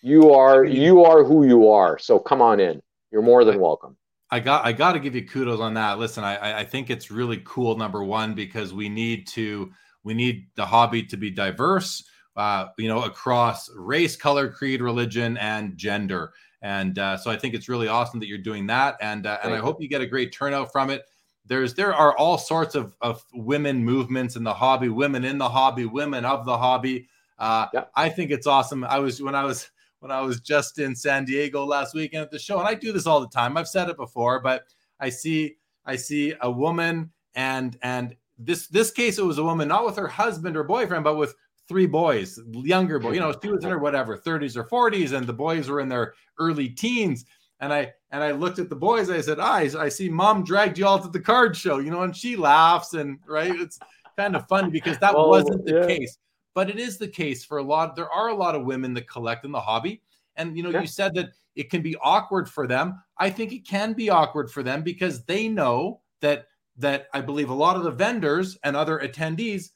You 0.00 0.32
are, 0.32 0.64
you 0.64 1.04
are 1.04 1.24
who 1.24 1.46
you 1.46 1.68
are. 1.68 1.98
So 1.98 2.18
come 2.18 2.40
on 2.40 2.60
in. 2.60 2.80
You're 3.10 3.22
more 3.22 3.44
than 3.44 3.58
welcome. 3.60 3.96
I 4.30 4.40
got 4.40 4.66
I 4.66 4.72
got 4.72 4.92
to 4.92 5.00
give 5.00 5.14
you 5.14 5.26
kudos 5.26 5.60
on 5.60 5.74
that. 5.74 5.98
Listen, 5.98 6.22
I 6.22 6.60
I 6.60 6.64
think 6.64 6.90
it's 6.90 7.10
really 7.10 7.40
cool. 7.44 7.76
Number 7.76 8.04
one, 8.04 8.34
because 8.34 8.74
we 8.74 8.88
need 8.88 9.26
to 9.28 9.72
we 10.04 10.14
need 10.14 10.46
the 10.54 10.66
hobby 10.66 11.02
to 11.04 11.16
be 11.16 11.30
diverse, 11.30 12.04
uh, 12.36 12.66
you 12.76 12.88
know, 12.88 13.04
across 13.04 13.70
race, 13.74 14.16
color, 14.16 14.50
creed, 14.50 14.82
religion, 14.82 15.36
and 15.38 15.76
gender. 15.76 16.32
And 16.60 16.98
uh, 16.98 17.16
so 17.16 17.30
I 17.30 17.36
think 17.36 17.54
it's 17.54 17.68
really 17.68 17.88
awesome 17.88 18.20
that 18.20 18.26
you're 18.26 18.38
doing 18.38 18.66
that. 18.66 18.96
And 19.00 19.26
uh, 19.26 19.38
and 19.42 19.54
I 19.54 19.58
hope 19.58 19.80
you 19.80 19.88
get 19.88 20.02
a 20.02 20.06
great 20.06 20.32
turnout 20.32 20.72
from 20.72 20.90
it. 20.90 21.04
There's 21.46 21.72
there 21.72 21.94
are 21.94 22.16
all 22.18 22.36
sorts 22.36 22.74
of, 22.74 22.94
of 23.00 23.24
women 23.32 23.82
movements 23.82 24.36
in 24.36 24.44
the 24.44 24.52
hobby, 24.52 24.90
women 24.90 25.24
in 25.24 25.38
the 25.38 25.48
hobby, 25.48 25.86
women 25.86 26.26
of 26.26 26.44
the 26.44 26.58
hobby. 26.58 27.08
Uh, 27.38 27.66
yeah. 27.72 27.84
I 27.94 28.10
think 28.10 28.30
it's 28.30 28.46
awesome. 28.46 28.84
I 28.84 28.98
was 28.98 29.22
when 29.22 29.34
I 29.34 29.44
was 29.44 29.70
when 30.00 30.10
I 30.10 30.20
was 30.20 30.40
just 30.40 30.78
in 30.78 30.94
San 30.94 31.24
Diego 31.24 31.64
last 31.64 31.94
weekend 31.94 32.22
at 32.22 32.30
the 32.30 32.38
show, 32.38 32.58
and 32.58 32.68
I 32.68 32.74
do 32.74 32.92
this 32.92 33.06
all 33.06 33.20
the 33.20 33.28
time. 33.28 33.56
I've 33.56 33.68
said 33.68 33.88
it 33.88 33.96
before, 33.96 34.40
but 34.40 34.64
I 35.00 35.08
see 35.10 35.56
I 35.84 35.96
see 35.96 36.34
a 36.40 36.50
woman 36.50 37.10
and 37.34 37.78
and 37.82 38.14
this 38.38 38.66
this 38.68 38.90
case 38.90 39.18
it 39.18 39.24
was 39.24 39.38
a 39.38 39.44
woman 39.44 39.68
not 39.68 39.86
with 39.86 39.96
her 39.96 40.06
husband 40.06 40.56
or 40.56 40.64
boyfriend 40.64 41.04
but 41.04 41.16
with 41.16 41.34
three 41.66 41.86
boys 41.86 42.38
younger 42.52 42.98
boy 42.98 43.12
you 43.12 43.20
know 43.20 43.34
she 43.42 43.48
was 43.48 43.64
in 43.64 43.70
her 43.70 43.78
whatever 43.78 44.16
30s 44.16 44.56
or 44.56 44.64
40s 44.64 45.12
and 45.12 45.26
the 45.26 45.32
boys 45.32 45.68
were 45.68 45.80
in 45.80 45.88
their 45.88 46.14
early 46.38 46.68
teens 46.68 47.24
and 47.60 47.72
i 47.72 47.92
and 48.10 48.22
i 48.22 48.32
looked 48.32 48.58
at 48.58 48.68
the 48.68 48.76
boys 48.76 49.10
i 49.10 49.20
said 49.20 49.40
I, 49.40 49.68
I 49.78 49.88
see 49.88 50.08
mom 50.08 50.44
dragged 50.44 50.78
you 50.78 50.86
all 50.86 50.98
to 50.98 51.08
the 51.08 51.20
card 51.20 51.56
show 51.56 51.78
you 51.78 51.90
know 51.90 52.02
and 52.02 52.16
she 52.16 52.36
laughs 52.36 52.94
and 52.94 53.18
right 53.26 53.54
it's 53.54 53.78
kind 54.16 54.36
of 54.36 54.46
funny 54.48 54.70
because 54.70 54.98
that 54.98 55.14
well, 55.14 55.28
wasn't 55.28 55.64
the 55.64 55.80
yeah. 55.80 55.86
case 55.86 56.18
but 56.58 56.68
it 56.68 56.78
is 56.78 56.98
the 56.98 57.08
case 57.08 57.44
for 57.44 57.58
a 57.58 57.62
lot 57.62 57.94
there 57.94 58.10
are 58.10 58.28
a 58.28 58.34
lot 58.34 58.54
of 58.56 58.64
women 58.64 58.92
that 58.94 59.08
collect 59.08 59.44
in 59.44 59.52
the 59.52 59.60
hobby 59.60 60.02
and 60.36 60.56
you 60.56 60.62
know 60.62 60.80
you 60.80 60.86
said 60.86 61.14
that 61.14 61.30
it 61.54 61.70
can 61.70 61.82
be 61.82 61.96
awkward 62.02 62.48
for 62.48 62.66
them 62.66 63.00
i 63.18 63.30
think 63.30 63.52
it 63.52 63.66
can 63.66 63.92
be 63.92 64.10
awkward 64.10 64.50
for 64.50 64.62
them 64.62 64.82
because 64.82 65.24
they 65.24 65.48
know 65.48 66.00
that 66.20 66.46
that 66.78 67.08
I 67.12 67.20
believe 67.20 67.50
a 67.50 67.54
lot 67.54 67.76
of 67.76 67.82
the 67.82 67.90
vendors 67.90 68.56
and 68.62 68.76
other 68.76 68.98
attendees 69.00 69.70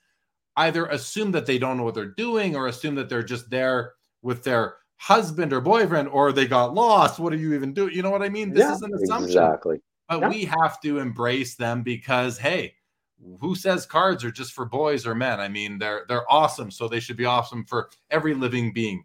either 0.57 0.87
assume 0.87 1.33
that 1.33 1.47
they 1.47 1.59
don't 1.59 1.77
know 1.77 1.83
what 1.83 1.95
they're 1.95 2.07
doing 2.07 2.57
or 2.57 2.69
assume 2.69 2.95
that 2.95 3.09
they're 3.09 3.23
just 3.23 3.51
there 3.51 3.95
with 4.23 4.45
their 4.45 4.77
husband 4.97 5.53
or 5.53 5.61
boyfriend 5.61 6.09
or 6.09 6.33
they 6.33 6.47
got 6.47 6.75
lost. 6.75 7.19
What 7.19 7.33
are 7.33 7.37
you 7.37 7.55
even 7.55 7.75
doing? 7.75 7.95
You 7.95 8.03
know 8.03 8.11
what 8.11 8.23
I 8.23 8.29
mean? 8.29 8.51
This 8.53 8.61
yeah, 8.61 8.75
is 8.75 8.83
an 8.83 8.95
assumption. 8.95 9.43
Exactly. 9.43 9.81
But 10.09 10.21
yeah. 10.21 10.29
we 10.29 10.45
have 10.45 10.81
to 10.83 10.99
embrace 10.99 11.57
them 11.57 11.83
because 11.83 12.39
hey, 12.39 12.75
who 13.41 13.55
says 13.55 13.87
cards 13.87 14.25
are 14.25 14.31
just 14.31 14.53
for 14.53 14.65
boys 14.65 15.07
or 15.07 15.15
men? 15.15 15.41
I 15.41 15.49
mean, 15.49 15.79
they're 15.79 16.05
they're 16.09 16.31
awesome, 16.31 16.71
so 16.71 16.89
they 16.89 17.01
should 17.01 17.17
be 17.17 17.25
awesome 17.25 17.65
for 17.65 17.91
every 18.11 18.35
living 18.35 18.73
being. 18.73 19.05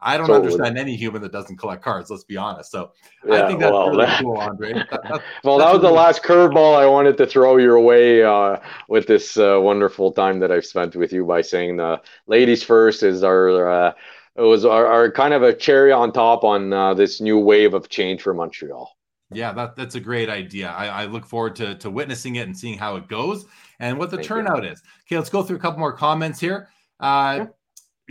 I 0.00 0.16
don't 0.16 0.28
totally. 0.28 0.46
understand 0.46 0.78
any 0.78 0.94
human 0.94 1.22
that 1.22 1.32
doesn't 1.32 1.56
collect 1.56 1.82
cards. 1.82 2.08
Let's 2.08 2.24
be 2.24 2.36
honest. 2.36 2.70
So 2.70 2.92
yeah, 3.26 3.44
I 3.44 3.48
think 3.48 3.60
that's 3.60 3.72
well, 3.72 3.90
really 3.90 4.06
that, 4.06 4.22
cool, 4.22 4.36
Andre. 4.36 4.72
That, 4.74 5.22
well, 5.44 5.58
that 5.58 5.72
was 5.72 5.82
the 5.82 5.90
last 5.90 6.22
curveball 6.22 6.76
I 6.76 6.86
wanted 6.86 7.16
to 7.18 7.26
throw 7.26 7.56
your 7.56 7.80
way 7.80 8.22
uh, 8.22 8.58
with 8.88 9.06
this 9.08 9.36
uh, 9.36 9.58
wonderful 9.60 10.12
time 10.12 10.38
that 10.38 10.52
I've 10.52 10.66
spent 10.66 10.94
with 10.94 11.12
you 11.12 11.24
by 11.24 11.40
saying 11.40 11.78
the 11.78 12.00
ladies 12.26 12.62
first 12.62 13.02
is 13.02 13.24
our. 13.24 13.68
Uh, 13.68 13.92
it 14.36 14.42
was 14.42 14.64
our, 14.64 14.86
our, 14.86 15.10
kind 15.10 15.34
of 15.34 15.42
a 15.42 15.52
cherry 15.52 15.90
on 15.90 16.12
top 16.12 16.44
on 16.44 16.72
uh, 16.72 16.94
this 16.94 17.20
new 17.20 17.40
wave 17.40 17.74
of 17.74 17.88
change 17.88 18.22
for 18.22 18.32
Montreal. 18.32 18.96
Yeah, 19.30 19.52
that, 19.52 19.76
that's 19.76 19.94
a 19.94 20.00
great 20.00 20.30
idea. 20.30 20.70
I, 20.70 21.02
I, 21.02 21.04
look 21.04 21.26
forward 21.26 21.54
to, 21.56 21.74
to 21.76 21.90
witnessing 21.90 22.36
it 22.36 22.46
and 22.46 22.56
seeing 22.56 22.78
how 22.78 22.96
it 22.96 23.08
goes 23.08 23.44
and 23.78 23.98
what 23.98 24.10
the 24.10 24.16
Thank 24.16 24.28
turnout 24.28 24.64
you. 24.64 24.70
is. 24.70 24.82
Okay, 25.06 25.16
let's 25.16 25.28
go 25.28 25.42
through 25.42 25.56
a 25.56 25.60
couple 25.60 25.80
more 25.80 25.92
comments 25.92 26.40
here. 26.40 26.70
Uh, 26.98 27.46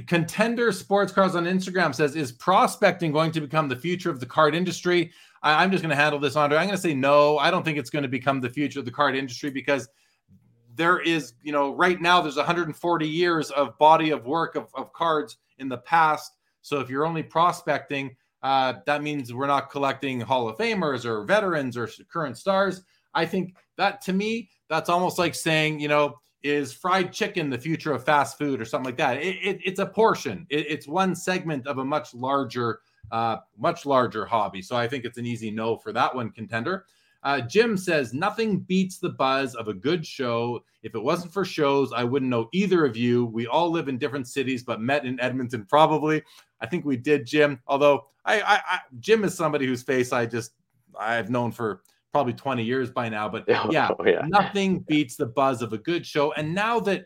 Contender 0.06 0.72
Sports 0.72 1.11
Cars 1.11 1.35
on 1.35 1.45
Instagram 1.45 1.95
says, 1.95 2.15
"Is 2.15 2.31
prospecting 2.31 3.11
going 3.11 3.31
to 3.31 3.41
become 3.41 3.68
the 3.68 3.76
future 3.76 4.11
of 4.11 4.19
the 4.19 4.27
card 4.27 4.53
industry?" 4.53 5.11
I, 5.41 5.64
am 5.64 5.72
just 5.72 5.81
going 5.81 5.95
to 5.95 6.02
handle 6.02 6.19
this, 6.19 6.35
Andre. 6.35 6.57
I'm 6.57 6.65
going 6.65 6.76
to 6.76 6.81
say 6.81 6.94
no. 6.94 7.38
I 7.38 7.52
don't 7.52 7.64
think 7.64 7.77
it's 7.77 7.89
going 7.89 8.03
to 8.03 8.10
become 8.10 8.39
the 8.39 8.49
future 8.49 8.80
of 8.80 8.85
the 8.85 8.91
card 8.91 9.15
industry 9.15 9.49
because 9.49 9.88
there 10.76 10.99
is, 10.99 11.34
you 11.41 11.52
know, 11.52 11.73
right 11.73 11.99
now 12.02 12.22
there's 12.22 12.38
140 12.38 13.07
years 13.07 13.49
of 13.52 13.77
body 13.77 14.11
of 14.11 14.26
work 14.26 14.56
of, 14.56 14.68
of 14.76 14.94
cards 14.94 15.38
in 15.57 15.68
the 15.69 15.80
past. 15.80 16.34
So 16.61 16.80
if 16.80 16.89
you're 16.89 17.06
only 17.06 17.23
prospecting, 17.23 18.15
uh, 18.44 18.74
that 18.86 19.02
means 19.02 19.34
we're 19.34 19.48
not 19.48 19.70
collecting 19.70 20.20
Hall 20.20 20.48
of 20.48 20.58
Famers 20.58 21.06
or 21.06 21.24
veterans 21.24 21.76
or 21.78 21.90
current 22.12 22.38
stars. 22.38 22.84
I 23.14 23.26
think 23.26 23.56
that 23.78 24.02
to 24.02 24.14
me, 24.14 24.50
that's 24.70 24.90
almost 24.90 25.18
like 25.18 25.34
saying, 25.34 25.80
you 25.80 25.88
know, 25.88 26.20
is 26.44 26.72
fried 26.72 27.12
chicken 27.12 27.50
the 27.50 27.58
future 27.58 27.92
of 27.94 28.06
fast 28.06 28.38
food 28.38 28.62
or 28.62 28.66
something 28.66 28.86
like 28.86 28.98
that? 28.98 29.18
It, 29.18 29.36
it, 29.44 29.60
it's 29.66 29.80
a 29.80 29.86
portion. 29.86 30.46
It, 30.50 30.68
it's 30.70 30.88
one 30.88 31.16
segment 31.16 31.68
of 31.68 31.80
a 31.80 31.86
much 31.86 32.14
larger, 32.14 32.82
uh, 33.12 33.38
much 33.58 33.86
larger 33.86 34.26
hobby. 34.26 34.62
So 34.62 34.76
I 34.76 34.88
think 34.88 35.04
it's 35.04 35.18
an 35.18 35.26
easy 35.26 35.52
no 35.52 35.78
for 35.78 35.92
that 35.94 36.14
one 36.14 36.30
contender. 36.32 36.86
Uh, 37.24 37.42
Jim 37.42 37.76
says 37.76 38.14
nothing 38.14 38.60
beats 38.60 39.00
the 39.00 39.10
buzz 39.10 39.56
of 39.56 39.68
a 39.68 39.74
good 39.74 40.06
show. 40.06 40.64
If 40.84 40.96
it 40.96 41.04
wasn't 41.04 41.34
for 41.34 41.44
shows, 41.44 41.92
I 41.92 42.04
wouldn't 42.04 42.30
know 42.30 42.48
either 42.54 42.86
of 42.86 42.96
you. 42.96 43.26
We 43.26 43.48
all 43.48 43.72
live 43.72 43.90
in 43.90 43.98
different 43.98 44.28
cities, 44.28 44.64
but 44.64 44.80
met 44.80 45.06
in 45.06 45.20
Edmonton 45.20 45.66
probably. 45.66 46.22
I 46.62 46.66
think 46.68 46.86
we 46.86 46.98
did, 46.98 47.26
Jim. 47.26 47.60
Although 47.68 48.06
I, 48.26 48.42
I, 48.42 48.56
I 48.56 48.80
Jim 49.00 49.24
is 49.24 49.36
somebody 49.36 49.66
whose 49.66 49.84
face 49.84 50.12
I 50.12 50.26
just 50.26 50.52
I've 51.00 51.30
known 51.30 51.52
for 51.52 51.82
probably 52.12 52.34
20 52.34 52.64
years 52.64 52.90
by 52.90 53.10
now. 53.10 53.30
But 53.30 53.46
oh, 53.50 53.70
yeah, 53.72 53.90
oh, 53.98 54.06
yeah, 54.06 54.26
nothing 54.28 54.80
beats 54.80 55.16
the 55.16 55.26
buzz 55.26 55.62
of 55.62 55.74
a 55.74 55.78
good 55.78 56.06
show. 56.06 56.34
And 56.34 56.54
now 56.54 56.80
that 56.82 57.06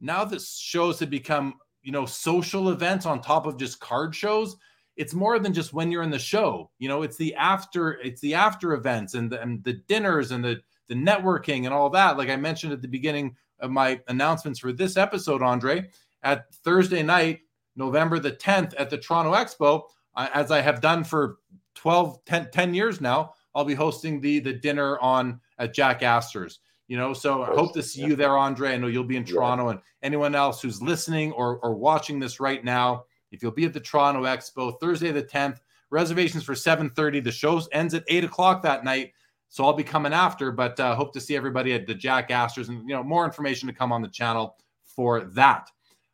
now 0.00 0.24
that 0.24 0.42
shows 0.42 0.98
have 1.00 1.10
become, 1.10 1.54
you 1.82 1.92
know, 1.92 2.06
social 2.06 2.70
events 2.70 3.06
on 3.06 3.20
top 3.20 3.46
of 3.46 3.58
just 3.58 3.80
card 3.80 4.14
shows, 4.14 4.56
it's 4.96 5.14
more 5.14 5.38
than 5.38 5.52
just 5.52 5.72
when 5.72 5.90
you're 5.90 6.02
in 6.02 6.10
the 6.10 6.18
show. 6.18 6.70
You 6.78 6.88
know, 6.88 7.02
it's 7.02 7.16
the 7.16 7.34
after, 7.34 7.92
it's 8.00 8.20
the 8.20 8.34
after 8.34 8.72
events 8.72 9.14
and 9.14 9.30
the, 9.30 9.40
and 9.40 9.62
the 9.64 9.74
dinners 9.88 10.30
and 10.30 10.44
the 10.44 10.60
the 10.88 10.96
networking 10.96 11.64
and 11.64 11.72
all 11.72 11.88
that. 11.88 12.18
Like 12.18 12.28
I 12.28 12.36
mentioned 12.36 12.72
at 12.72 12.82
the 12.82 12.88
beginning 12.88 13.36
of 13.60 13.70
my 13.70 14.00
announcements 14.08 14.58
for 14.58 14.72
this 14.72 14.96
episode, 14.96 15.40
Andre, 15.40 15.88
at 16.24 16.52
Thursday 16.64 17.02
night, 17.02 17.40
November 17.80 18.20
the 18.20 18.30
10th 18.30 18.74
at 18.78 18.90
the 18.90 18.98
Toronto 18.98 19.32
Expo, 19.32 19.82
uh, 20.14 20.28
as 20.32 20.52
I 20.52 20.60
have 20.60 20.80
done 20.80 21.02
for 21.02 21.38
12, 21.74 22.24
10, 22.26 22.50
10 22.52 22.74
years 22.74 23.00
now, 23.00 23.34
I'll 23.54 23.64
be 23.64 23.74
hosting 23.74 24.20
the 24.20 24.38
the 24.38 24.52
dinner 24.52 24.98
on 25.00 25.40
at 25.58 25.74
Jack 25.74 26.02
Astor's. 26.02 26.60
You 26.86 26.96
know, 26.96 27.12
so 27.12 27.42
I 27.42 27.54
hope 27.54 27.72
to 27.74 27.82
see 27.82 28.00
yeah. 28.00 28.08
you 28.08 28.16
there, 28.16 28.36
Andre. 28.36 28.74
I 28.74 28.76
know 28.76 28.88
you'll 28.88 29.04
be 29.04 29.16
in 29.16 29.24
Toronto, 29.24 29.66
yeah. 29.66 29.70
and 29.72 29.80
anyone 30.02 30.34
else 30.34 30.60
who's 30.60 30.82
listening 30.82 31.32
or 31.32 31.58
or 31.58 31.74
watching 31.74 32.18
this 32.18 32.40
right 32.40 32.64
now, 32.64 33.04
if 33.30 33.42
you'll 33.42 33.52
be 33.52 33.64
at 33.64 33.72
the 33.72 33.80
Toronto 33.80 34.24
Expo 34.24 34.78
Thursday 34.80 35.12
the 35.12 35.22
10th, 35.22 35.60
reservations 35.90 36.44
for 36.44 36.54
7:30. 36.54 37.22
The 37.22 37.32
show 37.32 37.60
ends 37.72 37.94
at 37.94 38.04
eight 38.08 38.24
o'clock 38.24 38.62
that 38.62 38.84
night, 38.84 39.12
so 39.48 39.64
I'll 39.64 39.72
be 39.72 39.84
coming 39.84 40.12
after. 40.12 40.50
But 40.50 40.78
uh, 40.80 40.94
hope 40.94 41.12
to 41.14 41.20
see 41.20 41.36
everybody 41.36 41.72
at 41.74 41.86
the 41.86 41.94
Jack 41.94 42.30
Astors, 42.30 42.68
and 42.68 42.88
you 42.88 42.94
know 42.94 43.02
more 43.02 43.24
information 43.24 43.68
to 43.68 43.74
come 43.74 43.92
on 43.92 44.02
the 44.02 44.08
channel 44.08 44.56
for 44.84 45.20
that. 45.20 45.70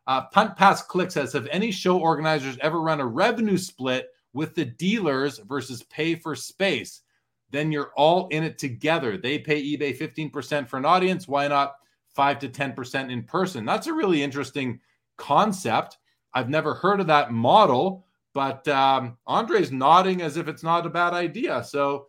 Uh, 0.07 0.23
Punt 0.27 0.57
Pass 0.57 0.83
Click 0.83 1.11
says, 1.11 1.33
have 1.33 1.49
any 1.51 1.71
show 1.71 1.99
organizers 1.99 2.59
ever 2.61 2.81
run 2.81 3.01
a 3.01 3.07
revenue 3.07 3.59
split 3.59 4.11
with 4.33 4.55
the 4.55 4.65
dealers 4.65 5.39
versus 5.39 5.83
pay 5.85 6.15
for 6.15 6.37
space? 6.37 7.03
Then 7.51 7.73
you're 7.73 7.93
all 7.97 8.29
in 8.29 8.45
it 8.45 8.59
together. 8.59 9.17
They 9.17 9.39
pay 9.39 9.63
eBay 9.63 9.97
15% 9.97 10.69
for 10.69 10.77
an 10.77 10.85
audience. 10.85 11.27
Why 11.27 11.49
not 11.49 11.77
5 12.15 12.39
to 12.41 12.49
10% 12.49 13.11
in 13.11 13.23
person? 13.25 13.65
That's 13.65 13.87
a 13.87 13.93
really 13.93 14.23
interesting 14.23 14.81
concept. 15.17 15.99
I've 16.35 16.51
never 16.51 16.75
heard 16.75 17.01
of 17.01 17.07
that 17.07 17.33
model, 17.33 18.07
but 18.35 18.67
um, 18.69 19.17
Andre's 19.27 19.73
nodding 19.73 20.23
as 20.23 20.37
if 20.37 20.49
it's 20.49 20.63
not 20.63 20.87
a 20.87 20.91
bad 20.91 21.15
idea. 21.15 21.65
So, 21.65 22.09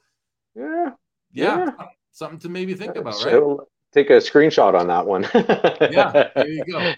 yeah, 0.55 0.91
yeah, 1.31 1.65
yeah. 1.65 1.85
something 2.11 2.39
to 2.39 2.49
maybe 2.49 2.73
think 2.73 2.95
about, 2.95 3.23
right? 3.23 3.57
Take 3.93 4.09
a 4.09 4.17
screenshot 4.17 4.77
on 4.77 4.87
that 4.87 5.05
one. 5.05 5.23
yeah, 5.91 6.29
there 6.35 6.49
you 6.49 6.63
go. 6.65 6.93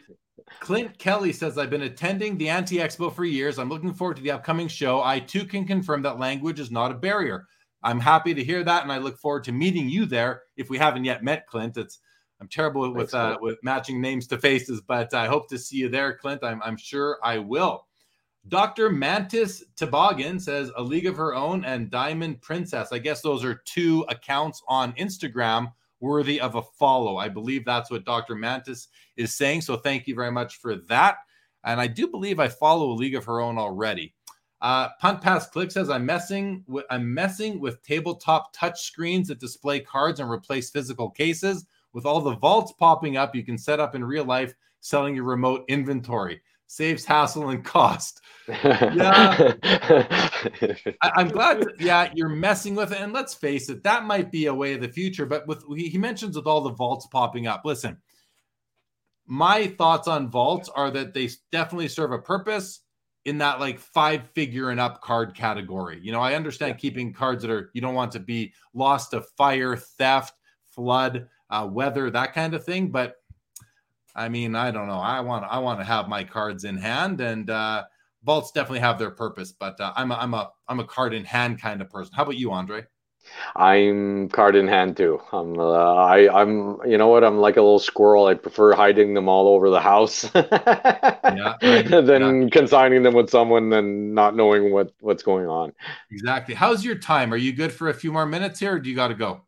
Clint 0.60 0.98
Kelly 0.98 1.34
says, 1.34 1.58
I've 1.58 1.70
been 1.70 1.84
attending 1.84 2.38
the 2.38 2.50
Anti 2.50 2.78
Expo 2.78 3.14
for 3.14 3.26
years. 3.26 3.60
I'm 3.60 3.70
looking 3.70 3.94
forward 3.94 4.18
to 4.18 4.24
the 4.24 4.32
upcoming 4.32 4.68
show. 4.68 5.02
I 5.02 5.20
too 5.20 5.46
can 5.46 5.66
confirm 5.66 6.02
that 6.04 6.20
language 6.20 6.60
is 6.60 6.72
not 6.72 6.92
a 6.92 6.96
barrier. 6.96 7.48
I'm 7.82 8.00
happy 8.00 8.34
to 8.34 8.44
hear 8.44 8.64
that, 8.64 8.84
and 8.84 8.92
I 8.92 8.98
look 8.98 9.18
forward 9.18 9.46
to 9.46 9.52
meeting 9.52 9.90
you 9.90 10.06
there. 10.06 10.44
If 10.58 10.70
we 10.70 10.78
haven't 10.78 11.06
yet 11.06 11.24
met 11.24 11.48
Clint, 11.48 11.78
it's 11.78 12.00
I'm 12.42 12.48
terrible 12.48 12.94
with 12.94 13.14
uh, 13.14 13.38
with 13.42 13.58
matching 13.64 14.02
names 14.02 14.28
to 14.28 14.38
faces, 14.38 14.82
but 14.82 15.14
I 15.14 15.28
hope 15.28 15.50
to 15.50 15.58
see 15.58 15.78
you 15.78 15.90
there, 15.90 16.16
Clint. 16.18 16.44
I'm, 16.44 16.62
I'm 16.64 16.78
sure 16.78 17.18
I 17.24 17.38
will. 17.38 17.86
Dr. 18.48 18.90
Mantis 18.90 19.64
Toboggan 19.76 20.40
says 20.40 20.72
a 20.76 20.82
league 20.82 21.06
of 21.06 21.18
her 21.18 21.36
own 21.36 21.66
and 21.66 21.92
Diamond 21.92 22.42
Princess. 22.42 22.92
I 22.92 23.00
guess 23.00 23.22
those 23.22 23.44
are 23.44 23.62
two 23.66 24.06
accounts 24.10 24.64
on 24.68 24.94
Instagram 24.94 25.74
worthy 26.00 26.40
of 26.40 26.56
a 26.56 26.62
follow. 26.62 27.18
I 27.18 27.30
believe 27.30 27.66
that's 27.66 27.92
what 27.92 28.06
Dr. 28.06 28.36
Mantis 28.36 28.88
is 29.18 29.36
saying. 29.36 29.62
So 29.62 29.78
thank 29.78 30.08
you 30.08 30.16
very 30.16 30.32
much 30.32 30.58
for 30.58 30.76
that. 30.88 31.18
And 31.64 31.80
I 31.80 31.88
do 31.88 32.08
believe 32.08 32.40
I 32.40 32.48
follow 32.48 32.92
a 32.92 32.94
league 32.94 33.16
of 33.16 33.26
her 33.26 33.42
own 33.42 33.58
already. 33.58 34.14
Uh, 34.62 34.90
Punt 35.00 35.22
Pass 35.22 35.48
Click 35.48 35.72
says 35.72 35.90
I'm 35.90 36.06
messing 36.06 36.64
with 36.68 36.86
I'm 36.90 37.14
messing 37.14 37.60
with 37.62 37.82
tabletop 37.82 38.52
touch 38.54 38.82
screens 38.82 39.30
that 39.30 39.40
display 39.40 39.80
cards 39.80 40.20
and 40.20 40.30
replace 40.30 40.70
physical 40.70 41.10
cases. 41.10 41.66
With 41.94 42.06
all 42.06 42.22
the 42.22 42.36
vaults 42.36 42.74
popping 42.74 43.18
up, 43.18 43.36
you 43.36 43.44
can 43.44 43.58
set 43.58 43.80
up 43.80 43.96
in 43.96 44.04
real 44.04 44.26
life 44.26 44.54
selling 44.82 45.16
your 45.16 45.24
remote 45.24 45.64
inventory 45.70 46.42
saves 46.70 47.04
hassle 47.04 47.50
and 47.50 47.66
cost. 47.66 48.22
Yeah, 48.48 49.54
I, 51.04 51.22
am 51.22 51.28
glad. 51.28 51.62
That, 51.62 51.76
yeah, 51.80 52.10
you're 52.16 52.30
messing 52.30 52.74
with 52.74 52.92
it, 52.92 53.00
and 53.00 53.14
let's 53.14 53.36
face 53.36 53.70
it, 53.70 53.84
that 53.84 54.06
might 54.06 54.32
be 54.32 54.48
a 54.48 54.54
way 54.54 54.74
of 54.74 54.82
the 54.82 54.88
future. 54.88 55.28
But 55.28 55.46
with 55.46 55.64
he 55.78 56.00
mentions 56.00 56.36
with 56.36 56.48
all 56.48 56.62
the 56.62 56.72
vaults 56.72 57.06
popping 57.12 57.46
up, 57.46 57.62
listen. 57.64 57.98
My 59.28 59.68
thoughts 59.68 60.08
on 60.08 60.32
vaults 60.32 60.68
are 60.70 60.90
that 60.90 61.14
they 61.14 61.30
definitely 61.52 61.90
serve 61.90 62.12
a 62.12 62.18
purpose 62.18 62.80
in 63.26 63.38
that 63.38 63.60
like 63.60 63.78
five 63.78 64.24
figure 64.34 64.72
and 64.72 64.80
up 64.80 65.02
card 65.02 65.36
category. 65.36 66.00
You 66.02 66.12
know, 66.12 66.22
I 66.22 66.34
understand 66.34 66.72
yeah. 66.72 66.78
keeping 66.78 67.14
cards 67.14 67.44
that 67.44 67.52
are 67.52 67.70
you 67.74 67.82
don't 67.82 67.94
want 67.94 68.14
to 68.14 68.20
be 68.20 68.52
lost 68.74 69.12
to 69.12 69.22
fire, 69.38 69.76
theft, 69.76 70.34
flood, 70.74 71.28
uh, 71.52 71.68
weather, 71.72 72.10
that 72.10 72.34
kind 72.34 72.56
of 72.56 72.64
thing, 72.64 72.90
but 72.90 73.18
I 74.16 74.30
mean, 74.30 74.56
I 74.56 74.72
don't 74.72 74.88
know. 74.88 75.00
I 75.00 75.20
want 75.22 75.46
I 75.46 75.60
want 75.60 75.80
to 75.80 75.86
have 75.86 76.08
my 76.08 76.24
cards 76.24 76.64
in 76.64 76.78
hand, 76.78 77.22
and 77.22 77.50
uh, 77.50 77.84
vaults 78.24 78.52
definitely 78.52 78.80
have 78.80 79.00
their 79.00 79.12
purpose. 79.12 79.52
But 79.52 79.80
uh, 79.80 79.94
I'm 79.96 80.12
a, 80.12 80.16
I'm 80.16 80.34
a 80.34 80.52
I'm 80.68 80.80
a 80.80 80.86
card 80.86 81.14
in 81.14 81.26
hand 81.26 81.62
kind 81.62 81.82
of 81.82 81.90
person. 81.90 82.14
How 82.16 82.24
about 82.24 82.38
you, 82.38 82.52
Andre? 82.52 82.86
I'm 83.56 84.30
card 84.30 84.56
in 84.56 84.68
hand 84.68 84.98
too. 84.98 85.22
I'm 85.32 85.60
uh, 85.60 85.96
I 85.96 86.42
I'm 86.42 86.80
you 86.90 86.98
know 86.98 87.08
what 87.10 87.24
I'm 87.24 87.38
like 87.38 87.58
a 87.58 87.62
little 87.62 87.80
squirrel. 87.80 88.26
I 88.26 88.34
prefer 88.34 88.74
hiding 88.74 89.14
them 89.14 89.28
all 89.28 89.48
over 89.48 89.70
the 89.70 89.80
house 89.80 90.30
yeah, 90.36 91.58
than 91.62 92.42
yeah. 92.44 92.50
consigning 92.52 93.04
them 93.04 93.14
with 93.14 93.30
someone 93.30 93.72
and 93.74 94.16
not 94.16 94.36
knowing 94.36 94.72
what 94.72 94.94
what's 95.02 95.24
going 95.24 95.48
on. 95.48 95.74
Exactly. 96.12 96.56
How's 96.56 96.84
your 96.84 96.96
time? 96.96 97.34
Are 97.34 97.38
you 97.38 97.54
good 97.54 97.72
for 97.72 97.90
a 97.90 97.94
few 97.94 98.12
more 98.12 98.26
minutes 98.26 98.60
here, 98.60 98.76
or 98.76 98.80
do 98.80 98.90
you 98.90 98.96
got 98.96 99.10
to 99.10 99.16
go? 99.16 99.42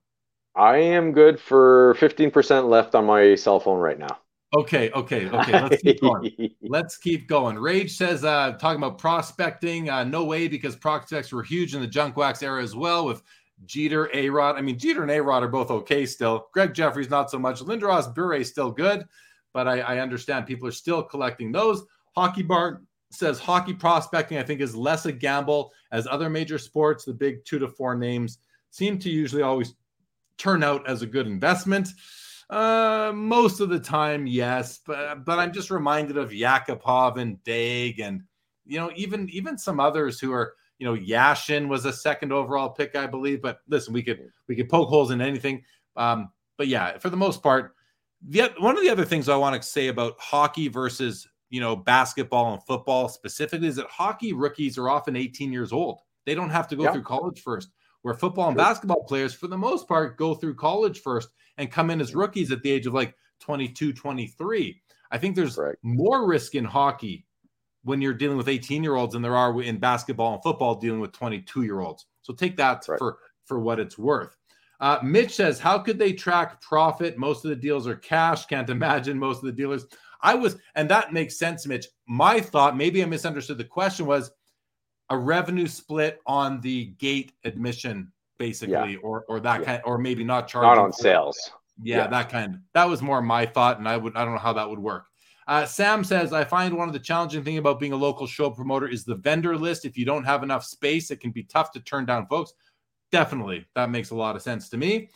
I 0.53 0.77
am 0.77 1.13
good 1.13 1.39
for 1.39 1.95
15% 1.95 2.67
left 2.67 2.93
on 2.93 3.05
my 3.05 3.35
cell 3.35 3.61
phone 3.61 3.79
right 3.79 3.97
now. 3.97 4.20
Okay, 4.53 4.91
okay, 4.91 5.29
okay. 5.29 5.61
Let's 5.61 5.81
keep 5.81 6.01
going. 6.01 6.51
Let's 6.61 6.97
keep 6.97 7.27
going. 7.27 7.57
Rage 7.57 7.95
says, 7.95 8.25
uh, 8.25 8.53
talking 8.59 8.83
about 8.83 8.97
prospecting, 8.97 9.89
uh, 9.89 10.03
no 10.03 10.25
way 10.25 10.49
because 10.49 10.75
prospects 10.75 11.31
were 11.31 11.43
huge 11.43 11.73
in 11.73 11.79
the 11.79 11.87
junk 11.87 12.17
wax 12.17 12.43
era 12.43 12.61
as 12.61 12.75
well 12.75 13.05
with 13.05 13.23
Jeter, 13.65 14.09
A 14.13 14.29
Rod. 14.29 14.57
I 14.57 14.61
mean, 14.61 14.77
Jeter 14.77 15.03
and 15.03 15.11
A 15.11 15.21
Rod 15.21 15.43
are 15.43 15.47
both 15.47 15.71
okay 15.71 16.05
still. 16.05 16.47
Gregg 16.53 16.73
Jefferies, 16.73 17.09
not 17.09 17.31
so 17.31 17.39
much. 17.39 17.61
Lindros 17.61 18.13
Bure 18.13 18.43
still 18.43 18.71
good, 18.71 19.05
but 19.53 19.69
I, 19.69 19.79
I 19.79 19.99
understand 19.99 20.47
people 20.47 20.67
are 20.67 20.73
still 20.73 21.01
collecting 21.01 21.53
those. 21.53 21.83
Hockey 22.13 22.43
Bar 22.43 22.81
says 23.09 23.39
hockey 23.39 23.73
prospecting, 23.73 24.37
I 24.37 24.43
think, 24.43 24.59
is 24.59 24.75
less 24.75 25.05
a 25.05 25.11
gamble 25.11 25.71
as 25.91 26.07
other 26.07 26.29
major 26.29 26.57
sports. 26.57 27.05
The 27.05 27.13
big 27.13 27.45
two 27.45 27.59
to 27.59 27.67
four 27.69 27.95
names 27.95 28.39
seem 28.71 28.99
to 28.99 29.09
usually 29.09 29.43
always 29.43 29.75
turn 30.37 30.63
out 30.63 30.87
as 30.89 31.01
a 31.01 31.07
good 31.07 31.27
investment. 31.27 31.89
Uh, 32.51 33.13
most 33.15 33.61
of 33.61 33.69
the 33.69 33.79
time, 33.79 34.27
yes, 34.27 34.81
but 34.85 35.23
but 35.23 35.39
I'm 35.39 35.53
just 35.53 35.71
reminded 35.71 36.17
of 36.17 36.31
Yakupov 36.31 37.17
and 37.17 37.41
Daigle, 37.45 38.03
and 38.03 38.23
you 38.65 38.77
know, 38.77 38.91
even 38.93 39.29
even 39.29 39.57
some 39.57 39.79
others 39.79 40.19
who 40.19 40.33
are, 40.33 40.55
you 40.77 40.85
know, 40.85 40.93
Yashin 40.93 41.69
was 41.69 41.85
a 41.85 41.93
second 41.93 42.33
overall 42.33 42.69
pick, 42.69 42.93
I 42.93 43.07
believe. 43.07 43.41
But 43.41 43.59
listen, 43.69 43.93
we 43.93 44.03
could 44.03 44.29
we 44.49 44.57
could 44.57 44.67
poke 44.67 44.89
holes 44.89 45.11
in 45.11 45.21
anything. 45.21 45.63
Um, 45.95 46.29
but 46.57 46.67
yeah, 46.67 46.97
for 46.97 47.09
the 47.09 47.15
most 47.15 47.41
part, 47.41 47.73
the 48.21 48.51
one 48.59 48.75
of 48.75 48.83
the 48.83 48.89
other 48.89 49.05
things 49.05 49.29
I 49.29 49.37
want 49.37 49.55
to 49.55 49.65
say 49.65 49.87
about 49.87 50.19
hockey 50.19 50.67
versus 50.67 51.25
you 51.49 51.61
know 51.61 51.77
basketball 51.77 52.51
and 52.51 52.63
football 52.63 53.07
specifically 53.07 53.69
is 53.69 53.77
that 53.77 53.87
hockey 53.87 54.33
rookies 54.33 54.77
are 54.77 54.89
often 54.89 55.15
18 55.15 55.53
years 55.53 55.71
old. 55.71 56.01
They 56.25 56.35
don't 56.35 56.49
have 56.49 56.67
to 56.67 56.75
go 56.75 56.83
yeah. 56.83 56.91
through 56.91 57.03
college 57.03 57.41
first 57.41 57.69
where 58.01 58.13
football 58.13 58.47
and 58.47 58.57
basketball 58.57 59.03
players, 59.03 59.33
for 59.33 59.47
the 59.47 59.57
most 59.57 59.87
part, 59.87 60.17
go 60.17 60.33
through 60.33 60.55
college 60.55 61.01
first 61.01 61.29
and 61.61 61.71
come 61.71 61.89
in 61.89 62.01
as 62.01 62.15
rookies 62.15 62.51
at 62.51 62.61
the 62.63 62.71
age 62.71 62.87
of 62.87 62.93
like 62.93 63.15
22, 63.39 63.93
23. 63.93 64.81
I 65.11 65.17
think 65.17 65.35
there's 65.35 65.55
Correct. 65.55 65.77
more 65.83 66.27
risk 66.27 66.55
in 66.55 66.65
hockey 66.65 67.25
when 67.83 68.01
you're 68.01 68.13
dealing 68.13 68.37
with 68.37 68.49
18 68.49 68.83
year 68.83 68.95
olds 68.95 69.13
than 69.13 69.21
there 69.21 69.35
are 69.35 69.61
in 69.61 69.77
basketball 69.77 70.33
and 70.33 70.43
football 70.43 70.75
dealing 70.75 70.99
with 70.99 71.11
22 71.13 71.63
year 71.63 71.79
olds. 71.79 72.07
So 72.21 72.33
take 72.33 72.57
that 72.57 72.83
right. 72.87 72.99
for, 72.99 73.19
for 73.45 73.59
what 73.59 73.79
it's 73.79 73.97
worth. 73.97 74.35
Uh, 74.79 74.97
Mitch 75.03 75.35
says, 75.35 75.59
How 75.59 75.77
could 75.77 75.99
they 75.99 76.11
track 76.11 76.59
profit? 76.61 77.17
Most 77.17 77.45
of 77.45 77.49
the 77.49 77.55
deals 77.55 77.87
are 77.87 77.95
cash. 77.95 78.47
Can't 78.47 78.69
imagine 78.69 79.17
most 79.17 79.37
of 79.37 79.45
the 79.45 79.51
dealers. 79.51 79.85
I 80.21 80.35
was, 80.35 80.57
and 80.75 80.89
that 80.89 81.13
makes 81.13 81.37
sense, 81.37 81.65
Mitch. 81.67 81.85
My 82.07 82.39
thought, 82.39 82.75
maybe 82.75 83.01
I 83.01 83.05
misunderstood 83.05 83.57
the 83.57 83.63
question, 83.63 84.05
was 84.05 84.31
a 85.09 85.17
revenue 85.17 85.67
split 85.67 86.19
on 86.25 86.61
the 86.61 86.85
gate 86.97 87.33
admission, 87.43 88.11
basically, 88.41 88.93
yeah. 88.93 89.03
or 89.03 89.23
or 89.29 89.39
that 89.39 89.59
yeah. 89.59 89.65
kind, 89.65 89.81
or 89.85 89.99
maybe 89.99 90.23
not 90.23 90.47
charging. 90.47 90.69
Not 90.69 90.79
on 90.79 90.91
sales. 90.91 91.51
Yeah, 91.83 91.97
yeah, 91.97 92.07
that 92.07 92.29
kind. 92.29 92.59
That 92.73 92.89
was 92.89 93.01
more 93.01 93.21
my 93.21 93.45
thought, 93.45 93.77
and 93.77 93.87
I 93.87 93.97
would 93.97 94.15
I 94.15 94.25
don't 94.25 94.33
know 94.33 94.39
how 94.39 94.53
that 94.53 94.67
would 94.67 94.79
work. 94.79 95.05
Uh, 95.47 95.65
Sam 95.65 96.03
says, 96.03 96.33
I 96.33 96.43
find 96.43 96.77
one 96.77 96.87
of 96.87 96.93
the 96.93 96.99
challenging 96.99 97.43
thing 97.43 97.57
about 97.57 97.79
being 97.79 97.93
a 97.93 97.97
local 97.97 98.25
show 98.25 98.49
promoter 98.49 98.87
is 98.87 99.03
the 99.03 99.15
vendor 99.15 99.57
list. 99.57 99.85
If 99.85 99.97
you 99.97 100.05
don't 100.05 100.23
have 100.23 100.43
enough 100.43 100.63
space, 100.63 101.11
it 101.11 101.19
can 101.19 101.31
be 101.31 101.43
tough 101.43 101.71
to 101.73 101.79
turn 101.81 102.05
down 102.05 102.27
folks. 102.27 102.53
Definitely, 103.11 103.65
that 103.75 103.91
makes 103.91 104.09
a 104.09 104.15
lot 104.15 104.35
of 104.35 104.41
sense 104.41 104.69
to 104.69 104.77
me. 104.77 105.09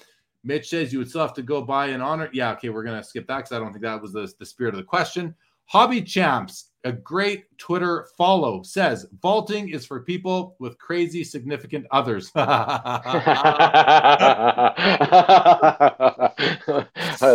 Mitch 0.44 0.70
says 0.70 0.94
you 0.94 1.00
would 1.00 1.10
still 1.10 1.22
have 1.22 1.34
to 1.34 1.42
go 1.42 1.62
by 1.64 1.88
and 1.88 2.04
honor. 2.04 2.30
Yeah, 2.32 2.52
okay, 2.54 2.70
we're 2.70 2.84
gonna 2.84 3.04
skip 3.04 3.26
that 3.28 3.38
because 3.38 3.52
I 3.54 3.60
don't 3.60 3.72
think 3.72 3.84
that 3.84 4.02
was 4.02 4.14
the, 4.14 4.32
the 4.38 4.46
spirit 4.46 4.76
of 4.76 4.78
the 4.78 4.84
question. 4.84 5.34
Hobby 5.68 6.02
Champs, 6.02 6.72
a 6.84 6.92
great 6.92 7.46
Twitter 7.58 8.08
follow, 8.16 8.62
says 8.62 9.08
vaulting 9.20 9.70
is 9.70 9.86
for 9.86 10.02
people 10.02 10.56
with 10.60 10.78
crazy 10.78 11.24
significant 11.24 11.88
others. 11.92 12.32
I 12.36 13.02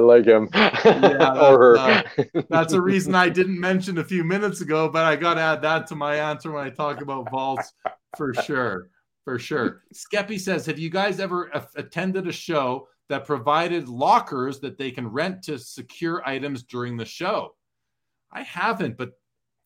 like 0.00 0.26
him. 0.26 0.48
Yeah, 0.54 1.40
or 1.42 1.76
uh, 1.76 2.02
that's 2.48 2.72
a 2.72 2.80
reason 2.80 3.16
I 3.16 3.28
didn't 3.28 3.58
mention 3.58 3.98
a 3.98 4.04
few 4.04 4.22
minutes 4.22 4.60
ago, 4.60 4.88
but 4.88 5.04
I 5.04 5.16
got 5.16 5.34
to 5.34 5.40
add 5.40 5.62
that 5.62 5.88
to 5.88 5.96
my 5.96 6.14
answer 6.14 6.52
when 6.52 6.64
I 6.64 6.70
talk 6.70 7.00
about 7.00 7.28
vaults 7.30 7.72
for 8.16 8.32
sure. 8.34 8.90
For 9.24 9.38
sure. 9.38 9.82
Skeppy 9.92 10.40
says, 10.40 10.64
Have 10.66 10.78
you 10.78 10.90
guys 10.90 11.20
ever 11.20 11.50
attended 11.76 12.26
a 12.26 12.32
show 12.32 12.88
that 13.08 13.26
provided 13.26 13.88
lockers 13.88 14.60
that 14.60 14.78
they 14.78 14.92
can 14.92 15.08
rent 15.08 15.42
to 15.42 15.58
secure 15.58 16.26
items 16.26 16.62
during 16.62 16.96
the 16.96 17.04
show? 17.04 17.54
I 18.32 18.42
haven't, 18.42 18.96
but 18.96 19.12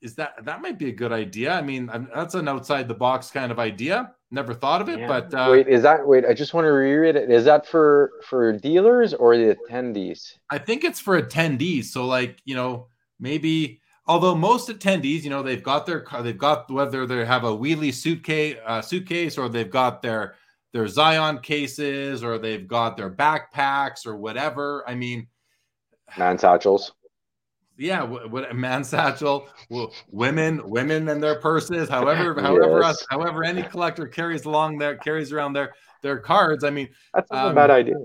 is 0.04 0.14
that 0.16 0.44
that 0.44 0.60
might 0.60 0.78
be 0.78 0.88
a 0.88 0.92
good 0.92 1.12
idea? 1.12 1.52
I 1.52 1.62
mean, 1.62 1.90
that's 2.14 2.34
an 2.34 2.46
outside 2.46 2.88
the 2.88 2.94
box 2.94 3.30
kind 3.30 3.50
of 3.50 3.58
idea. 3.58 4.12
never 4.30 4.52
thought 4.52 4.82
of 4.82 4.88
it. 4.90 4.98
Yeah. 4.98 5.08
But 5.08 5.32
uh, 5.32 5.48
wait, 5.50 5.66
is 5.66 5.82
that 5.82 6.06
wait? 6.06 6.26
I 6.26 6.34
just 6.34 6.52
want 6.52 6.66
to 6.66 6.70
reread 6.70 7.16
it. 7.16 7.30
Is 7.30 7.46
that 7.46 7.66
for 7.66 8.12
for 8.28 8.52
dealers 8.52 9.14
or 9.14 9.36
the 9.36 9.56
attendees? 9.56 10.34
I 10.50 10.58
think 10.58 10.84
it's 10.84 11.00
for 11.00 11.20
attendees. 11.20 11.86
So 11.86 12.04
like 12.04 12.40
you 12.44 12.54
know 12.54 12.88
maybe 13.18 13.80
although 14.06 14.34
most 14.34 14.68
attendees 14.68 15.22
you 15.22 15.30
know 15.30 15.42
they've 15.42 15.62
got 15.62 15.86
their 15.86 16.04
they've 16.22 16.36
got 16.36 16.70
whether 16.70 17.06
they 17.06 17.24
have 17.24 17.44
a 17.44 17.56
wheelie 17.56 17.94
suitcase 17.94 18.58
uh, 18.66 18.82
suitcase 18.82 19.38
or 19.38 19.48
they've 19.48 19.70
got 19.70 20.02
their 20.02 20.34
their 20.74 20.86
Zion 20.86 21.38
cases 21.38 22.22
or 22.22 22.36
they've 22.36 22.68
got 22.68 22.98
their 22.98 23.10
backpacks 23.10 24.06
or 24.06 24.16
whatever. 24.16 24.84
I 24.86 24.94
mean, 24.94 25.28
man 26.18 26.38
satchels. 26.38 26.92
Yeah, 27.76 28.02
what, 28.04 28.54
man 28.54 28.84
satchel, 28.84 29.48
women, 30.10 30.60
women 30.68 31.08
and 31.08 31.22
their 31.22 31.40
purses. 31.40 31.88
However, 31.88 32.34
however, 32.40 32.80
Yes. 32.80 33.00
us, 33.00 33.06
however, 33.10 33.42
any 33.44 33.62
collector 33.62 34.06
carries 34.06 34.44
along 34.44 34.78
their 34.78 34.96
carries 34.96 35.32
around 35.32 35.54
their 35.54 35.74
their 36.02 36.18
cards. 36.18 36.64
I 36.64 36.70
mean, 36.70 36.88
That's 37.14 37.30
Um, 37.30 37.52
a 37.52 37.54
bad 37.54 37.70
idea. 37.70 37.96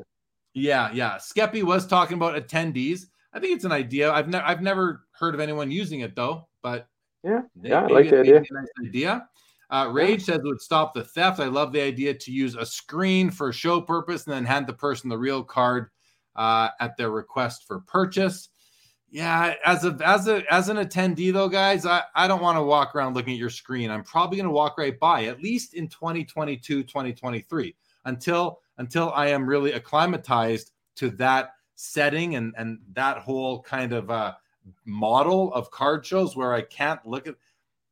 yeah, 0.54 0.90
yeah. 0.94 1.18
Skeppy 1.18 1.64
was 1.64 1.86
talking 1.86 2.18
about 2.18 2.36
attendees. 2.36 3.06
I 3.34 3.40
think 3.40 3.56
it's 3.56 3.66
an 3.66 3.72
idea. 3.72 4.12
I've 4.12 4.28
never 4.28 4.46
I've 4.46 4.62
never 4.62 5.06
heard 5.12 5.36
of 5.36 5.40
anyone 5.40 5.70
using 5.70 6.00
it 6.00 6.16
though, 6.16 6.48
but 6.64 6.88
Yeah, 7.24 7.42
yeah, 7.62 7.84
I 7.84 7.88
like 7.88 8.10
the 8.10 8.20
idea. 8.22 8.38
a 8.38 8.54
nice 8.54 8.88
idea. 8.88 9.28
Uh, 9.72 9.88
Rage 9.92 10.24
says 10.24 10.38
it 10.38 10.44
would 10.44 10.60
stop 10.62 10.96
the 10.96 11.04
theft. 11.04 11.40
I 11.40 11.46
love 11.46 11.72
the 11.72 11.82
idea 11.82 12.12
to 12.16 12.32
use 12.32 12.56
a 12.56 12.66
screen 12.66 13.30
for 13.30 13.54
show 13.54 13.80
purpose 13.80 14.26
and 14.26 14.34
then 14.34 14.46
hand 14.46 14.66
the 14.66 14.74
person 14.74 15.10
the 15.12 15.18
real 15.18 15.44
card 15.44 15.90
uh, 16.36 16.70
at 16.80 16.98
their 16.98 17.12
request 17.12 17.68
for 17.68 17.82
purchase. 17.82 18.50
Yeah, 19.12 19.56
as 19.66 19.86
a 19.86 19.98
as 20.06 20.28
a 20.28 20.44
as 20.54 20.70
an 20.70 20.78
attendee 20.78 21.34
though, 21.34 21.50
guys, 21.50 21.86
I, 21.86 22.04
I 22.14 22.28
don't 22.28 22.42
want 22.42 22.58
to 22.58 22.64
walk 22.64 22.96
around 22.96 23.16
looking 23.16 23.34
at 23.34 23.40
your 23.40 23.50
screen. 23.50 23.90
I'm 23.90 24.04
probably 24.04 24.38
going 24.38 24.46
to 24.46 24.52
walk 24.52 24.78
right 24.78 25.00
by 25.00 25.26
at 25.26 25.42
least 25.42 25.74
in 25.74 25.88
2022, 25.88 26.84
2023 26.84 27.76
until 28.06 28.60
until 28.78 29.12
I 29.12 29.28
am 29.30 29.48
really 29.48 29.74
acclimatized 29.74 30.72
to 30.98 31.10
that 31.12 31.54
setting 31.76 32.36
and 32.36 32.54
and 32.58 32.80
that 32.94 33.18
whole 33.20 33.62
kind 33.64 33.94
of 33.94 34.12
uh 34.12 34.34
model 34.86 35.52
of 35.54 35.72
card 35.72 36.06
shows 36.06 36.36
where 36.36 36.54
I 36.54 36.62
can't 36.62 37.04
look 37.06 37.26
at 37.28 37.36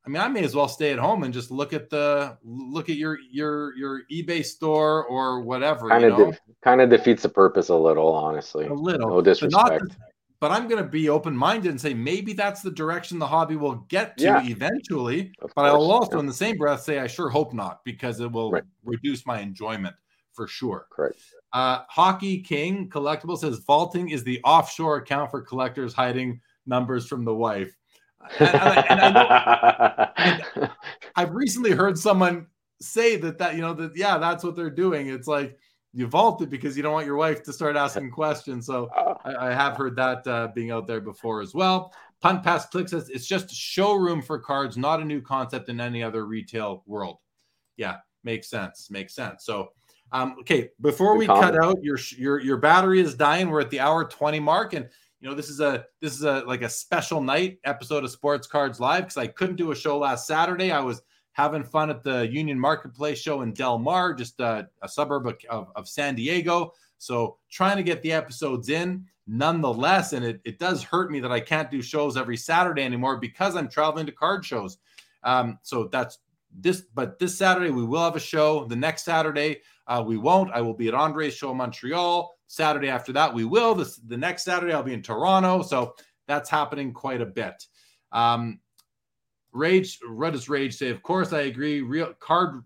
I 0.05 0.09
mean, 0.09 0.21
I 0.21 0.29
may 0.29 0.45
as 0.45 0.55
well 0.55 0.69
stay 0.69 0.93
at 0.93 0.99
home 0.99 1.23
and 1.23 1.33
just 1.33 1.51
look 1.51 1.73
at 1.73 1.89
the 1.89 2.37
look 2.45 2.89
at 2.89 2.95
your 2.95 3.19
your 3.29 3.75
your 3.75 4.01
eBay 4.09 4.45
store 4.45 5.03
or 5.05 5.41
whatever, 5.41 5.89
Kind 5.89 6.03
you 6.05 6.13
of 6.13 6.19
know. 6.19 6.31
de- 6.31 6.37
kind 6.63 6.79
of 6.79 6.89
defeats 6.89 7.23
the 7.23 7.29
purpose 7.29 7.67
a 7.67 7.75
little, 7.75 8.13
honestly. 8.13 8.67
a 8.67 8.73
little 8.73 9.09
No 9.09 9.15
but 9.21 9.25
not 9.51 9.69
disrespect. 9.71 9.97
But 10.39 10.51
I'm 10.51 10.67
going 10.67 10.83
to 10.83 10.89
be 10.89 11.09
open 11.09 11.35
minded 11.35 11.69
and 11.71 11.81
say 11.81 11.93
maybe 11.93 12.33
that's 12.33 12.61
the 12.61 12.71
direction 12.71 13.17
the 13.19 13.27
hobby 13.27 13.55
will 13.55 13.75
get 13.89 14.17
to 14.17 14.23
Yeah. 14.23 14.43
eventually. 14.45 15.31
Of 15.41 15.51
But 15.55 15.65
I 15.65 15.73
will 15.73 15.91
also, 15.91 16.13
yeah, 16.13 16.19
in 16.19 16.25
the 16.27 16.33
same 16.33 16.57
breath, 16.57 16.81
say 16.81 16.99
I 16.99 17.07
sure 17.07 17.29
hope 17.29 17.53
not 17.53 17.83
because 17.83 18.19
it 18.19 18.31
will 18.31 18.51
Right. 18.51 18.63
reduce 18.83 19.25
my 19.25 19.39
enjoyment 19.39 19.95
for 20.33 20.47
sure. 20.47 20.87
correct. 20.91 21.19
Uh, 21.53 21.79
Hockey 21.89 22.41
King 22.41 22.89
Collectible 22.89 23.37
says 23.37 23.57
vaulting 23.65 24.09
is 24.09 24.23
the 24.23 24.39
offshore 24.43 24.97
account 24.97 25.31
for 25.31 25.41
collectors 25.41 25.93
hiding 25.93 26.39
numbers 26.67 27.07
from 27.07 27.25
the 27.25 27.33
wife. 27.33 27.75
And- 28.39 28.49
and 28.49 28.57
I- 28.61 28.85
and 28.89 29.01
I 29.01 30.41
know- 30.55 30.69
I've 31.15 31.31
recently 31.33 31.71
heard 31.71 31.97
someone 31.97 32.47
say 32.79 33.15
that 33.17 33.39
that 33.39 33.55
you 33.55 33.61
know 33.61 33.73
that 33.73 33.95
yeah 33.95 34.19
that's 34.19 34.43
what 34.43 34.55
they're 34.55 34.69
doing. 34.69 35.07
It's 35.07 35.27
like 35.27 35.57
you 35.93 36.07
vault 36.07 36.41
it 36.41 36.49
because 36.49 36.77
you 36.77 36.83
don't 36.83 36.93
want 36.93 37.05
your 37.05 37.15
wife 37.15 37.43
to 37.43 37.53
start 37.53 37.75
asking 37.75 38.11
questions. 38.11 38.65
So 38.65 38.89
I, 39.25 39.47
I 39.47 39.53
have 39.53 39.77
heard 39.77 39.95
that 39.95 40.27
uh, 40.27 40.49
being 40.53 40.71
out 40.71 40.85
there 40.87 41.01
before 41.01 41.41
as 41.41 41.53
well. 41.53 41.93
Punt 42.21 42.43
Pass 42.43 42.67
Click 42.67 42.89
says 42.89 43.09
it's 43.09 43.27
just 43.27 43.51
a 43.51 43.55
showroom 43.55 44.21
for 44.21 44.39
cards, 44.39 44.77
not 44.77 45.01
a 45.01 45.05
new 45.05 45.21
concept 45.21 45.69
in 45.69 45.79
any 45.79 46.03
other 46.03 46.25
retail 46.25 46.83
world. 46.85 47.17
Yeah, 47.77 47.97
makes 48.23 48.49
sense. 48.49 48.89
Makes 48.89 49.15
sense. 49.15 49.45
So, 49.45 49.69
um, 50.11 50.35
okay, 50.41 50.69
before 50.81 51.13
Good 51.13 51.19
we 51.19 51.25
comment. 51.27 51.53
cut 51.53 51.63
out, 51.63 51.83
your 51.83 51.99
your 52.17 52.39
your 52.39 52.57
battery 52.57 52.99
is 52.99 53.13
dying. 53.15 53.49
We're 53.49 53.61
at 53.61 53.69
the 53.69 53.79
hour 53.79 54.05
twenty 54.05 54.39
mark, 54.39 54.73
and 54.73 54.87
you 55.19 55.29
know 55.29 55.35
this 55.35 55.49
is 55.49 55.59
a 55.59 55.85
this 56.01 56.13
is 56.13 56.23
a 56.23 56.43
like 56.47 56.63
a 56.63 56.69
special 56.69 57.21
night 57.21 57.59
episode 57.65 58.03
of 58.03 58.09
Sports 58.09 58.47
Cards 58.47 58.79
Live 58.79 59.03
because 59.03 59.17
I 59.17 59.27
couldn't 59.27 59.57
do 59.57 59.71
a 59.71 59.75
show 59.75 59.97
last 59.97 60.25
Saturday. 60.25 60.71
I 60.71 60.79
was 60.79 61.01
having 61.37 61.63
fun 61.63 61.91
at 61.91 62.01
the 62.01 62.27
Union 62.27 62.59
Marketplace 62.59 63.19
show 63.19 63.43
in 63.43 63.53
Del 63.53 63.77
Mar, 63.77 64.15
just 64.15 64.39
a 64.39 64.67
suburb 64.87 65.27
of, 65.27 65.37
of, 65.51 65.71
of 65.75 65.87
San 65.87 66.15
Diego. 66.15 66.73
So 66.97 67.37
trying 67.51 67.77
to 67.77 67.83
get 67.83 68.01
the 68.01 68.11
episodes 68.11 68.69
in 68.69 69.05
nonetheless. 69.27 70.13
And 70.13 70.25
it, 70.25 70.41
it 70.45 70.57
does 70.57 70.81
hurt 70.81 71.11
me 71.11 71.19
that 71.19 71.31
I 71.31 71.39
can't 71.39 71.69
do 71.69 71.79
shows 71.83 72.17
every 72.17 72.37
Saturday 72.37 72.81
anymore 72.81 73.17
because 73.17 73.55
I'm 73.55 73.69
traveling 73.69 74.07
to 74.07 74.11
card 74.11 74.43
shows. 74.43 74.79
Um, 75.23 75.59
so 75.61 75.87
that's 75.91 76.17
this, 76.51 76.85
but 76.95 77.19
this 77.19 77.37
Saturday 77.37 77.69
we 77.69 77.85
will 77.85 78.03
have 78.03 78.15
a 78.15 78.19
show. 78.19 78.65
The 78.65 78.75
next 78.75 79.05
Saturday 79.05 79.61
uh, 79.85 80.03
we 80.03 80.17
won't. 80.17 80.51
I 80.53 80.61
will 80.61 80.73
be 80.73 80.87
at 80.87 80.95
Andre's 80.95 81.35
show 81.35 81.51
in 81.51 81.57
Montreal. 81.57 82.35
Saturday 82.47 82.89
after 82.89 83.13
that 83.13 83.31
we 83.31 83.45
will. 83.45 83.75
This, 83.75 83.97
the 83.97 84.17
next 84.17 84.43
Saturday 84.43 84.73
I'll 84.73 84.81
be 84.81 84.93
in 84.93 85.03
Toronto. 85.03 85.61
So 85.61 85.93
that's 86.27 86.49
happening 86.49 86.93
quite 86.93 87.21
a 87.21 87.27
bit. 87.27 87.63
Um, 88.11 88.59
Rage, 89.57 89.99
what 90.07 90.33
does 90.33 90.49
Rage 90.49 90.75
say? 90.75 90.89
Of 90.89 91.01
course, 91.01 91.33
I 91.33 91.41
agree. 91.41 91.81
Real 91.81 92.13
card, 92.19 92.63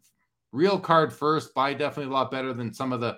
real 0.51 0.79
card 0.79 1.13
first. 1.13 1.53
Buy 1.53 1.73
definitely 1.73 2.11
a 2.11 2.15
lot 2.15 2.31
better 2.31 2.53
than 2.53 2.73
some 2.73 2.91
of 2.91 2.99
the 2.99 3.17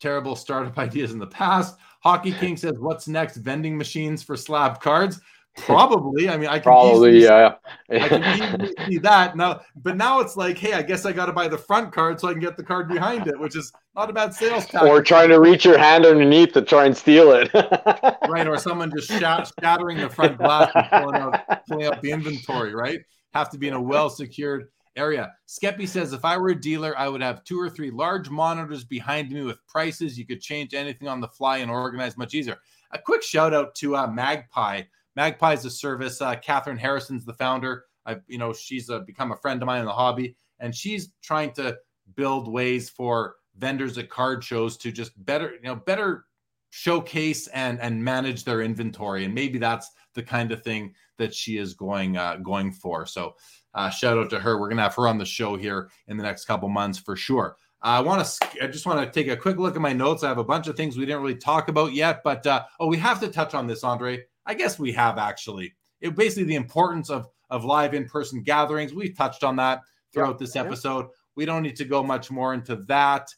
terrible 0.00 0.36
startup 0.36 0.78
ideas 0.86 1.12
in 1.12 1.18
the 1.18 1.26
past. 1.26 1.76
Hockey 2.02 2.32
King 2.32 2.56
says, 2.56 2.74
"What's 2.78 3.08
next? 3.08 3.38
Vending 3.38 3.76
machines 3.76 4.22
for 4.22 4.36
slab 4.36 4.80
cards? 4.80 5.20
Probably. 5.56 6.28
I 6.28 6.36
mean, 6.36 6.48
I 6.48 6.54
can 6.54 6.62
Probably, 6.62 7.18
easily, 7.18 7.24
yeah. 7.24 7.54
I 7.90 8.08
can 8.08 8.42
easily 8.42 8.74
see 8.86 8.98
that 8.98 9.36
now. 9.36 9.60
But 9.76 9.96
now 9.96 10.20
it's 10.20 10.36
like, 10.36 10.56
hey, 10.56 10.74
I 10.74 10.82
guess 10.82 11.04
I 11.04 11.12
got 11.12 11.26
to 11.26 11.32
buy 11.32 11.48
the 11.48 11.58
front 11.58 11.92
card 11.92 12.20
so 12.20 12.28
I 12.28 12.32
can 12.32 12.40
get 12.40 12.56
the 12.56 12.62
card 12.62 12.88
behind 12.88 13.26
it, 13.26 13.38
which 13.38 13.56
is 13.56 13.72
not 13.94 14.08
a 14.08 14.12
bad 14.12 14.32
sales 14.32 14.66
tactic. 14.66 14.88
or 14.88 15.02
trying 15.02 15.28
to 15.30 15.40
reach 15.40 15.64
your 15.64 15.78
hand 15.78 16.06
underneath 16.06 16.52
to 16.52 16.62
try 16.62 16.86
and 16.86 16.96
steal 16.96 17.32
it. 17.32 17.50
right? 18.28 18.46
Or 18.46 18.56
someone 18.58 18.90
just 18.96 19.08
shat- 19.08 19.50
shattering 19.60 19.98
the 19.98 20.08
front 20.08 20.38
glass 20.38 20.70
and 20.74 20.86
pulling 20.90 21.16
out, 21.16 21.66
pulling 21.68 21.86
out 21.86 22.00
the 22.00 22.10
inventory, 22.12 22.74
right? 22.74 23.00
Have 23.34 23.50
to 23.50 23.58
be 23.58 23.68
in 23.68 23.74
a 23.74 23.80
well 23.80 24.08
secured 24.08 24.68
area. 24.96 25.32
Skeppy 25.48 25.88
says, 25.88 26.12
if 26.12 26.24
I 26.24 26.36
were 26.36 26.50
a 26.50 26.60
dealer, 26.60 26.96
I 26.96 27.08
would 27.08 27.22
have 27.22 27.44
two 27.44 27.60
or 27.60 27.68
three 27.68 27.90
large 27.90 28.30
monitors 28.30 28.84
behind 28.84 29.30
me 29.30 29.42
with 29.42 29.64
prices. 29.66 30.18
You 30.18 30.26
could 30.26 30.40
change 30.40 30.74
anything 30.74 31.08
on 31.08 31.20
the 31.20 31.28
fly 31.28 31.58
and 31.58 31.70
organize 31.70 32.16
much 32.16 32.34
easier. 32.34 32.58
A 32.92 32.98
quick 32.98 33.22
shout 33.22 33.54
out 33.54 33.74
to 33.76 33.96
uh, 33.96 34.06
Magpie. 34.06 34.82
Magpie 35.16 35.54
is 35.54 35.64
a 35.64 35.70
service. 35.70 36.20
Uh, 36.20 36.36
Catherine 36.36 36.78
Harrison's 36.78 37.24
the 37.24 37.34
founder. 37.34 37.84
I, 38.06 38.16
you 38.26 38.38
know, 38.38 38.52
she's 38.52 38.88
uh, 38.90 39.00
become 39.00 39.32
a 39.32 39.36
friend 39.36 39.62
of 39.62 39.66
mine 39.66 39.80
in 39.80 39.86
the 39.86 39.92
hobby, 39.92 40.36
and 40.58 40.74
she's 40.74 41.12
trying 41.22 41.52
to 41.52 41.76
build 42.16 42.50
ways 42.50 42.88
for 42.88 43.36
vendors 43.58 43.98
at 43.98 44.08
card 44.08 44.42
shows 44.42 44.76
to 44.78 44.90
just 44.90 45.12
better, 45.24 45.52
you 45.52 45.62
know, 45.62 45.76
better 45.76 46.24
showcase 46.70 47.48
and 47.48 47.80
and 47.80 48.02
manage 48.02 48.44
their 48.44 48.62
inventory 48.62 49.24
and 49.24 49.34
maybe 49.34 49.58
that's 49.58 49.90
the 50.14 50.22
kind 50.22 50.52
of 50.52 50.62
thing 50.62 50.94
that 51.18 51.34
she 51.34 51.58
is 51.58 51.74
going 51.74 52.16
uh, 52.16 52.36
going 52.36 52.72
for. 52.72 53.06
So 53.06 53.34
uh, 53.74 53.90
shout 53.90 54.18
out 54.18 54.30
to 54.30 54.40
her. 54.40 54.58
We're 54.58 54.68
gonna 54.68 54.82
have 54.82 54.94
her 54.94 55.08
on 55.08 55.18
the 55.18 55.24
show 55.24 55.56
here 55.56 55.90
in 56.08 56.16
the 56.16 56.22
next 56.22 56.46
couple 56.46 56.68
months 56.68 56.98
for 56.98 57.16
sure. 57.16 57.56
I 57.82 58.00
want 58.00 58.24
to 58.24 58.48
i 58.62 58.66
just 58.66 58.86
want 58.86 59.00
to 59.00 59.10
take 59.10 59.32
a 59.32 59.36
quick 59.36 59.56
look 59.56 59.74
at 59.74 59.80
my 59.80 59.92
notes. 59.92 60.22
I 60.22 60.28
have 60.28 60.38
a 60.38 60.44
bunch 60.44 60.68
of 60.68 60.76
things 60.76 60.96
we 60.96 61.06
didn't 61.06 61.22
really 61.22 61.36
talk 61.36 61.68
about 61.68 61.92
yet 61.92 62.22
but 62.22 62.46
uh, 62.46 62.64
oh 62.78 62.86
we 62.86 62.98
have 62.98 63.20
to 63.20 63.28
touch 63.28 63.54
on 63.54 63.66
this 63.66 63.84
andre 63.84 64.22
i 64.50 64.54
guess 64.54 64.78
we 64.78 64.92
have 64.92 65.18
actually 65.18 65.72
it 66.00 66.14
basically 66.16 66.44
the 66.44 66.54
importance 66.54 67.10
of 67.10 67.28
of 67.50 67.64
live 67.64 67.94
in-person 67.94 68.42
gatherings 68.42 68.92
we've 68.92 69.16
touched 69.16 69.44
on 69.44 69.56
that 69.56 69.80
throughout 70.12 70.38
this 70.38 70.54
yeah. 70.54 70.62
episode 70.62 71.06
we 71.36 71.44
don't 71.44 71.62
need 71.62 71.76
to 71.76 71.84
go 71.84 72.02
much 72.02 72.30
more 72.30 72.54
into 72.54 72.76
that 72.76 73.32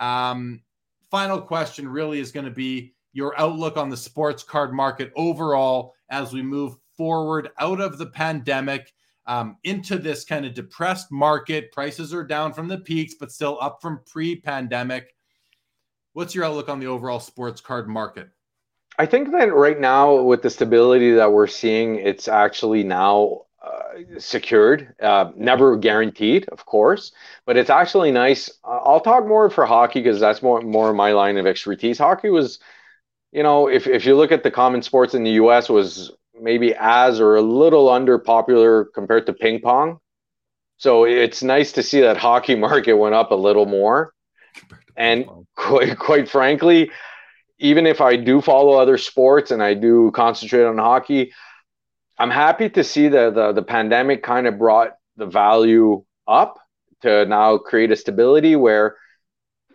um, 0.00 0.60
final 1.10 1.40
question 1.40 1.86
really 1.86 2.18
is 2.18 2.32
going 2.32 2.46
to 2.46 2.50
be 2.50 2.92
your 3.12 3.38
outlook 3.38 3.76
on 3.76 3.88
the 3.88 3.96
sports 3.96 4.42
card 4.42 4.72
market 4.72 5.12
overall 5.14 5.94
as 6.10 6.32
we 6.32 6.42
move 6.42 6.74
forward 6.96 7.50
out 7.58 7.80
of 7.80 7.98
the 7.98 8.06
pandemic 8.06 8.92
um, 9.26 9.56
into 9.64 9.96
this 9.96 10.24
kind 10.24 10.44
of 10.44 10.54
depressed 10.54 11.10
market. 11.10 11.72
Prices 11.72 12.12
are 12.12 12.24
down 12.24 12.52
from 12.52 12.68
the 12.68 12.78
peaks, 12.78 13.14
but 13.18 13.32
still 13.32 13.58
up 13.60 13.78
from 13.80 14.00
pre 14.06 14.36
pandemic. 14.36 15.14
What's 16.12 16.34
your 16.34 16.44
outlook 16.44 16.68
on 16.68 16.80
the 16.80 16.86
overall 16.86 17.20
sports 17.20 17.60
card 17.60 17.88
market? 17.88 18.28
I 18.98 19.06
think 19.06 19.32
that 19.32 19.52
right 19.52 19.78
now, 19.78 20.22
with 20.22 20.42
the 20.42 20.50
stability 20.50 21.12
that 21.14 21.32
we're 21.32 21.48
seeing, 21.48 21.96
it's 21.96 22.28
actually 22.28 22.84
now 22.84 23.42
uh, 23.64 24.18
secured. 24.18 24.94
Uh, 25.00 25.32
never 25.36 25.76
guaranteed, 25.76 26.48
of 26.50 26.64
course, 26.64 27.12
but 27.44 27.56
it's 27.56 27.70
actually 27.70 28.12
nice. 28.12 28.50
Uh, 28.62 28.80
I'll 28.84 29.00
talk 29.00 29.26
more 29.26 29.50
for 29.50 29.66
hockey 29.66 30.00
because 30.00 30.20
that's 30.20 30.42
more 30.42 30.60
more 30.60 30.92
my 30.92 31.12
line 31.12 31.38
of 31.38 31.46
expertise. 31.46 31.98
Hockey 31.98 32.30
was, 32.30 32.60
you 33.32 33.42
know, 33.42 33.68
if 33.68 33.86
if 33.86 34.06
you 34.06 34.16
look 34.16 34.32
at 34.32 34.42
the 34.42 34.50
common 34.50 34.82
sports 34.82 35.14
in 35.14 35.24
the 35.24 35.32
U.S., 35.32 35.68
was 35.68 36.12
maybe 36.40 36.74
as 36.78 37.20
or 37.20 37.36
a 37.36 37.42
little 37.42 37.88
under 37.90 38.18
popular 38.18 38.86
compared 38.86 39.26
to 39.26 39.32
ping 39.32 39.60
pong. 39.60 39.98
So 40.78 41.04
it's 41.04 41.42
nice 41.42 41.72
to 41.72 41.82
see 41.82 42.00
that 42.02 42.16
hockey 42.16 42.54
market 42.68 42.94
went 42.94 43.14
up 43.14 43.30
a 43.32 43.36
little 43.36 43.66
more. 43.66 44.12
And 44.96 45.26
quite, 45.56 45.98
quite 45.98 46.28
frankly, 46.28 46.90
even 47.58 47.86
if 47.86 48.00
I 48.00 48.16
do 48.16 48.40
follow 48.40 48.78
other 48.78 48.98
sports 48.98 49.50
and 49.50 49.62
I 49.62 49.74
do 49.74 50.10
concentrate 50.12 50.64
on 50.64 50.78
hockey, 50.78 51.32
I'm 52.18 52.30
happy 52.30 52.68
to 52.70 52.84
see 52.84 53.08
that 53.08 53.34
the, 53.34 53.52
the 53.52 53.62
pandemic 53.62 54.22
kind 54.22 54.46
of 54.46 54.58
brought 54.58 54.96
the 55.16 55.26
value 55.26 56.04
up 56.26 56.58
to 57.02 57.26
now 57.26 57.58
create 57.58 57.90
a 57.90 57.96
stability 57.96 58.56
where 58.56 58.96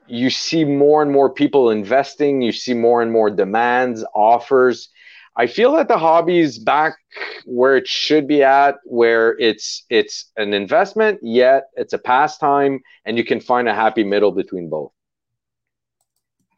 you 0.08 0.30
see 0.30 0.66
more 0.66 1.02
and 1.02 1.12
more 1.12 1.32
people 1.32 1.70
investing, 1.70 2.42
you 2.42 2.52
see 2.52 2.74
more 2.74 3.02
and 3.02 3.12
more 3.12 3.30
demands, 3.30 4.04
offers. 4.16 4.90
I 5.36 5.48
feel 5.48 5.74
that 5.74 5.88
the 5.88 5.98
hobby 5.98 6.40
is 6.40 6.58
back 6.60 6.98
where 7.46 7.78
it 7.78 7.88
should 7.88 8.28
be 8.28 8.44
at, 8.44 8.76
where 8.84 9.38
it's 9.40 9.86
it's 9.90 10.32
an 10.36 10.54
investment, 10.54 11.20
yet 11.22 11.70
it's 11.76 11.94
a 11.94 12.00
pastime, 12.00 12.82
and 13.06 13.18
you 13.18 13.24
can 13.24 13.40
find 13.40 13.70
a 13.70 13.76
happy 13.76 14.04
middle 14.04 14.32
between 14.32 14.70
both. 14.70 14.92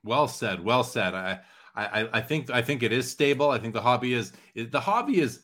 Well 0.03 0.27
said. 0.27 0.63
Well 0.63 0.83
said. 0.83 1.13
I 1.13 1.39
I, 1.75 2.09
I 2.13 2.21
think 2.21 2.49
I 2.49 2.61
think 2.61 2.83
it 2.83 2.91
is 2.91 3.09
stable. 3.09 3.49
I 3.49 3.57
think 3.57 3.73
the 3.73 3.81
hobby 3.81 4.13
is 4.13 4.33
the 4.55 4.79
hobby 4.79 5.19
is 5.19 5.43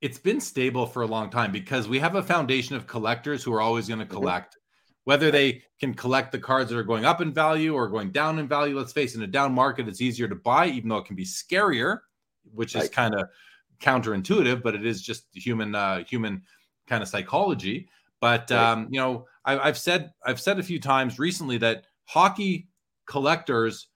it's 0.00 0.18
been 0.18 0.40
stable 0.40 0.86
for 0.86 1.02
a 1.02 1.06
long 1.06 1.28
time 1.28 1.52
because 1.52 1.88
we 1.88 1.98
have 1.98 2.14
a 2.14 2.22
foundation 2.22 2.76
of 2.76 2.86
collectors 2.86 3.44
who 3.44 3.52
are 3.52 3.60
always 3.60 3.88
going 3.88 4.00
to 4.00 4.06
mm-hmm. 4.06 4.14
collect. 4.14 4.56
Whether 5.04 5.30
they 5.30 5.62
can 5.80 5.94
collect 5.94 6.30
the 6.30 6.38
cards 6.38 6.70
that 6.70 6.78
are 6.78 6.84
going 6.84 7.04
up 7.04 7.20
in 7.20 7.32
value 7.32 7.74
or 7.74 7.88
going 7.88 8.10
down 8.10 8.38
in 8.38 8.46
value, 8.46 8.76
let's 8.76 8.92
face 8.92 9.14
it, 9.14 9.18
in 9.18 9.24
a 9.24 9.26
down 9.26 9.52
market, 9.52 9.88
it's 9.88 10.00
easier 10.00 10.28
to 10.28 10.34
buy, 10.34 10.66
even 10.66 10.88
though 10.88 10.98
it 10.98 11.06
can 11.06 11.16
be 11.16 11.24
scarier, 11.24 12.00
which 12.54 12.76
is 12.76 12.88
kind 12.88 13.14
of 13.14 13.28
counterintuitive, 13.80 14.62
but 14.62 14.74
it 14.74 14.86
is 14.86 15.02
just 15.02 15.24
human 15.34 15.74
uh, 15.74 16.04
human 16.04 16.42
kind 16.86 17.02
of 17.02 17.08
psychology. 17.08 17.88
But 18.20 18.50
right. 18.50 18.72
um, 18.72 18.88
you 18.90 19.00
know, 19.00 19.26
I, 19.44 19.58
I've 19.58 19.78
said 19.78 20.12
I've 20.24 20.40
said 20.40 20.58
a 20.58 20.62
few 20.62 20.80
times 20.80 21.18
recently 21.18 21.58
that 21.58 21.86
hockey 22.04 22.68
collectors 23.10 23.88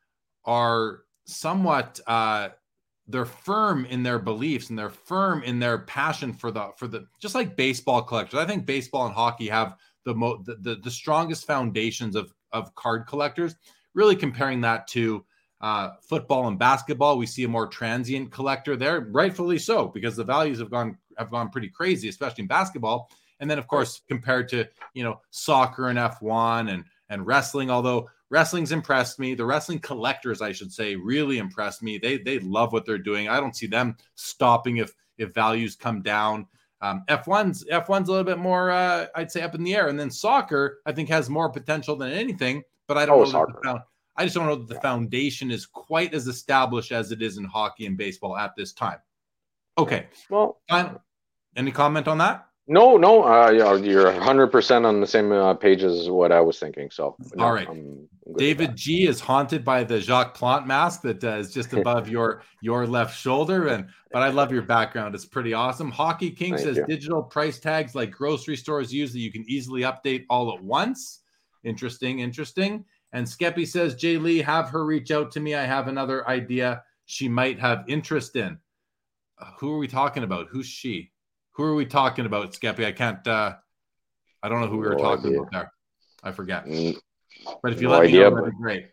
are 0.44 1.04
somewhat 1.24 2.00
uh, 2.08 2.48
they're 3.06 3.24
firm 3.24 3.84
in 3.86 4.02
their 4.02 4.18
beliefs 4.18 4.70
and 4.70 4.78
they're 4.78 4.90
firm 4.90 5.42
in 5.44 5.60
their 5.60 5.78
passion 5.78 6.32
for 6.32 6.50
the 6.50 6.70
for 6.76 6.88
the 6.88 7.06
just 7.22 7.34
like 7.34 7.56
baseball 7.56 8.02
collectors. 8.02 8.40
I 8.40 8.44
think 8.44 8.66
baseball 8.66 9.06
and 9.06 9.14
hockey 9.14 9.48
have 9.48 9.76
the 10.04 10.14
mo 10.14 10.42
the, 10.44 10.56
the, 10.56 10.74
the 10.82 10.90
strongest 10.90 11.46
foundations 11.46 12.16
of 12.16 12.34
of 12.52 12.74
card 12.74 13.06
collectors. 13.06 13.54
Really 13.94 14.16
comparing 14.16 14.60
that 14.62 14.88
to 14.88 15.24
uh, 15.60 15.90
football 16.02 16.48
and 16.48 16.58
basketball, 16.58 17.16
we 17.16 17.26
see 17.26 17.44
a 17.44 17.48
more 17.48 17.68
transient 17.68 18.32
collector 18.32 18.76
there, 18.76 19.02
rightfully 19.12 19.58
so, 19.58 19.86
because 19.86 20.16
the 20.16 20.24
values 20.24 20.58
have 20.58 20.70
gone 20.70 20.98
have 21.18 21.30
gone 21.30 21.50
pretty 21.50 21.68
crazy, 21.68 22.08
especially 22.08 22.42
in 22.42 22.48
basketball. 22.48 23.08
And 23.38 23.48
then, 23.48 23.58
of 23.58 23.68
course, 23.68 24.02
compared 24.08 24.48
to 24.48 24.66
you 24.94 25.04
know 25.04 25.20
soccer 25.30 25.88
and 25.88 25.98
F 25.98 26.20
one 26.20 26.68
and 26.70 26.84
and 27.10 27.24
wrestling, 27.26 27.70
although 27.70 28.08
wrestling's 28.34 28.72
impressed 28.72 29.20
me. 29.20 29.34
The 29.34 29.44
wrestling 29.44 29.78
collectors, 29.78 30.42
I 30.42 30.50
should 30.50 30.72
say, 30.72 30.96
really 30.96 31.38
impressed 31.38 31.84
me. 31.84 31.98
They 31.98 32.18
they 32.18 32.40
love 32.40 32.72
what 32.72 32.84
they're 32.84 32.98
doing. 32.98 33.28
I 33.28 33.38
don't 33.38 33.56
see 33.56 33.68
them 33.68 33.96
stopping 34.16 34.78
if 34.78 34.92
if 35.18 35.32
values 35.32 35.76
come 35.76 36.02
down. 36.02 36.48
Um, 36.80 37.04
F1's 37.08 37.64
F1's 37.70 38.08
a 38.08 38.12
little 38.12 38.24
bit 38.24 38.38
more, 38.38 38.72
uh, 38.72 39.06
I'd 39.14 39.30
say, 39.30 39.42
up 39.42 39.54
in 39.54 39.62
the 39.62 39.76
air, 39.76 39.86
and 39.86 39.98
then 39.98 40.10
soccer, 40.10 40.80
I 40.84 40.90
think, 40.90 41.08
has 41.10 41.30
more 41.30 41.48
potential 41.48 41.94
than 41.94 42.10
anything. 42.10 42.64
But 42.88 42.98
I 42.98 43.06
don't 43.06 43.34
oh, 43.34 43.46
know. 43.46 43.46
The, 43.62 43.84
I 44.16 44.24
just 44.24 44.34
don't 44.34 44.46
know 44.46 44.56
that 44.56 44.68
the 44.68 44.74
yeah. 44.74 44.80
foundation 44.80 45.52
is 45.52 45.64
quite 45.64 46.12
as 46.12 46.26
established 46.26 46.90
as 46.90 47.12
it 47.12 47.22
is 47.22 47.38
in 47.38 47.44
hockey 47.44 47.86
and 47.86 47.96
baseball 47.96 48.36
at 48.36 48.54
this 48.56 48.72
time. 48.72 48.98
Okay. 49.78 50.08
Well, 50.28 50.60
any 51.56 51.70
comment 51.70 52.08
on 52.08 52.18
that? 52.18 52.48
No, 52.66 52.96
no, 52.96 53.24
uh, 53.24 53.50
you're 53.50 54.10
100% 54.10 54.86
on 54.86 55.00
the 55.00 55.06
same 55.06 55.32
uh, 55.32 55.52
page 55.52 55.82
as 55.82 56.08
what 56.08 56.32
I 56.32 56.40
was 56.40 56.58
thinking. 56.58 56.90
So, 56.90 57.14
no, 57.34 57.44
all 57.44 57.52
right. 57.52 57.68
David 58.38 58.74
G 58.74 59.06
is 59.06 59.20
haunted 59.20 59.66
by 59.66 59.84
the 59.84 60.00
Jacques 60.00 60.34
Plante 60.34 60.66
mask 60.66 61.02
that 61.02 61.22
uh, 61.22 61.36
is 61.36 61.52
just 61.52 61.72
above 61.74 62.08
your 62.08 62.42
your 62.62 62.86
left 62.86 63.18
shoulder, 63.18 63.66
and 63.66 63.88
but 64.10 64.22
I 64.22 64.30
love 64.30 64.50
your 64.50 64.62
background; 64.62 65.14
it's 65.14 65.26
pretty 65.26 65.52
awesome. 65.52 65.90
Hockey 65.90 66.30
King 66.30 66.54
Thank 66.54 66.64
says 66.64 66.76
you. 66.78 66.86
digital 66.86 67.22
price 67.22 67.58
tags 67.58 67.94
like 67.94 68.10
grocery 68.10 68.56
stores 68.56 68.92
use 68.92 69.12
that 69.12 69.20
you 69.20 69.30
can 69.30 69.44
easily 69.46 69.82
update 69.82 70.24
all 70.30 70.54
at 70.54 70.62
once. 70.62 71.20
Interesting, 71.64 72.20
interesting. 72.20 72.84
And 73.12 73.26
Skeppy 73.26 73.66
says, 73.66 73.94
Jay 73.94 74.16
Lee, 74.16 74.38
have 74.38 74.68
her 74.70 74.84
reach 74.84 75.10
out 75.10 75.30
to 75.32 75.40
me. 75.40 75.54
I 75.54 75.64
have 75.64 75.86
another 75.86 76.28
idea 76.28 76.82
she 77.06 77.28
might 77.28 77.60
have 77.60 77.84
interest 77.86 78.36
in. 78.36 78.58
Uh, 79.38 79.50
who 79.60 79.72
are 79.72 79.78
we 79.78 79.86
talking 79.86 80.24
about? 80.24 80.48
Who's 80.50 80.66
she? 80.66 81.12
Who 81.54 81.64
are 81.64 81.74
we 81.74 81.86
talking 81.86 82.26
about, 82.26 82.52
Skeppy? 82.52 82.84
I 82.84 82.92
can't. 82.92 83.26
uh 83.26 83.54
I 84.42 84.48
don't 84.48 84.60
know 84.60 84.66
who 84.68 84.76
we 84.78 84.86
were 84.86 84.94
no 84.96 84.98
talking 85.02 85.26
idea. 85.26 85.40
about 85.40 85.52
there. 85.52 85.72
I 86.22 86.32
forget. 86.32 86.66
Mm, 86.66 86.96
but 87.62 87.72
if 87.72 87.80
you 87.80 87.88
no 87.88 87.94
let 87.94 88.04
idea, 88.04 88.28
me 88.28 88.30
know, 88.30 88.36
that'd 88.42 88.50
be 88.52 88.62
great. 88.62 88.90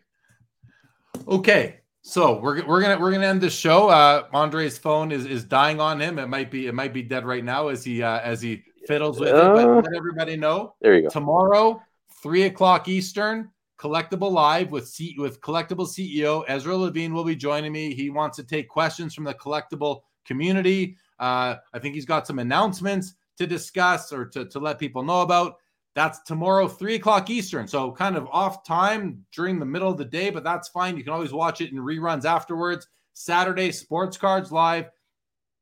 Okay, 1.28 1.80
so 2.02 2.38
we're, 2.40 2.64
we're 2.66 2.80
gonna 2.80 2.98
we're 2.98 3.12
gonna 3.12 3.26
end 3.26 3.40
this 3.40 3.54
show. 3.54 3.88
Uh 3.88 4.26
Andre's 4.32 4.78
phone 4.78 5.12
is 5.12 5.26
is 5.26 5.44
dying 5.44 5.80
on 5.80 6.00
him. 6.00 6.18
It 6.18 6.28
might 6.28 6.50
be 6.50 6.66
it 6.66 6.74
might 6.74 6.92
be 6.92 7.02
dead 7.02 7.24
right 7.24 7.44
now 7.44 7.68
as 7.68 7.84
he 7.84 8.02
uh, 8.02 8.20
as 8.20 8.40
he 8.40 8.62
fiddles 8.86 9.20
with 9.20 9.30
uh, 9.32 9.36
it. 9.36 9.54
But 9.54 9.68
uh, 9.68 9.74
let 9.76 9.94
everybody 9.96 10.36
know. 10.36 10.74
There 10.80 10.96
you 10.96 11.02
go. 11.02 11.08
Tomorrow, 11.08 11.82
three 12.22 12.44
o'clock 12.44 12.88
Eastern, 12.88 13.50
Collectible 13.78 14.30
Live 14.32 14.70
with 14.70 14.88
C- 14.88 15.16
with 15.18 15.40
Collectable 15.40 15.86
CEO 15.86 16.44
Ezra 16.48 16.76
Levine 16.76 17.12
will 17.12 17.24
be 17.24 17.36
joining 17.36 17.72
me. 17.72 17.94
He 17.94 18.10
wants 18.10 18.36
to 18.38 18.44
take 18.44 18.68
questions 18.68 19.14
from 19.14 19.24
the 19.24 19.34
collectible 19.34 20.00
community. 20.24 20.96
Uh, 21.18 21.56
I 21.72 21.78
think 21.78 21.94
he's 21.94 22.06
got 22.06 22.26
some 22.26 22.38
announcements 22.38 23.14
to 23.38 23.46
discuss 23.46 24.12
or 24.12 24.26
to, 24.26 24.44
to 24.46 24.58
let 24.58 24.78
people 24.78 25.02
know 25.02 25.22
about. 25.22 25.56
That's 25.94 26.22
tomorrow, 26.22 26.68
three 26.68 26.94
o'clock 26.94 27.28
Eastern. 27.28 27.68
So 27.68 27.92
kind 27.92 28.16
of 28.16 28.26
off 28.28 28.64
time 28.64 29.24
during 29.32 29.58
the 29.58 29.66
middle 29.66 29.90
of 29.90 29.98
the 29.98 30.04
day, 30.04 30.30
but 30.30 30.42
that's 30.42 30.68
fine. 30.68 30.96
You 30.96 31.04
can 31.04 31.12
always 31.12 31.32
watch 31.32 31.60
it 31.60 31.70
in 31.70 31.78
reruns 31.78 32.24
afterwards. 32.24 32.88
Saturday, 33.12 33.70
Sports 33.72 34.16
Cards 34.16 34.50
Live, 34.50 34.90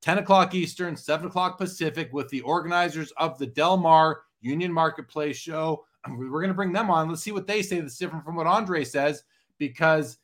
10 0.02 0.18
o'clock 0.18 0.54
Eastern, 0.54 0.96
7 0.96 1.26
o'clock 1.26 1.58
Pacific, 1.58 2.10
with 2.12 2.28
the 2.28 2.42
organizers 2.42 3.12
of 3.16 3.38
the 3.38 3.46
Del 3.46 3.76
Mar 3.76 4.22
Union 4.40 4.72
Marketplace 4.72 5.36
show. 5.36 5.84
We're 6.08 6.28
going 6.28 6.48
to 6.48 6.54
bring 6.54 6.72
them 6.72 6.90
on. 6.90 7.08
Let's 7.08 7.22
see 7.22 7.32
what 7.32 7.48
they 7.48 7.62
say 7.62 7.80
that's 7.80 7.98
different 7.98 8.24
from 8.24 8.36
what 8.36 8.46
Andre 8.46 8.84
says, 8.84 9.24
because 9.58 10.18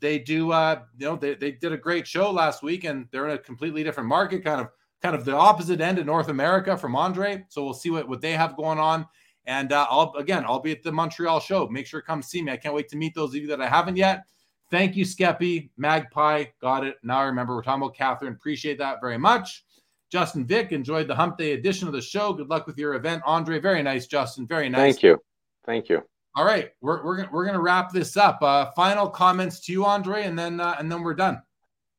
they 0.00 0.18
do 0.18 0.52
uh 0.52 0.82
you 0.98 1.06
know 1.06 1.16
they, 1.16 1.34
they 1.34 1.52
did 1.52 1.72
a 1.72 1.76
great 1.76 2.06
show 2.06 2.30
last 2.30 2.62
week 2.62 2.84
and 2.84 3.08
they're 3.10 3.28
in 3.28 3.34
a 3.34 3.38
completely 3.38 3.82
different 3.82 4.08
market 4.08 4.44
kind 4.44 4.60
of 4.60 4.68
kind 5.00 5.14
of 5.14 5.24
the 5.24 5.34
opposite 5.34 5.80
end 5.80 5.98
of 5.98 6.06
north 6.06 6.28
america 6.28 6.76
from 6.76 6.94
andre. 6.94 7.44
So 7.48 7.64
we'll 7.64 7.74
see 7.74 7.90
what, 7.90 8.08
what 8.08 8.20
they 8.20 8.32
have 8.32 8.56
going 8.56 8.78
on. 8.78 9.06
And 9.46 9.72
uh, 9.72 9.86
i'll 9.90 10.12
again 10.18 10.44
i'll 10.46 10.60
be 10.60 10.72
at 10.72 10.82
the 10.82 10.92
montreal 10.92 11.40
show. 11.40 11.66
Make 11.68 11.86
sure 11.86 12.00
to 12.00 12.06
come 12.06 12.22
see 12.22 12.42
me. 12.42 12.52
I 12.52 12.56
can't 12.56 12.74
wait 12.74 12.88
to 12.90 12.96
meet 12.96 13.14
those 13.14 13.30
of 13.30 13.36
you 13.36 13.46
that 13.48 13.60
i 13.60 13.68
haven't 13.68 13.96
yet. 13.96 14.24
Thank 14.70 14.96
you 14.96 15.04
skeppy 15.04 15.70
magpie 15.76 16.44
got 16.60 16.84
it. 16.84 16.96
Now 17.02 17.18
i 17.18 17.24
remember 17.24 17.54
we're 17.54 17.62
talking 17.62 17.82
about 17.82 17.96
catherine. 17.96 18.32
Appreciate 18.32 18.78
that 18.78 19.00
very 19.00 19.18
much. 19.18 19.64
Justin 20.10 20.44
vick 20.44 20.72
enjoyed 20.72 21.08
the 21.08 21.14
hump 21.14 21.38
day 21.38 21.52
edition 21.52 21.88
of 21.88 21.94
the 21.94 22.02
show. 22.02 22.32
Good 22.32 22.48
luck 22.48 22.66
with 22.66 22.78
your 22.78 22.94
event 22.94 23.22
andre. 23.24 23.58
Very 23.58 23.82
nice 23.82 24.06
justin. 24.06 24.46
Very 24.46 24.68
nice. 24.68 24.94
Thank 24.94 25.02
you. 25.02 25.18
Thank 25.64 25.88
you 25.88 26.02
all 26.34 26.44
right, 26.44 26.70
we're 26.80 27.04
we're 27.04 27.16
gonna 27.16 27.28
we're 27.30 27.44
gonna 27.44 27.60
wrap 27.60 27.92
this 27.92 28.16
up. 28.16 28.38
Uh, 28.42 28.70
final 28.72 29.08
comments 29.08 29.60
to 29.60 29.72
you, 29.72 29.84
Andre, 29.84 30.24
and 30.24 30.38
then 30.38 30.60
uh, 30.60 30.76
and 30.78 30.90
then 30.90 31.02
we're 31.02 31.14
done. 31.14 31.42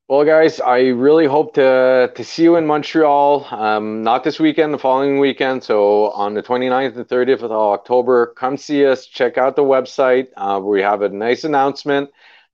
Well, 0.10 0.26
guys, 0.26 0.60
I 0.60 0.88
really 0.90 1.28
hope 1.28 1.54
to 1.54 2.12
to 2.14 2.24
see 2.24 2.44
you 2.44 2.56
in 2.56 2.66
Montreal. 2.66 3.46
Um, 3.52 4.02
not 4.04 4.24
this 4.24 4.40
weekend, 4.40 4.74
the 4.74 4.80
following 4.80 5.20
weekend. 5.20 5.64
So 5.64 6.10
on 6.12 6.34
the 6.34 6.42
29th 6.42 6.96
and 6.96 7.08
30th 7.08 7.44
of 7.44 7.52
October, 7.52 8.34
come 8.36 8.58
see 8.58 8.86
us. 8.86 9.06
Check 9.06 9.38
out 9.38 9.56
the 9.56 9.64
website. 9.64 10.28
Uh, 10.36 10.60
we 10.60 10.82
have 10.82 11.04
a 11.04 11.10
nice 11.10 11.44
announcement. 11.44 12.10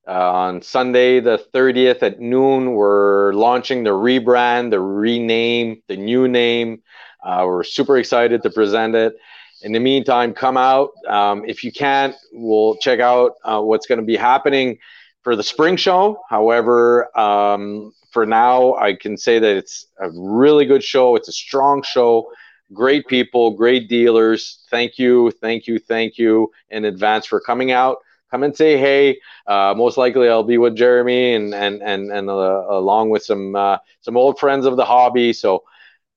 Uh, 0.08 0.32
on 0.32 0.62
Sunday, 0.62 1.20
the 1.20 1.38
30th 1.54 2.02
at 2.02 2.20
noon, 2.20 2.74
we're 2.74 3.32
launching 3.34 3.84
the 3.84 3.92
rebrand, 3.92 4.72
the 4.72 4.80
rename, 4.80 5.82
the 5.88 5.98
new 5.98 6.28
name. 6.28 6.82
Uh, 7.24 7.44
we're 7.46 7.64
super 7.64 7.98
excited 7.98 8.42
to 8.42 8.50
present 8.50 8.96
it 8.96 9.14
in 9.62 9.72
the 9.72 9.80
meantime, 9.80 10.34
come 10.34 10.58
out. 10.58 10.92
Um, 11.08 11.44
if 11.46 11.64
you 11.64 11.72
can't, 11.72 12.16
we'll 12.32 12.76
check 12.78 13.00
out 13.00 13.34
uh, 13.44 13.62
what's 13.62 13.88
going 13.88 14.00
to 14.00 14.06
be 14.06 14.16
happening 14.16 14.78
for 15.24 15.36
the 15.36 15.44
spring 15.44 15.76
show. 15.76 16.22
However, 16.30 17.18
um, 17.18 17.94
for 18.12 18.26
now, 18.26 18.76
I 18.76 18.96
can 18.96 19.18
say 19.18 19.40
that 19.40 19.56
it's 19.58 19.88
a 20.00 20.10
really 20.14 20.66
good 20.66 20.84
show. 20.84 21.16
It's 21.16 21.28
a 21.28 21.34
strong 21.34 21.84
show. 21.84 22.32
Great 22.74 23.08
people, 23.08 23.52
great 23.52 23.90
dealers. 23.90 24.66
Thank 24.70 24.98
you, 24.98 25.32
thank 25.32 25.68
you, 25.68 25.80
thank 25.80 26.18
you 26.18 26.52
in 26.70 26.86
advance 26.86 27.26
for 27.26 27.40
coming 27.40 27.72
out. 27.72 27.98
Come 28.32 28.44
and 28.44 28.56
say 28.56 28.78
hey. 28.78 29.20
Uh, 29.48 29.74
most 29.76 29.98
likely, 29.98 30.30
I'll 30.30 30.44
be 30.44 30.60
with 30.60 30.76
Jeremy 30.76 31.34
and 31.34 31.54
and 31.54 31.82
and 31.82 32.12
and 32.12 32.30
uh, 32.30 32.66
along 32.70 33.10
with 33.10 33.24
some 33.24 33.56
uh, 33.56 33.78
some 34.02 34.16
old 34.16 34.38
friends 34.38 34.68
of 34.68 34.78
the 34.78 34.86
hobby. 34.86 35.34
So, 35.34 35.64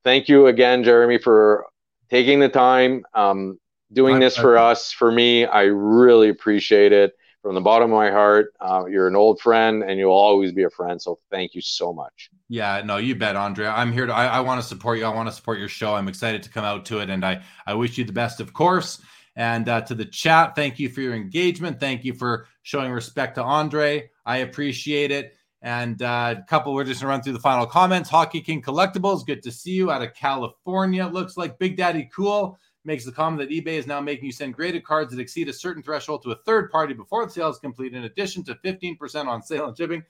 thank 0.04 0.28
you 0.28 0.46
again, 0.46 0.84
Jeremy, 0.84 1.16
for 1.16 1.66
taking 2.12 2.40
the 2.40 2.48
time, 2.48 3.04
um, 3.14 3.58
doing 3.90 4.20
this 4.20 4.36
for 4.36 4.58
us, 4.58 4.92
for 4.92 5.10
me. 5.10 5.46
I 5.46 5.62
really 5.62 6.28
appreciate 6.28 6.92
it 6.92 7.14
from 7.40 7.54
the 7.54 7.60
bottom 7.62 7.90
of 7.90 7.96
my 7.96 8.10
heart. 8.10 8.52
Uh, 8.60 8.84
you're 8.84 9.08
an 9.08 9.16
old 9.16 9.40
friend 9.40 9.82
and 9.82 9.98
you'll 9.98 10.12
always 10.12 10.52
be 10.52 10.64
a 10.64 10.70
friend. 10.70 11.00
So 11.00 11.18
thank 11.30 11.54
you 11.54 11.62
so 11.62 11.90
much. 11.90 12.28
Yeah, 12.50 12.82
no, 12.84 12.98
you 12.98 13.16
bet, 13.16 13.34
Andrea. 13.34 13.70
I'm 13.70 13.92
here 13.92 14.04
to, 14.04 14.12
I, 14.12 14.26
I 14.26 14.40
want 14.40 14.60
to 14.60 14.66
support 14.66 14.98
you. 14.98 15.06
I 15.06 15.14
want 15.14 15.28
to 15.30 15.34
support 15.34 15.58
your 15.58 15.68
show. 15.68 15.94
I'm 15.94 16.06
excited 16.06 16.42
to 16.42 16.50
come 16.50 16.66
out 16.66 16.84
to 16.86 16.98
it. 16.98 17.08
And 17.08 17.24
I, 17.24 17.42
I 17.66 17.72
wish 17.74 17.96
you 17.96 18.04
the 18.04 18.12
best, 18.12 18.40
of 18.40 18.52
course. 18.52 19.00
And 19.34 19.66
uh, 19.66 19.80
to 19.80 19.94
the 19.94 20.04
chat, 20.04 20.54
thank 20.54 20.78
you 20.78 20.90
for 20.90 21.00
your 21.00 21.14
engagement. 21.14 21.80
Thank 21.80 22.04
you 22.04 22.12
for 22.12 22.46
showing 22.62 22.92
respect 22.92 23.36
to 23.36 23.42
Andre. 23.42 24.10
I 24.26 24.38
appreciate 24.38 25.10
it. 25.10 25.34
And 25.62 26.02
uh, 26.02 26.34
a 26.38 26.42
couple, 26.42 26.74
we're 26.74 26.84
just 26.84 27.00
gonna 27.00 27.10
run 27.10 27.22
through 27.22 27.34
the 27.34 27.38
final 27.38 27.66
comments. 27.66 28.10
Hockey 28.10 28.40
King 28.40 28.60
Collectibles, 28.60 29.24
good 29.24 29.42
to 29.44 29.52
see 29.52 29.72
you 29.72 29.90
out 29.90 30.02
of 30.02 30.12
California. 30.14 31.06
Looks 31.06 31.36
like 31.36 31.58
Big 31.58 31.76
Daddy 31.76 32.10
Cool 32.14 32.58
makes 32.84 33.04
the 33.04 33.12
comment 33.12 33.48
that 33.48 33.54
eBay 33.54 33.74
is 33.74 33.86
now 33.86 34.00
making 34.00 34.24
you 34.24 34.32
send 34.32 34.54
graded 34.54 34.84
cards 34.84 35.12
that 35.12 35.20
exceed 35.20 35.48
a 35.48 35.52
certain 35.52 35.82
threshold 35.82 36.22
to 36.22 36.32
a 36.32 36.36
third 36.44 36.70
party 36.70 36.94
before 36.94 37.24
the 37.24 37.32
sale 37.32 37.48
is 37.48 37.58
complete, 37.58 37.94
in 37.94 38.04
addition 38.04 38.42
to 38.44 38.54
15% 38.56 39.26
on 39.26 39.42
sale 39.42 39.68
and 39.68 39.76
shipping. 39.76 40.02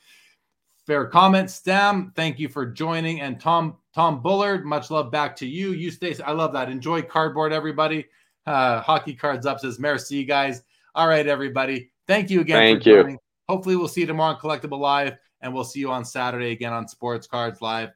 Fair 0.87 1.07
comment, 1.07 1.51
Stam. 1.51 2.13
Thank 2.17 2.41
you 2.41 2.49
for 2.49 2.67
joining, 2.67 3.21
and 3.21 3.41
Tom 3.41 3.77
Tom 3.95 4.21
Bullard. 4.21 4.65
Much 4.65 4.91
love 4.91 5.13
back 5.13 5.37
to 5.37 5.47
you. 5.47 5.73
You 5.73 5.93
stay. 5.93 6.17
I 6.25 6.33
love 6.33 6.53
that. 6.55 6.69
Enjoy 6.69 7.03
cardboard, 7.03 7.53
everybody. 7.53 8.07
Uh, 8.47 8.81
hockey 8.81 9.15
cards 9.15 9.47
up 9.47 9.61
says 9.61 9.79
merci, 9.79 10.25
guys. 10.25 10.63
All 10.97 11.07
right, 11.07 11.27
everybody. 11.27 11.93
Thank 12.09 12.31
you 12.31 12.41
again. 12.41 12.57
Thank 12.57 12.87
you. 12.87 13.03
Joining. 13.03 13.19
Hopefully, 13.49 13.77
we'll 13.77 13.87
see 13.87 14.01
you 14.01 14.09
tomorrow 14.09 14.35
on 14.35 14.41
Collectible 14.41 14.81
Live, 14.81 15.17
and 15.43 15.53
we'll 15.53 15.65
see 15.65 15.81
you 15.81 15.91
on 15.91 16.05
Saturday 16.05 16.53
again 16.53 16.73
on 16.73 16.89
Sports 16.89 17.27
Cards 17.27 17.61
Live. 17.61 17.91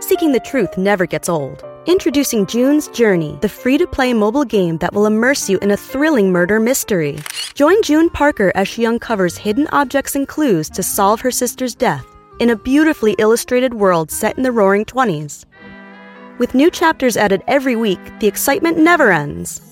Seeking 0.00 0.32
the 0.32 0.42
truth 0.44 0.76
never 0.76 1.06
gets 1.06 1.28
old. 1.28 1.64
Introducing 1.86 2.46
June's 2.46 2.88
Journey, 2.88 3.38
the 3.40 3.48
free 3.48 3.76
to 3.78 3.86
play 3.86 4.14
mobile 4.14 4.44
game 4.44 4.78
that 4.78 4.92
will 4.92 5.06
immerse 5.06 5.48
you 5.48 5.58
in 5.58 5.70
a 5.70 5.76
thrilling 5.76 6.30
murder 6.30 6.60
mystery. 6.60 7.18
Join 7.54 7.82
June 7.82 8.08
Parker 8.08 8.52
as 8.54 8.68
she 8.68 8.86
uncovers 8.86 9.36
hidden 9.36 9.66
objects 9.72 10.14
and 10.14 10.28
clues 10.28 10.70
to 10.70 10.82
solve 10.82 11.20
her 11.20 11.30
sister's 11.30 11.74
death 11.74 12.06
in 12.38 12.50
a 12.50 12.56
beautifully 12.56 13.14
illustrated 13.18 13.74
world 13.74 14.10
set 14.10 14.36
in 14.36 14.42
the 14.42 14.52
roaring 14.52 14.84
20s. 14.84 15.44
With 16.38 16.54
new 16.54 16.70
chapters 16.70 17.16
added 17.16 17.42
every 17.46 17.76
week, 17.76 18.00
the 18.20 18.26
excitement 18.26 18.78
never 18.78 19.12
ends. 19.12 19.71